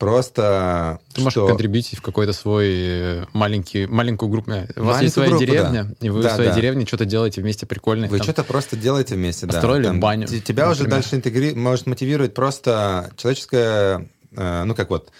Просто... 0.00 0.98
Ты 1.12 1.20
можешь 1.20 1.34
контрибьютить 1.34 1.98
в 1.98 2.00
какой-то 2.00 2.32
свой 2.32 2.68
э, 2.72 3.26
маленький, 3.34 3.84
маленькую 3.84 4.30
группу. 4.30 4.50
У 4.76 4.82
вас 4.82 5.02
есть 5.02 5.12
своя 5.12 5.28
группу, 5.28 5.44
деревня, 5.44 5.84
да. 6.00 6.06
и 6.06 6.08
вы 6.08 6.22
да, 6.22 6.30
в 6.30 6.34
своей 6.36 6.48
да. 6.48 6.56
деревне 6.56 6.86
что-то 6.86 7.04
делаете 7.04 7.42
вместе 7.42 7.66
прикольное. 7.66 8.08
Вы 8.08 8.16
там, 8.16 8.24
что-то 8.24 8.44
просто 8.44 8.78
делаете 8.78 9.16
вместе, 9.16 9.44
да. 9.44 9.52
Построили 9.52 9.84
там, 9.84 10.00
баню. 10.00 10.26
Тебя 10.26 10.38
например. 10.40 10.70
уже 10.70 10.84
дальше 10.86 11.16
интегри... 11.16 11.54
может 11.54 11.86
мотивировать 11.86 12.32
просто 12.32 13.12
человеческое, 13.18 14.08
э, 14.34 14.64
ну 14.64 14.74
как 14.74 14.88
вот, 14.88 15.12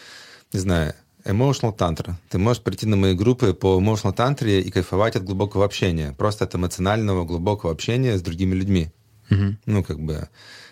не 0.54 0.60
знаю, 0.60 0.94
emotional 1.26 1.76
тантра. 1.76 2.18
Ты 2.30 2.38
можешь 2.38 2.62
прийти 2.62 2.86
на 2.86 2.96
мои 2.96 3.12
группы 3.12 3.52
по 3.52 3.78
emotional 3.78 4.14
тантре 4.14 4.62
и 4.62 4.70
кайфовать 4.70 5.14
от 5.14 5.24
глубокого 5.24 5.66
общения. 5.66 6.14
Просто 6.16 6.46
от 6.46 6.54
эмоционального 6.54 7.26
глубокого 7.26 7.70
общения 7.70 8.16
с 8.16 8.22
другими 8.22 8.54
людьми. 8.54 8.88
Угу. 9.30 9.56
Ну, 9.66 9.84
как 9.84 10.00
бы... 10.00 10.30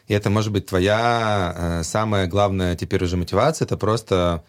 И 0.08 0.14
это 0.14 0.30
может 0.30 0.52
быть 0.52 0.66
твоя 0.66 1.54
э, 1.54 1.82
самая 1.84 2.26
главная 2.26 2.74
теперь 2.74 3.04
уже 3.04 3.16
мотивация, 3.16 3.66
это 3.66 3.76
просто 3.76 4.42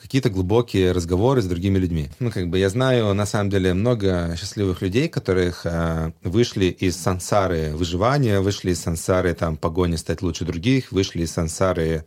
какие-то 0.00 0.30
глубокие 0.30 0.92
разговоры 0.92 1.42
с 1.42 1.46
другими 1.46 1.78
людьми. 1.78 2.10
Ну, 2.18 2.30
как 2.30 2.48
бы 2.48 2.58
я 2.58 2.68
знаю, 2.68 3.12
на 3.14 3.26
самом 3.26 3.50
деле, 3.50 3.74
много 3.74 4.34
счастливых 4.36 4.80
людей, 4.80 5.08
которых 5.08 5.62
э, 5.64 6.12
вышли 6.22 6.66
из 6.66 6.96
сансары 6.96 7.72
выживания, 7.74 8.40
вышли 8.40 8.70
из 8.70 8.80
сансары 8.80 9.34
там 9.34 9.56
погони 9.56 9.96
стать 9.96 10.22
лучше 10.22 10.44
других, 10.44 10.92
вышли 10.92 11.22
из 11.22 11.32
сансары 11.32 12.04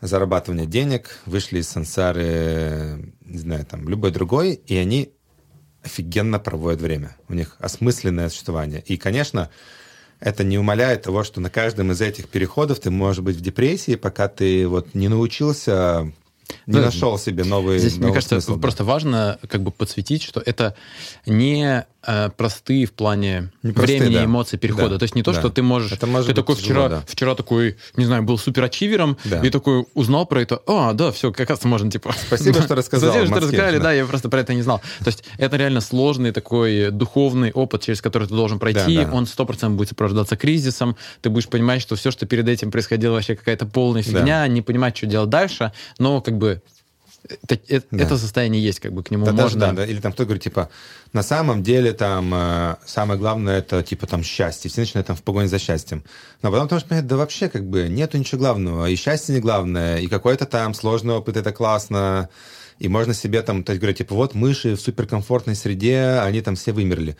зарабатывания 0.00 0.66
денег, 0.66 1.18
вышли 1.26 1.58
из 1.58 1.68
сансары, 1.68 3.12
не 3.24 3.38
знаю, 3.38 3.64
там, 3.64 3.88
любой 3.88 4.12
другой, 4.12 4.54
и 4.54 4.76
они 4.76 5.12
офигенно 5.82 6.38
проводят 6.38 6.80
время. 6.80 7.16
У 7.28 7.34
них 7.34 7.56
осмысленное 7.58 8.28
существование. 8.28 8.82
И, 8.86 8.96
конечно, 8.96 9.50
это 10.20 10.44
не 10.44 10.58
умаляет 10.58 11.02
того, 11.02 11.24
что 11.24 11.40
на 11.40 11.50
каждом 11.50 11.92
из 11.92 12.00
этих 12.00 12.28
переходов 12.28 12.80
ты 12.80 12.90
можешь 12.90 13.22
быть 13.22 13.36
в 13.36 13.40
депрессии, 13.40 13.94
пока 13.94 14.28
ты 14.28 14.66
вот 14.66 14.94
не 14.94 15.08
научился 15.08 16.12
не 16.66 16.74
да, 16.74 16.86
нашел 16.86 17.18
себе 17.18 17.44
новый 17.44 17.78
Здесь, 17.78 17.94
новый 17.96 18.06
мне 18.06 18.14
кажется, 18.14 18.40
смысл, 18.40 18.60
просто 18.60 18.84
важно 18.84 19.38
как 19.48 19.62
бы 19.62 19.70
подсветить, 19.70 20.22
что 20.22 20.40
это 20.44 20.74
не 21.26 21.86
э, 22.06 22.30
простые 22.36 22.86
в 22.86 22.92
плане 22.92 23.50
Непростые, 23.62 24.00
времени, 24.00 24.14
да. 24.18 24.24
эмоций, 24.24 24.58
перехода. 24.58 24.90
Да, 24.90 24.98
То 24.98 25.02
есть 25.04 25.14
не 25.14 25.22
то, 25.22 25.32
да. 25.32 25.40
что 25.40 25.50
ты 25.50 25.62
можешь... 25.62 25.92
Это 25.92 26.06
может 26.06 26.28
ты 26.28 26.34
такой 26.34 26.56
тяжело, 26.56 26.86
вчера, 26.86 26.88
да. 26.88 27.04
вчера 27.06 27.34
такой, 27.34 27.76
не 27.96 28.04
знаю, 28.04 28.22
был 28.22 28.38
суперачивером, 28.38 29.16
Да. 29.24 29.40
и 29.44 29.50
такой 29.50 29.86
узнал 29.94 30.26
про 30.26 30.42
это. 30.42 30.60
А, 30.66 30.92
да, 30.92 31.10
все, 31.12 31.32
как 31.32 31.50
раз 31.50 31.64
можно, 31.64 31.90
типа... 31.90 32.14
Спасибо, 32.26 32.62
что 32.62 32.74
рассказал, 32.74 33.10
Спасибо, 33.12 33.36
что 33.36 33.46
рассказали, 33.46 33.78
да. 33.78 33.92
я 33.92 34.04
просто 34.06 34.28
про 34.28 34.40
это 34.40 34.54
не 34.54 34.62
знал. 34.62 34.80
То 35.00 35.06
есть 35.06 35.24
это 35.38 35.56
реально 35.56 35.80
сложный 35.80 36.32
такой 36.32 36.90
духовный 36.90 37.52
опыт, 37.52 37.82
через 37.82 38.00
который 38.00 38.28
ты 38.28 38.34
должен 38.34 38.58
пройти. 38.58 38.96
Да, 38.96 39.04
да. 39.04 39.12
Он 39.12 39.24
100% 39.24 39.70
будет 39.70 39.88
сопровождаться 39.88 40.36
кризисом. 40.36 40.96
Ты 41.20 41.30
будешь 41.30 41.48
понимать, 41.48 41.82
что 41.82 41.96
все, 41.96 42.10
что 42.10 42.26
перед 42.26 42.48
этим 42.48 42.70
происходило, 42.70 43.14
вообще 43.14 43.36
какая-то 43.36 43.66
полная 43.66 44.02
Да. 44.02 44.10
фигня, 44.10 44.46
не 44.48 44.62
понимать, 44.62 44.96
что 44.96 45.06
делать 45.06 45.30
дальше, 45.30 45.72
но 45.98 46.20
как 46.20 46.38
бы 46.38 46.62
это, 47.28 47.58
это- 47.68 47.86
Да. 47.90 48.04
это 48.04 48.16
состояние 48.18 48.62
есть, 48.62 48.80
как 48.80 48.92
бы 48.92 49.02
к 49.02 49.10
нему 49.10 49.24
Да, 49.24 49.32
даже, 49.32 49.56
можно... 49.56 49.60
да, 49.60 49.72
да. 49.72 49.86
Или 49.86 50.00
там 50.00 50.12
кто 50.12 50.24
говорит, 50.24 50.42
типа, 50.42 50.68
на 51.12 51.22
самом 51.22 51.62
деле 51.62 51.92
там 51.92 52.32
э, 52.34 52.76
самое 52.86 53.18
главное 53.18 53.58
это 53.58 53.82
типа 53.82 54.06
там 54.06 54.22
счастье. 54.22 54.70
Все 54.70 54.80
начинают 54.80 55.06
там 55.06 55.16
в 55.16 55.22
погоне 55.22 55.48
за 55.48 55.58
счастьем. 55.58 56.02
Но 56.42 56.50
потом 56.50 56.66
потому 56.66 56.80
что 56.80 56.88
понимают, 56.88 57.08
да 57.08 57.16
вообще 57.16 57.48
как 57.48 57.64
бы 57.68 57.88
нету 57.88 58.18
ничего 58.18 58.38
главного. 58.40 58.86
И 58.88 58.96
счастье 58.96 59.34
не 59.34 59.40
главное, 59.40 59.98
и 59.98 60.06
какой-то 60.06 60.46
там 60.46 60.74
сложный 60.74 61.14
опыт, 61.14 61.36
это 61.36 61.52
классно. 61.52 62.28
И 62.78 62.88
можно 62.88 63.12
себе 63.12 63.42
там, 63.42 63.64
то 63.64 63.72
есть 63.72 63.80
говорить, 63.80 63.98
типа, 63.98 64.14
вот 64.14 64.34
мыши 64.34 64.76
в 64.76 64.80
суперкомфортной 64.80 65.56
среде, 65.56 66.20
они 66.22 66.40
там 66.42 66.54
все 66.54 66.72
вымерли. 66.72 67.16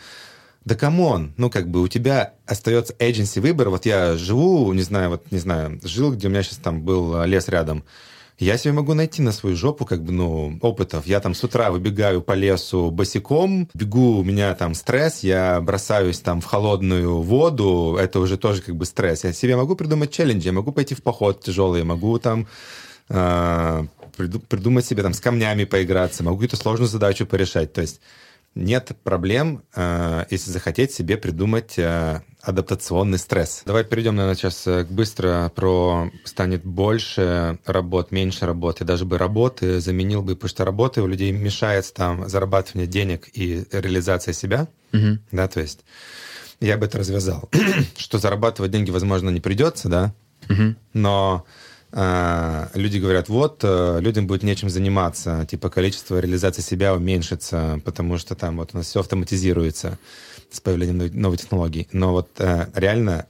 Да 0.65 0.75
come 0.75 1.08
on, 1.08 1.33
ну 1.37 1.51
как 1.51 1.69
бы 1.71 1.81
у 1.81 1.89
тебя 1.89 2.35
остается 2.47 2.93
agency 2.95 3.41
выбор. 3.41 3.71
Вот 3.71 3.87
я 3.87 4.17
живу, 4.17 4.73
не 4.73 4.83
знаю, 4.83 5.11
вот 5.11 5.31
не 5.33 5.39
знаю, 5.39 5.81
жил, 5.83 6.13
где 6.13 6.29
у 6.29 6.31
меня 6.31 6.43
сейчас 6.43 6.59
там 6.59 6.83
был 6.83 7.23
э, 7.23 7.27
лес 7.27 7.49
рядом. 7.49 7.85
Я 8.39 8.57
себе 8.57 8.73
могу 8.73 8.95
найти 8.95 9.21
на 9.21 9.33
свою 9.33 9.57
жопу, 9.57 9.85
как 9.85 10.05
бы, 10.05 10.13
ну, 10.13 10.59
опытов. 10.63 11.07
Я 11.07 11.19
там 11.19 11.35
с 11.35 11.43
утра 11.43 11.73
выбегаю 11.73 12.23
по 12.23 12.33
лесу 12.33 12.91
босиком, 12.93 13.69
бегу, 13.75 14.19
у 14.19 14.25
меня 14.25 14.55
там 14.55 14.75
стресс, 14.75 15.25
я 15.25 15.61
бросаюсь 15.61 16.21
там 16.21 16.41
в 16.41 16.45
холодную 16.45 17.21
воду, 17.21 17.97
это 18.01 18.21
уже 18.21 18.37
тоже 18.37 18.63
как 18.63 18.77
бы 18.77 18.85
стресс. 18.85 19.25
Я 19.25 19.33
себе 19.33 19.57
могу 19.57 19.75
придумать 19.75 20.13
челленджи, 20.13 20.49
я 20.49 20.53
могу 20.53 20.71
пойти 20.71 20.95
в 20.95 21.03
поход 21.03 21.43
тяжелый, 21.43 21.83
могу 21.83 22.17
там 22.21 22.47
э, 23.09 23.85
приду- 24.17 24.41
придумать 24.41 24.87
себе 24.87 25.03
там 25.03 25.15
с 25.15 25.21
камнями 25.21 25.65
поиграться, 25.65 26.23
могу 26.23 26.37
какую-то 26.37 26.57
сложную 26.57 26.89
задачу 26.89 27.27
порешать. 27.27 27.73
То 27.73 27.81
есть 27.81 28.01
нет 28.55 28.93
проблем, 29.03 29.63
э, 29.75 30.27
если 30.31 30.53
захотеть 30.53 30.93
себе 30.93 31.17
придумать 31.17 31.75
э, 31.77 32.21
адаптационный 32.43 33.19
стресс. 33.19 33.63
Давай 33.67 33.85
перейдем, 33.85 34.15
наверное, 34.17 34.37
сейчас 34.37 34.67
э, 34.67 34.85
быстро 34.89 35.51
про 35.55 36.11
станет 36.25 36.65
больше 36.65 37.59
работ, 37.67 38.13
меньше 38.13 38.47
работы. 38.47 38.85
Даже 38.85 39.05
бы 39.05 39.19
работы 39.19 39.81
заменил 39.81 40.23
бы, 40.23 40.35
потому 40.35 40.49
что 40.49 40.65
работы 40.65 41.03
у 41.03 41.07
людей 41.07 41.33
мешает 41.33 41.93
там 41.95 42.29
зарабатывание 42.29 42.87
денег 42.87 43.29
и 43.33 43.65
реализация 43.73 44.33
себя. 44.33 44.69
Мгм. 44.93 45.21
Да, 45.33 45.49
то 45.49 45.61
есть 45.61 45.85
я 46.61 46.77
бы 46.77 46.87
это 46.87 46.99
развязал. 46.99 47.49
что 47.97 48.19
зарабатывать 48.19 48.71
деньги, 48.71 48.91
возможно, 48.91 49.31
не 49.31 49.41
придется, 49.41 49.89
да, 49.89 50.15
Мгм. 50.49 50.77
но 50.95 51.45
э, 51.93 52.67
люди 52.75 52.99
говорят, 52.99 53.29
вот, 53.29 53.61
э, 53.63 53.99
людям 54.01 54.27
будет 54.27 54.43
нечем 54.43 54.71
заниматься, 54.71 55.47
типа 55.51 55.71
количество 55.71 56.19
реализации 56.19 56.63
себя 56.63 56.95
уменьшится, 56.95 57.81
потому 57.85 58.17
что 58.19 58.35
там 58.35 58.57
вот 58.59 58.71
у 58.73 58.79
нас 58.79 58.87
все 58.87 59.01
автоматизируется 59.01 59.99
с 60.51 60.61
появлением 60.61 61.11
новой- 61.21 61.37
технологий. 61.37 61.89
Но 61.93 62.13
вот 62.13 62.31
э, 62.39 62.67
реально 62.75 63.27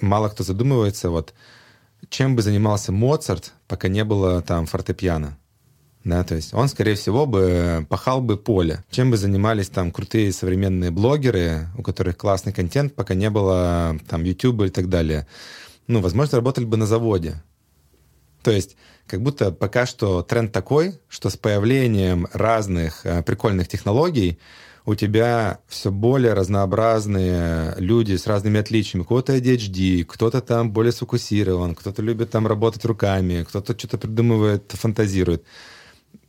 мало 0.00 0.28
кто 0.28 0.44
задумывается, 0.44 1.10
вот, 1.10 1.34
чем 2.08 2.36
бы 2.36 2.42
занимался 2.42 2.92
Моцарт, 2.92 3.52
пока 3.66 3.88
не 3.88 4.04
было 4.04 4.42
там 4.42 4.66
фортепиано. 4.66 5.38
Да, 6.04 6.24
то 6.24 6.36
есть 6.36 6.54
он, 6.54 6.68
скорее 6.68 6.94
всего, 6.94 7.26
бы 7.26 7.84
пахал 7.88 8.22
бы 8.22 8.38
поле. 8.38 8.84
Чем 8.90 9.10
бы 9.10 9.16
занимались 9.16 9.68
там 9.68 9.90
крутые 9.90 10.32
современные 10.32 10.90
блогеры, 10.90 11.68
у 11.76 11.82
которых 11.82 12.16
классный 12.16 12.52
контент, 12.52 12.94
пока 12.94 13.14
не 13.14 13.28
было 13.28 13.98
там 14.08 14.24
YouTube 14.24 14.62
и 14.62 14.70
так 14.70 14.88
далее. 14.88 15.26
Ну, 15.86 16.00
возможно, 16.00 16.36
работали 16.36 16.64
бы 16.64 16.76
на 16.76 16.86
заводе. 16.86 17.42
То 18.42 18.52
есть 18.52 18.76
как 19.06 19.22
будто 19.22 19.50
пока 19.52 19.86
что 19.86 20.22
тренд 20.22 20.52
такой, 20.52 20.98
что 21.08 21.28
с 21.30 21.36
появлением 21.36 22.28
разных 22.32 23.04
э, 23.04 23.22
прикольных 23.22 23.68
технологий 23.68 24.38
у 24.88 24.94
тебя 24.94 25.60
все 25.68 25.90
более 25.90 26.32
разнообразные 26.32 27.74
люди 27.76 28.16
с 28.16 28.26
разными 28.26 28.58
отличиями. 28.58 29.02
У 29.02 29.04
кого-то 29.04 29.36
ADHD, 29.36 30.02
кто-то 30.04 30.40
там 30.40 30.72
более 30.72 30.92
сфокусирован, 30.92 31.74
кто-то 31.74 32.00
любит 32.00 32.30
там 32.30 32.46
работать 32.46 32.86
руками, 32.86 33.44
кто-то 33.46 33.78
что-то 33.78 33.98
придумывает, 33.98 34.72
фантазирует. 34.72 35.44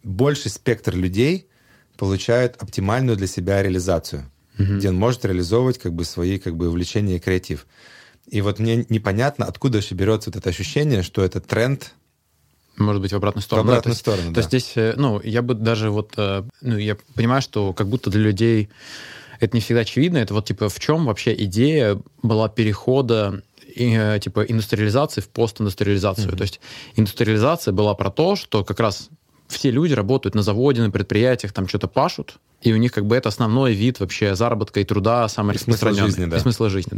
Больший 0.03 0.51
спектр 0.51 0.93
людей 0.93 1.47
получает 1.95 2.61
оптимальную 2.61 3.15
для 3.15 3.27
себя 3.27 3.63
реализацию, 3.63 4.29
где 4.57 4.89
он 4.89 4.95
может 4.95 5.23
реализовывать 5.23 5.77
как 5.77 5.93
бы 5.93 6.03
свои 6.03 6.37
как 6.37 6.57
бы 6.57 6.67
увлечения 6.67 7.15
и 7.15 7.19
креатив. 7.19 7.65
И 8.27 8.41
вот 8.41 8.59
мне 8.59 8.85
непонятно, 8.89 9.45
откуда 9.45 9.77
вообще 9.77 9.95
берется 9.95 10.31
вот 10.31 10.35
это 10.35 10.49
ощущение, 10.49 11.01
что 11.01 11.23
это 11.23 11.39
тренд 11.39 11.93
Может 12.77 13.01
быть, 13.01 13.11
в 13.11 13.15
обратную 13.15 13.43
сторону. 13.43 13.63
в 13.63 13.67
да, 13.67 13.73
обратную 13.77 13.83
то 13.83 13.89
есть- 13.95 13.99
сторону. 14.01 14.27
То 14.29 14.33
да. 14.35 14.39
есть 14.39 14.47
здесь, 14.49 14.71
э, 14.77 14.93
ну, 14.97 15.19
я 15.23 15.41
бы 15.41 15.53
даже 15.53 15.89
вот, 15.89 16.13
э, 16.17 16.43
ну, 16.61 16.77
я 16.77 16.97
понимаю, 17.15 17.41
что 17.41 17.73
как 17.73 17.87
будто 17.87 18.09
для 18.09 18.21
людей 18.21 18.69
это 19.39 19.55
не 19.55 19.61
всегда 19.61 19.81
очевидно. 19.81 20.17
Это 20.17 20.33
вот, 20.33 20.45
типа, 20.45 20.69
в 20.69 20.79
чем 20.79 21.05
вообще 21.05 21.33
идея 21.45 21.99
была 22.23 22.47
перехода 22.49 23.41
и, 23.75 23.95
э, 23.97 24.19
типа, 24.19 24.41
индустриализации 24.43 25.21
в 25.21 25.29
постиндустриализацию. 25.29 26.27
Мгм. 26.29 26.37
То 26.37 26.41
есть 26.43 26.59
индустриализация 26.95 27.73
была 27.73 27.93
про 27.95 28.09
то, 28.11 28.35
что 28.35 28.63
как 28.63 28.79
раз 28.79 29.09
все 29.47 29.71
люди 29.71 29.93
работают 29.93 30.35
на 30.35 30.41
заводе, 30.43 30.81
на 30.81 30.91
предприятиях, 30.91 31.53
там 31.53 31.67
что-то 31.67 31.87
пашут, 31.87 32.35
и 32.61 32.71
у 32.73 32.77
них 32.77 32.91
как 32.91 33.05
бы 33.05 33.15
это 33.15 33.29
основной 33.29 33.73
вид 33.73 33.99
вообще 33.99 34.35
заработка 34.35 34.79
и 34.79 34.83
труда 34.83 35.27
самый 35.27 35.55
И 35.55 35.57
смысла 35.57 35.89
распространенный. 35.89 36.07
жизни, 36.09 36.25
да. 36.25 36.37
И 36.37 36.39
смысла 36.39 36.69
жизни, 36.69 36.91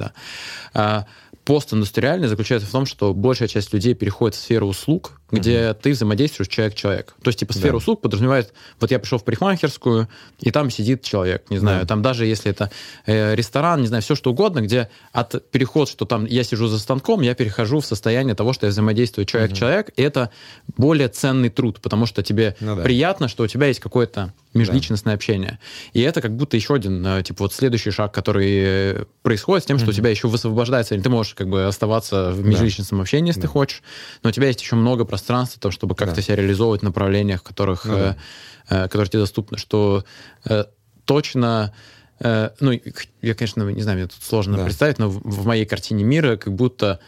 да. 0.73 1.05
Постиндустриальный 1.45 2.27
заключается 2.27 2.67
в 2.67 2.71
том, 2.71 2.85
что 2.85 3.13
большая 3.13 3.47
часть 3.47 3.73
людей 3.73 3.93
переходит 3.95 4.35
в 4.35 4.39
сферу 4.39 4.67
услуг, 4.67 5.13
где 5.31 5.73
ты 5.73 5.91
взаимодействуешь 5.91 6.49
человек-человек. 6.49 7.15
То 7.23 7.29
есть, 7.29 7.39
типа, 7.39 7.53
сфера 7.53 7.71
Да. 7.71 7.77
услуг 7.77 8.01
подразумевает, 8.01 8.53
вот 8.79 8.91
я 8.91 8.99
пришел 8.99 9.17
в 9.17 9.23
парикмахерскую, 9.23 10.07
и 10.41 10.51
там 10.51 10.69
сидит 10.69 11.03
человек, 11.03 11.49
не 11.49 11.57
знаю, 11.57 11.81
Да. 11.81 11.87
там 11.87 12.01
даже 12.01 12.25
если 12.25 12.51
это 12.51 12.69
э, 13.05 13.33
ресторан, 13.35 13.81
не 13.81 13.87
знаю, 13.87 14.03
все 14.03 14.13
что 14.15 14.31
угодно, 14.31 14.59
где 14.61 14.89
от 15.13 15.49
переход, 15.51 15.89
что 15.89 16.05
там 16.05 16.25
я 16.25 16.43
сижу 16.43 16.67
за 16.67 16.77
станком, 16.79 17.21
я 17.21 17.33
перехожу 17.33 17.79
в 17.79 17.85
состояние 17.85 18.35
того, 18.35 18.51
что 18.53 18.65
я 18.67 18.71
взаимодействую 18.71 19.25
человек-человек, 19.25 19.91
и 19.95 20.01
это 20.01 20.29
более 20.77 21.07
ценный 21.07 21.49
труд, 21.49 21.79
потому 21.81 22.05
что 22.05 22.23
тебе 22.23 22.55
Ну 22.59 22.75
да. 22.75 22.83
приятно, 22.83 23.27
что 23.29 23.43
у 23.43 23.47
тебя 23.47 23.67
есть 23.67 23.79
какое-то 23.79 24.33
межличностное 24.53 25.13
общение. 25.15 25.59
И 25.93 26.01
это 26.01 26.21
как 26.21 26.35
будто 26.35 26.57
еще 26.57 26.73
один, 26.75 27.05
э, 27.05 27.23
типа, 27.23 27.43
вот 27.45 27.53
следующий 27.53 27.91
шаг, 27.91 28.13
который 28.13 29.05
происходит 29.21 29.63
с 29.63 29.67
тем, 29.67 29.77
что 29.79 29.89
у 29.89 29.93
тебя 29.93 30.09
еще 30.09 30.27
высвобождается, 30.27 30.95
или 30.95 31.01
ты 31.01 31.09
можешь 31.09 31.33
как 31.35 31.47
бы 31.49 31.65
оставаться 31.65 32.31
в 32.31 32.43
межличностном 32.45 33.01
общении, 33.01 33.29
если 33.29 33.41
ты 33.41 33.47
Да. 33.47 33.53
хочешь, 33.53 33.81
но 34.23 34.29
у 34.29 34.33
тебя 34.33 34.47
есть 34.47 34.61
еще 34.61 34.75
много 34.75 35.05
пространства, 35.05 35.59
там, 35.61 35.71
чтобы 35.71 35.95
как-то 35.95 36.15
Да. 36.17 36.21
себя 36.21 36.35
реализовывать 36.35 36.81
в 36.81 36.83
направлениях, 36.83 37.43
которых, 37.43 37.85
Ну 37.85 37.93
да. 37.93 38.17
э, 38.69 38.75
э, 38.75 38.83
которые 38.83 39.07
тебе 39.09 39.19
доступны, 39.19 39.57
что 39.57 40.03
э, 40.45 40.65
точно 41.05 41.73
э, 42.23 42.51
ну, 42.59 42.71
я, 43.23 43.33
конечно, 43.33 43.63
не 43.69 43.81
знаю, 43.81 43.97
мне 43.97 44.07
тут 44.07 44.21
сложно 44.21 44.57
Да. 44.57 44.63
представить, 44.65 44.99
но 44.99 45.09
в, 45.09 45.21
в 45.23 45.45
моей 45.47 45.65
картине 45.65 46.03
мира 46.03 46.35
как 46.37 46.53
будто 46.53 46.99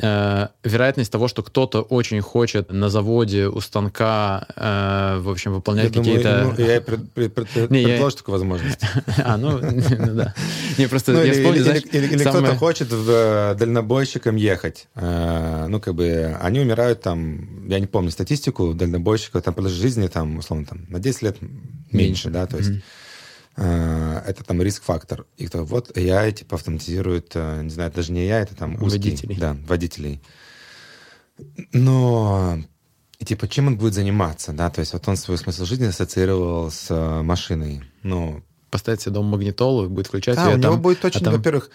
э, 0.00 0.48
вероятность 0.64 1.10
того, 1.12 1.28
что 1.28 1.42
кто-то 1.42 1.82
очень 1.82 2.20
хочет 2.20 2.70
на 2.72 2.88
заводе 2.88 3.46
у 3.48 3.60
станка, 3.60 4.46
э, 4.56 5.18
в 5.20 5.28
общем, 5.30 5.50
Я 5.52 5.56
выполнять 5.56 5.92
какие-то... 5.92 6.54
я 6.58 6.80
пред- 6.80 7.12
пред- 7.12 7.34
пред- 7.34 7.70
Не, 7.70 7.82
я- 7.82 7.88
предложу 7.88 8.16
такую 8.16 8.32
возможность. 8.38 8.80
А, 9.24 9.36
ну, 9.36 9.58
ну 9.60 10.14
да. 10.14 10.34
Не, 10.78 10.86
просто 10.88 11.12
Ну, 11.12 11.18
я 11.18 11.24
или 11.26 11.32
вспомнил, 11.32 11.64
или- 11.66 12.16
кто-то 12.18 12.56
хочет 12.56 12.88
э, 12.92 13.54
дальнобойщиком 13.58 14.36
ехать. 14.36 14.88
Э, 14.94 15.66
Ну, 15.68 15.80
как 15.80 15.94
бы, 15.94 16.36
они 16.40 16.60
умирают 16.60 17.00
там, 17.02 17.68
я 17.68 17.78
не 17.80 17.86
помню 17.86 18.10
статистику, 18.10 18.74
дальнобойщиков, 18.74 19.42
там, 19.42 19.54
продолжительность 19.54 19.94
жизни, 19.96 20.08
там, 20.08 20.38
условно, 20.38 20.66
там, 20.66 20.86
на 20.88 20.98
10 20.98 21.22
лет 21.22 21.36
меньше, 21.92 22.30
да, 22.30 22.46
то 22.46 22.56
есть 22.58 22.70
это 23.56 24.42
там 24.44 24.60
риск-фактор. 24.62 25.26
И 25.36 25.46
кто, 25.46 25.64
вот 25.64 25.96
AI, 25.96 26.32
типа, 26.32 26.56
автоматизирует, 26.56 27.32
э, 27.34 27.62
не 27.62 27.70
знаю, 27.70 27.92
даже 27.92 28.12
не 28.12 28.26
AI, 28.28 28.42
это 28.42 28.56
там 28.56 28.74
узкий, 28.82 29.10
Водителей. 29.10 29.36
Да, 29.36 29.56
водителей. 29.66 30.20
Но 31.72 32.58
и, 33.18 33.24
типа, 33.24 33.48
чем 33.48 33.68
он 33.68 33.76
будет 33.76 33.94
заниматься, 33.94 34.52
да, 34.52 34.70
то 34.70 34.80
есть 34.80 34.92
вот 34.92 35.06
он 35.08 35.16
свой 35.16 35.38
смысл 35.38 35.64
жизни 35.64 35.86
ассоциировал 35.86 36.70
с 36.70 36.86
э, 36.90 37.22
машиной. 37.22 37.82
Ну, 38.02 38.42
поставить 38.70 39.00
себе 39.02 39.12
дома 39.12 39.30
магнитолу, 39.30 39.88
будет 39.88 40.08
включать 40.08 40.36
да, 40.36 40.48
ее 40.48 40.54
у 40.56 40.58
него 40.58 40.72
там, 40.72 40.82
будет 40.82 41.04
очень, 41.04 41.20
а 41.20 41.24
там 41.24 41.34
во-первых, 41.34 41.70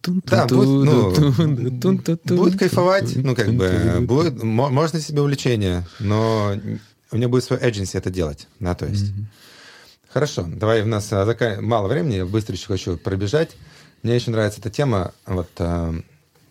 тун, 0.00 0.22
Да, 0.24 0.46
ту, 0.46 0.56
будет, 0.56 0.84
ну, 0.84 1.14
ту, 1.14 1.14
тун, 1.14 1.80
тун, 1.80 1.98
тун, 1.98 2.18
тун, 2.18 2.36
будет 2.36 2.58
кайфовать, 2.58 3.16
ну, 3.16 3.36
как 3.36 3.52
бы, 3.54 3.98
будет, 4.00 4.42
мо- 4.42 4.68
можно 4.70 5.00
себе 5.00 5.22
увлечение, 5.22 5.86
но 6.00 6.54
у 7.12 7.16
него 7.16 7.30
будет 7.30 7.44
свой 7.44 7.60
agency 7.60 7.96
это 7.96 8.10
делать, 8.10 8.48
да, 8.58 8.74
то 8.74 8.86
есть. 8.86 9.12
Мгм. 9.12 9.28
Хорошо, 10.12 10.44
давай, 10.46 10.82
у 10.82 10.86
нас 10.86 11.12
а, 11.12 11.24
зака- 11.24 11.60
мало 11.60 11.88
времени, 11.88 12.14
я 12.16 12.26
быстро 12.26 12.54
еще 12.54 12.66
хочу 12.66 12.96
пробежать. 12.96 13.56
Мне 14.02 14.14
еще 14.14 14.30
нравится 14.30 14.60
эта 14.60 14.70
тема, 14.70 15.12
вот 15.26 15.48
а, 15.58 15.94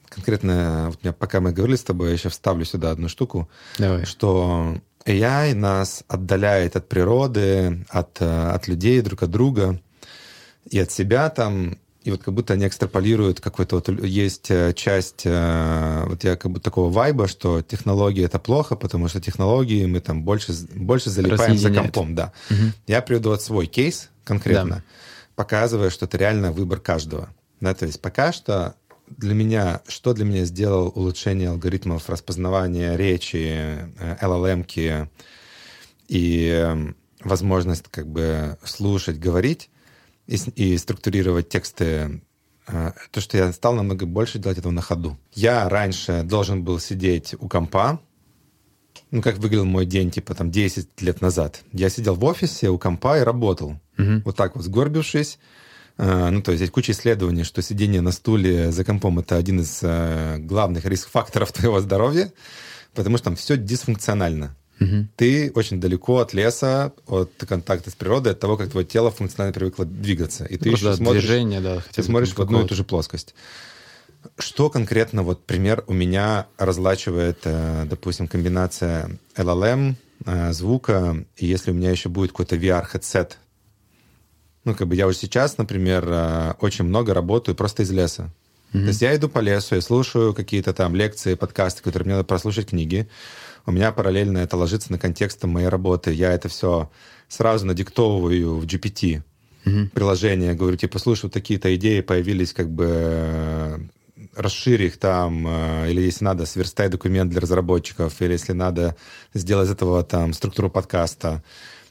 конкретно, 0.10 0.88
вот, 0.90 1.00
я- 1.04 1.14
пока 1.14 1.40
мы 1.42 1.52
говорили 1.52 1.76
с 1.78 1.84
тобой, 1.84 2.08
я 2.10 2.14
еще 2.14 2.30
вставлю 2.30 2.66
сюда 2.66 2.92
одну 2.92 3.10
штуку, 3.10 3.50
Давай. 3.80 4.06
что 4.06 4.78
AI 5.06 5.54
нас 5.56 6.04
отдаляет 6.08 6.76
от 6.76 6.88
природы, 6.88 7.86
от, 7.90 8.18
э, 8.22 8.50
от 8.52 8.68
людей 8.68 9.02
друг 9.02 9.24
от 9.24 9.32
друга. 9.32 9.80
и 10.70 10.80
от 10.80 10.92
себя 10.92 11.30
там, 11.30 11.78
и 12.08 12.12
вот 12.12 12.24
как 12.24 12.34
будто 12.34 12.54
они 12.54 12.66
экстраполируют 12.66 13.42
какой-то 13.42 13.76
вот 13.76 13.90
есть 14.06 14.50
э, 14.50 14.72
часть, 14.74 15.24
э, 15.26 16.06
вот 16.08 16.24
я 16.24 16.38
как 16.38 16.50
будто 16.50 16.64
такого 16.64 16.90
вайба, 16.90 17.28
что 17.28 17.62
технологии 17.62 18.24
это 18.24 18.40
плохо, 18.40 18.78
потому 18.78 19.10
что 19.10 19.20
технологии 19.20 19.86
мы 19.86 20.00
там 20.00 20.24
больше, 20.24 20.54
больше 20.74 21.10
залипаем 21.10 21.58
за 21.58 21.70
компом, 21.74 22.16
да. 22.16 22.32
Угу. 22.50 22.62
Я 22.88 23.02
приведу 23.02 23.32
вот 23.32 23.42
свой 23.42 23.66
кейс 23.66 24.10
конкретно, 24.24 24.78
да. 24.78 24.84
показывая, 25.36 25.90
что 25.90 26.06
это 26.06 26.18
реально 26.18 26.54
выбор 26.54 26.80
каждого. 26.80 27.28
Да, 27.60 27.74
то 27.74 27.86
есть 27.86 28.00
пока 28.00 28.32
что 28.32 28.76
для 29.10 29.34
меня, 29.34 29.82
что 29.90 30.14
для 30.14 30.24
меня 30.24 30.46
сделал 30.46 30.94
улучшение 30.96 31.50
алгоритмов 31.50 32.10
распознавания 32.10 32.96
речи, 32.96 33.80
LLM-ки 34.22 34.80
э, 34.80 35.08
и 36.08 36.48
эм, 36.48 36.96
возможность 37.22 37.84
как 37.92 38.08
бы 38.08 38.58
слушать, 38.64 39.20
говорить 39.20 39.70
и, 40.28 40.36
и 40.56 40.78
структурировать 40.78 41.50
тексты, 41.50 42.22
э, 42.68 42.92
то, 43.12 43.22
что 43.22 43.38
я 43.38 43.52
стал 43.54 43.76
намного 43.76 44.06
больше 44.06 44.40
делать 44.40 44.58
этого 44.58 44.72
на 44.72 44.82
ходу. 44.82 45.18
Я 45.34 45.68
раньше 45.70 46.24
должен 46.24 46.64
был 46.64 46.80
сидеть 46.80 47.36
у 47.40 47.48
компа, 47.48 48.00
ну, 49.12 49.22
как 49.22 49.38
выглядел 49.38 49.66
мой 49.66 49.86
день, 49.86 50.12
типа, 50.12 50.36
там, 50.36 50.52
10 50.52 51.02
лет 51.02 51.22
назад. 51.22 51.62
Я 51.72 51.90
сидел 51.90 52.16
в 52.16 52.26
офисе 52.26 52.70
у 52.70 52.78
компа 52.78 53.20
и 53.20 53.24
работал. 53.24 53.80
Угу. 53.98 54.22
Вот 54.26 54.36
так 54.36 54.56
вот, 54.56 54.66
сгорбившись, 54.66 55.40
Э, 55.98 56.30
ну, 56.30 56.42
то 56.42 56.52
есть 56.52 56.62
есть 56.62 56.72
куча 56.72 56.92
исследований, 56.92 57.44
что 57.44 57.62
сидение 57.62 58.02
на 58.02 58.12
стуле 58.12 58.72
за 58.72 58.86
компом— 58.86 59.20
это 59.20 59.36
один 59.36 59.62
из 59.62 59.80
э, 59.82 60.38
главных 60.40 60.86
риск-факторов 60.86 61.52
твоего 61.54 61.82
здоровья, 61.82 62.32
потому 62.94 63.18
что 63.18 63.26
там 63.26 63.36
все 63.36 63.58
дисфункционально. 63.58 64.56
Угу. 64.80 65.08
Ты 65.16 65.52
очень 65.56 65.82
далеко 65.82 66.20
от 66.20 66.34
леса, 66.34 66.94
от 67.08 67.32
контакта 67.48 67.90
с 67.90 67.96
природой, 67.96 68.34
от 68.34 68.40
того, 68.40 68.58
как 68.58 68.70
твое 68.70 68.86
тело 68.86 69.12
функционально 69.12 69.54
привыкло 69.54 69.86
двигаться. 69.86 70.46
И 70.46 70.58
ты 70.58 70.70
Просто 70.70 70.90
еще 70.90 70.98
смотришь, 70.98 71.24
движение, 71.24 71.62
да, 71.62 71.82
ты 71.92 72.04
смотришь 72.04 72.34
в 72.34 72.40
одну 72.40 72.64
и 72.64 72.68
ту 72.68 72.76
же 72.76 72.84
плоскость. 72.84 73.34
Что 74.38 74.70
конкретно, 74.70 75.24
вот 75.24 75.46
пример 75.46 75.84
у 75.88 75.94
меня 75.94 76.48
разлачивает, 76.58 77.40
э, 77.46 77.86
допустим, 77.90 78.28
комбинация 78.28 79.12
LLM, 79.36 79.96
звука, 80.52 81.26
и 81.38 81.46
если 81.46 81.70
у 81.72 81.74
меня 81.76 81.92
еще 81.92 82.10
будет 82.10 82.32
какой-то 82.32 82.56
VR-хедсет, 82.56 83.38
ну, 84.68 84.76
как 84.76 84.90
бы 84.90 84.96
я 84.96 85.08
уже 85.08 85.18
сейчас, 85.18 85.58
например, 85.58 86.04
э, 86.06 86.54
очень 86.60 86.84
много 86.84 87.14
работаю 87.14 87.56
просто 87.56 87.84
из 87.84 87.92
леса. 87.92 88.30
Mm-hmm. 88.74 88.82
То 88.82 88.88
есть 88.88 89.02
я 89.02 89.16
иду 89.16 89.30
по 89.30 89.40
лесу, 89.40 89.76
я 89.76 89.82
слушаю 89.82 90.34
какие-то 90.34 90.74
там 90.74 90.94
лекции, 90.94 91.36
подкасты, 91.36 91.82
которые 91.84 92.06
мне 92.06 92.16
надо 92.16 92.26
прослушать, 92.26 92.68
книги. 92.68 93.08
У 93.68 93.72
меня 93.72 93.92
параллельно 93.92 94.40
это 94.40 94.58
ложится 94.58 94.92
на 94.92 94.98
контекст 94.98 95.44
моей 95.44 95.68
работы. 95.68 96.12
Я 96.12 96.32
это 96.32 96.50
все 96.50 96.90
сразу 97.28 97.68
надиктовываю 97.68 98.56
в 98.56 98.66
GPT 98.66 99.22
mm-hmm. 99.66 99.90
приложение. 99.90 100.56
Говорю, 100.56 100.78
типа, 100.78 100.98
слушай, 100.98 101.26
вот 101.26 101.34
такие-то 101.34 101.76
идеи 101.76 102.02
появились, 102.02 102.54
как 102.54 102.72
бы 102.72 102.88
э, 102.90 103.78
расшири 104.36 104.88
их 104.88 104.98
там, 104.98 105.46
э, 105.48 105.92
или 105.92 106.02
если 106.02 106.26
надо, 106.26 106.48
сверстай 106.48 106.90
документ 106.90 107.30
для 107.30 107.42
разработчиков, 107.42 108.20
или 108.22 108.32
если 108.32 108.54
надо, 108.54 108.96
сделать 109.36 109.68
из 109.68 109.74
этого 109.74 110.04
там 110.04 110.34
структуру 110.34 110.72
подкаста, 110.72 111.44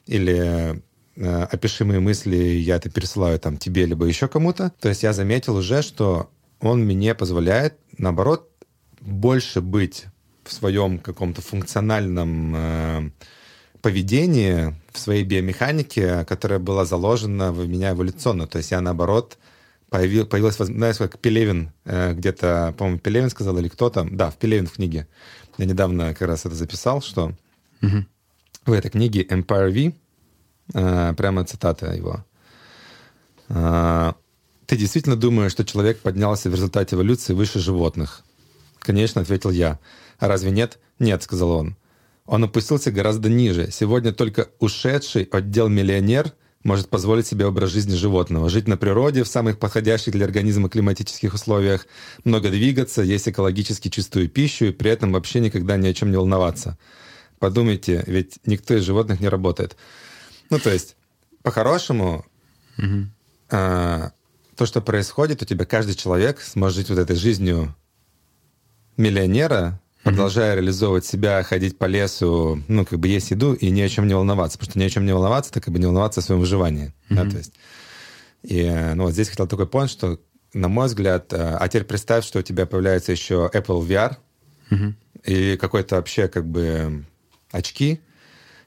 или 0.06 0.82
Э, 1.16 1.44
опиши 1.44 1.84
мои 1.84 1.98
мысли, 1.98 2.36
я 2.36 2.76
это 2.76 2.90
пересылаю 2.90 3.38
там 3.38 3.56
тебе, 3.56 3.86
либо 3.86 4.04
еще 4.04 4.28
кому-то. 4.28 4.72
То 4.80 4.88
есть 4.88 5.02
я 5.02 5.12
заметил 5.12 5.56
уже, 5.56 5.82
что 5.82 6.30
он 6.60 6.84
мне 6.84 7.14
позволяет, 7.14 7.78
наоборот, 7.96 8.50
больше 9.00 9.60
быть 9.60 10.06
в 10.47 10.52
своем 10.52 10.98
каком-то 10.98 11.43
функциональном 11.43 12.55
э, 12.56 13.10
поведении, 13.82 14.74
в 14.93 14.98
своей 14.98 15.24
биомеханике, 15.24 16.24
которая 16.24 16.59
была 16.59 16.85
заложена 16.85 17.52
в 17.52 17.68
меня 17.68 17.90
эволюционно. 17.90 18.47
То 18.47 18.59
есть 18.59 18.70
я, 18.70 18.81
наоборот, 18.81 19.39
появил, 19.90 20.27
появилась, 20.27 20.56
знаешь, 20.56 20.97
как 20.97 21.18
Пелевин 21.18 21.73
э, 21.85 22.12
где-то, 22.14 22.74
по-моему, 22.78 22.98
Пелевин 22.98 23.31
сказал 23.31 23.59
или 23.59 23.68
кто 23.68 23.90
там, 23.90 24.16
да, 24.16 24.31
в 24.31 24.36
Пелевин 24.36 24.66
в 24.66 24.73
книге. 24.73 25.06
Я 25.59 25.66
недавно 25.66 26.14
как 26.14 26.28
раз 26.28 26.47
это 26.47 26.55
записал, 26.55 27.02
что 27.02 27.32
угу. 27.82 28.05
в 28.66 28.73
этой 28.73 28.90
книге 28.90 29.23
Empire 29.23 29.70
V 29.70 29.94
Э, 30.74 31.14
прямо 31.16 31.44
цитата 31.44 31.93
его. 31.93 32.24
Э, 33.48 34.12
«Ты 34.66 34.77
действительно 34.77 35.16
думаешь, 35.16 35.52
что 35.52 35.64
человек 35.64 36.01
поднялся 36.01 36.51
в 36.51 36.55
результате 36.55 36.97
эволюции 36.97 37.35
выше 37.35 37.60
животных?» 37.60 38.24
«Конечно»,— 38.81 39.20
ответил 39.23 39.51
я. 39.51 39.78
«А 40.18 40.28
разве 40.28 40.51
нет?» 40.51 40.78
«Нет»,— 40.98 41.22
сказал 41.24 41.51
он. 41.51 41.76
Он 42.24 42.44
опустился 42.44 42.90
гораздо 42.90 43.28
ниже. 43.28 43.70
Сегодня 43.70 44.12
только 44.12 44.48
ушедший 44.59 45.28
отдел 45.30 45.68
миллионер 45.68 46.32
может 46.64 46.88
позволить 46.88 47.26
себе 47.26 47.47
образ 47.47 47.70
жизни 47.70 47.94
животного. 47.94 48.48
Жить 48.48 48.66
на 48.66 48.76
природе 48.76 49.22
в 49.22 49.28
самых 49.28 49.59
подходящих 49.59 50.12
для 50.12 50.26
организма 50.26 50.68
климатических 50.68 51.32
условиях, 51.34 51.86
много 52.24 52.51
двигаться, 52.51 53.02
есть 53.02 53.28
экологически 53.28 53.88
чистую 53.88 54.28
пищу 54.28 54.66
и 54.66 54.72
при 54.72 54.90
этом 54.90 55.12
вообще 55.12 55.38
никогда 55.38 55.76
ни 55.76 55.86
о 55.86 55.94
чем 55.94 56.10
не 56.10 56.16
волноваться. 56.16 56.76
Подумайте, 57.38 58.02
ведь 58.09 58.40
никто 58.44 58.74
из 58.74 58.82
животных 58.82 59.20
не 59.20 59.28
работает. 59.28 59.76
Ну, 60.51 60.59
то 60.59 60.70
есть, 60.72 60.97
по-хорошему, 61.43 62.24
угу. 62.78 63.06
а, 63.51 64.10
то, 64.56 64.66
что 64.66 64.80
происходит, 64.80 65.43
у 65.43 65.44
тебя 65.44 65.64
каждый 65.66 65.94
человек 65.94 66.40
сможет 66.40 66.78
жить 66.78 66.90
вот 66.90 66.98
этой 66.98 67.14
жизнью 67.14 67.76
миллионера, 68.97 69.80
продолжая 70.06 70.52
mm 70.52 70.56
реализовывать 70.56 71.04
себя, 71.04 71.42
ходить 71.42 71.78
по 71.78 71.84
лесу, 71.86 72.62
ну, 72.68 72.84
как 72.84 72.98
бы 72.98 73.08
есть 73.08 73.30
еду 73.30 73.54
и 73.54 73.70
ни 73.70 73.80
о 73.80 73.88
чем 73.88 74.06
не 74.06 74.14
волноваться. 74.14 74.58
Потому 74.58 74.70
что 74.70 74.78
ни 74.78 74.84
о 74.84 74.90
чем 74.90 75.04
не 75.04 75.12
волноваться, 75.12 75.52
так 75.52 75.64
как 75.64 75.72
бы 75.72 75.78
не 75.78 75.86
волноваться 75.86 76.20
о 76.20 76.22
своем 76.22 76.40
выживании. 76.40 76.94
mm 77.08 77.14
Да, 77.14 77.30
то 77.30 77.36
есть. 77.36 77.52
И 78.42 78.92
ну, 78.94 79.04
вот 79.04 79.12
здесь 79.12 79.28
хотел 79.28 79.46
такой 79.46 79.66
point, 79.66 79.88
что, 79.88 80.18
на 80.52 80.68
мой 80.68 80.86
взгляд, 80.86 81.32
а, 81.32 81.58
а 81.58 81.68
теперь 81.68 81.84
представь, 81.84 82.24
что 82.24 82.38
у 82.38 82.42
тебя 82.42 82.66
появляется 82.66 83.12
еще 83.12 83.50
Apple 83.52 83.86
VR 83.86 84.16
mm 84.70 84.94
и 85.24 85.56
какой-то 85.56 85.96
вообще 85.96 86.28
как 86.28 86.46
бы 86.46 87.04
очки, 87.50 88.00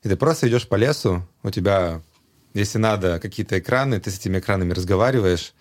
и 0.04 0.10
ты 0.10 0.16
просто 0.16 0.48
идешь 0.48 0.68
по 0.68 0.76
лесу, 0.76 1.26
у 1.44 1.52
тебя, 1.52 2.02
если 2.54 2.78
надо, 2.78 3.20
какие-то 3.20 3.60
экраны, 3.60 4.00
ты 4.00 4.12
с 4.12 4.18
этими 4.18 4.40
экранами 4.40 4.74
разговариваешь, 4.74 5.54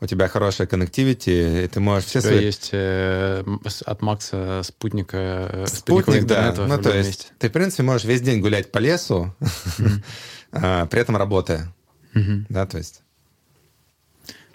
у 0.00 0.06
тебя 0.06 0.28
хорошая 0.28 0.66
коннективити, 0.66 1.64
и 1.64 1.68
ты 1.68 1.80
можешь 1.80 2.06
все 2.06 2.20
свои... 2.20 2.44
есть 2.44 2.70
э, 2.72 3.44
от 3.84 4.02
Макса 4.02 4.62
спутника... 4.64 5.50
Э, 5.52 5.66
Спутник, 5.66 6.24
да. 6.24 6.54
Ну, 6.56 6.78
то 6.78 6.96
есть 6.96 7.08
месте. 7.08 7.26
ты, 7.38 7.48
в 7.48 7.52
принципе, 7.52 7.82
можешь 7.82 8.06
весь 8.06 8.22
день 8.22 8.40
гулять 8.40 8.72
по 8.72 8.78
лесу, 8.78 9.34
а, 10.52 10.86
при 10.86 11.00
этом 11.00 11.16
работая. 11.16 11.74
Да, 12.14 12.66
то 12.66 12.78
есть... 12.78 13.02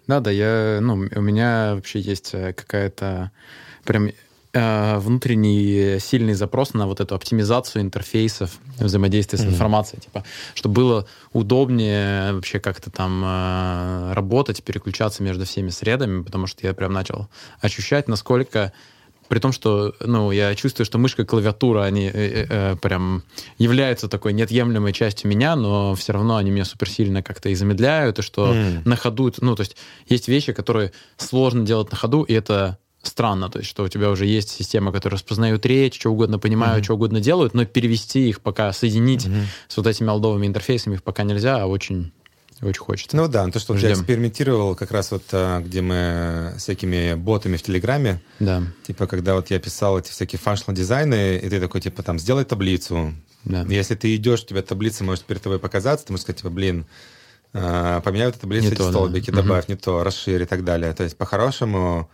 Да, 0.07 0.19
да, 0.19 0.31
я, 0.31 0.79
ну, 0.81 0.93
у 0.93 1.21
меня 1.21 1.73
вообще 1.75 1.99
есть 1.99 2.33
э, 2.33 2.53
какая-то 2.53 3.31
прям 3.83 4.09
внутренний 4.55 5.99
сильный 5.99 6.33
запрос 6.33 6.73
на 6.73 6.87
вот 6.87 7.01
эту 7.01 7.13
оптимизацию 7.15 7.81
интерфейсов 7.81 8.51
взаимодействия 8.79 9.37
с 9.37 9.41
mm-hmm. 9.43 9.49
информацией, 9.49 10.01
типа, 10.01 10.23
чтобы 10.53 10.75
было 10.75 11.07
удобнее 11.33 12.33
вообще 12.33 12.59
как-то 12.59 12.89
там 12.89 13.23
э, 13.25 14.13
работать, 14.13 14.63
переключаться 14.63 15.23
между 15.23 15.45
всеми 15.45 15.69
средами, 15.69 16.23
потому 16.23 16.47
что 16.47 16.65
я 16.65 16.73
прям 16.73 16.93
начал 16.93 17.27
ощущать, 17.61 18.07
насколько 18.07 18.71
при 19.27 19.39
том, 19.39 19.51
что, 19.51 19.93
ну, 20.01 20.31
я 20.31 20.53
чувствую, 20.55 20.85
что 20.85 20.97
мышка 20.97 21.23
и 21.23 21.25
клавиатура, 21.25 21.83
они 21.83 22.05
э, 22.13 22.45
э, 22.47 22.75
прям 22.81 23.23
являются 23.57 24.07
такой 24.07 24.33
неотъемлемой 24.33 24.93
частью 24.93 25.29
меня, 25.29 25.55
но 25.55 25.95
все 25.95 26.13
равно 26.13 26.37
они 26.37 26.51
меня 26.51 26.65
суперсильно 26.65 27.23
как-то 27.23 27.49
и 27.49 27.55
замедляют, 27.55 28.19
и 28.19 28.21
что 28.21 28.53
mm. 28.53 28.81
на 28.85 28.95
ходу, 28.95 29.33
ну, 29.41 29.55
то 29.55 29.61
есть 29.61 29.77
есть 30.07 30.27
вещи, 30.27 30.53
которые 30.53 30.91
сложно 31.17 31.65
делать 31.65 31.91
на 31.91 31.97
ходу, 31.97 32.23
и 32.23 32.33
это 32.33 32.77
странно, 33.07 33.49
то 33.49 33.59
есть, 33.59 33.69
что 33.69 33.83
у 33.83 33.87
тебя 33.87 34.09
уже 34.09 34.25
есть 34.25 34.49
система, 34.49 34.91
которая 34.91 35.17
распознают 35.17 35.65
речь, 35.65 35.99
что 35.99 36.11
угодно 36.11 36.39
понимают, 36.39 36.81
mm-hmm. 36.81 36.85
что 36.85 36.93
угодно 36.95 37.19
делают, 37.19 37.53
но 37.53 37.65
перевести 37.65 38.29
их 38.29 38.41
пока, 38.41 38.71
соединить 38.73 39.25
mm-hmm. 39.25 39.43
с 39.67 39.77
вот 39.77 39.87
этими 39.87 40.09
алдовыми 40.09 40.47
интерфейсами 40.47 40.95
их 40.95 41.03
пока 41.03 41.23
нельзя, 41.23 41.61
а 41.61 41.65
очень 41.65 42.11
очень 42.61 42.81
хочется. 42.81 43.17
Ну 43.17 43.27
да, 43.27 43.47
то, 43.49 43.59
что 43.59 43.75
Ждем. 43.75 43.89
я 43.89 43.95
экспериментировал 43.95 44.75
как 44.75 44.91
раз 44.91 45.11
вот, 45.11 45.23
а, 45.33 45.59
где 45.59 45.81
мы 45.81 46.53
с 46.57 46.61
всякими 46.61 47.13
ботами 47.15 47.57
в 47.57 47.63
Телеграме. 47.63 48.21
Да. 48.39 48.63
Типа, 48.83 49.07
когда 49.07 49.35
вот 49.35 49.49
я 49.51 49.59
писал 49.59 49.99
эти 49.99 50.09
всякие 50.09 50.39
functional 50.39 50.73
дизайны, 50.73 51.37
и 51.37 51.49
ты 51.49 51.59
такой, 51.59 51.81
типа, 51.81 52.01
там, 52.01 52.17
сделай 52.17 52.45
таблицу. 52.45 53.13
Да. 53.43 53.63
Если 53.63 53.95
ты 53.95 54.15
идешь, 54.15 54.43
у 54.43 54.45
тебя 54.45 54.61
таблица 54.61 55.03
может 55.03 55.25
перед 55.25 55.41
тобой 55.41 55.59
показаться, 55.59 56.07
ты 56.07 56.13
можешь 56.13 56.23
сказать, 56.23 56.39
типа, 56.39 56.49
блин, 56.49 56.85
а, 57.53 57.99
поменяй 58.01 58.27
вот 58.27 58.39
таблицу, 58.39 58.67
эти 58.67 58.81
столбики, 58.81 59.31
да. 59.31 59.41
добавь 59.41 59.65
угу. 59.65 59.73
не 59.73 59.77
то, 59.77 60.03
расширь 60.03 60.41
и 60.41 60.45
так 60.45 60.63
далее. 60.63 60.93
То 60.93 61.03
есть, 61.03 61.17
по-хорошему, 61.17 62.09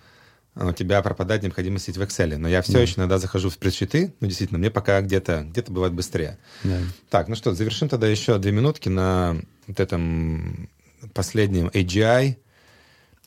у 0.56 0.74
тебя 0.74 1.02
пропадает 1.02 1.44
необходимость 1.44 1.86
сидеть 1.86 1.98
в 1.98 2.02
Excel. 2.02 2.38
Но 2.38 2.48
я 2.48 2.62
все 2.62 2.74
да. 2.74 2.82
еще 2.82 2.96
иногда 3.00 3.18
захожу 3.18 3.50
в 3.50 3.54
спредшиты, 3.54 4.14
ну, 4.20 4.28
действительно, 4.28 4.60
мне 4.60 4.70
пока 4.70 5.02
где-то 5.02 5.46
где 5.50 5.62
бывает 5.62 5.94
быстрее. 5.94 6.38
Да. 6.64 6.80
Так, 7.10 7.28
ну 7.28 7.36
что, 7.36 7.54
завершим 7.54 7.88
тогда 7.90 8.08
еще 8.08 8.38
две 8.38 8.52
минутки 8.52 8.90
на 8.90 9.38
вот 9.68 9.80
этом 9.80 10.70
последнем 11.14 11.68
AGI. 11.68 12.38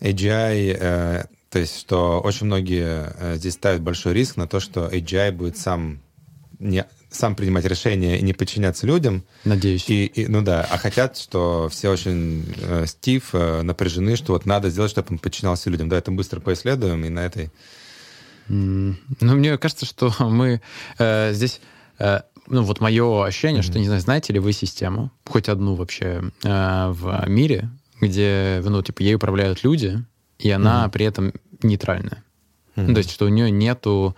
AGI, 0.00 0.76
э, 0.78 1.24
то 1.50 1.58
есть, 1.58 1.78
что 1.78 2.20
очень 2.20 2.46
многие 2.46 3.14
э, 3.18 3.36
здесь 3.36 3.54
ставят 3.54 3.80
большой 3.80 4.12
риск 4.12 4.36
на 4.36 4.46
то, 4.46 4.60
что 4.60 4.88
AGI 4.88 5.32
будет 5.32 5.56
сам 5.56 6.00
не 6.58 6.86
сам 7.14 7.34
принимать 7.34 7.64
решения 7.64 8.18
и 8.18 8.22
не 8.22 8.32
подчиняться 8.32 8.86
людям. 8.86 9.24
Надеюсь. 9.44 9.88
И, 9.88 10.06
и, 10.06 10.26
ну 10.26 10.42
да, 10.42 10.66
а 10.68 10.78
хотят, 10.78 11.16
что 11.16 11.68
все 11.70 11.90
очень, 11.90 12.44
э, 12.60 12.86
Стив, 12.86 13.30
э, 13.32 13.62
напряжены, 13.62 14.16
что 14.16 14.32
вот 14.32 14.46
надо 14.46 14.70
сделать, 14.70 14.90
чтобы 14.90 15.08
он 15.10 15.18
подчинялся 15.18 15.70
людям. 15.70 15.88
Да, 15.88 15.96
это 15.96 16.10
быстро 16.10 16.40
поисследуем, 16.40 17.04
и 17.04 17.08
на 17.08 17.20
этой... 17.20 17.50
Mm, 18.48 18.96
ну, 19.20 19.34
мне 19.34 19.56
кажется, 19.58 19.86
что 19.86 20.12
мы 20.20 20.60
э, 20.98 21.32
здесь... 21.32 21.60
Э, 21.98 22.20
ну, 22.46 22.62
вот 22.62 22.80
мое 22.80 23.24
ощущение, 23.24 23.62
mm-hmm. 23.62 23.66
что, 23.66 23.78
не 23.78 23.86
знаю, 23.86 24.00
знаете 24.00 24.32
ли 24.32 24.38
вы 24.38 24.52
систему, 24.52 25.10
хоть 25.26 25.48
одну 25.48 25.74
вообще 25.74 26.30
э, 26.42 26.88
в 26.90 27.24
мире, 27.26 27.70
где, 28.00 28.60
ну, 28.64 28.82
типа, 28.82 29.02
ей 29.02 29.14
управляют 29.14 29.64
люди, 29.64 30.04
и 30.38 30.50
она 30.50 30.84
mm-hmm. 30.84 30.90
при 30.90 31.06
этом 31.06 31.32
нейтральная. 31.62 32.22
Mm-hmm. 32.76 32.84
Ну, 32.86 32.94
то 32.94 32.98
есть, 32.98 33.10
что 33.10 33.24
у 33.24 33.28
нее 33.28 33.50
нету 33.50 34.16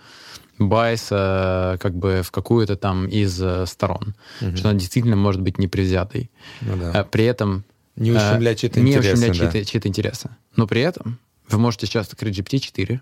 байса 0.59 1.77
как 1.81 1.95
бы 1.95 2.21
в 2.23 2.31
какую-то 2.31 2.75
там 2.75 3.07
из 3.07 3.41
э, 3.41 3.65
сторон. 3.65 4.15
Mm-hmm. 4.41 4.55
Что 4.55 4.69
она 4.69 4.79
действительно 4.79 5.15
может 5.15 5.41
быть 5.41 5.57
непредвзятой. 5.57 6.31
Ну, 6.61 6.77
да. 6.77 6.91
А 6.91 7.03
при 7.03 7.25
этом... 7.25 7.63
Не 7.95 8.11
ущемлять 8.11 8.59
чьи-то 8.59 8.79
не 8.79 8.91
интересы. 8.91 9.07
Не 9.07 9.13
ущемлять 9.13 9.39
да. 9.39 9.51
чьи-то, 9.51 9.71
чьи-то 9.71 9.87
интересы. 9.87 10.29
Но 10.55 10.67
при 10.67 10.81
этом 10.81 11.19
вы 11.49 11.57
можете 11.57 11.87
сейчас 11.87 12.07
открыть 12.07 12.37
GPT-4, 12.37 12.99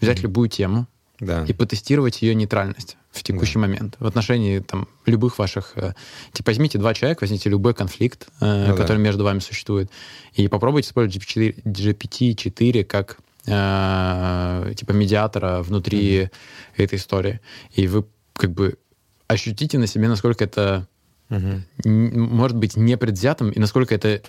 взять 0.00 0.18
mm-hmm. 0.18 0.22
любую 0.22 0.48
тему 0.48 0.88
да. 1.20 1.44
и 1.46 1.52
потестировать 1.52 2.22
ее 2.22 2.34
нейтральность 2.34 2.96
в 3.10 3.22
текущий 3.22 3.54
да. 3.54 3.60
момент 3.60 3.96
в 3.98 4.06
отношении 4.06 4.58
там 4.58 4.88
любых 5.06 5.38
ваших... 5.38 5.72
Э, 5.76 5.94
типа 6.32 6.50
возьмите 6.50 6.78
два 6.78 6.94
человека, 6.94 7.22
возьмите 7.22 7.48
любой 7.48 7.74
конфликт, 7.74 8.26
э, 8.40 8.66
ну, 8.68 8.76
который 8.76 8.98
да. 8.98 9.04
между 9.04 9.24
вами 9.24 9.38
существует, 9.38 9.90
и 10.34 10.48
попробуйте 10.48 10.88
использовать 10.88 11.24
GPT-4, 11.24 11.62
GPT-4 11.64 12.84
как 12.84 13.18
э, 13.46 14.72
типа 14.76 14.92
медиатора 14.92 15.62
внутри 15.62 16.22
mm-hmm. 16.22 16.30
этой 16.76 16.98
истории. 16.98 17.40
И 17.72 17.86
вы 17.86 18.04
как 18.34 18.52
бы 18.52 18.78
ощутите 19.28 19.78
на 19.78 19.86
себе, 19.86 20.08
насколько 20.08 20.44
это 20.44 20.86
mm-hmm. 21.30 22.18
может 22.18 22.56
быть 22.56 22.76
непредвзятым 22.76 23.50
и 23.50 23.58
насколько 23.58 23.94
это 23.94 24.22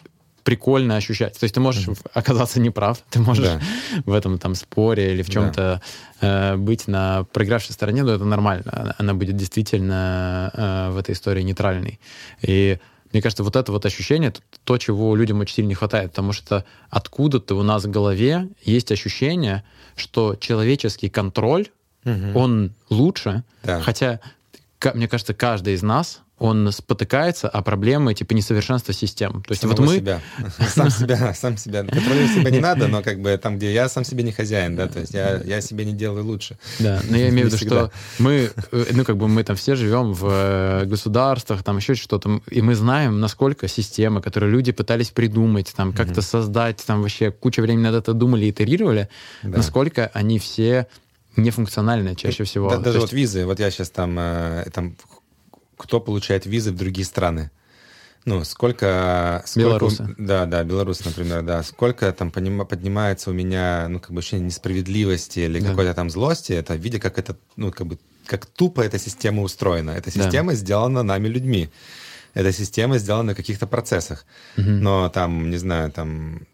прикольно 0.44 0.96
ощущать. 0.96 1.38
То 1.40 1.44
есть 1.44 1.56
ты 1.56 1.60
можешь 1.60 1.88
mm-hmm. 1.88 2.12
оказаться 2.14 2.60
неправ, 2.60 3.04
ты 3.10 3.20
можешь 3.20 3.46
да. 3.46 3.60
в 4.06 4.14
этом 4.14 4.38
там 4.38 4.54
споре 4.54 5.14
или 5.14 5.24
в 5.24 5.30
чем-то 5.30 5.82
да. 6.22 6.54
э, 6.54 6.58
быть 6.58 6.88
на 6.88 7.24
проигравшей 7.34 7.74
стороне, 7.74 8.04
но 8.04 8.12
это 8.14 8.26
нормально. 8.26 8.96
Она 9.00 9.16
будет 9.16 9.36
действительно 9.36 10.52
э, 10.54 10.92
в 10.92 10.98
этой 10.98 11.14
истории 11.14 11.42
нейтральной. 11.42 12.00
И 12.44 12.78
мне 13.16 13.22
кажется, 13.22 13.46
вот 13.46 13.56
это 13.56 13.72
вот 13.72 13.86
ощущение, 13.86 14.28
это 14.28 14.42
то, 14.66 14.78
чего 14.78 15.16
людям 15.16 15.40
очень 15.40 15.56
сильно 15.56 15.70
не 15.70 15.74
хватает, 15.74 16.12
потому 16.12 16.34
что 16.34 16.66
откуда-то 16.90 17.56
у 17.56 17.64
нас 17.64 17.86
в 17.86 17.90
голове 17.90 18.50
есть 18.62 18.92
ощущение, 18.92 19.64
что 19.96 20.36
человеческий 20.36 21.08
контроль, 21.08 21.70
угу. 22.04 22.38
он 22.38 22.74
лучше, 22.90 23.46
да. 23.64 23.80
хотя, 23.80 24.20
мне 24.94 25.08
кажется, 25.08 25.34
каждый 25.34 25.76
из 25.76 25.82
нас 25.82 26.24
он 26.38 26.70
спотыкается 26.72 27.48
о 27.48 27.62
проблемы 27.62 28.14
типа 28.14 28.34
несовершенства 28.34 28.94
систем. 28.94 29.42
То 29.44 29.52
есть 29.52 29.62
Самого 29.62 29.78
вот 29.78 29.88
мы... 29.88 29.96
себя. 29.96 30.22
Сам 30.68 30.90
себя, 30.90 31.34
сам 31.34 31.58
себя. 31.58 31.84
Контролировать 31.84 32.32
себя 32.32 32.50
не 32.50 32.60
надо, 32.66 32.88
но 32.88 33.02
как 33.02 33.22
бы 33.22 33.38
там, 33.38 33.58
где 33.58 33.74
я 33.74 33.88
сам 33.88 34.04
себе 34.04 34.24
не 34.24 34.32
хозяин, 34.32 34.76
да, 34.76 34.88
то 34.88 35.00
есть 35.00 35.14
я, 35.14 35.42
я 35.46 35.62
себе 35.62 35.86
не 35.86 35.94
делаю 35.94 36.26
лучше. 36.26 36.58
Да, 36.80 37.02
но 37.10 37.16
я 37.16 37.30
имею 37.30 37.50
в 37.50 37.54
виду, 37.54 37.66
что 37.66 37.92
мы, 38.20 38.52
э, 38.72 38.86
ну 38.92 39.06
как 39.06 39.18
бы 39.18 39.28
мы 39.28 39.44
там 39.44 39.56
все 39.56 39.76
живем 39.76 40.14
в 40.14 40.28
э, 40.30 40.86
государствах, 40.86 41.64
там 41.64 41.78
еще 41.78 41.96
что-то, 41.96 42.42
и 42.50 42.62
мы 42.62 42.76
знаем, 42.76 43.20
насколько 43.20 43.68
системы, 43.68 44.22
которые 44.22 44.52
люди 44.52 44.72
пытались 44.72 45.12
придумать, 45.12 45.74
там 45.76 45.94
как-то 45.94 46.22
создать, 46.22 46.84
там 46.86 47.02
вообще 47.02 47.32
куча 47.32 47.62
времени 47.62 47.84
над 47.84 47.96
это 47.96 48.14
думали, 48.14 48.50
итерировали, 48.50 49.10
насколько 49.44 50.12
они 50.14 50.40
все 50.40 50.88
нефункциональные 51.38 52.16
чаще 52.16 52.44
всего. 52.44 52.70
Да, 52.70 52.78
даже 52.78 52.98
есть... 52.98 53.12
вот 53.12 53.14
визы, 53.14 53.46
вот 53.46 53.60
я 53.60 53.70
сейчас 53.72 53.90
там, 53.90 54.18
э, 54.18 54.66
там 54.74 54.96
кто 55.78 56.00
получает 56.00 56.46
визы 56.46 56.72
в 56.72 56.76
другие 56.76 57.06
страны. 57.06 57.52
Ну, 58.26 58.44
сколько... 58.44 59.44
сколько 59.46 59.70
белорусы. 59.70 60.16
Да, 60.18 60.46
да, 60.46 60.64
белорусы, 60.64 61.04
например, 61.06 61.44
да. 61.44 61.62
Сколько 61.62 62.12
там 62.12 62.32
поднимается 62.32 63.30
у 63.30 63.34
меня, 63.34 63.88
ну, 63.88 64.00
как 64.00 64.12
бы 64.12 64.20
ощущение 64.20 64.48
несправедливости 64.48 65.42
или 65.42 65.60
да. 65.60 65.70
какой-то 65.70 65.94
там 65.94 66.10
злости, 66.10 66.54
это 66.54 66.76
видя, 66.76 67.00
как 67.00 67.20
это, 67.20 67.38
ну, 67.56 67.72
как 67.72 67.86
бы, 67.86 68.00
как 68.26 68.48
тупо 68.48 68.82
эта 68.82 68.98
система 68.98 69.44
устроена. 69.44 69.92
Эта 69.92 70.10
система 70.10 70.54
да. 70.54 70.58
сделана 70.58 71.04
нами 71.04 71.28
людьми. 71.28 71.70
Эта 72.34 72.52
система 72.52 72.98
сделана 72.98 73.32
на 73.32 73.36
каких-то 73.36 73.68
процессах. 73.68 74.26
Угу. 74.58 74.70
Но 74.70 75.10
там, 75.10 75.52
не 75.52 75.58
знаю, 75.58 75.92
там 75.92 76.48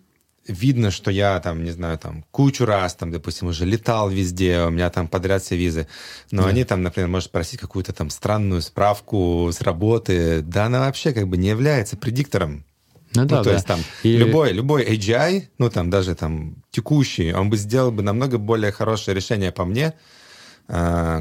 видно, 0.47 0.91
что 0.91 1.11
я 1.11 1.39
там, 1.39 1.63
не 1.63 1.71
знаю, 1.71 1.97
там 1.97 2.25
кучу 2.31 2.65
раз, 2.65 2.95
там, 2.95 3.11
допустим, 3.11 3.47
уже 3.47 3.65
летал 3.65 4.09
везде, 4.09 4.61
у 4.61 4.69
меня 4.69 4.89
там 4.89 5.07
подряд 5.07 5.43
все 5.43 5.55
визы, 5.55 5.87
но 6.31 6.43
да. 6.43 6.49
они 6.49 6.63
там, 6.63 6.81
например, 6.81 7.09
может 7.09 7.29
спросить 7.29 7.59
какую-то 7.59 7.93
там 7.93 8.09
странную 8.09 8.61
справку 8.61 9.49
с 9.51 9.61
работы, 9.61 10.41
да 10.41 10.65
она 10.65 10.81
вообще 10.81 11.13
как 11.13 11.27
бы 11.27 11.37
не 11.37 11.49
является 11.49 11.97
предиктором. 11.97 12.65
Ну, 13.13 13.25
да, 13.25 13.37
ну, 13.37 13.43
то 13.43 13.49
да. 13.49 13.55
есть 13.55 13.67
там 13.67 13.79
и... 14.03 14.15
любой, 14.15 14.53
любой 14.53 14.85
AGI, 14.85 15.47
ну 15.57 15.69
там 15.69 15.89
даже 15.89 16.15
там 16.15 16.55
текущий, 16.71 17.33
он 17.33 17.49
бы 17.49 17.57
сделал 17.57 17.91
бы 17.91 18.03
намного 18.03 18.37
более 18.37 18.71
хорошее 18.71 19.15
решение 19.15 19.51
по 19.51 19.65
мне, 19.65 19.93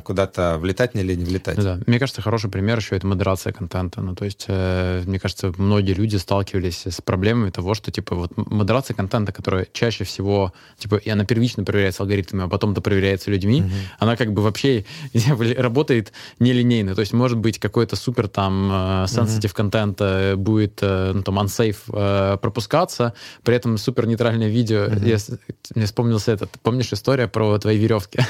куда-то 0.04 0.58
влетать 0.58 0.94
или 0.94 1.14
не 1.14 1.24
влетать. 1.24 1.56
Да, 1.56 1.78
мне 1.86 1.98
кажется, 1.98 2.22
хороший 2.22 2.50
пример 2.50 2.78
еще 2.78 2.96
это 2.96 3.06
модерация 3.06 3.52
контента. 3.52 4.00
Ну, 4.00 4.14
то 4.14 4.24
есть, 4.24 4.44
э, 4.48 5.02
мне 5.06 5.18
кажется, 5.18 5.52
многие 5.56 5.92
люди 5.92 6.16
сталкивались 6.16 6.86
с 6.86 7.00
проблемами 7.00 7.50
того, 7.50 7.74
что, 7.74 7.90
типа, 7.90 8.14
вот 8.14 8.32
модерация 8.36 8.94
контента, 8.94 9.32
которая 9.32 9.66
чаще 9.72 10.04
всего, 10.04 10.52
типа, 10.78 10.96
и 10.96 11.10
она 11.10 11.24
первично 11.24 11.64
проверяется 11.64 12.02
алгоритмами, 12.02 12.44
а 12.44 12.48
потом 12.48 12.74
то 12.74 12.80
проверяется 12.80 13.30
людьми, 13.30 13.62
угу. 13.62 13.70
она 13.98 14.16
как 14.16 14.32
бы 14.32 14.42
вообще 14.42 14.84
работает 15.56 16.12
нелинейно. 16.38 16.94
То 16.94 17.00
есть, 17.00 17.12
может 17.12 17.38
быть, 17.38 17.58
какой-то 17.58 17.96
супер 17.96 18.28
там 18.28 18.70
sensitive 19.06 19.50
угу. 19.50 19.56
контент 19.56 20.00
будет, 20.36 20.78
э, 20.82 21.12
ну, 21.14 21.22
там, 21.22 21.38
unsafe 21.38 22.38
пропускаться, 22.38 23.14
при 23.42 23.56
этом 23.56 23.78
супер 23.78 24.06
нейтральное 24.06 24.48
видео. 24.48 24.84
Угу. 24.84 25.04
Я, 25.04 25.16
мне 25.74 25.86
вспомнился 25.86 26.32
этот, 26.32 26.50
помнишь 26.62 26.92
история 26.92 27.28
про 27.28 27.58
твои 27.58 27.78
веревки? 27.78 28.20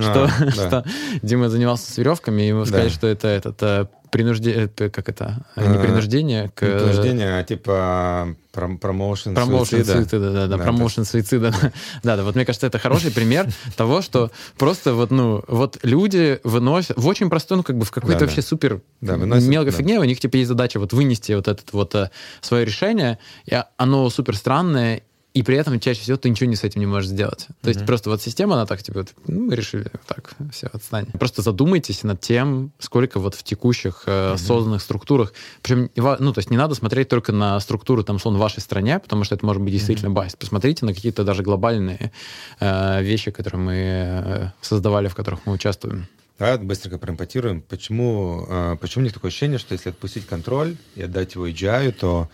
А, 0.00 0.02
что 0.02 0.49
что 0.54 0.84
Дима 1.22 1.48
занимался 1.48 1.90
с 1.90 1.98
веревками, 1.98 2.42
и 2.42 2.48
ему 2.48 2.64
сказали, 2.64 2.88
что 2.88 3.06
это 3.06 3.28
этот 3.28 3.62
э, 3.62 3.86
принуждение, 4.10 4.68
как 4.68 5.08
это, 5.08 5.46
э, 5.56 5.72
не 5.72 5.78
принуждение, 5.78 6.50
к... 6.54 6.62
Не 6.62 6.78
принуждение, 6.78 7.38
а 7.38 7.44
типа 7.44 8.36
промоушен 8.52 9.34
промоушен 9.34 9.84
суицида. 9.84 10.32
да, 10.32 10.46
да, 10.46 10.56
да, 10.56 10.62
промоушен 10.62 11.04
суицида. 11.04 11.54
Да, 12.02 12.16
да, 12.16 12.24
вот 12.24 12.34
мне 12.34 12.44
кажется, 12.44 12.66
это 12.66 12.78
хороший 12.78 13.12
пример 13.12 13.46
того, 13.76 14.02
что 14.02 14.30
просто 14.58 14.94
вот, 14.94 15.10
ну, 15.10 15.42
вот 15.46 15.78
люди 15.82 16.40
выносят 16.44 16.96
в 16.96 17.06
очень 17.06 17.30
простой, 17.30 17.58
ну, 17.58 17.62
как 17.62 17.76
бы 17.76 17.84
в 17.84 17.90
какой-то 17.90 18.24
вообще 18.24 18.42
супер 18.42 18.80
мелкой 19.00 19.72
фигне, 19.72 20.00
у 20.00 20.04
них, 20.04 20.18
типа, 20.20 20.36
есть 20.36 20.48
задача 20.48 20.80
вот 20.80 20.92
вынести 20.92 21.32
вот 21.32 21.48
это 21.48 21.62
вот 21.72 21.94
э, 21.94 22.10
свое 22.40 22.64
решение, 22.64 23.18
и 23.46 23.56
оно 23.76 24.10
супер 24.10 24.36
странное, 24.36 25.02
и 25.32 25.42
при 25.42 25.56
этом 25.56 25.78
чаще 25.78 26.00
всего 26.00 26.16
ты 26.16 26.28
ничего 26.28 26.50
не 26.50 26.56
с 26.56 26.64
этим 26.64 26.80
не 26.80 26.86
можешь 26.86 27.10
сделать. 27.10 27.46
То 27.46 27.52
mm-hmm. 27.70 27.74
есть 27.74 27.86
просто 27.86 28.10
вот 28.10 28.20
система, 28.20 28.54
она 28.54 28.66
так, 28.66 28.82
типа, 28.82 29.06
ну, 29.28 29.46
мы 29.46 29.54
решили, 29.54 29.86
так, 30.06 30.34
все, 30.52 30.68
отстань. 30.72 31.06
Просто 31.18 31.42
задумайтесь 31.42 32.02
над 32.02 32.20
тем, 32.20 32.72
сколько 32.80 33.20
вот 33.20 33.36
в 33.36 33.42
текущих 33.44 34.04
э, 34.06 34.10
mm-hmm. 34.10 34.38
созданных 34.38 34.82
структурах, 34.82 35.32
причем, 35.62 35.90
ну, 35.96 36.32
то 36.32 36.38
есть 36.38 36.50
не 36.50 36.56
надо 36.56 36.74
смотреть 36.74 37.08
только 37.08 37.32
на 37.32 37.60
структуру, 37.60 38.02
там, 38.02 38.18
сон 38.18 38.36
в 38.36 38.38
вашей 38.38 38.60
стране, 38.60 38.98
потому 38.98 39.22
что 39.24 39.36
это 39.36 39.46
может 39.46 39.62
быть 39.62 39.72
действительно 39.72 40.08
mm-hmm. 40.08 40.14
байс. 40.14 40.34
Посмотрите 40.34 40.84
на 40.84 40.94
какие-то 40.94 41.22
даже 41.22 41.42
глобальные 41.42 42.10
э, 42.58 43.02
вещи, 43.02 43.30
которые 43.30 43.60
мы 43.60 43.74
э, 43.74 44.50
создавали, 44.60 45.06
в 45.06 45.14
которых 45.14 45.46
мы 45.46 45.52
участвуем. 45.52 46.08
Давай 46.40 46.58
быстренько 46.58 46.98
проимпотируем. 46.98 47.60
Почему, 47.60 48.46
э, 48.48 48.76
почему 48.80 49.02
у 49.02 49.04
них 49.04 49.12
такое 49.12 49.28
ощущение, 49.28 49.58
что 49.58 49.74
если 49.74 49.90
отпустить 49.90 50.26
контроль 50.26 50.76
и 50.96 51.02
отдать 51.02 51.34
его 51.34 51.46
AGI, 51.46 51.92
то 51.92 52.30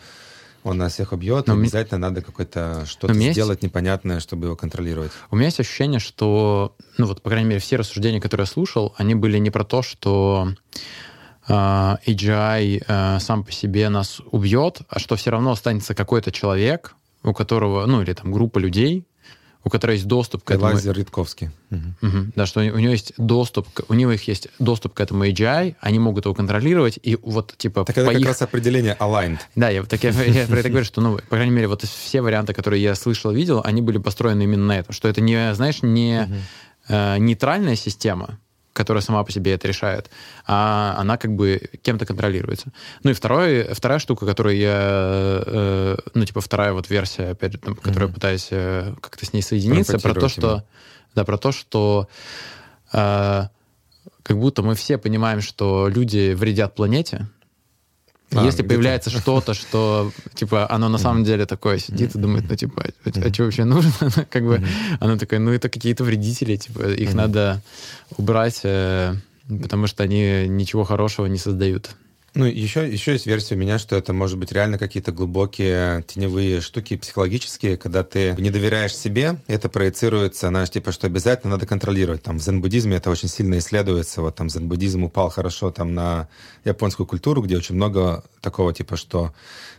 он 0.66 0.78
нас 0.78 0.94
всех 0.94 1.12
убьет, 1.12 1.46
но 1.46 1.54
обязательно 1.54 1.98
ми... 1.98 2.02
надо 2.02 2.22
какое-то 2.22 2.84
что-то 2.86 3.14
сделать 3.14 3.58
есть... 3.58 3.62
непонятное, 3.62 4.20
чтобы 4.20 4.46
его 4.46 4.56
контролировать. 4.56 5.12
У 5.30 5.36
меня 5.36 5.46
есть 5.46 5.60
ощущение, 5.60 6.00
что, 6.00 6.74
ну 6.98 7.06
вот, 7.06 7.22
по 7.22 7.30
крайней 7.30 7.48
мере, 7.48 7.60
все 7.60 7.76
рассуждения, 7.76 8.20
которые 8.20 8.46
я 8.46 8.52
слушал, 8.52 8.92
они 8.96 9.14
были 9.14 9.38
не 9.38 9.50
про 9.50 9.64
то, 9.64 9.82
что 9.82 10.52
э, 11.46 11.52
AGI 11.52 12.84
э, 12.86 13.20
сам 13.20 13.44
по 13.44 13.52
себе 13.52 13.88
нас 13.88 14.20
убьет, 14.32 14.80
а 14.88 14.98
что 14.98 15.14
все 15.14 15.30
равно 15.30 15.52
останется 15.52 15.94
какой-то 15.94 16.32
человек, 16.32 16.96
у 17.22 17.32
которого, 17.32 17.86
ну 17.86 18.02
или 18.02 18.12
там 18.12 18.32
группа 18.32 18.58
людей, 18.58 19.06
у 19.66 19.68
которой 19.68 19.96
есть 19.96 20.06
доступ 20.06 20.44
к 20.44 20.52
этому... 20.52 20.66
Лазер 20.66 20.96
Ritковский. 20.96 21.50
Угу. 21.72 22.08
Угу. 22.08 22.26
Да, 22.36 22.46
что 22.46 22.60
у 22.60 22.62
него 22.62 22.92
есть 22.92 23.14
доступ, 23.18 23.66
у 23.88 23.94
него 23.94 24.12
их 24.12 24.28
есть 24.28 24.46
доступ 24.60 24.94
к 24.94 25.00
этому 25.00 25.26
AGI, 25.26 25.74
они 25.80 25.98
могут 25.98 26.24
его 26.24 26.36
контролировать, 26.36 27.00
и 27.02 27.18
вот 27.20 27.52
типа... 27.58 27.84
Так 27.84 27.98
это 27.98 28.12
их... 28.12 28.18
как 28.18 28.28
раз 28.28 28.42
определение 28.42 28.96
aligned. 29.00 29.40
Да, 29.56 29.68
я, 29.68 29.82
так, 29.82 30.04
я, 30.04 30.10
я 30.22 30.46
про 30.46 30.60
это 30.60 30.68
говорю, 30.68 30.84
что, 30.84 31.00
ну, 31.00 31.16
по 31.16 31.34
крайней 31.34 31.50
мере, 31.50 31.66
вот 31.66 31.82
все 31.82 32.22
варианты, 32.22 32.54
которые 32.54 32.80
я 32.80 32.94
слышал, 32.94 33.32
видел, 33.32 33.60
они 33.64 33.82
были 33.82 33.98
построены 33.98 34.44
именно 34.44 34.66
на 34.66 34.78
этом, 34.78 34.94
что 34.94 35.08
это 35.08 35.20
не, 35.20 35.52
знаешь, 35.56 35.82
не 35.82 36.20
угу. 36.22 36.34
э, 36.90 37.18
нейтральная 37.18 37.74
система, 37.74 38.38
которая 38.76 39.02
сама 39.02 39.24
по 39.24 39.32
себе 39.32 39.54
это 39.54 39.66
решает, 39.66 40.10
а 40.46 40.94
она 40.98 41.16
как 41.16 41.34
бы 41.34 41.60
кем-то 41.82 42.04
контролируется. 42.04 42.72
Ну 43.02 43.10
и 43.10 43.14
второй, 43.14 43.64
вторая 43.72 43.98
штука, 43.98 44.26
которую 44.26 44.56
я, 44.56 45.42
э, 45.46 45.96
ну 46.14 46.24
типа 46.24 46.40
вторая 46.40 46.72
вот 46.74 46.90
версия, 46.90 47.30
опять 47.30 47.52
же, 47.52 47.58
там, 47.58 47.74
которую 47.74 48.10
mm-hmm. 48.10 48.14
пытаюсь 48.14 48.48
э, 48.50 48.94
как-то 49.00 49.24
с 49.24 49.32
ней 49.32 49.42
соединиться, 49.42 49.98
про 49.98 50.14
то, 50.14 50.28
что, 50.28 50.64
да, 51.14 51.24
про 51.24 51.38
то, 51.38 51.52
что 51.52 52.08
э, 52.92 53.48
как 54.22 54.38
будто 54.38 54.62
мы 54.62 54.74
все 54.74 54.98
понимаем, 54.98 55.40
что 55.40 55.88
люди 55.88 56.34
вредят 56.34 56.74
планете, 56.74 57.28
а, 58.32 58.44
Если 58.44 58.62
появляется 58.62 59.10
что-то, 59.10 59.54
что, 59.54 60.12
типа, 60.34 60.66
оно 60.70 60.88
на 60.88 60.98
самом 60.98 61.24
деле 61.24 61.46
такое 61.46 61.78
сидит 61.78 62.14
и 62.14 62.18
думает, 62.18 62.44
ну, 62.48 62.56
типа, 62.56 62.84
а, 63.04 63.08
а 63.08 63.32
что 63.32 63.44
вообще 63.44 63.64
нужно? 63.64 63.92
как 64.30 64.44
бы, 64.44 64.62
оно 65.00 65.16
такое, 65.16 65.38
ну, 65.38 65.52
это 65.52 65.68
какие-то 65.68 66.04
вредители, 66.04 66.56
типа, 66.56 66.88
их 66.88 67.14
надо 67.14 67.62
убрать, 68.16 68.60
э, 68.64 69.14
потому 69.48 69.86
что 69.86 70.02
они 70.02 70.48
ничего 70.48 70.84
хорошего 70.84 71.26
не 71.26 71.38
создают. 71.38 71.90
Ну, 72.36 72.44
еще, 72.44 72.86
еще 72.86 73.12
есть 73.12 73.24
версия 73.24 73.54
у 73.54 73.58
меня, 73.58 73.78
что 73.78 73.96
это 73.96 74.12
может 74.12 74.36
быть 74.38 74.52
реально 74.52 74.76
какие-то 74.76 75.10
глубокие 75.10 76.02
теневые 76.02 76.60
штуки 76.60 76.98
психологические, 76.98 77.78
когда 77.78 78.04
ты 78.04 78.34
не 78.36 78.50
доверяешь 78.50 78.94
себе, 78.94 79.38
это 79.46 79.70
проецируется, 79.70 80.48
знаешь, 80.48 80.68
типа, 80.68 80.92
что 80.92 81.06
обязательно 81.06 81.54
надо 81.54 81.66
контролировать. 81.66 82.22
Там 82.22 82.38
в 82.38 82.42
зен-буддизме 82.42 82.96
это 82.96 83.08
очень 83.08 83.30
сильно 83.30 83.56
исследуется. 83.56 84.20
Вот 84.20 84.34
там 84.34 84.50
зен-буддизм 84.50 85.04
упал 85.04 85.30
хорошо 85.30 85.70
там 85.70 85.94
на 85.94 86.28
японскую 86.66 87.06
культуру, 87.06 87.40
где 87.40 87.56
очень 87.56 87.74
много 87.74 88.22
такого 88.42 88.74
типа, 88.74 88.98
что 88.98 89.32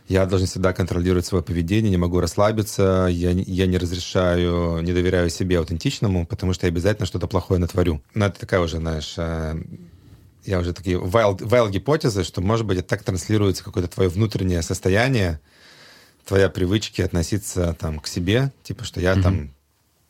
я 0.08 0.26
должен 0.26 0.48
всегда 0.48 0.72
контролировать 0.72 1.26
свое 1.26 1.44
поведение, 1.44 1.90
не 1.90 1.96
могу 1.96 2.18
расслабиться, 2.18 3.06
я, 3.08 3.30
я 3.30 3.66
не 3.66 3.78
разрешаю, 3.78 4.80
не 4.82 4.92
доверяю 4.92 5.30
себе 5.30 5.58
аутентичному, 5.58 6.26
потому 6.26 6.54
что 6.54 6.66
я 6.66 6.72
обязательно 6.72 7.06
что-то 7.06 7.28
плохое 7.28 7.60
натворю. 7.60 8.02
Ну, 8.14 8.24
это 8.24 8.40
такая 8.40 8.60
уже, 8.60 8.78
знаешь, 8.78 9.14
э, 9.16 9.62
я 10.48 10.58
уже 10.58 10.72
такие 10.72 10.96
wild, 10.96 11.38
wild 11.40 11.70
гипотезы, 11.70 12.24
что, 12.24 12.40
может 12.40 12.66
быть, 12.66 12.78
это 12.78 12.88
так 12.88 13.02
транслируется 13.02 13.62
какое-то 13.62 13.88
твое 13.90 14.08
внутреннее 14.08 14.62
состояние, 14.62 15.40
твоя 16.26 16.48
привычки 16.48 17.02
относиться 17.02 17.76
там 17.78 18.00
к 18.00 18.06
себе, 18.06 18.52
типа, 18.62 18.84
что 18.84 19.00
я 19.00 19.12
mm-hmm. 19.12 19.22
там 19.22 19.50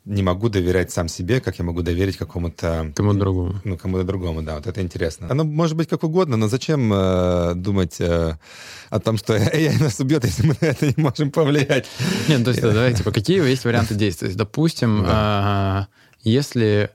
не 0.05 0.23
могу 0.23 0.49
доверять 0.49 0.91
сам 0.91 1.07
себе, 1.09 1.41
как 1.41 1.59
я 1.59 1.65
могу 1.65 1.83
доверить 1.83 2.17
какому-то... 2.17 2.93
Кому-то 2.95 3.19
другому. 3.19 3.61
Ну, 3.65 3.77
кому-то 3.77 4.05
другому, 4.05 4.43
да, 4.43 4.55
вот 4.55 4.67
это 4.67 4.81
интересно. 4.81 5.27
Оно 5.29 5.45
может 5.45 5.77
быть 5.77 5.89
как 5.89 6.03
угодно, 6.03 6.37
но 6.37 6.49
зачем 6.49 6.91
э, 6.93 7.55
думать 7.55 8.01
э, 8.01 8.39
о 8.89 9.01
том, 9.01 9.19
что 9.19 9.37
AI 9.37 9.83
нас 9.83 10.01
убьет, 10.01 10.25
если 10.25 10.47
мы 10.47 10.57
на 10.61 10.67
это 10.67 10.87
не 10.87 10.95
можем 10.97 11.31
повлиять? 11.31 11.87
Нет, 12.29 12.39
ну, 12.39 12.45
то 12.45 12.51
есть, 12.51 12.63
давайте, 12.63 12.99
типа, 12.99 13.11
какие 13.13 13.47
есть 13.47 13.65
варианты 13.65 13.95
действий? 13.95 14.33
Допустим, 14.35 15.03
да. 15.03 15.89
если 16.23 16.91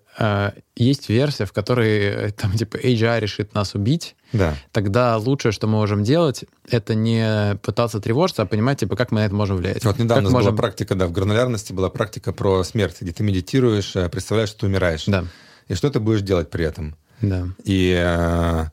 есть 0.75 1.09
версия, 1.09 1.45
в 1.45 1.53
которой 1.53 1.99
э, 1.99 2.31
там 2.31 2.53
типа 2.53 2.77
AGI 2.77 3.19
решит 3.19 3.53
нас 3.53 3.73
убить, 3.73 4.15
да. 4.31 4.55
тогда 4.71 5.17
лучшее, 5.17 5.51
что 5.51 5.67
мы 5.67 5.73
можем 5.73 6.03
делать, 6.03 6.45
это 6.69 6.95
не 6.95 7.57
пытаться 7.63 7.99
тревожиться, 7.99 8.43
а 8.43 8.45
понимать, 8.45 8.79
типа, 8.79 8.95
как 8.95 9.11
мы 9.11 9.21
на 9.21 9.25
это 9.25 9.35
можем 9.35 9.57
влиять. 9.57 9.83
Вот 9.83 9.97
недавно 9.97 10.15
как 10.15 10.19
у 10.21 10.23
нас 10.23 10.33
можем... 10.33 10.51
была 10.51 10.61
практика, 10.61 10.95
да, 10.95 11.07
в 11.07 11.11
гранулярности 11.11 11.73
была 11.73 11.89
практика 11.89 12.31
про 12.31 12.63
смерть, 12.63 12.97
где 13.01 13.11
ты 13.11 13.23
медитируешь, 13.23 13.95
э, 13.95 14.09
представляешь, 14.09 14.49
что 14.49 14.61
ты 14.61 14.65
умираешь. 14.67 15.05
Да. 15.05 15.25
И 15.67 15.75
что 15.75 15.89
ты 15.89 15.99
будешь 15.99 16.21
делать 16.21 16.49
при 16.49 16.65
этом. 16.65 16.95
Да. 17.21 17.47
И 17.63 17.95
э, 17.97 18.65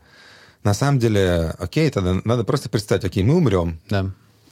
на 0.62 0.74
самом 0.74 0.98
деле, 0.98 1.54
окей, 1.58 1.90
тогда 1.90 2.20
надо 2.24 2.44
просто 2.44 2.68
представить, 2.68 3.04
окей, 3.04 3.22
мы 3.22 3.36
умрем. 3.36 3.80
Да. 3.88 4.10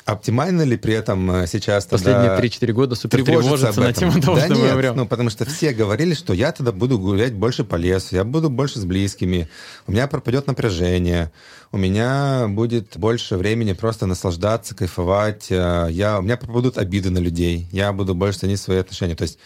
Оптимально 0.09 0.63
ли 0.63 0.79
при 0.79 0.95
этом 0.95 1.31
э, 1.31 1.47
сейчас 1.47 1.85
Последние 1.85 2.31
тогда 2.31 2.43
3-4 2.43 2.73
года 2.73 2.95
супер 2.95 3.23
тревожиться 3.23 3.79
на 3.79 3.93
тему 3.93 4.19
того, 4.23 4.37
да 4.37 4.47
что 4.47 4.55
нет, 4.55 4.65
мы 4.65 4.73
умрем? 4.73 4.97
ну, 4.97 5.07
потому 5.07 5.29
что 5.29 5.45
все 5.45 5.75
говорили, 5.75 6.15
что 6.15 6.33
я 6.33 6.51
тогда 6.51 6.73
буду 6.73 6.99
гулять 6.99 7.35
больше 7.35 7.63
по 7.63 7.77
лесу, 7.77 8.17
я 8.17 8.25
буду 8.25 8.49
больше 8.49 8.79
с 8.79 8.87
близкими, 8.87 9.51
у 9.87 9.93
меня 9.93 10.07
пропадет 10.07 10.47
напряжение, 10.47 11.31
у 11.73 11.77
меня 11.77 12.47
будет 12.49 12.97
больше 12.97 13.37
времени 13.37 13.75
просто 13.75 14.07
наслаждаться, 14.07 14.75
кайфовать, 14.75 15.49
э, 15.51 15.89
я, 15.91 16.19
у 16.19 16.23
меня 16.23 16.39
пропадут 16.39 16.79
обиды 16.79 17.11
на 17.11 17.19
людей, 17.19 17.69
я 17.71 17.93
буду 17.93 18.15
больше 18.15 18.39
ценить 18.39 18.61
свои 18.61 18.79
отношения. 18.79 19.15
То 19.15 19.25
есть 19.25 19.39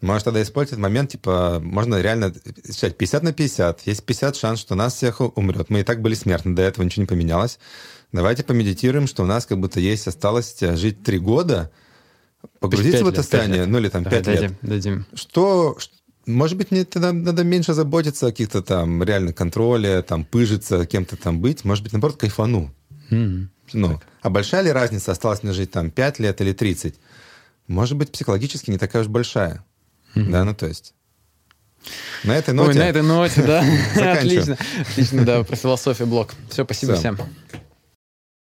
можешь 0.00 0.22
тогда 0.22 0.40
использовать 0.42 0.80
момент, 0.80 1.10
типа, 1.10 1.60
можно 1.60 2.00
реально 2.00 2.32
считать 2.72 2.96
50 2.96 3.22
на 3.24 3.32
50. 3.32 3.80
Есть 3.86 4.04
50 4.04 4.36
шанс, 4.36 4.60
что 4.60 4.76
нас 4.76 4.94
всех 4.94 5.20
умрет. 5.20 5.70
Мы 5.70 5.80
и 5.80 5.82
так 5.82 6.00
были 6.02 6.14
смертны, 6.14 6.54
до 6.54 6.62
этого 6.62 6.84
ничего 6.84 7.02
не 7.02 7.08
поменялось. 7.08 7.58
Давайте 8.14 8.44
помедитируем, 8.44 9.08
что 9.08 9.24
у 9.24 9.26
нас 9.26 9.44
как 9.44 9.58
будто 9.58 9.80
есть 9.80 10.06
осталось 10.06 10.62
э, 10.62 10.76
жить 10.76 11.02
три 11.02 11.18
года, 11.18 11.72
погрузиться 12.60 13.04
в 13.04 13.08
это 13.08 13.22
состояние, 13.22 13.66
ну 13.66 13.78
или 13.78 13.88
там 13.88 14.04
пять 14.04 14.28
лет. 14.28 14.52
Дадим. 14.62 15.04
Что, 15.14 15.76
может 16.24 16.56
быть, 16.56 16.70
мне 16.70 16.84
тогда 16.84 17.12
надо 17.12 17.42
меньше 17.42 17.74
заботиться 17.74 18.28
о 18.28 18.30
каких-то 18.30 18.62
там 18.62 19.02
реально 19.02 19.32
контроле, 19.32 20.00
там 20.02 20.24
пыжиться, 20.24 20.86
кем-то 20.86 21.16
там 21.16 21.40
быть. 21.40 21.64
Может 21.64 21.82
быть, 21.82 21.92
наоборот, 21.92 22.16
кайфану. 22.16 22.72
Mm-hmm. 23.10 23.48
Ну, 23.72 24.00
а 24.22 24.30
большая 24.30 24.62
ли 24.62 24.70
разница, 24.70 25.10
осталось 25.10 25.42
мне 25.42 25.52
жить 25.52 25.72
там 25.72 25.90
5 25.90 26.20
лет 26.20 26.40
или 26.40 26.52
30? 26.52 26.94
Может 27.66 27.98
быть, 27.98 28.12
психологически 28.12 28.70
не 28.70 28.78
такая 28.78 29.02
уж 29.02 29.08
большая. 29.08 29.64
Mm-hmm. 30.14 30.30
Да, 30.30 30.44
ну 30.44 30.54
то 30.54 30.68
есть. 30.68 30.94
На 32.22 32.36
этой 32.36 32.54
ноте. 32.54 32.70
Ой, 32.70 32.74
на 32.76 32.88
этой 32.88 33.02
ноте, 33.02 33.42
да. 33.42 33.64
Отлично. 34.12 34.56
Отлично, 34.82 35.24
да, 35.24 35.42
про 35.42 35.56
философию 35.56 36.06
блог. 36.06 36.32
Все, 36.48 36.64
спасибо 36.64 36.94
всем. 36.94 37.18